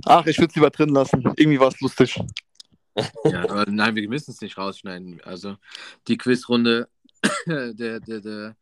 Ach, 0.04 0.24
ich 0.26 0.38
würde 0.38 0.50
es 0.50 0.54
lieber 0.54 0.70
drin 0.70 0.90
lassen. 0.90 1.24
Irgendwie 1.36 1.58
war 1.58 1.68
es 1.68 1.80
lustig. 1.80 2.20
Ja, 3.24 3.42
aber 3.48 3.66
nein, 3.68 3.94
wir 3.94 4.08
müssen 4.08 4.30
es 4.30 4.40
nicht 4.40 4.58
rausschneiden. 4.58 5.20
Also 5.24 5.56
die 6.06 6.16
Quizrunde, 6.16 6.88
der, 7.46 8.00
der, 8.00 8.20
der 8.20 8.56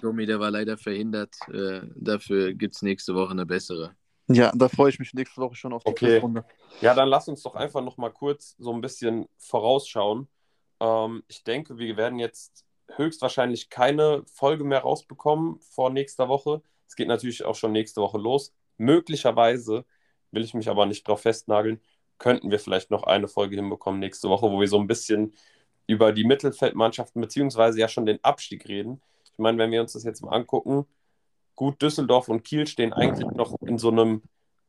Domi, 0.00 0.26
der 0.26 0.40
war 0.40 0.50
leider 0.50 0.76
verhindert. 0.76 1.34
Äh, 1.52 1.82
dafür 1.94 2.54
gibt 2.54 2.74
es 2.76 2.82
nächste 2.82 3.14
Woche 3.14 3.30
eine 3.32 3.46
bessere. 3.46 3.96
Ja, 4.28 4.52
da 4.54 4.68
freue 4.68 4.90
ich 4.90 4.98
mich 4.98 5.14
nächste 5.14 5.40
Woche 5.40 5.54
schon 5.54 5.72
auf 5.72 5.84
die 5.84 5.90
Okay. 5.90 6.20
Quizrunde. 6.20 6.44
Ja, 6.80 6.94
dann 6.94 7.08
lass 7.08 7.28
uns 7.28 7.42
doch 7.42 7.54
einfach 7.54 7.82
noch 7.82 7.96
mal 7.96 8.10
kurz 8.10 8.54
so 8.58 8.72
ein 8.72 8.80
bisschen 8.80 9.26
vorausschauen. 9.38 10.28
Ähm, 10.80 11.22
ich 11.28 11.44
denke, 11.44 11.78
wir 11.78 11.96
werden 11.96 12.18
jetzt 12.18 12.64
höchstwahrscheinlich 12.96 13.70
keine 13.70 14.22
Folge 14.26 14.64
mehr 14.64 14.80
rausbekommen 14.80 15.60
vor 15.60 15.90
nächster 15.90 16.28
Woche. 16.28 16.62
Es 16.86 16.96
geht 16.96 17.08
natürlich 17.08 17.44
auch 17.44 17.54
schon 17.54 17.72
nächste 17.72 18.00
Woche 18.00 18.18
los. 18.18 18.52
Möglicherweise, 18.76 19.84
will 20.30 20.44
ich 20.44 20.54
mich 20.54 20.68
aber 20.68 20.86
nicht 20.86 21.06
drauf 21.08 21.22
festnageln, 21.22 21.80
könnten 22.18 22.50
wir 22.50 22.58
vielleicht 22.58 22.90
noch 22.90 23.04
eine 23.04 23.28
Folge 23.28 23.56
hinbekommen 23.56 24.00
nächste 24.00 24.28
Woche, 24.28 24.50
wo 24.50 24.60
wir 24.60 24.68
so 24.68 24.78
ein 24.78 24.86
bisschen 24.86 25.34
über 25.86 26.12
die 26.12 26.24
Mittelfeldmannschaften 26.24 27.20
beziehungsweise 27.20 27.80
ja 27.80 27.88
schon 27.88 28.06
den 28.06 28.22
Abstieg 28.22 28.68
reden. 28.68 29.00
Ich 29.24 29.38
meine, 29.38 29.58
wenn 29.58 29.70
wir 29.70 29.80
uns 29.80 29.94
das 29.94 30.04
jetzt 30.04 30.22
mal 30.22 30.32
angucken, 30.32 30.86
gut, 31.54 31.80
Düsseldorf 31.80 32.28
und 32.28 32.44
Kiel 32.44 32.66
stehen 32.66 32.92
eigentlich 32.92 33.28
noch 33.30 33.56
in 33.62 33.78
so 33.78 33.90
einem 33.90 34.22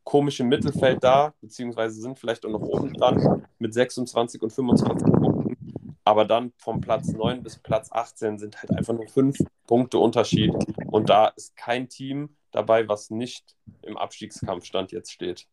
komischen 0.03 0.47
Mittelfeld 0.47 1.03
da, 1.03 1.33
beziehungsweise 1.41 2.01
sind 2.01 2.17
vielleicht 2.17 2.45
auch 2.45 2.49
noch 2.49 2.61
oben 2.61 2.93
dran 2.93 3.45
mit 3.59 3.73
26 3.73 4.41
und 4.41 4.51
25 4.51 5.07
Punkten. 5.13 5.57
Aber 6.03 6.25
dann 6.25 6.53
vom 6.57 6.81
Platz 6.81 7.09
9 7.09 7.43
bis 7.43 7.59
Platz 7.59 7.91
18 7.91 8.39
sind 8.39 8.57
halt 8.57 8.71
einfach 8.75 8.93
nur 8.93 9.07
fünf 9.07 9.37
Punkte 9.67 9.99
Unterschied. 9.99 10.51
Und 10.87 11.09
da 11.09 11.27
ist 11.27 11.55
kein 11.55 11.89
Team 11.89 12.35
dabei, 12.51 12.87
was 12.87 13.11
nicht 13.11 13.55
im 13.83 13.97
Abstiegskampf 13.97 14.65
stand 14.65 14.91
jetzt 14.91 15.11
steht. 15.11 15.45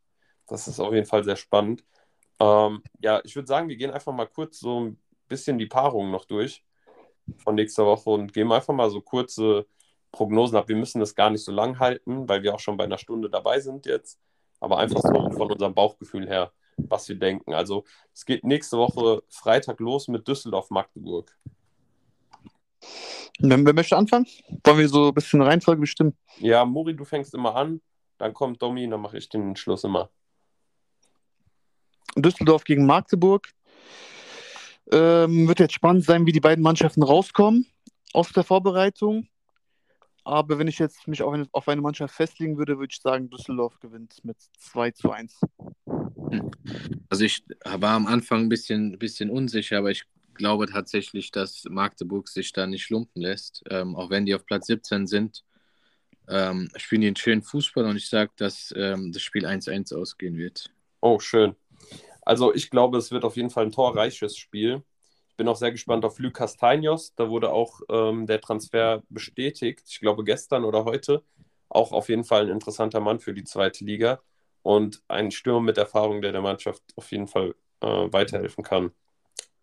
Das 0.47 0.68
ist 0.68 0.80
auf 0.80 0.92
jeden 0.92 1.07
Fall 1.07 1.24
sehr 1.24 1.36
spannend. 1.36 1.84
Ähm, 2.38 2.82
ja, 3.01 3.20
ich 3.24 3.34
würde 3.34 3.49
sagen, 3.49 3.68
wir 3.68 3.76
gehen 3.76 3.90
einfach 3.90 4.12
mal 4.12 4.26
kurz 4.26 4.61
so 4.61 4.80
ein 4.80 5.01
bisschen 5.28 5.59
die 5.59 5.66
Paarungen 5.66 6.12
noch 6.12 6.24
durch 6.24 6.64
von 7.38 7.55
nächster 7.55 7.84
Woche 7.84 8.11
und 8.11 8.32
geben 8.32 8.53
einfach 8.53 8.74
mal 8.74 8.90
so 8.90 9.01
kurze 9.01 9.66
Prognosen 10.12 10.57
ab. 10.57 10.68
Wir 10.68 10.76
müssen 10.76 11.01
das 11.01 11.14
gar 11.14 11.30
nicht 11.30 11.44
so 11.44 11.53
lang 11.53 11.78
halten, 11.78 12.28
weil 12.28 12.42
wir 12.42 12.55
auch 12.55 12.61
schon 12.61 12.76
bei 12.76 12.84
einer 12.84 12.99
Stunde 12.99 13.28
dabei 13.28 13.61
sind 13.61 13.86
jetzt. 13.86 14.20
Aber 14.61 14.78
einfach 14.78 15.03
so 15.03 15.30
von 15.32 15.53
unserem 15.53 15.74
Bauchgefühl 15.74 16.26
her, 16.26 16.53
was 16.76 17.09
wir 17.09 17.16
denken. 17.16 17.53
Also 17.53 17.84
es 18.14 18.24
geht 18.24 18.44
nächste 18.44 18.78
Woche 18.78 19.22
Freitag 19.28 19.80
los 19.80 20.09
mit 20.09 20.26
Düsseldorf-Magdeburg. 20.26 21.36
Wer, 23.38 23.74
möchte 23.74 23.97
anfangen? 23.97 24.26
Wollen 24.64 24.78
wir 24.78 24.88
so 24.88 25.09
ein 25.09 25.14
bisschen 25.14 25.42
Reihenfolge 25.42 25.80
bestimmen? 25.80 26.16
Ja, 26.38 26.64
Muri, 26.64 26.97
du 26.97 27.05
fängst 27.05 27.34
immer 27.34 27.55
an, 27.55 27.82
dann 28.16 28.32
kommt 28.32 28.62
Domi, 28.62 28.88
dann 28.88 29.01
mache 29.01 29.18
ich 29.18 29.28
den 29.28 29.57
Schluss 29.57 29.84
immer. 29.84 30.11
Düsseldorf 32.17 32.64
gegen 32.64 32.87
Magdeburg. 32.87 33.49
Ähm, 34.93 35.49
wird 35.49 35.59
jetzt 35.59 35.75
spannend 35.75 36.05
sein, 36.05 36.27
wie 36.27 36.33
die 36.33 36.41
beiden 36.41 36.62
Mannschaften 36.62 37.03
rauskommen 37.03 37.67
aus 38.12 38.33
der 38.33 38.45
Vorbereitung. 38.45 39.29
Aber 40.25 40.59
wenn 40.59 40.69
ich 40.69 40.79
jetzt 40.79 41.07
mich 41.07 41.23
auf 41.23 41.33
eine, 41.33 41.47
auf 41.53 41.69
eine 41.69 41.81
Mannschaft 41.81 42.14
festlegen 42.14 42.59
würde, 42.59 42.79
würde 42.79 42.93
ich 42.93 43.01
sagen, 43.01 43.31
Düsseldorf 43.31 43.79
gewinnt 43.79 44.25
mit 44.25 44.37
2 44.59 44.91
zu 44.91 45.11
1. 45.11 45.41
Also 47.09 47.25
ich 47.25 47.45
war 47.64 47.95
am 47.95 48.07
Anfang 48.07 48.43
ein 48.43 48.49
bisschen, 48.49 48.99
bisschen 48.99 49.31
unsicher, 49.31 49.79
aber 49.79 49.93
ich 49.93 50.05
glaube 50.35 50.67
tatsächlich, 50.67 51.31
dass 51.31 51.64
Magdeburg 51.69 52.29
sich 52.29 52.53
da 52.53 52.67
nicht 52.67 52.91
lumpen 52.91 53.23
lässt. 53.23 53.62
Ähm, 53.71 53.95
auch 53.95 54.11
wenn 54.11 54.27
die 54.27 54.35
auf 54.35 54.45
Platz 54.45 54.67
17 54.67 55.07
sind, 55.07 55.45
ähm, 56.29 56.69
spielen 56.77 57.03
die 57.03 57.07
einen 57.09 57.17
schönen 57.17 57.43
Fußball 57.43 57.85
und 57.85 57.97
ich 57.97 58.09
sage, 58.09 58.33
dass 58.37 58.75
ähm, 58.77 59.12
das 59.12 59.23
Spiel 59.23 59.47
1-1 59.47 59.95
ausgehen 59.95 60.37
wird. 60.37 60.73
Oh, 61.01 61.21
schön. 61.21 61.55
Also 62.22 62.53
ich 62.55 62.70
glaube, 62.70 62.99
es 62.99 63.11
wird 63.11 63.24
auf 63.24 63.37
jeden 63.37 63.51
Fall 63.51 63.66
ein 63.66 63.72
torreiches 63.72 64.37
Spiel. 64.37 64.83
Ich 65.29 65.37
bin 65.37 65.49
auch 65.49 65.57
sehr 65.57 65.70
gespannt 65.70 66.05
auf 66.05 66.18
Luc 66.18 66.35
Castaños. 66.39 67.12
Da 67.16 67.29
wurde 67.29 67.53
auch 67.53 67.81
ähm, 67.89 68.27
der 68.27 68.41
Transfer 68.41 69.03
bestätigt. 69.09 69.83
Ich 69.89 70.01
glaube 70.01 70.24
gestern 70.24 70.64
oder 70.64 70.85
heute. 70.85 71.22
Auch 71.68 71.93
auf 71.93 72.09
jeden 72.09 72.24
Fall 72.24 72.47
ein 72.47 72.51
interessanter 72.51 73.01
Mann 73.01 73.20
für 73.20 73.35
die 73.35 73.45
zweite 73.45 73.85
Liga. 73.85 74.20
Und 74.62 75.03
ein 75.09 75.31
Stürmer 75.31 75.61
mit 75.61 75.79
Erfahrung, 75.79 76.22
der 76.22 76.33
der 76.33 76.41
Mannschaft 76.43 76.83
auf 76.97 77.12
jeden 77.12 77.29
Fall 77.29 77.55
äh, 77.81 77.87
weiterhelfen 77.87 78.64
kann. 78.64 78.93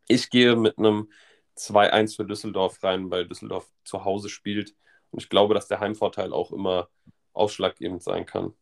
Ich 0.08 0.30
gehe 0.30 0.56
mit 0.56 0.78
einem 0.78 1.10
2-1 1.58 2.16
für 2.16 2.26
Düsseldorf 2.26 2.82
rein, 2.84 3.10
weil 3.12 3.28
Düsseldorf 3.28 3.70
zu 3.84 4.06
Hause 4.06 4.30
spielt. 4.30 4.76
Und 5.12 5.22
ich 5.22 5.30
glaube, 5.30 5.54
dass 5.54 5.68
der 5.68 5.80
Heimvorteil 5.80 6.34
auch 6.34 6.52
immer 6.52 6.90
ausschlaggebend 7.34 8.04
sein 8.04 8.26
kann. 8.26 8.54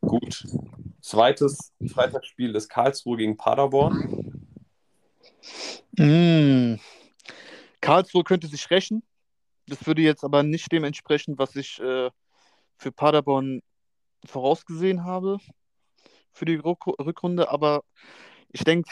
Gut. 0.00 0.44
Zweites 1.02 1.72
Freitagsspiel 1.92 2.54
ist 2.54 2.68
Karlsruhe 2.68 3.16
gegen 3.16 3.36
Paderborn. 3.36 4.46
Mm. 5.98 6.76
Karlsruhe 7.80 8.24
könnte 8.24 8.46
sich 8.46 8.70
rächen. 8.70 9.02
Das 9.66 9.84
würde 9.86 10.02
jetzt 10.02 10.24
aber 10.24 10.42
nicht 10.42 10.70
dem 10.72 10.84
entsprechen, 10.84 11.36
was 11.38 11.56
ich 11.56 11.80
äh, 11.80 12.10
für 12.78 12.92
Paderborn 12.92 13.62
vorausgesehen 14.24 15.04
habe 15.04 15.38
für 16.32 16.44
die 16.44 16.58
Rück- 16.58 16.98
Rückrunde. 17.04 17.50
Aber 17.50 17.82
ich 18.50 18.64
denke, 18.64 18.88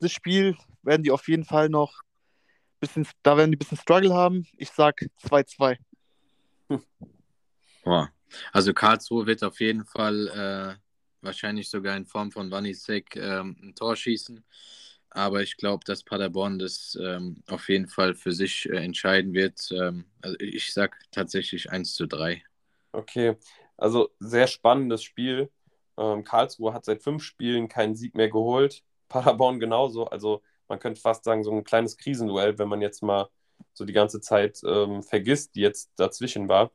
das 0.00 0.12
Spiel 0.12 0.56
werden 0.82 1.04
die 1.04 1.12
auf 1.12 1.28
jeden 1.28 1.44
Fall 1.44 1.68
noch 1.68 2.02
bisschen, 2.80 3.06
da 3.22 3.36
werden 3.36 3.52
die 3.52 3.56
ein 3.56 3.58
bisschen 3.60 3.78
Struggle 3.78 4.12
haben. 4.12 4.46
Ich 4.56 4.70
sag 4.70 5.00
2-2. 5.24 5.78
Boah. 7.84 8.10
Also 8.52 8.74
Karlsruhe 8.74 9.26
wird 9.26 9.44
auf 9.44 9.60
jeden 9.60 9.84
Fall 9.84 10.28
äh, 10.28 10.91
wahrscheinlich 11.22 11.70
sogar 11.70 11.96
in 11.96 12.06
Form 12.06 12.30
von 12.30 12.50
Wanisek 12.50 13.16
ähm, 13.16 13.56
ein 13.62 13.74
Tor 13.74 13.96
schießen. 13.96 14.44
Aber 15.10 15.42
ich 15.42 15.56
glaube, 15.56 15.84
dass 15.84 16.02
Paderborn 16.04 16.58
das 16.58 16.98
ähm, 17.00 17.42
auf 17.48 17.68
jeden 17.68 17.86
Fall 17.86 18.14
für 18.14 18.32
sich 18.32 18.68
äh, 18.70 18.76
entscheiden 18.76 19.34
wird. 19.34 19.70
Ähm, 19.72 20.06
also 20.22 20.36
ich 20.38 20.72
sag 20.72 20.98
tatsächlich 21.10 21.70
1 21.70 21.94
zu 21.94 22.06
3. 22.06 22.42
Okay, 22.92 23.36
also 23.76 24.10
sehr 24.20 24.46
spannendes 24.46 25.02
Spiel. 25.02 25.50
Ähm, 25.98 26.24
Karlsruhe 26.24 26.72
hat 26.72 26.84
seit 26.84 27.02
fünf 27.02 27.22
Spielen 27.22 27.68
keinen 27.68 27.94
Sieg 27.94 28.14
mehr 28.14 28.30
geholt. 28.30 28.82
Paderborn 29.08 29.60
genauso. 29.60 30.06
Also 30.06 30.42
man 30.68 30.78
könnte 30.78 31.00
fast 31.00 31.24
sagen, 31.24 31.44
so 31.44 31.52
ein 31.52 31.64
kleines 31.64 31.98
Krisenduell, 31.98 32.58
wenn 32.58 32.68
man 32.68 32.80
jetzt 32.80 33.02
mal 33.02 33.28
so 33.74 33.84
die 33.84 33.92
ganze 33.92 34.20
Zeit 34.20 34.60
ähm, 34.64 35.02
vergisst, 35.02 35.54
die 35.54 35.60
jetzt 35.60 35.92
dazwischen 35.96 36.48
war. 36.48 36.72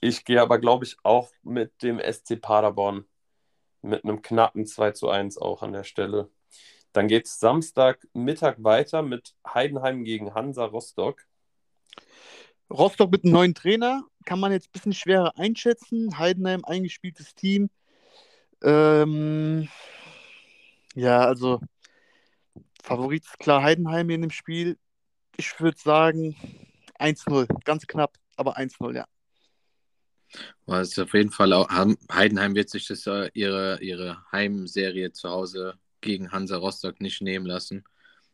Ich 0.00 0.24
gehe 0.24 0.42
aber, 0.42 0.58
glaube 0.58 0.84
ich, 0.84 0.96
auch 1.04 1.30
mit 1.42 1.82
dem 1.82 2.00
SC 2.00 2.40
Paderborn 2.40 3.06
mit 3.84 4.04
einem 4.04 4.22
knappen 4.22 4.66
2 4.66 4.92
zu 4.92 5.08
1 5.08 5.38
auch 5.38 5.62
an 5.62 5.72
der 5.72 5.84
Stelle. 5.84 6.30
Dann 6.92 7.08
geht 7.08 7.26
es 7.26 7.38
Samstagmittag 7.38 8.56
weiter 8.58 9.02
mit 9.02 9.34
Heidenheim 9.46 10.04
gegen 10.04 10.34
Hansa 10.34 10.64
Rostock. 10.64 11.26
Rostock 12.70 13.10
mit 13.10 13.24
einem 13.24 13.34
neuen 13.34 13.54
Trainer 13.54 14.04
kann 14.24 14.40
man 14.40 14.52
jetzt 14.52 14.68
ein 14.68 14.72
bisschen 14.72 14.92
schwerer 14.94 15.36
einschätzen. 15.36 16.18
Heidenheim, 16.18 16.64
eingespieltes 16.64 17.34
Team. 17.34 17.68
Ähm, 18.62 19.68
ja, 20.94 21.20
also 21.20 21.60
Favorit 22.82 23.24
ist 23.24 23.38
klar 23.38 23.62
Heidenheim 23.62 24.08
in 24.10 24.22
dem 24.22 24.30
Spiel. 24.30 24.78
Ich 25.36 25.60
würde 25.60 25.78
sagen 25.78 26.36
1-0. 26.98 27.48
Ganz 27.64 27.86
knapp, 27.86 28.16
aber 28.36 28.56
1-0, 28.56 28.94
ja. 28.94 29.04
Ist 30.66 30.98
auf 30.98 31.14
jeden 31.14 31.30
Fall 31.30 31.52
auch, 31.52 31.68
Heidenheim 32.10 32.54
wird 32.54 32.70
sich 32.70 32.86
das, 32.86 33.06
äh, 33.06 33.30
ihre, 33.34 33.80
ihre 33.82 34.24
Heimserie 34.32 35.12
zu 35.12 35.28
Hause 35.28 35.74
gegen 36.00 36.32
Hansa 36.32 36.56
Rostock 36.56 37.00
nicht 37.00 37.20
nehmen 37.20 37.46
lassen. 37.46 37.84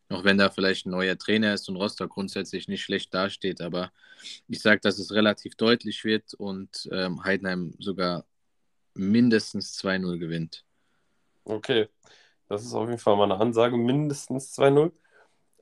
Auch 0.09 0.25
wenn 0.25 0.39
da 0.39 0.51
vielleicht 0.51 0.87
ein 0.87 0.91
neuer 0.91 1.17
Trainer 1.17 1.55
ist 1.55 1.69
und 1.69 1.77
Rostock 1.77 2.11
grundsätzlich 2.11 2.67
nicht 2.67 2.83
schlecht 2.83 3.15
dasteht. 3.15 3.61
Aber 3.61 3.93
ich 4.49 4.61
sage, 4.61 4.81
dass 4.81 4.99
es 4.99 5.13
relativ 5.13 5.55
deutlich 5.55 6.05
wird 6.05 6.35
und 6.35 6.89
ähm, 6.93 7.23
Heidenheim 7.23 7.75
sogar 7.79 8.25
mindestens 8.95 9.79
2-0 9.81 10.19
gewinnt. 10.19 10.65
Okay, 11.45 11.89
das 12.49 12.65
ist 12.65 12.75
auf 12.75 12.89
jeden 12.89 12.99
Fall 12.99 13.17
mal 13.17 13.25
eine 13.25 13.41
Ansage, 13.41 13.77
mindestens 13.77 14.53
2-0. 14.59 14.93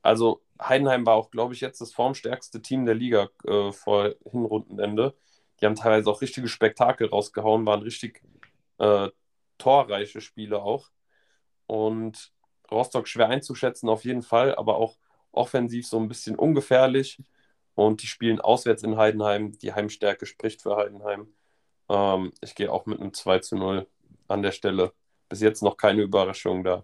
Also 0.01 0.41
Heidenheim 0.61 1.05
war 1.05 1.15
auch, 1.15 1.29
glaube 1.29 1.53
ich, 1.53 1.61
jetzt 1.61 1.81
das 1.81 1.93
formstärkste 1.93 2.61
Team 2.61 2.85
der 2.85 2.95
Liga 2.95 3.29
äh, 3.45 3.71
vor 3.71 4.15
Hinrundenende. 4.31 5.15
Die 5.61 5.65
haben 5.65 5.75
teilweise 5.75 6.09
auch 6.09 6.21
richtige 6.21 6.47
Spektakel 6.47 7.09
rausgehauen, 7.09 7.65
waren 7.65 7.81
richtig 7.81 8.21
äh, 8.77 9.09
torreiche 9.57 10.21
Spiele 10.21 10.61
auch. 10.61 10.89
Und 11.67 12.31
Rostock 12.71 13.07
schwer 13.07 13.29
einzuschätzen, 13.29 13.89
auf 13.89 14.05
jeden 14.05 14.21
Fall, 14.21 14.55
aber 14.55 14.77
auch 14.77 14.97
offensiv 15.31 15.87
so 15.87 15.99
ein 15.99 16.07
bisschen 16.07 16.35
ungefährlich. 16.35 17.21
Und 17.75 18.01
die 18.01 18.07
spielen 18.07 18.41
auswärts 18.41 18.83
in 18.83 18.97
Heidenheim. 18.97 19.57
Die 19.59 19.73
Heimstärke 19.73 20.25
spricht 20.25 20.61
für 20.61 20.75
Heidenheim. 20.75 21.33
Ähm, 21.89 22.33
ich 22.41 22.55
gehe 22.55 22.71
auch 22.71 22.85
mit 22.85 22.99
einem 22.99 23.13
2 23.13 23.39
zu 23.39 23.55
0 23.55 23.87
an 24.27 24.41
der 24.41 24.51
Stelle. 24.51 24.93
Bis 25.29 25.41
jetzt 25.41 25.63
noch 25.63 25.77
keine 25.77 26.01
Überraschung 26.01 26.63
da. 26.63 26.83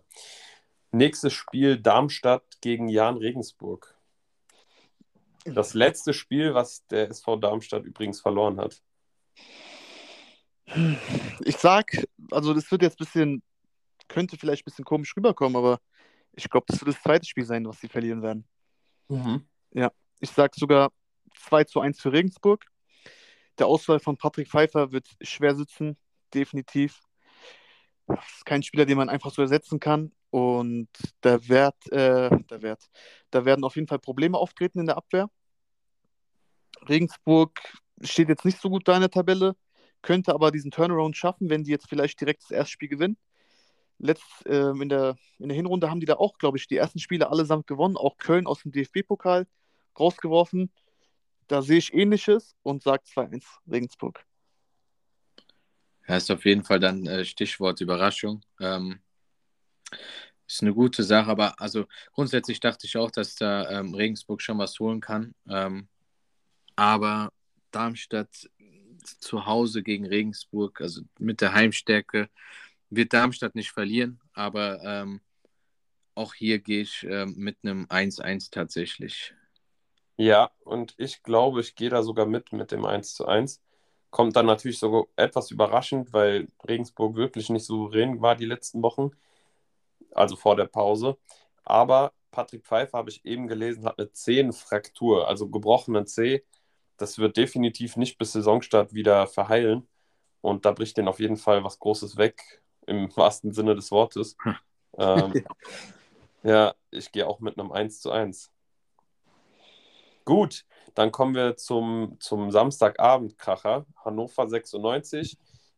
Nächstes 0.92 1.34
Spiel 1.34 1.78
Darmstadt 1.78 2.62
gegen 2.62 2.88
Jan 2.88 3.18
Regensburg. 3.18 3.95
Das 5.46 5.74
letzte 5.74 6.14
Spiel, 6.14 6.54
was 6.54 6.86
der 6.88 7.10
SV 7.10 7.38
Darmstadt 7.38 7.86
übrigens 7.86 8.20
verloren 8.20 8.60
hat. 8.60 8.82
Ich 11.46 11.58
sag, 11.58 11.92
also 12.32 12.54
das 12.54 12.70
wird 12.72 12.82
jetzt 12.82 12.96
ein 12.96 13.06
bisschen, 13.06 13.44
könnte 14.08 14.38
vielleicht 14.38 14.64
ein 14.64 14.66
bisschen 14.66 14.86
komisch 14.86 15.16
rüberkommen, 15.16 15.56
aber 15.56 15.80
ich 16.34 16.50
glaube, 16.50 16.66
das 16.68 16.82
wird 16.82 16.96
das 16.96 17.02
zweite 17.02 17.26
Spiel 17.26 17.46
sein, 17.46 17.68
was 17.68 17.80
sie 17.80 17.88
verlieren 17.88 18.22
werden. 18.22 18.48
Mhm. 19.08 19.48
Ja, 19.72 19.92
ich 20.20 20.32
sag 20.32 20.56
sogar 20.56 20.92
2 21.38 21.64
zu 21.66 21.80
1 21.80 22.02
für 22.02 22.12
Regensburg. 22.12 22.66
Der 23.60 23.68
Auswahl 23.68 24.00
von 24.00 24.18
Patrick 24.18 24.50
Pfeiffer 24.50 24.92
wird 24.92 25.08
schwer 25.22 25.56
sitzen, 25.56 25.98
definitiv. 26.34 27.00
Das 28.08 28.20
ist 28.38 28.46
kein 28.46 28.64
Spieler, 28.64 28.86
den 28.86 28.98
man 28.98 29.10
einfach 29.10 29.32
so 29.32 29.42
ersetzen 29.42 29.80
kann. 29.80 30.12
Und 30.30 30.90
der 31.24 31.48
Wert, 31.48 31.92
äh, 31.92 32.30
der 32.30 32.62
Wert, 32.62 32.90
da 33.32 33.46
werden 33.46 33.64
auf 33.64 33.76
jeden 33.76 33.88
Fall 33.88 34.00
Probleme 34.00 34.38
auftreten 34.38 34.80
in 34.80 34.86
der 34.86 34.98
Abwehr. 34.98 35.30
Regensburg 36.90 37.60
steht 38.02 38.30
jetzt 38.30 38.46
nicht 38.46 38.60
so 38.60 38.70
gut 38.70 38.88
da 38.88 38.96
in 38.96 39.02
der 39.02 39.10
Tabelle, 39.10 39.56
könnte 40.02 40.34
aber 40.34 40.52
diesen 40.52 40.72
Turnaround 40.72 41.18
schaffen, 41.18 41.50
wenn 41.50 41.64
die 41.64 41.72
jetzt 41.72 41.90
vielleicht 41.90 42.20
direkt 42.22 42.44
das 42.44 42.52
erste 42.52 42.72
Spiel 42.72 42.90
gewinnen. 42.90 43.18
Letzt, 43.98 44.46
äh, 44.46 44.72
in, 44.72 44.90
der, 44.90 45.18
in 45.40 45.48
der 45.48 45.56
Hinrunde 45.56 45.90
haben 45.90 46.00
die 46.00 46.06
da 46.06 46.16
auch, 46.16 46.38
glaube 46.38 46.58
ich, 46.58 46.68
die 46.68 46.78
ersten 46.78 47.00
Spiele 47.00 47.30
allesamt 47.30 47.66
gewonnen, 47.66 47.98
auch 47.98 48.18
Köln 48.18 48.46
aus 48.46 48.62
dem 48.62 48.72
DFB-Pokal 48.72 49.48
rausgeworfen. 49.98 50.72
Da 51.48 51.62
sehe 51.62 51.78
ich 51.78 51.94
ähnliches 51.94 52.56
und 52.64 52.84
sage 52.84 53.04
2-1 53.06 53.44
Regensburg. 53.72 54.26
Ja, 56.08 56.18
ist 56.18 56.30
auf 56.30 56.46
jeden 56.46 56.64
Fall 56.64 56.80
dann 56.80 57.06
äh, 57.08 57.24
Stichwort 57.24 57.82
Überraschung. 57.82 58.42
Ähm, 58.60 59.00
ist 60.48 60.62
eine 60.62 60.74
gute 60.74 61.04
Sache, 61.04 61.30
aber 61.30 61.60
also 61.60 61.86
grundsätzlich 62.12 62.60
dachte 62.60 62.86
ich 62.86 62.98
auch, 62.98 63.10
dass 63.10 63.36
da 63.36 63.70
ähm, 63.70 63.94
Regensburg 63.94 64.42
schon 64.42 64.60
was 64.60 64.78
holen 64.80 65.02
kann. 65.02 65.34
Ähm, 65.50 65.88
aber 66.76 67.32
Darmstadt 67.72 68.50
zu 69.20 69.46
Hause 69.46 69.84
gegen 69.84 70.06
Regensburg, 70.06 70.82
also 70.82 71.02
mit 71.20 71.42
der 71.42 71.54
Heimstärke, 71.54 72.30
wird 72.90 73.14
Darmstadt 73.14 73.56
nicht 73.56 73.72
verlieren, 73.72 74.20
aber 74.34 74.82
ähm, 74.84 75.22
auch 76.16 76.34
hier 76.34 76.60
gehe 76.60 76.82
ich 76.82 77.06
ähm, 77.10 77.34
mit 77.38 77.58
einem 77.64 77.86
1-1 77.88 78.50
tatsächlich. 78.52 79.34
Ja, 80.18 80.52
und 80.64 80.94
ich 80.98 81.24
glaube, 81.24 81.60
ich 81.62 81.76
gehe 81.76 81.90
da 81.90 82.02
sogar 82.02 82.26
mit 82.26 82.54
mit 82.54 82.72
dem 82.72 82.86
1 82.86 83.16
zu 83.16 83.28
1. 83.28 83.62
Kommt 84.12 84.36
dann 84.38 84.46
natürlich 84.46 84.80
sogar 84.80 85.06
etwas 85.18 85.52
überraschend, 85.52 86.14
weil 86.14 86.48
Regensburg 86.66 87.16
wirklich 87.16 87.50
nicht 87.50 87.66
souverän 87.66 88.22
war 88.22 88.36
die 88.36 88.46
letzten 88.46 88.82
Wochen, 88.82 89.12
also 90.12 90.38
vor 90.38 90.56
der 90.56 90.66
Pause. 90.66 91.18
Aber 91.66 92.14
Patrick 92.32 92.66
Pfeiffer, 92.66 92.98
habe 92.98 93.10
ich 93.10 93.26
eben 93.26 93.48
gelesen, 93.48 93.86
hat 93.86 94.00
eine 94.00 94.12
Zehenfraktur, 94.12 95.28
also 95.28 95.50
gebrochenen 95.50 96.06
Zeh. 96.08 96.44
Das 96.98 97.18
wird 97.18 97.38
definitiv 97.38 97.98
nicht 97.98 98.18
bis 98.18 98.32
Saisonstart 98.34 98.94
wieder 98.94 99.28
verheilen. 99.28 99.88
Und 100.42 100.66
da 100.66 100.72
bricht 100.72 100.98
denen 100.98 101.08
auf 101.08 101.20
jeden 101.20 101.38
Fall 101.38 101.64
was 101.64 101.80
Großes 101.80 102.18
weg, 102.18 102.62
im 102.86 103.10
wahrsten 103.18 103.52
Sinne 103.52 103.76
des 103.76 103.92
Wortes. 103.92 104.38
Hm. 104.42 104.56
ähm, 104.98 105.34
ja, 106.44 106.74
ich 106.92 107.12
gehe 107.12 107.28
auch 107.28 107.40
mit 107.40 107.58
einem 107.60 107.72
1 107.72 108.02
zu 108.02 108.12
1. 108.12 108.52
Gut, 110.24 110.66
dann 110.96 111.12
kommen 111.12 111.36
wir 111.36 111.58
zum, 111.58 112.18
zum 112.20 112.52
Samstagabendkracher. 112.52 113.86
Hannover 114.04 114.48
96 114.48 115.38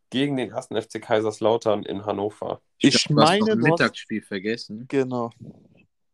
gegen 0.10 0.38
den 0.38 0.52
ersten 0.52 0.82
FC 0.82 1.02
Kaiserslautern 1.02 1.84
in 1.84 2.06
Hannover. 2.06 2.62
Ich, 2.78 2.96
hast 2.96 3.10
meine, 3.10 3.40
du 3.46 3.52
hast- 3.52 3.58
Mittagsspiel 3.58 4.22
vergessen. 4.22 4.86
Genau. 4.88 5.32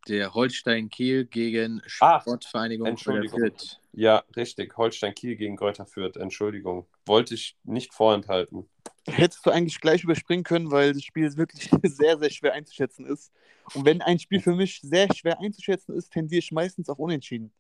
Der 0.07 0.33
Holstein 0.33 0.89
Kiel 0.89 1.25
gegen 1.25 1.81
Ach, 1.99 2.21
Sportvereinigung 2.21 2.87
Entschuldigung. 2.87 3.39
Fürth. 3.39 3.79
Ja, 3.93 4.23
richtig. 4.35 4.75
Holstein 4.77 5.15
Kiel 5.15 5.35
gegen 5.35 5.55
Greuther 5.55 5.85
Fürth. 5.85 6.17
Entschuldigung. 6.17 6.87
Wollte 7.05 7.35
ich 7.35 7.55
nicht 7.63 7.93
vorenthalten. 7.93 8.69
Hättest 9.05 9.45
du 9.45 9.51
eigentlich 9.51 9.79
gleich 9.79 10.03
überspringen 10.03 10.43
können, 10.43 10.71
weil 10.71 10.93
das 10.93 11.03
Spiel 11.03 11.35
wirklich 11.37 11.69
sehr, 11.83 12.17
sehr 12.17 12.29
schwer 12.29 12.53
einzuschätzen 12.53 13.05
ist. 13.05 13.31
Und 13.73 13.85
wenn 13.85 14.01
ein 14.01 14.19
Spiel 14.19 14.41
für 14.41 14.55
mich 14.55 14.81
sehr 14.81 15.07
schwer 15.13 15.39
einzuschätzen 15.39 15.95
ist, 15.95 16.11
tendiere 16.11 16.39
ich 16.39 16.51
meistens 16.51 16.89
auf 16.89 16.99
Unentschieden. 16.99 17.53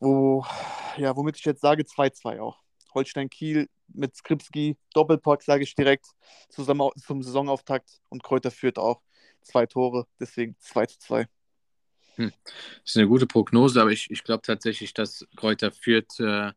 Wo, 0.00 0.44
ja, 0.96 1.14
womit 1.16 1.36
ich 1.36 1.44
jetzt 1.44 1.60
sage 1.60 1.84
2-2 1.84 2.40
auch. 2.40 2.60
Holstein 2.94 3.30
Kiel 3.30 3.68
mit 3.88 4.16
Skripski, 4.16 4.76
Doppelpack 4.94 5.42
sage 5.42 5.62
ich 5.62 5.74
direkt 5.74 6.06
zusammen 6.48 6.90
zum 6.96 7.22
Saisonauftakt 7.22 8.00
und 8.08 8.22
Kräuter 8.22 8.50
führt 8.50 8.78
auch 8.78 9.00
zwei 9.42 9.66
Tore, 9.66 10.06
deswegen 10.20 10.56
2 10.58 10.86
zu 10.86 10.98
2. 11.00 11.28
Das 12.16 12.30
ist 12.84 12.96
eine 12.96 13.08
gute 13.08 13.26
Prognose, 13.26 13.80
aber 13.80 13.90
ich, 13.90 14.10
ich 14.10 14.22
glaube 14.22 14.42
tatsächlich, 14.42 14.92
dass 14.94 15.26
Kräuter 15.36 15.72
Fürth 15.72 16.20
äh, 16.20 16.52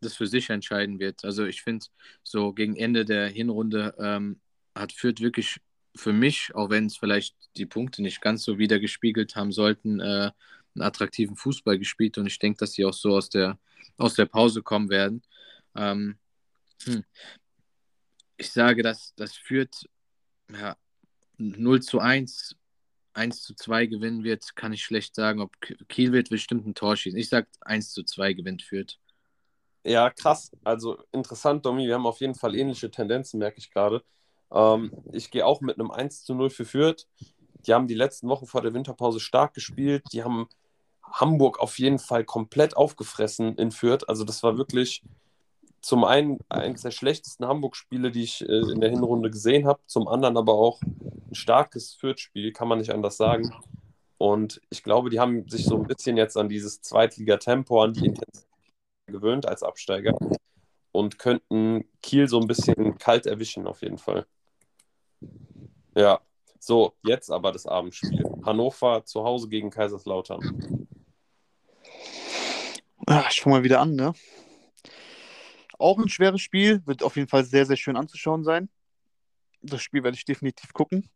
das 0.00 0.16
für 0.16 0.26
sich 0.26 0.50
entscheiden 0.50 0.98
wird. 0.98 1.24
Also 1.24 1.44
ich 1.44 1.62
finde, 1.62 1.86
so 2.22 2.52
gegen 2.52 2.76
Ende 2.76 3.04
der 3.04 3.28
Hinrunde 3.28 3.94
ähm, 3.98 4.40
hat 4.74 4.92
Fürth 4.92 5.20
wirklich 5.20 5.60
für 5.96 6.12
mich, 6.12 6.54
auch 6.54 6.70
wenn 6.70 6.86
es 6.86 6.96
vielleicht 6.96 7.36
die 7.56 7.66
Punkte 7.66 8.02
nicht 8.02 8.20
ganz 8.20 8.44
so 8.44 8.58
wieder 8.58 8.78
gespiegelt 8.78 9.34
haben 9.34 9.50
sollten, 9.50 10.00
äh, 10.00 10.30
einen 10.74 10.82
attraktiven 10.82 11.36
Fußball 11.36 11.78
gespielt 11.78 12.18
und 12.18 12.26
ich 12.26 12.38
denke, 12.38 12.58
dass 12.58 12.72
sie 12.72 12.84
auch 12.84 12.92
so 12.92 13.16
aus 13.16 13.30
der, 13.30 13.58
aus 13.96 14.14
der 14.14 14.26
Pause 14.26 14.62
kommen 14.62 14.90
werden. 14.90 15.22
Ähm, 15.74 16.18
hm. 16.84 17.04
Ich 18.36 18.52
sage, 18.52 18.82
dass 18.82 19.14
das 19.16 19.34
Fürth 19.34 19.88
ja, 20.52 20.76
0 21.38 21.80
zu 21.80 22.00
1 22.00 22.56
1 23.18 23.42
zu 23.42 23.54
2 23.54 23.86
gewinnen 23.86 24.24
wird, 24.24 24.54
kann 24.56 24.72
ich 24.72 24.84
schlecht 24.84 25.14
sagen. 25.14 25.40
Ob 25.40 25.50
Kiel 25.88 26.12
wird 26.12 26.30
bestimmt 26.30 26.66
ein 26.66 26.74
Tor 26.74 26.96
schießen. 26.96 27.18
Ich 27.18 27.28
sage 27.28 27.48
1 27.62 27.92
zu 27.92 28.04
2 28.04 28.32
gewinnt 28.32 28.62
Fürth. 28.62 28.98
Ja, 29.84 30.10
krass. 30.10 30.52
Also 30.64 31.02
interessant, 31.12 31.66
Domi. 31.66 31.86
Wir 31.86 31.94
haben 31.94 32.06
auf 32.06 32.20
jeden 32.20 32.34
Fall 32.34 32.54
ähnliche 32.54 32.90
Tendenzen, 32.90 33.38
merke 33.38 33.58
ich 33.58 33.70
gerade. 33.70 34.02
Ähm, 34.50 34.92
ich 35.12 35.30
gehe 35.30 35.44
auch 35.44 35.60
mit 35.60 35.78
einem 35.78 35.90
1 35.90 36.24
zu 36.24 36.34
0 36.34 36.50
für 36.50 36.64
Fürth. 36.64 37.06
Die 37.66 37.74
haben 37.74 37.88
die 37.88 37.94
letzten 37.94 38.28
Wochen 38.28 38.46
vor 38.46 38.62
der 38.62 38.72
Winterpause 38.72 39.20
stark 39.20 39.54
gespielt. 39.54 40.04
Die 40.12 40.22
haben 40.22 40.48
Hamburg 41.02 41.58
auf 41.58 41.78
jeden 41.78 41.98
Fall 41.98 42.24
komplett 42.24 42.76
aufgefressen 42.76 43.56
in 43.56 43.72
Fürth. 43.72 44.08
Also 44.08 44.24
das 44.24 44.42
war 44.42 44.56
wirklich 44.56 45.02
zum 45.80 46.04
einen 46.04 46.38
eines 46.48 46.82
der 46.82 46.90
schlechtesten 46.90 47.46
Hamburg-Spiele, 47.46 48.10
die 48.10 48.24
ich 48.24 48.42
äh, 48.42 48.72
in 48.72 48.80
der 48.80 48.90
Hinrunde 48.90 49.30
gesehen 49.30 49.66
habe. 49.66 49.80
Zum 49.86 50.08
anderen 50.08 50.36
aber 50.36 50.54
auch 50.54 50.80
ein 50.82 51.34
starkes 51.34 51.94
Fürth-Spiel, 51.94 52.52
kann 52.52 52.68
man 52.68 52.78
nicht 52.78 52.90
anders 52.90 53.16
sagen. 53.16 53.52
Und 54.18 54.60
ich 54.70 54.82
glaube, 54.82 55.10
die 55.10 55.20
haben 55.20 55.48
sich 55.48 55.64
so 55.64 55.76
ein 55.76 55.86
bisschen 55.86 56.16
jetzt 56.16 56.36
an 56.36 56.48
dieses 56.48 56.82
Zweitliga-Tempo, 56.82 57.82
an 57.82 57.92
die 57.92 58.06
Intensität 58.06 58.48
gewöhnt 59.06 59.46
als 59.46 59.62
Absteiger 59.62 60.14
und 60.92 61.18
könnten 61.18 61.84
Kiel 62.02 62.28
so 62.28 62.40
ein 62.40 62.46
bisschen 62.46 62.98
kalt 62.98 63.26
erwischen, 63.26 63.66
auf 63.66 63.82
jeden 63.82 63.98
Fall. 63.98 64.26
Ja, 65.94 66.20
so, 66.58 66.94
jetzt 67.04 67.30
aber 67.30 67.52
das 67.52 67.66
Abendspiel. 67.66 68.24
Hannover 68.44 69.04
zu 69.04 69.22
Hause 69.24 69.48
gegen 69.48 69.70
Kaiserslautern. 69.70 70.86
Ah, 73.06 73.24
ich 73.30 73.40
fange 73.40 73.56
mal 73.56 73.64
wieder 73.64 73.80
an, 73.80 73.94
ne? 73.94 74.12
Auch 75.78 75.98
ein 75.98 76.08
schweres 76.08 76.40
Spiel, 76.40 76.82
wird 76.86 77.02
auf 77.02 77.16
jeden 77.16 77.28
Fall 77.28 77.44
sehr, 77.44 77.66
sehr 77.66 77.76
schön 77.76 77.96
anzuschauen 77.96 78.44
sein. 78.44 78.68
Das 79.62 79.82
Spiel 79.82 80.02
werde 80.02 80.16
ich 80.16 80.24
definitiv 80.24 80.72
gucken. 80.72 81.08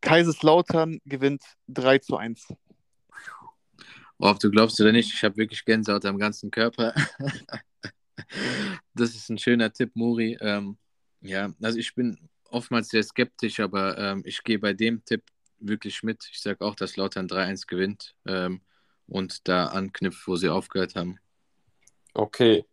Kaiserslautern 0.00 1.00
gewinnt 1.04 1.42
3 1.68 1.98
zu 1.98 2.16
1. 2.16 2.48
Ob 4.18 4.38
du 4.38 4.50
glaubst 4.50 4.80
oder 4.80 4.92
nicht, 4.92 5.12
ich 5.12 5.24
habe 5.24 5.36
wirklich 5.36 5.64
Gänsehaut 5.64 6.04
am 6.04 6.18
ganzen 6.18 6.50
Körper. 6.50 6.94
das 8.94 9.14
ist 9.14 9.28
ein 9.30 9.38
schöner 9.38 9.72
Tipp, 9.72 9.92
Muri. 9.94 10.36
Ähm, 10.40 10.76
ja, 11.20 11.52
also 11.60 11.78
ich 11.78 11.94
bin 11.94 12.28
oftmals 12.50 12.88
sehr 12.88 13.02
skeptisch, 13.02 13.60
aber 13.60 13.96
ähm, 13.98 14.22
ich 14.24 14.42
gehe 14.42 14.58
bei 14.58 14.74
dem 14.74 15.04
Tipp 15.04 15.22
wirklich 15.58 16.02
mit. 16.02 16.28
Ich 16.30 16.40
sage 16.40 16.64
auch, 16.64 16.74
dass 16.74 16.96
Lautern 16.96 17.26
3-1 17.28 17.66
gewinnt 17.66 18.14
ähm, 18.26 18.60
und 19.06 19.48
da 19.48 19.66
anknüpft, 19.66 20.26
wo 20.26 20.36
sie 20.36 20.48
aufgehört 20.48 20.94
haben. 20.94 21.18
Okay, 22.14 22.64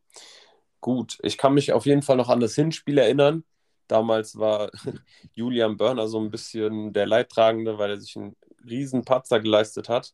gut. 0.82 1.18
Ich 1.24 1.38
kann 1.38 1.53
mich 1.53 1.74
auf 1.74 1.86
jeden 1.86 2.01
Fall 2.01 2.18
noch 2.18 2.30
an 2.30 2.39
das 2.39 2.55
Hinspiel 2.55 2.97
erinnern. 2.97 3.43
Damals 3.88 4.38
war 4.38 4.72
Julian 5.34 5.78
Börner 5.78 6.07
so 6.07 6.20
ein 6.20 6.32
bisschen 6.32 6.93
der 6.93 7.07
Leidtragende, 7.07 7.78
weil 7.78 7.91
er 7.91 7.99
sich 7.99 8.16
einen 8.16 8.36
riesen 8.68 9.03
Patzer 9.05 9.39
geleistet 9.39 9.89
hat. 9.89 10.14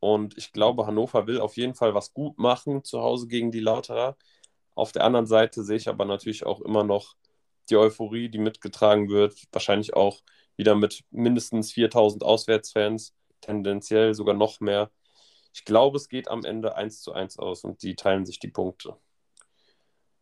Und 0.00 0.36
ich 0.38 0.52
glaube, 0.52 0.86
Hannover 0.86 1.26
will 1.26 1.40
auf 1.40 1.56
jeden 1.56 1.74
Fall 1.74 1.94
was 1.94 2.12
gut 2.14 2.38
machen 2.38 2.84
zu 2.84 3.00
Hause 3.02 3.28
gegen 3.28 3.50
die 3.50 3.60
Lauterer. 3.60 4.16
Auf 4.74 4.92
der 4.92 5.04
anderen 5.04 5.26
Seite 5.26 5.62
sehe 5.64 5.76
ich 5.76 5.88
aber 5.88 6.04
natürlich 6.06 6.46
auch 6.46 6.60
immer 6.62 6.84
noch 6.84 7.16
die 7.68 7.76
Euphorie, 7.76 8.28
die 8.28 8.38
mitgetragen 8.38 9.08
wird, 9.10 9.34
wahrscheinlich 9.52 9.94
auch 9.94 10.20
wieder 10.56 10.74
mit 10.74 11.04
mindestens 11.10 11.72
4000 11.72 12.24
Auswärtsfans, 12.24 13.14
tendenziell 13.40 14.14
sogar 14.14 14.34
noch 14.34 14.60
mehr. 14.60 14.90
Ich 15.54 15.64
glaube, 15.64 15.96
es 15.96 16.08
geht 16.08 16.28
am 16.28 16.44
Ende 16.44 16.76
1 16.76 17.02
zu 17.02 17.12
1 17.12 17.38
aus 17.38 17.64
und 17.64 17.82
die 17.82 17.94
teilen 17.94 18.26
sich 18.26 18.38
die 18.38 18.48
Punkte. 18.48 18.96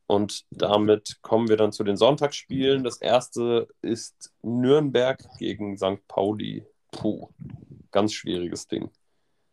Und 0.09 0.47
damit 0.51 1.19
kommen 1.21 1.49
wir 1.49 1.59
dann 1.59 1.71
zu 1.71 1.85
den 1.85 1.99
Sonntagsspielen. 1.99 2.83
Das 2.83 2.97
erste 2.97 3.69
ist 3.83 4.33
Nürnberg 4.43 5.23
gegen 5.39 5.77
St. 5.77 6.09
Pauli. 6.09 6.65
Puh, 6.91 7.29
ganz 7.91 8.15
schwieriges 8.15 8.67
Ding. 8.67 8.91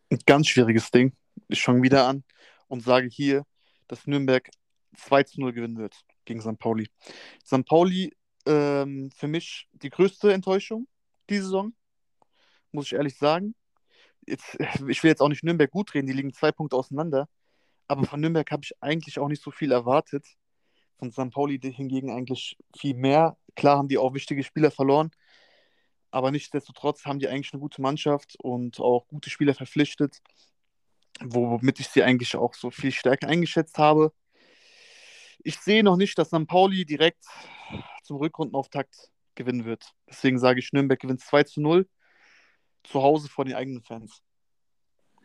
Ein 0.09 0.19
ganz 0.25 0.47
schwieriges 0.47 0.91
Ding. 0.91 1.11
Ich 1.49 1.61
fange 1.61 1.83
wieder 1.83 2.07
an 2.07 2.23
und 2.69 2.83
sage 2.83 3.09
hier, 3.11 3.43
dass 3.89 4.07
Nürnberg 4.07 4.49
2 4.95 5.23
zu 5.23 5.41
0 5.41 5.51
gewinnen 5.51 5.77
wird 5.77 6.05
gegen 6.23 6.39
St. 6.39 6.57
Pauli. 6.57 6.89
St. 7.45 7.65
Pauli 7.65 8.15
ähm, 8.45 9.11
für 9.13 9.27
mich 9.27 9.67
die 9.73 9.89
größte 9.89 10.31
Enttäuschung 10.31 10.87
diese 11.29 11.43
Saison, 11.43 11.73
muss 12.71 12.85
ich 12.85 12.93
ehrlich 12.93 13.17
sagen. 13.17 13.55
Jetzt, 14.25 14.57
ich 14.87 15.03
will 15.03 15.09
jetzt 15.09 15.21
auch 15.21 15.27
nicht 15.27 15.43
Nürnberg 15.43 15.69
gut 15.69 15.93
reden, 15.93 16.07
die 16.07 16.13
liegen 16.13 16.33
zwei 16.33 16.53
Punkte 16.53 16.77
auseinander. 16.77 17.27
Aber 17.89 18.05
von 18.05 18.21
Nürnberg 18.21 18.49
habe 18.51 18.63
ich 18.63 18.71
eigentlich 18.81 19.19
auch 19.19 19.27
nicht 19.27 19.43
so 19.43 19.51
viel 19.51 19.73
erwartet. 19.73 20.25
Von 20.97 21.11
St. 21.11 21.31
Pauli 21.31 21.59
hingegen 21.59 22.11
eigentlich 22.11 22.57
viel 22.75 22.95
mehr. 22.95 23.37
Klar 23.55 23.77
haben 23.77 23.87
die 23.87 23.97
auch 23.97 24.13
wichtige 24.13 24.43
Spieler 24.43 24.71
verloren, 24.71 25.11
aber 26.11 26.31
nichtsdestotrotz 26.31 27.05
haben 27.05 27.19
die 27.19 27.27
eigentlich 27.27 27.53
eine 27.53 27.59
gute 27.59 27.81
Mannschaft 27.81 28.35
und 28.39 28.79
auch 28.79 29.07
gute 29.07 29.29
Spieler 29.29 29.53
verpflichtet, 29.53 30.21
womit 31.21 31.79
ich 31.79 31.89
sie 31.89 32.03
eigentlich 32.03 32.35
auch 32.35 32.53
so 32.53 32.71
viel 32.71 32.91
stärker 32.91 33.27
eingeschätzt 33.27 33.77
habe. 33.77 34.13
Ich 35.43 35.59
sehe 35.59 35.83
noch 35.83 35.97
nicht, 35.97 36.17
dass 36.17 36.29
St. 36.29 36.47
Pauli 36.47 36.85
direkt 36.85 37.25
zum 38.03 38.17
Rückrundenauftakt 38.17 39.11
gewinnen 39.35 39.65
wird. 39.65 39.93
Deswegen 40.09 40.39
sage 40.39 40.59
ich, 40.59 40.71
Nürnberg 40.71 40.99
gewinnt 40.99 41.21
2 41.21 41.43
zu 41.43 41.61
0 41.61 41.87
zu 42.83 43.01
Hause 43.01 43.27
vor 43.27 43.45
den 43.45 43.55
eigenen 43.55 43.83
Fans. 43.83 44.21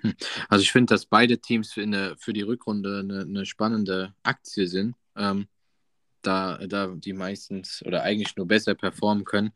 Hm. 0.01 0.15
Also 0.49 0.63
ich 0.63 0.73
finde, 0.73 0.95
dass 0.95 1.07
beide 1.07 1.39
Teams 1.39 1.73
für, 1.73 1.83
eine, 1.83 2.17
für 2.19 2.33
die 2.33 2.43
Rückrunde 2.43 3.01
eine, 3.01 3.21
eine 3.21 3.47
spannende 3.47 4.15
Aktie 4.23 4.67
sind. 4.67 4.97
Ähm, 5.17 5.49
da, 6.23 6.59
da 6.67 6.89
die 6.89 7.13
meistens 7.13 7.83
oder 7.85 8.03
eigentlich 8.03 8.37
nur 8.37 8.47
besser 8.47 8.75
performen 8.75 9.25
können. 9.25 9.53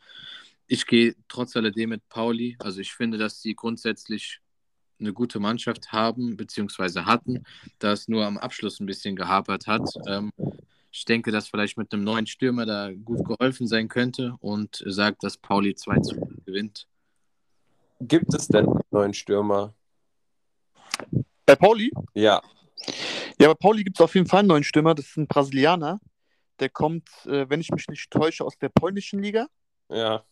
Ich 0.66 0.86
gehe 0.86 1.14
trotz 1.28 1.56
alledem 1.56 1.90
mit 1.90 2.08
Pauli. 2.08 2.56
Also 2.58 2.80
ich 2.80 2.92
finde, 2.92 3.18
dass 3.18 3.42
sie 3.42 3.54
grundsätzlich 3.54 4.40
eine 5.00 5.12
gute 5.12 5.40
Mannschaft 5.40 5.92
haben, 5.92 6.36
beziehungsweise 6.36 7.04
hatten, 7.04 7.44
da 7.78 7.92
es 7.92 8.08
nur 8.08 8.24
am 8.24 8.38
Abschluss 8.38 8.80
ein 8.80 8.86
bisschen 8.86 9.16
gehapert 9.16 9.66
hat. 9.66 9.88
Ähm, 10.06 10.32
ich 10.90 11.04
denke, 11.04 11.32
dass 11.32 11.48
vielleicht 11.48 11.76
mit 11.76 11.92
einem 11.92 12.04
neuen 12.04 12.26
Stürmer 12.26 12.66
da 12.66 12.92
gut 12.92 13.24
geholfen 13.26 13.66
sein 13.66 13.88
könnte 13.88 14.36
und 14.40 14.82
sagt, 14.86 15.24
dass 15.24 15.36
Pauli 15.36 15.74
2 15.74 15.98
zu 15.98 16.14
0 16.14 16.36
gewinnt. 16.46 16.86
Gibt 18.00 18.32
es 18.32 18.46
denn 18.48 18.66
einen 18.66 18.80
neuen 18.90 19.14
Stürmer? 19.14 19.74
Bei 21.46 21.56
Pauli? 21.56 21.92
Ja. 22.14 22.40
Ja, 23.40 23.48
bei 23.48 23.54
Pauli 23.54 23.82
gibt 23.82 23.98
es 23.98 24.04
auf 24.04 24.14
jeden 24.14 24.26
Fall 24.26 24.40
einen 24.40 24.48
neuen 24.48 24.64
Stürmer. 24.64 24.94
Das 24.94 25.06
ist 25.06 25.16
ein 25.16 25.26
Brasilianer. 25.26 26.00
Der 26.64 26.70
kommt, 26.70 27.10
äh, 27.26 27.46
wenn 27.50 27.60
ich 27.60 27.68
mich 27.72 27.88
nicht 27.88 28.10
täusche, 28.10 28.42
aus 28.42 28.56
der 28.56 28.70
polnischen 28.70 29.22
Liga. 29.22 29.48
Ja. 29.90 30.24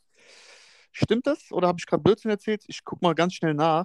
Stimmt 0.90 1.26
das? 1.26 1.52
Oder 1.52 1.68
habe 1.68 1.76
ich 1.78 1.84
gerade 1.84 2.02
Blödsinn 2.02 2.30
erzählt? 2.30 2.64
Ich 2.68 2.86
gucke 2.86 3.04
mal 3.04 3.14
ganz 3.14 3.34
schnell 3.34 3.52
nach. 3.52 3.84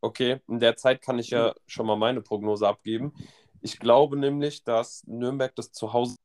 Okay, 0.00 0.40
in 0.48 0.58
der 0.58 0.76
Zeit 0.76 1.02
kann 1.02 1.18
ich 1.18 1.28
ja 1.28 1.54
schon 1.66 1.84
mal 1.86 1.96
meine 1.96 2.22
Prognose 2.22 2.66
abgeben. 2.66 3.12
Ich 3.60 3.78
glaube 3.78 4.16
nämlich, 4.16 4.64
dass 4.64 5.06
Nürnberg 5.06 5.54
das 5.54 5.70
zu 5.70 5.92
Hause. 5.92 6.16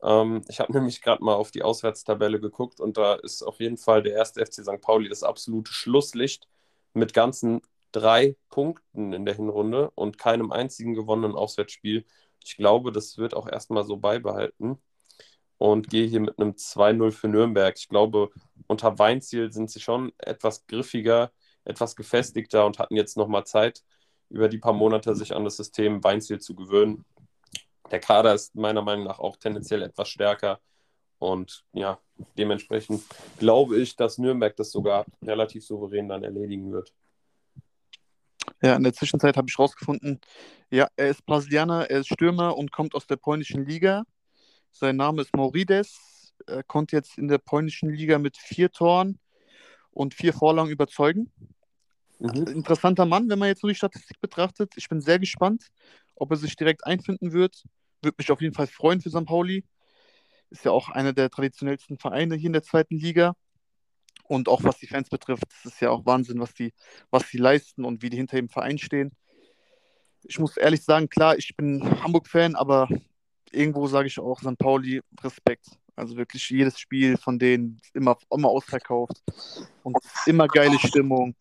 Ähm, 0.00 0.42
ich 0.48 0.60
habe 0.60 0.72
nämlich 0.78 1.02
gerade 1.02 1.22
mal 1.22 1.34
auf 1.34 1.50
die 1.50 1.62
Auswärtstabelle 1.62 2.40
geguckt 2.40 2.80
und 2.80 2.96
da 2.96 3.16
ist 3.16 3.42
auf 3.42 3.60
jeden 3.60 3.76
Fall 3.76 4.02
der 4.02 4.14
erste 4.14 4.40
FC 4.40 4.64
St. 4.64 4.80
Pauli 4.80 5.10
das 5.10 5.22
absolute 5.22 5.74
Schlusslicht 5.74 6.48
mit 6.94 7.12
ganzen 7.12 7.60
drei 7.92 8.34
Punkten 8.48 9.12
in 9.12 9.26
der 9.26 9.34
Hinrunde 9.34 9.90
und 9.90 10.16
keinem 10.16 10.52
einzigen 10.52 10.94
gewonnenen 10.94 11.36
Auswärtsspiel. 11.36 12.06
Ich 12.44 12.56
glaube, 12.56 12.92
das 12.92 13.18
wird 13.18 13.34
auch 13.34 13.48
erstmal 13.48 13.84
so 13.84 13.96
beibehalten 13.96 14.80
und 15.58 15.90
gehe 15.90 16.06
hier 16.06 16.20
mit 16.20 16.38
einem 16.38 16.56
2-0 16.56 17.12
für 17.12 17.28
Nürnberg. 17.28 17.74
Ich 17.78 17.88
glaube, 17.88 18.30
unter 18.66 18.98
Weinziel 18.98 19.52
sind 19.52 19.70
sie 19.70 19.80
schon 19.80 20.12
etwas 20.18 20.66
griffiger, 20.66 21.32
etwas 21.64 21.96
gefestigter 21.96 22.66
und 22.66 22.78
hatten 22.78 22.96
jetzt 22.96 23.16
nochmal 23.16 23.44
Zeit, 23.44 23.82
über 24.28 24.48
die 24.48 24.58
paar 24.58 24.72
Monate 24.72 25.14
sich 25.14 25.34
an 25.34 25.44
das 25.44 25.56
System 25.56 26.02
Weinziel 26.02 26.40
zu 26.40 26.54
gewöhnen. 26.54 27.04
Der 27.90 28.00
Kader 28.00 28.34
ist 28.34 28.54
meiner 28.54 28.82
Meinung 28.82 29.04
nach 29.04 29.18
auch 29.18 29.36
tendenziell 29.36 29.82
etwas 29.82 30.08
stärker. 30.08 30.60
Und 31.18 31.64
ja, 31.72 32.00
dementsprechend 32.36 33.04
glaube 33.38 33.78
ich, 33.78 33.94
dass 33.94 34.18
Nürnberg 34.18 34.56
das 34.56 34.72
sogar 34.72 35.04
relativ 35.22 35.64
souverän 35.64 36.08
dann 36.08 36.24
erledigen 36.24 36.72
wird. 36.72 36.92
Ja, 38.60 38.76
in 38.76 38.82
der 38.82 38.92
Zwischenzeit 38.92 39.36
habe 39.36 39.48
ich 39.48 39.58
rausgefunden, 39.58 40.20
ja, 40.70 40.88
er 40.96 41.08
ist 41.08 41.24
Brasilianer, 41.24 41.90
er 41.90 42.00
ist 42.00 42.08
Stürmer 42.12 42.56
und 42.56 42.72
kommt 42.72 42.94
aus 42.94 43.06
der 43.06 43.16
polnischen 43.16 43.64
Liga. 43.64 44.04
Sein 44.70 44.96
Name 44.96 45.22
ist 45.22 45.34
Maurides. 45.36 46.32
Er 46.46 46.62
konnte 46.62 46.96
jetzt 46.96 47.18
in 47.18 47.28
der 47.28 47.38
polnischen 47.38 47.90
Liga 47.90 48.18
mit 48.18 48.36
vier 48.36 48.70
Toren 48.70 49.18
und 49.90 50.14
vier 50.14 50.32
Vorlagen 50.32 50.70
überzeugen. 50.70 51.30
Mhm. 52.18 52.46
Interessanter 52.46 53.04
Mann, 53.04 53.28
wenn 53.28 53.38
man 53.38 53.48
jetzt 53.48 53.62
nur 53.62 53.70
die 53.70 53.76
Statistik 53.76 54.20
betrachtet. 54.20 54.72
Ich 54.76 54.88
bin 54.88 55.00
sehr 55.00 55.18
gespannt, 55.18 55.68
ob 56.14 56.30
er 56.30 56.36
sich 56.36 56.56
direkt 56.56 56.86
einfinden 56.86 57.32
wird. 57.32 57.64
Würde 58.00 58.16
mich 58.18 58.30
auf 58.30 58.40
jeden 58.40 58.54
Fall 58.54 58.66
freuen 58.66 59.00
für 59.00 59.10
St. 59.10 59.26
Pauli. 59.26 59.64
Ist 60.50 60.64
ja 60.64 60.70
auch 60.70 60.88
einer 60.88 61.12
der 61.12 61.30
traditionellsten 61.30 61.98
Vereine 61.98 62.36
hier 62.36 62.48
in 62.48 62.52
der 62.52 62.62
zweiten 62.62 62.96
Liga. 62.96 63.34
Und 64.32 64.48
auch 64.48 64.64
was 64.64 64.78
die 64.78 64.86
Fans 64.86 65.10
betrifft, 65.10 65.44
das 65.62 65.74
ist 65.74 65.80
ja 65.82 65.90
auch 65.90 66.06
Wahnsinn, 66.06 66.40
was 66.40 66.54
die, 66.54 66.72
was 67.10 67.28
die 67.28 67.36
leisten 67.36 67.84
und 67.84 68.00
wie 68.00 68.08
die 68.08 68.16
hinter 68.16 68.36
dem 68.36 68.48
Verein 68.48 68.78
stehen. 68.78 69.14
Ich 70.22 70.38
muss 70.38 70.56
ehrlich 70.56 70.82
sagen, 70.82 71.10
klar, 71.10 71.36
ich 71.36 71.54
bin 71.54 71.84
Hamburg-Fan, 72.02 72.56
aber 72.56 72.88
irgendwo 73.50 73.86
sage 73.88 74.06
ich 74.06 74.18
auch 74.18 74.40
St. 74.40 74.56
Pauli 74.56 75.02
Respekt. 75.20 75.66
Also 75.96 76.16
wirklich 76.16 76.48
jedes 76.48 76.78
Spiel 76.78 77.18
von 77.18 77.38
denen 77.38 77.78
immer, 77.92 78.16
immer 78.30 78.48
ausverkauft 78.48 79.22
und 79.82 79.98
immer 80.24 80.48
geile 80.48 80.78
Stimmung. 80.78 81.34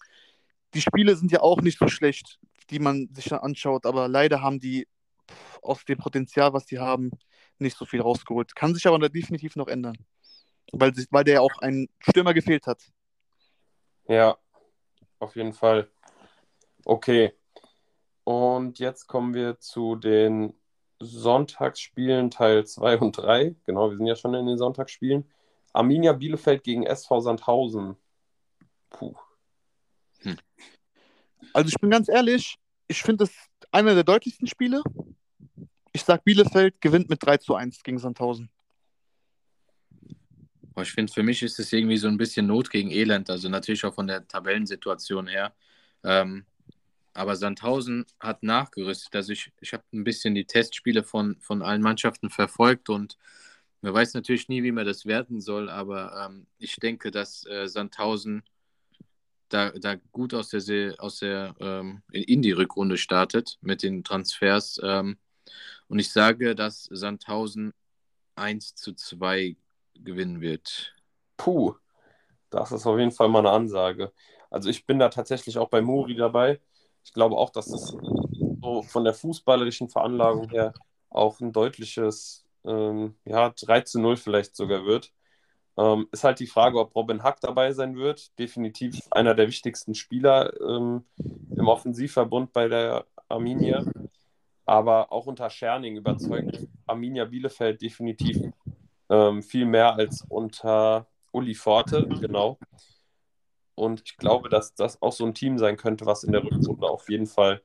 Die 0.73 0.81
Spiele 0.81 1.15
sind 1.15 1.31
ja 1.31 1.39
auch 1.39 1.61
nicht 1.61 1.79
so 1.79 1.87
schlecht, 1.87 2.39
die 2.71 2.79
man 2.79 3.07
sich 3.13 3.29
dann 3.29 3.39
anschaut, 3.39 3.85
aber 3.85 4.09
leider 4.09 4.41
haben 4.41 4.59
die 4.59 4.85
aus 5.61 5.85
dem 5.85 5.97
Potenzial, 5.97 6.51
was 6.51 6.67
sie 6.67 6.79
haben, 6.79 7.11
nicht 7.57 7.77
so 7.77 7.85
viel 7.85 8.01
rausgeholt. 8.01 8.53
Kann 8.53 8.73
sich 8.73 8.85
aber 8.85 9.07
definitiv 9.07 9.55
noch 9.55 9.69
ändern 9.69 9.95
weil, 10.71 10.93
weil 11.09 11.23
der 11.23 11.41
auch 11.41 11.57
ein 11.59 11.87
Stürmer 11.99 12.33
gefehlt 12.33 12.67
hat. 12.67 12.81
Ja, 14.07 14.37
auf 15.19 15.35
jeden 15.35 15.53
Fall. 15.53 15.89
Okay. 16.85 17.33
Und 18.23 18.79
jetzt 18.79 19.07
kommen 19.07 19.33
wir 19.33 19.59
zu 19.59 19.95
den 19.95 20.53
Sonntagsspielen 20.99 22.29
Teil 22.29 22.65
2 22.65 22.99
und 22.99 23.17
3. 23.17 23.55
Genau, 23.65 23.89
wir 23.89 23.97
sind 23.97 24.07
ja 24.07 24.15
schon 24.15 24.33
in 24.33 24.45
den 24.45 24.57
Sonntagsspielen. 24.57 25.29
Arminia 25.73 26.13
Bielefeld 26.13 26.63
gegen 26.63 26.83
SV 26.83 27.21
Sandhausen. 27.21 27.95
Puh. 28.89 29.15
Hm. 30.19 30.37
Also 31.53 31.69
ich 31.69 31.79
bin 31.81 31.89
ganz 31.89 32.07
ehrlich, 32.07 32.57
ich 32.87 33.01
finde 33.01 33.23
es 33.23 33.31
einer 33.71 33.95
der 33.95 34.03
deutlichsten 34.03 34.47
Spiele. 34.47 34.83
Ich 35.93 36.03
sage, 36.03 36.21
Bielefeld 36.23 36.79
gewinnt 36.81 37.09
mit 37.09 37.25
3 37.25 37.37
zu 37.37 37.55
1 37.55 37.83
gegen 37.83 37.97
Sandhausen. 37.97 38.49
Ich 40.77 40.91
finde, 40.93 41.11
für 41.11 41.23
mich 41.23 41.43
ist 41.43 41.59
es 41.59 41.73
irgendwie 41.73 41.97
so 41.97 42.07
ein 42.07 42.17
bisschen 42.17 42.47
Not 42.47 42.69
gegen 42.69 42.91
Elend, 42.91 43.29
also 43.29 43.49
natürlich 43.49 43.83
auch 43.85 43.93
von 43.93 44.07
der 44.07 44.27
Tabellensituation 44.27 45.27
her. 45.27 45.53
Ähm, 46.03 46.45
aber 47.13 47.35
Sandhausen 47.35 48.05
hat 48.19 48.41
nachgerüstet. 48.43 49.15
Also 49.15 49.33
ich, 49.33 49.51
ich 49.59 49.73
habe 49.73 49.83
ein 49.93 50.03
bisschen 50.03 50.33
die 50.33 50.45
Testspiele 50.45 51.03
von, 51.03 51.37
von 51.41 51.61
allen 51.61 51.81
Mannschaften 51.81 52.29
verfolgt 52.29 52.89
und 52.89 53.17
man 53.81 53.93
weiß 53.93 54.13
natürlich 54.13 54.47
nie, 54.47 54.63
wie 54.63 54.71
man 54.71 54.85
das 54.85 55.05
werten 55.05 55.41
soll, 55.41 55.69
aber 55.69 56.25
ähm, 56.25 56.47
ich 56.59 56.75
denke, 56.77 57.11
dass 57.11 57.45
äh, 57.47 57.67
Sandhausen 57.67 58.43
da, 59.49 59.71
da 59.71 59.95
gut 60.11 60.33
aus 60.33 60.49
der, 60.49 60.95
aus 60.99 61.19
der 61.19 61.55
ähm, 61.59 62.01
in 62.11 62.41
die 62.41 62.51
Rückrunde 62.51 62.97
startet 62.97 63.57
mit 63.61 63.83
den 63.83 64.03
Transfers. 64.03 64.79
Ähm, 64.83 65.17
und 65.87 65.99
ich 65.99 66.11
sage, 66.11 66.55
dass 66.55 66.83
Sandhausen 66.91 67.73
1 68.35 68.75
zu 68.75 68.93
2 68.93 69.55
gewinnen 70.03 70.41
wird. 70.41 70.95
Puh, 71.37 71.75
das 72.49 72.71
ist 72.71 72.85
auf 72.85 72.99
jeden 72.99 73.11
Fall 73.11 73.29
mal 73.29 73.39
eine 73.39 73.51
Ansage. 73.51 74.11
Also 74.49 74.69
ich 74.69 74.85
bin 74.85 74.99
da 74.99 75.09
tatsächlich 75.09 75.57
auch 75.57 75.69
bei 75.69 75.81
Muri 75.81 76.15
dabei. 76.15 76.59
Ich 77.03 77.13
glaube 77.13 77.35
auch, 77.37 77.49
dass 77.49 77.67
es 77.67 77.95
so 78.61 78.83
von 78.83 79.03
der 79.03 79.13
fußballerischen 79.13 79.89
Veranlagung 79.89 80.49
her 80.49 80.73
auch 81.09 81.39
ein 81.39 81.51
deutliches 81.51 82.45
ähm, 82.65 83.15
ja, 83.25 83.49
3 83.49 83.81
zu 83.81 83.99
0 83.99 84.17
vielleicht 84.17 84.55
sogar 84.55 84.85
wird. 84.85 85.11
Ähm, 85.77 86.07
ist 86.11 86.23
halt 86.23 86.39
die 86.39 86.47
Frage, 86.47 86.79
ob 86.79 86.95
Robin 86.95 87.23
Hack 87.23 87.39
dabei 87.41 87.71
sein 87.71 87.95
wird. 87.95 88.37
Definitiv 88.37 88.99
einer 89.11 89.33
der 89.33 89.47
wichtigsten 89.47 89.95
Spieler 89.95 90.53
ähm, 90.61 91.05
im 91.55 91.67
Offensivverbund 91.67 92.53
bei 92.53 92.67
der 92.67 93.05
Arminia. 93.29 93.85
Aber 94.65 95.11
auch 95.11 95.25
unter 95.25 95.49
Scherning 95.49 95.95
überzeugt 95.97 96.67
Arminia 96.85 97.25
Bielefeld 97.25 97.81
definitiv 97.81 98.37
Ähm, 99.11 99.43
viel 99.43 99.65
mehr 99.65 99.93
als 99.95 100.25
unter 100.29 101.05
Uli 101.31 101.53
Forte, 101.53 102.07
genau. 102.21 102.57
Und 103.75 104.01
ich 104.05 104.17
glaube, 104.17 104.47
dass 104.47 104.73
das 104.73 105.01
auch 105.01 105.11
so 105.11 105.25
ein 105.25 105.33
Team 105.33 105.57
sein 105.57 105.75
könnte, 105.75 106.05
was 106.05 106.23
in 106.23 106.31
der 106.31 106.43
Rückrunde 106.43 106.87
auf 106.87 107.09
jeden 107.09 107.27
Fall 107.27 107.61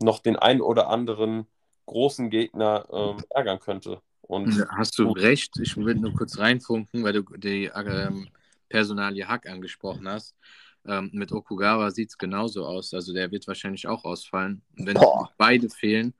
noch 0.00 0.18
den 0.18 0.36
einen 0.36 0.60
oder 0.60 0.88
anderen 0.88 1.46
großen 1.86 2.28
Gegner 2.28 2.86
ähm, 2.92 3.24
ärgern 3.30 3.58
könnte. 3.58 4.02
Und 4.20 4.66
Hast 4.70 4.98
du 4.98 5.10
recht, 5.10 5.58
ich 5.60 5.76
will 5.76 5.94
nur 5.94 6.12
kurz 6.14 6.38
reinfunken, 6.38 7.02
weil 7.04 7.12
du 7.12 7.22
die 7.36 7.70
ähm, 7.74 8.28
Personalie 8.68 9.26
Hack 9.26 9.48
angesprochen 9.48 10.08
hast. 10.08 10.34
Ähm, 10.86 11.10
mit 11.12 11.32
Okugawa 11.32 11.90
sieht 11.90 12.10
es 12.10 12.18
genauso 12.18 12.66
aus. 12.66 12.92
Also 12.92 13.12
der 13.12 13.30
wird 13.30 13.46
wahrscheinlich 13.46 13.86
auch 13.86 14.04
ausfallen. 14.04 14.62
Und 14.76 14.86
wenn 14.86 14.94
Boah. 14.94 15.30
beide 15.38 15.70
fehlen, 15.70 16.14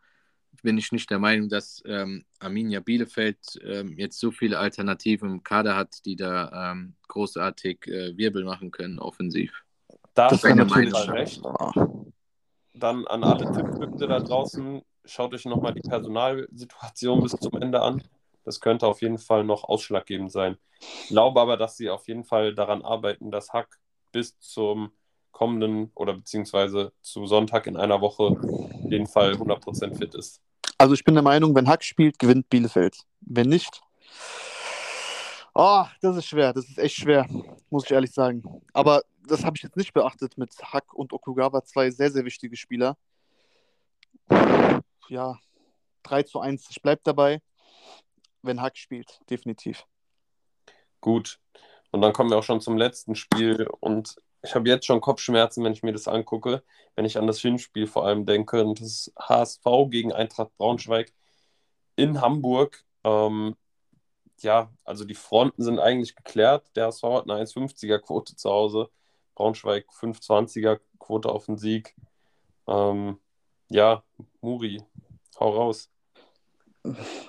bin 0.62 0.78
ich 0.78 0.92
nicht 0.92 1.10
der 1.10 1.18
Meinung, 1.18 1.48
dass 1.48 1.82
ähm, 1.86 2.24
Arminia 2.38 2.80
Bielefeld 2.80 3.38
ähm, 3.64 3.96
jetzt 3.98 4.18
so 4.18 4.30
viele 4.30 4.58
Alternativen 4.58 5.30
im 5.30 5.42
Kader 5.42 5.76
hat, 5.76 6.04
die 6.04 6.16
da 6.16 6.72
ähm, 6.72 6.94
großartig 7.08 7.86
äh, 7.86 8.16
Wirbel 8.16 8.44
machen 8.44 8.70
können, 8.70 8.98
offensiv. 8.98 9.64
da 10.14 10.28
Das 10.28 10.42
jeden 10.42 10.58
natürlich. 10.58 10.92
Fall 10.92 11.10
recht. 11.10 11.42
Dann 12.74 13.06
an 13.06 13.24
alle 13.24 13.50
Tippkünste 13.52 14.06
da 14.06 14.20
draußen, 14.20 14.82
schaut 15.04 15.34
euch 15.34 15.44
nochmal 15.44 15.74
die 15.74 15.80
Personalsituation 15.88 17.22
bis 17.22 17.32
zum 17.32 17.60
Ende 17.60 17.80
an. 17.80 18.02
Das 18.44 18.60
könnte 18.60 18.86
auf 18.86 19.02
jeden 19.02 19.18
Fall 19.18 19.44
noch 19.44 19.64
ausschlaggebend 19.64 20.32
sein. 20.32 20.56
Ich 20.80 21.08
glaube 21.08 21.40
aber, 21.40 21.56
dass 21.56 21.76
sie 21.76 21.90
auf 21.90 22.08
jeden 22.08 22.24
Fall 22.24 22.54
daran 22.54 22.82
arbeiten, 22.82 23.30
dass 23.30 23.52
Hack 23.52 23.78
bis 24.10 24.38
zum 24.40 24.90
kommenden 25.30 25.90
oder 25.94 26.14
beziehungsweise 26.14 26.92
zu 27.00 27.26
Sonntag 27.26 27.66
in 27.66 27.76
einer 27.76 28.00
Woche 28.00 28.36
jeden 28.93 29.06
Fall 29.06 29.32
100% 29.32 29.97
fit 29.97 30.14
ist. 30.14 30.40
Also 30.78 30.94
ich 30.94 31.05
bin 31.05 31.14
der 31.14 31.23
Meinung, 31.23 31.55
wenn 31.55 31.69
Hack 31.69 31.82
spielt, 31.82 32.19
gewinnt 32.19 32.48
Bielefeld. 32.48 32.97
Wenn 33.20 33.48
nicht, 33.48 33.81
oh, 35.55 35.85
das 36.01 36.16
ist 36.16 36.27
schwer, 36.27 36.52
das 36.52 36.69
ist 36.69 36.78
echt 36.78 36.97
schwer, 36.97 37.27
muss 37.70 37.85
ich 37.85 37.90
ehrlich 37.90 38.12
sagen. 38.12 38.62
Aber 38.73 39.02
das 39.27 39.44
habe 39.44 39.56
ich 39.56 39.62
jetzt 39.62 39.77
nicht 39.77 39.93
beachtet 39.93 40.39
mit 40.39 40.52
Hack 40.62 40.94
und 40.94 41.12
Okugawa, 41.12 41.64
zwei 41.64 41.90
sehr, 41.90 42.10
sehr 42.10 42.24
wichtige 42.24 42.56
Spieler. 42.56 42.97
Ja, 45.09 45.39
3 46.05 46.23
zu 46.24 46.40
1. 46.40 46.69
Ich 46.70 46.82
bleibe 46.82 47.02
dabei, 47.05 47.43
wenn 48.43 48.60
Hack 48.60 48.77
spielt, 48.77 49.20
definitiv. 49.31 49.85
Gut. 51.01 51.39
Und 51.90 52.01
dann 52.01 52.12
kommen 52.12 52.31
wir 52.31 52.39
auch 52.39 52.43
schon 52.43 52.60
zum 52.60 52.77
letzten 52.77 53.14
Spiel. 53.14 53.69
Und 53.81 54.16
ich 54.43 54.55
habe 54.55 54.69
jetzt 54.69 54.86
schon 54.86 55.01
Kopfschmerzen, 55.01 55.64
wenn 55.64 55.73
ich 55.73 55.82
mir 55.82 55.93
das 55.93 56.09
angucke, 56.09 56.62
wenn 56.97 57.05
ich 57.05 57.16
an 57.16 57.27
das 57.27 57.40
Hinspiel 57.40 57.86
vor 57.86 58.06
allem 58.06 58.27
denke. 58.27 58.64
Und 58.64 58.81
das 58.81 59.12
HSV 59.19 59.64
gegen 59.89 60.12
Eintracht 60.12 60.56
Braunschweig 60.56 61.12
in 61.97 62.20
Hamburg. 62.20 62.85
Ähm, 63.05 63.56
ja, 64.40 64.73
also 64.85 65.05
die 65.05 65.14
Fronten 65.14 65.62
sind 65.62 65.78
eigentlich 65.78 66.16
geklärt. 66.16 66.66
Der 66.74 66.86
HSV 66.86 67.02
hat 67.05 67.31
eine 67.31 67.40
1,50er-Quote 67.40 68.35
zu 68.36 68.51
Hause. 68.51 68.90
Braunschweig 69.35 69.86
5,20er-Quote 69.90 71.28
auf 71.28 71.47
den 71.47 71.56
Sieg. 71.56 71.94
Ähm, 72.66 73.19
ja, 73.69 74.02
Muri, 74.40 74.82
hau 75.39 75.51
raus. 75.51 75.89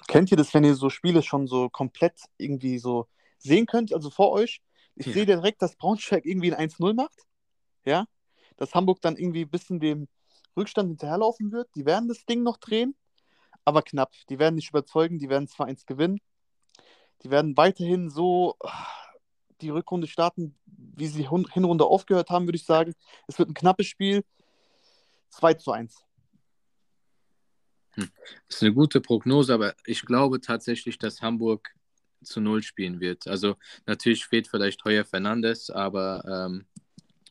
Kennt 0.08 0.32
ihr 0.32 0.38
das, 0.38 0.54
wenn 0.54 0.64
ihr 0.64 0.74
so 0.74 0.90
Spiele 0.90 1.22
schon 1.22 1.46
so 1.48 1.70
komplett 1.70 2.20
irgendwie 2.38 2.80
so 2.80 3.08
sehen 3.38 3.68
könnt, 3.68 3.94
also 3.94 4.10
vor 4.10 4.32
euch? 4.32 4.62
Ich 4.96 5.08
Ja. 5.08 5.14
sehe 5.14 5.26
direkt, 5.26 5.62
dass 5.62 5.76
Braunschweig 5.76 6.26
irgendwie 6.26 6.54
ein 6.54 6.70
1-0 6.70 6.94
macht. 6.94 7.24
Ja. 7.86 8.06
Dass 8.58 8.76
Hamburg 8.76 9.02
dann 9.02 9.18
irgendwie 9.18 9.42
ein 9.42 9.50
bisschen 9.50 9.80
dem 9.80 10.08
Rückstand 10.56 10.90
hinterherlaufen 10.90 11.52
wird. 11.52 11.70
Die 11.76 11.86
werden 11.86 12.08
das 12.08 12.26
Ding 12.26 12.44
noch 12.44 12.58
drehen, 12.58 12.96
aber 13.66 13.82
knapp. 13.82 14.14
Die 14.30 14.40
werden 14.40 14.56
nicht 14.56 14.70
überzeugen, 14.70 15.18
die 15.20 15.30
werden 15.30 15.48
zwar 15.48 15.68
eins 15.68 15.86
gewinnen. 15.86 16.20
Die 17.24 17.32
werden 17.32 17.58
weiterhin 17.58 18.10
so 18.10 18.56
ah, 18.64 18.88
die 19.62 19.70
Rückrunde 19.70 20.08
starten, 20.08 20.56
wie 20.66 21.08
sie 21.08 21.28
Hinrunde 21.30 21.86
aufgehört 21.86 22.30
haben, 22.30 22.46
würde 22.46 22.58
ich 22.58 22.66
sagen. 22.66 22.94
Es 23.28 23.40
wird 23.40 23.50
ein 23.50 23.54
knappes 23.54 23.88
Spiel. 23.88 24.24
2 25.30 25.56
zu 25.56 25.72
1. 25.72 26.06
Das 27.96 28.08
ist 28.50 28.62
eine 28.64 28.74
gute 28.74 29.02
Prognose, 29.02 29.54
aber 29.54 29.76
ich 29.86 30.06
glaube 30.06 30.42
tatsächlich, 30.42 30.98
dass 30.98 31.22
Hamburg 31.22 31.76
zu 32.24 32.42
Null 32.42 32.64
spielen 32.64 33.00
wird. 33.00 33.28
Also 33.28 33.56
natürlich 33.86 34.26
fehlt 34.26 34.48
vielleicht 34.48 34.84
Heuer 34.86 35.06
Fernandes, 35.06 35.70
aber 35.70 36.24
ähm, 36.50 36.66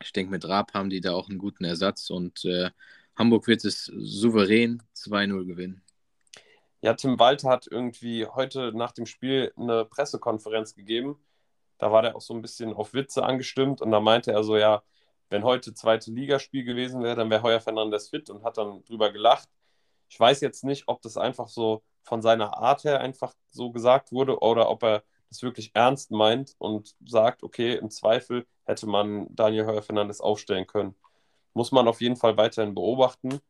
ich 0.03 0.13
denke, 0.13 0.31
mit 0.31 0.49
Raab 0.49 0.75
haben 0.75 0.91
die 0.91 1.01
da 1.01 1.13
auch 1.13 1.29
einen 1.29 1.39
guten 1.39 1.65
Ersatz 1.65 2.11
und 2.11 2.45
äh, 2.45 2.71
Hamburg 3.17 3.47
wird 3.47 3.65
es 3.65 3.85
souverän 3.85 4.83
2-0 4.97 5.45
gewinnen. 5.45 5.83
Ja, 6.81 6.95
Tim 6.95 7.19
Walter 7.19 7.49
hat 7.49 7.69
irgendwie 7.71 8.27
heute 8.27 8.73
nach 8.75 8.93
dem 8.93 9.07
Spiel 9.07 9.53
eine 9.57 9.85
Pressekonferenz 9.85 10.75
gegeben. 10.75 11.17
Da 11.79 11.93
war 11.93 12.03
der 12.03 12.17
auch 12.17 12.21
so 12.21 12.35
ein 12.35 12.43
bisschen 12.43 12.73
auf 12.73 12.95
Witze 12.95 13.23
angestimmt 13.23 13.81
und 13.81 13.91
da 13.93 14.01
meinte 14.01 14.33
er 14.33 14.43
so, 14.43 14.57
ja, 14.57 14.83
wenn 15.31 15.45
heute 15.45 15.75
zweite 15.75 16.11
Ligaspiel 16.11 16.65
gewesen 16.65 17.03
wäre, 17.03 17.17
dann 17.17 17.31
wäre 17.31 17.43
Heuer 17.43 17.61
Fernandes 17.61 18.11
fit 18.11 18.29
und 18.31 18.45
hat 18.45 18.59
dann 18.59 18.85
drüber 18.85 19.13
gelacht. 19.13 19.49
Ich 20.09 20.19
weiß 20.19 20.41
jetzt 20.41 20.65
nicht, 20.65 20.89
ob 20.89 21.01
das 21.03 21.17
einfach 21.17 21.49
so 21.49 21.83
von 22.03 22.23
seiner 22.23 22.59
Art 22.59 22.85
her 22.85 23.01
einfach 23.01 23.35
so 23.51 23.71
gesagt 23.71 24.13
wurde 24.13 24.41
oder 24.41 24.69
ob 24.71 24.83
er 24.83 25.03
das 25.29 25.43
wirklich 25.43 25.71
ernst 25.75 26.11
meint 26.11 26.55
und 26.59 26.95
sagt, 27.07 27.43
okay, 27.43 27.75
im 27.75 27.91
Zweifel 27.91 28.47
hätte 28.65 28.87
man 28.87 29.27
Daniel 29.35 29.67
Heuer 29.67 29.83
Fernandes 29.83 30.21
aufstellen 30.21 30.67
können. 30.67 30.95
Muss 31.55 31.73
man 31.73 31.89
auf 31.89 32.01
jeden 32.01 32.17
Fall 32.17 32.37
weiterhin 32.37 32.75
beobachten. 32.75 33.41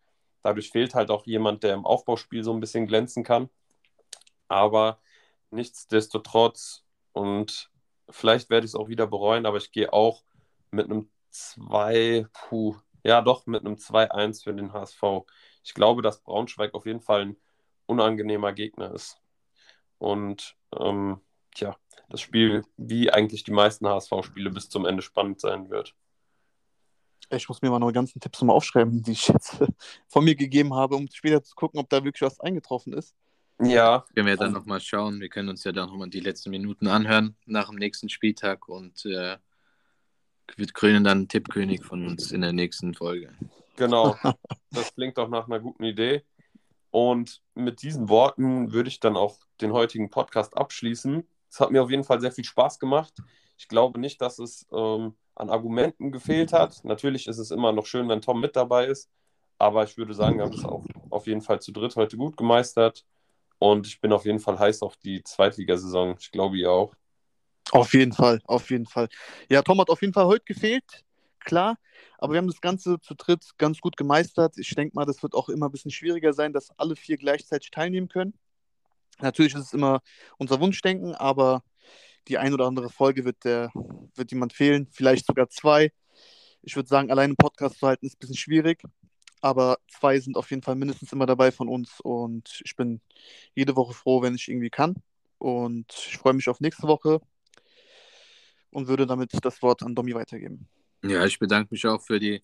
Dadurch 0.42 0.70
fehlt 0.70 0.94
halt 0.94 1.10
auch 1.10 1.26
jemand, 1.26 1.62
der 1.62 1.74
im 1.74 1.86
Aufbauspiel 1.86 2.44
so 2.44 2.52
ein 2.52 2.60
bisschen 2.60 2.86
glänzen 2.86 3.24
kann. 3.24 3.48
Aber 4.48 4.98
nichtsdestotrotz, 5.50 6.84
und 7.12 7.70
vielleicht 8.10 8.50
werde 8.50 8.64
ich 8.64 8.72
es 8.72 8.76
auch 8.76 8.88
wieder 8.88 9.06
bereuen, 9.06 9.46
aber 9.46 9.56
ich 9.56 9.72
gehe 9.72 9.92
auch 9.92 10.24
mit 10.70 10.86
einem 10.86 11.10
2, 11.30 12.26
puh, 12.32 12.76
ja 13.02 13.22
doch, 13.22 13.46
mit 13.46 13.64
einem 13.64 13.76
2-1 13.76 14.42
für 14.44 14.54
den 14.54 14.72
HSV. 14.72 15.02
Ich 15.64 15.74
glaube, 15.74 16.02
dass 16.02 16.22
Braunschweig 16.22 16.74
auf 16.74 16.86
jeden 16.86 17.00
Fall 17.00 17.22
ein 17.22 17.36
unangenehmer 17.86 18.52
Gegner 18.52 18.92
ist. 18.94 19.18
Und 19.98 20.56
ähm, 20.78 21.20
tja, 21.54 21.76
das 22.08 22.20
Spiel, 22.20 22.64
wie 22.76 23.10
eigentlich 23.10 23.44
die 23.44 23.52
meisten 23.52 23.86
HSV-Spiele, 23.86 24.50
bis 24.50 24.68
zum 24.68 24.86
Ende 24.86 25.02
spannend 25.02 25.40
sein 25.40 25.70
wird. 25.70 25.94
Ich 27.30 27.48
muss 27.48 27.62
mir 27.62 27.70
mal 27.70 27.78
noch 27.78 27.92
ganzen 27.92 28.20
Tipps 28.20 28.40
nochmal 28.40 28.56
aufschreiben, 28.56 29.02
die 29.02 29.12
ich 29.12 29.28
jetzt 29.28 29.58
von 30.08 30.24
mir 30.24 30.34
gegeben 30.34 30.74
habe, 30.74 30.96
um 30.96 31.08
später 31.10 31.42
zu 31.42 31.54
gucken, 31.54 31.80
ob 31.80 31.88
da 31.88 32.04
wirklich 32.04 32.22
was 32.22 32.40
eingetroffen 32.40 32.92
ist. 32.92 33.14
Ja, 33.60 34.04
Können 34.14 34.26
wir 34.26 34.36
dann 34.36 34.52
nochmal 34.52 34.80
schauen. 34.80 35.20
Wir 35.20 35.28
können 35.28 35.48
uns 35.48 35.64
ja 35.64 35.72
dann 35.72 35.88
nochmal 35.88 36.10
die 36.10 36.20
letzten 36.20 36.50
Minuten 36.50 36.88
anhören 36.88 37.36
nach 37.46 37.68
dem 37.68 37.78
nächsten 37.78 38.08
Spieltag 38.08 38.68
und 38.68 39.04
äh, 39.06 39.36
wird 40.56 40.74
krönen 40.74 41.04
dann 41.04 41.28
Tippkönig 41.28 41.84
von 41.84 42.06
uns 42.06 42.32
in 42.32 42.40
der 42.40 42.52
nächsten 42.52 42.94
Folge. 42.94 43.32
Genau, 43.76 44.16
das 44.70 44.94
klingt 44.94 45.16
doch 45.16 45.28
nach 45.28 45.46
einer 45.46 45.60
guten 45.60 45.84
Idee. 45.84 46.24
Und 46.92 47.40
mit 47.54 47.80
diesen 47.80 48.10
Worten 48.10 48.70
würde 48.72 48.90
ich 48.90 49.00
dann 49.00 49.16
auch 49.16 49.38
den 49.62 49.72
heutigen 49.72 50.10
Podcast 50.10 50.54
abschließen. 50.56 51.26
Es 51.50 51.58
hat 51.58 51.70
mir 51.70 51.82
auf 51.82 51.90
jeden 51.90 52.04
Fall 52.04 52.20
sehr 52.20 52.32
viel 52.32 52.44
Spaß 52.44 52.78
gemacht. 52.78 53.14
Ich 53.56 53.66
glaube 53.66 53.98
nicht, 53.98 54.20
dass 54.20 54.38
es 54.38 54.66
ähm, 54.70 55.14
an 55.34 55.48
Argumenten 55.48 56.12
gefehlt 56.12 56.52
hat. 56.52 56.84
Natürlich 56.84 57.28
ist 57.28 57.38
es 57.38 57.50
immer 57.50 57.72
noch 57.72 57.86
schön, 57.86 58.10
wenn 58.10 58.20
Tom 58.20 58.40
mit 58.40 58.56
dabei 58.56 58.86
ist. 58.86 59.10
Aber 59.56 59.84
ich 59.84 59.96
würde 59.96 60.12
sagen, 60.12 60.36
wir 60.36 60.44
haben 60.44 60.52
es 60.52 60.66
auch 60.66 60.84
auf 61.08 61.26
jeden 61.26 61.40
Fall 61.40 61.62
zu 61.62 61.72
dritt 61.72 61.96
heute 61.96 62.18
gut 62.18 62.36
gemeistert. 62.36 63.06
Und 63.58 63.86
ich 63.86 63.98
bin 63.98 64.12
auf 64.12 64.26
jeden 64.26 64.40
Fall 64.40 64.58
heiß 64.58 64.82
auf 64.82 64.98
die 64.98 65.22
Zweitligasaison. 65.22 66.16
Ich 66.20 66.30
glaube, 66.30 66.58
ihr 66.58 66.70
auch. 66.70 66.94
Auf 67.70 67.94
jeden 67.94 68.12
Fall, 68.12 68.42
auf 68.44 68.68
jeden 68.68 68.86
Fall. 68.86 69.08
Ja, 69.48 69.62
Tom 69.62 69.80
hat 69.80 69.88
auf 69.88 70.02
jeden 70.02 70.12
Fall 70.12 70.26
heute 70.26 70.44
gefehlt, 70.44 71.04
klar. 71.44 71.76
Aber 72.18 72.32
wir 72.32 72.38
haben 72.38 72.46
das 72.46 72.60
Ganze 72.60 73.00
zu 73.00 73.14
dritt 73.14 73.50
ganz 73.58 73.80
gut 73.80 73.96
gemeistert. 73.96 74.58
Ich 74.58 74.74
denke 74.74 74.94
mal, 74.94 75.04
das 75.04 75.22
wird 75.22 75.34
auch 75.34 75.48
immer 75.48 75.68
ein 75.68 75.72
bisschen 75.72 75.90
schwieriger 75.90 76.32
sein, 76.32 76.52
dass 76.52 76.70
alle 76.78 76.96
vier 76.96 77.16
gleichzeitig 77.16 77.70
teilnehmen 77.70 78.08
können. 78.08 78.34
Natürlich 79.20 79.54
ist 79.54 79.66
es 79.66 79.72
immer 79.72 80.00
unser 80.38 80.60
Wunschdenken, 80.60 81.14
aber 81.14 81.62
die 82.28 82.38
ein 82.38 82.54
oder 82.54 82.66
andere 82.66 82.90
Folge 82.90 83.24
wird, 83.24 83.44
der, 83.44 83.70
wird 84.14 84.30
jemand 84.30 84.52
fehlen, 84.52 84.88
vielleicht 84.90 85.26
sogar 85.26 85.48
zwei. 85.48 85.92
Ich 86.62 86.76
würde 86.76 86.88
sagen, 86.88 87.10
allein 87.10 87.30
einen 87.30 87.36
Podcast 87.36 87.78
zu 87.78 87.86
halten 87.86 88.06
ist 88.06 88.16
ein 88.16 88.18
bisschen 88.20 88.36
schwierig, 88.36 88.82
aber 89.40 89.78
zwei 89.88 90.20
sind 90.20 90.36
auf 90.36 90.50
jeden 90.50 90.62
Fall 90.62 90.76
mindestens 90.76 91.12
immer 91.12 91.26
dabei 91.26 91.50
von 91.50 91.68
uns 91.68 92.00
und 92.00 92.60
ich 92.64 92.76
bin 92.76 93.00
jede 93.54 93.76
Woche 93.76 93.94
froh, 93.94 94.22
wenn 94.22 94.34
ich 94.34 94.48
irgendwie 94.48 94.70
kann. 94.70 94.94
Und 95.38 95.92
ich 95.92 96.18
freue 96.18 96.34
mich 96.34 96.48
auf 96.48 96.60
nächste 96.60 96.86
Woche 96.86 97.20
und 98.70 98.86
würde 98.86 99.06
damit 99.06 99.32
das 99.42 99.60
Wort 99.62 99.82
an 99.82 99.94
Domi 99.96 100.14
weitergeben. 100.14 100.68
Ja, 101.02 101.24
ich 101.24 101.38
bedanke 101.38 101.68
mich 101.72 101.86
auch 101.86 102.00
für 102.02 102.20
die, 102.20 102.42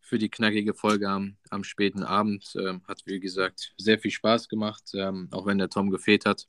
für 0.00 0.18
die 0.18 0.28
knackige 0.28 0.74
Folge 0.74 1.08
am, 1.08 1.36
am 1.50 1.64
späten 1.64 2.04
Abend. 2.04 2.54
Ähm, 2.56 2.82
hat, 2.86 3.02
wie 3.06 3.20
gesagt, 3.20 3.74
sehr 3.76 3.98
viel 3.98 4.12
Spaß 4.12 4.48
gemacht, 4.48 4.92
ähm, 4.94 5.28
auch 5.32 5.46
wenn 5.46 5.58
der 5.58 5.70
Tom 5.70 5.90
gefehlt 5.90 6.24
hat. 6.24 6.46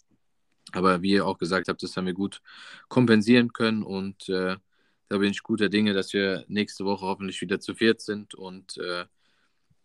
Aber 0.73 1.01
wie 1.01 1.11
ihr 1.11 1.25
auch 1.25 1.37
gesagt 1.37 1.67
habt, 1.67 1.81
das 1.81 1.95
haben 1.95 2.05
wir 2.05 2.13
gut 2.13 2.41
kompensieren 2.89 3.53
können 3.53 3.83
und 3.83 4.27
äh, 4.29 4.57
da 5.09 5.17
bin 5.17 5.31
ich 5.31 5.41
guter 5.41 5.69
Dinge, 5.69 5.93
dass 5.93 6.11
wir 6.13 6.43
nächste 6.47 6.83
Woche 6.83 7.05
hoffentlich 7.05 7.39
wieder 7.41 7.59
zu 7.59 7.73
viert 7.73 8.01
sind 8.01 8.35
und 8.35 8.77
äh, 8.77 9.05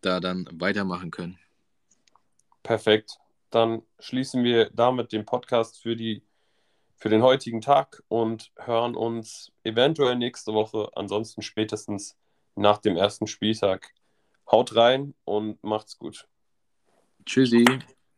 da 0.01 0.19
dann 0.19 0.47
weitermachen 0.51 1.11
können. 1.11 1.39
Perfekt. 2.61 3.17
Dann 3.49 3.83
schließen 3.99 4.43
wir 4.43 4.69
damit 4.71 5.13
den 5.13 5.25
Podcast 5.25 5.81
für, 5.81 5.95
die, 5.95 6.23
für 7.03 7.09
den 7.09 7.21
heutigen 7.21 7.59
Tag 7.59 8.01
und 8.07 8.53
hören 8.55 8.95
uns 8.95 9.51
eventuell 9.65 10.15
nächste 10.15 10.53
Woche, 10.53 10.89
ansonsten 10.95 11.41
spätestens 11.41 12.17
nach 12.55 12.77
dem 12.77 12.95
ersten 12.95 13.27
Spieltag. 13.27 13.93
Haut 14.49 14.73
rein 14.77 15.13
und 15.25 15.61
macht's 15.65 15.97
gut. 15.97 16.29
Tschüssi. 17.25 17.65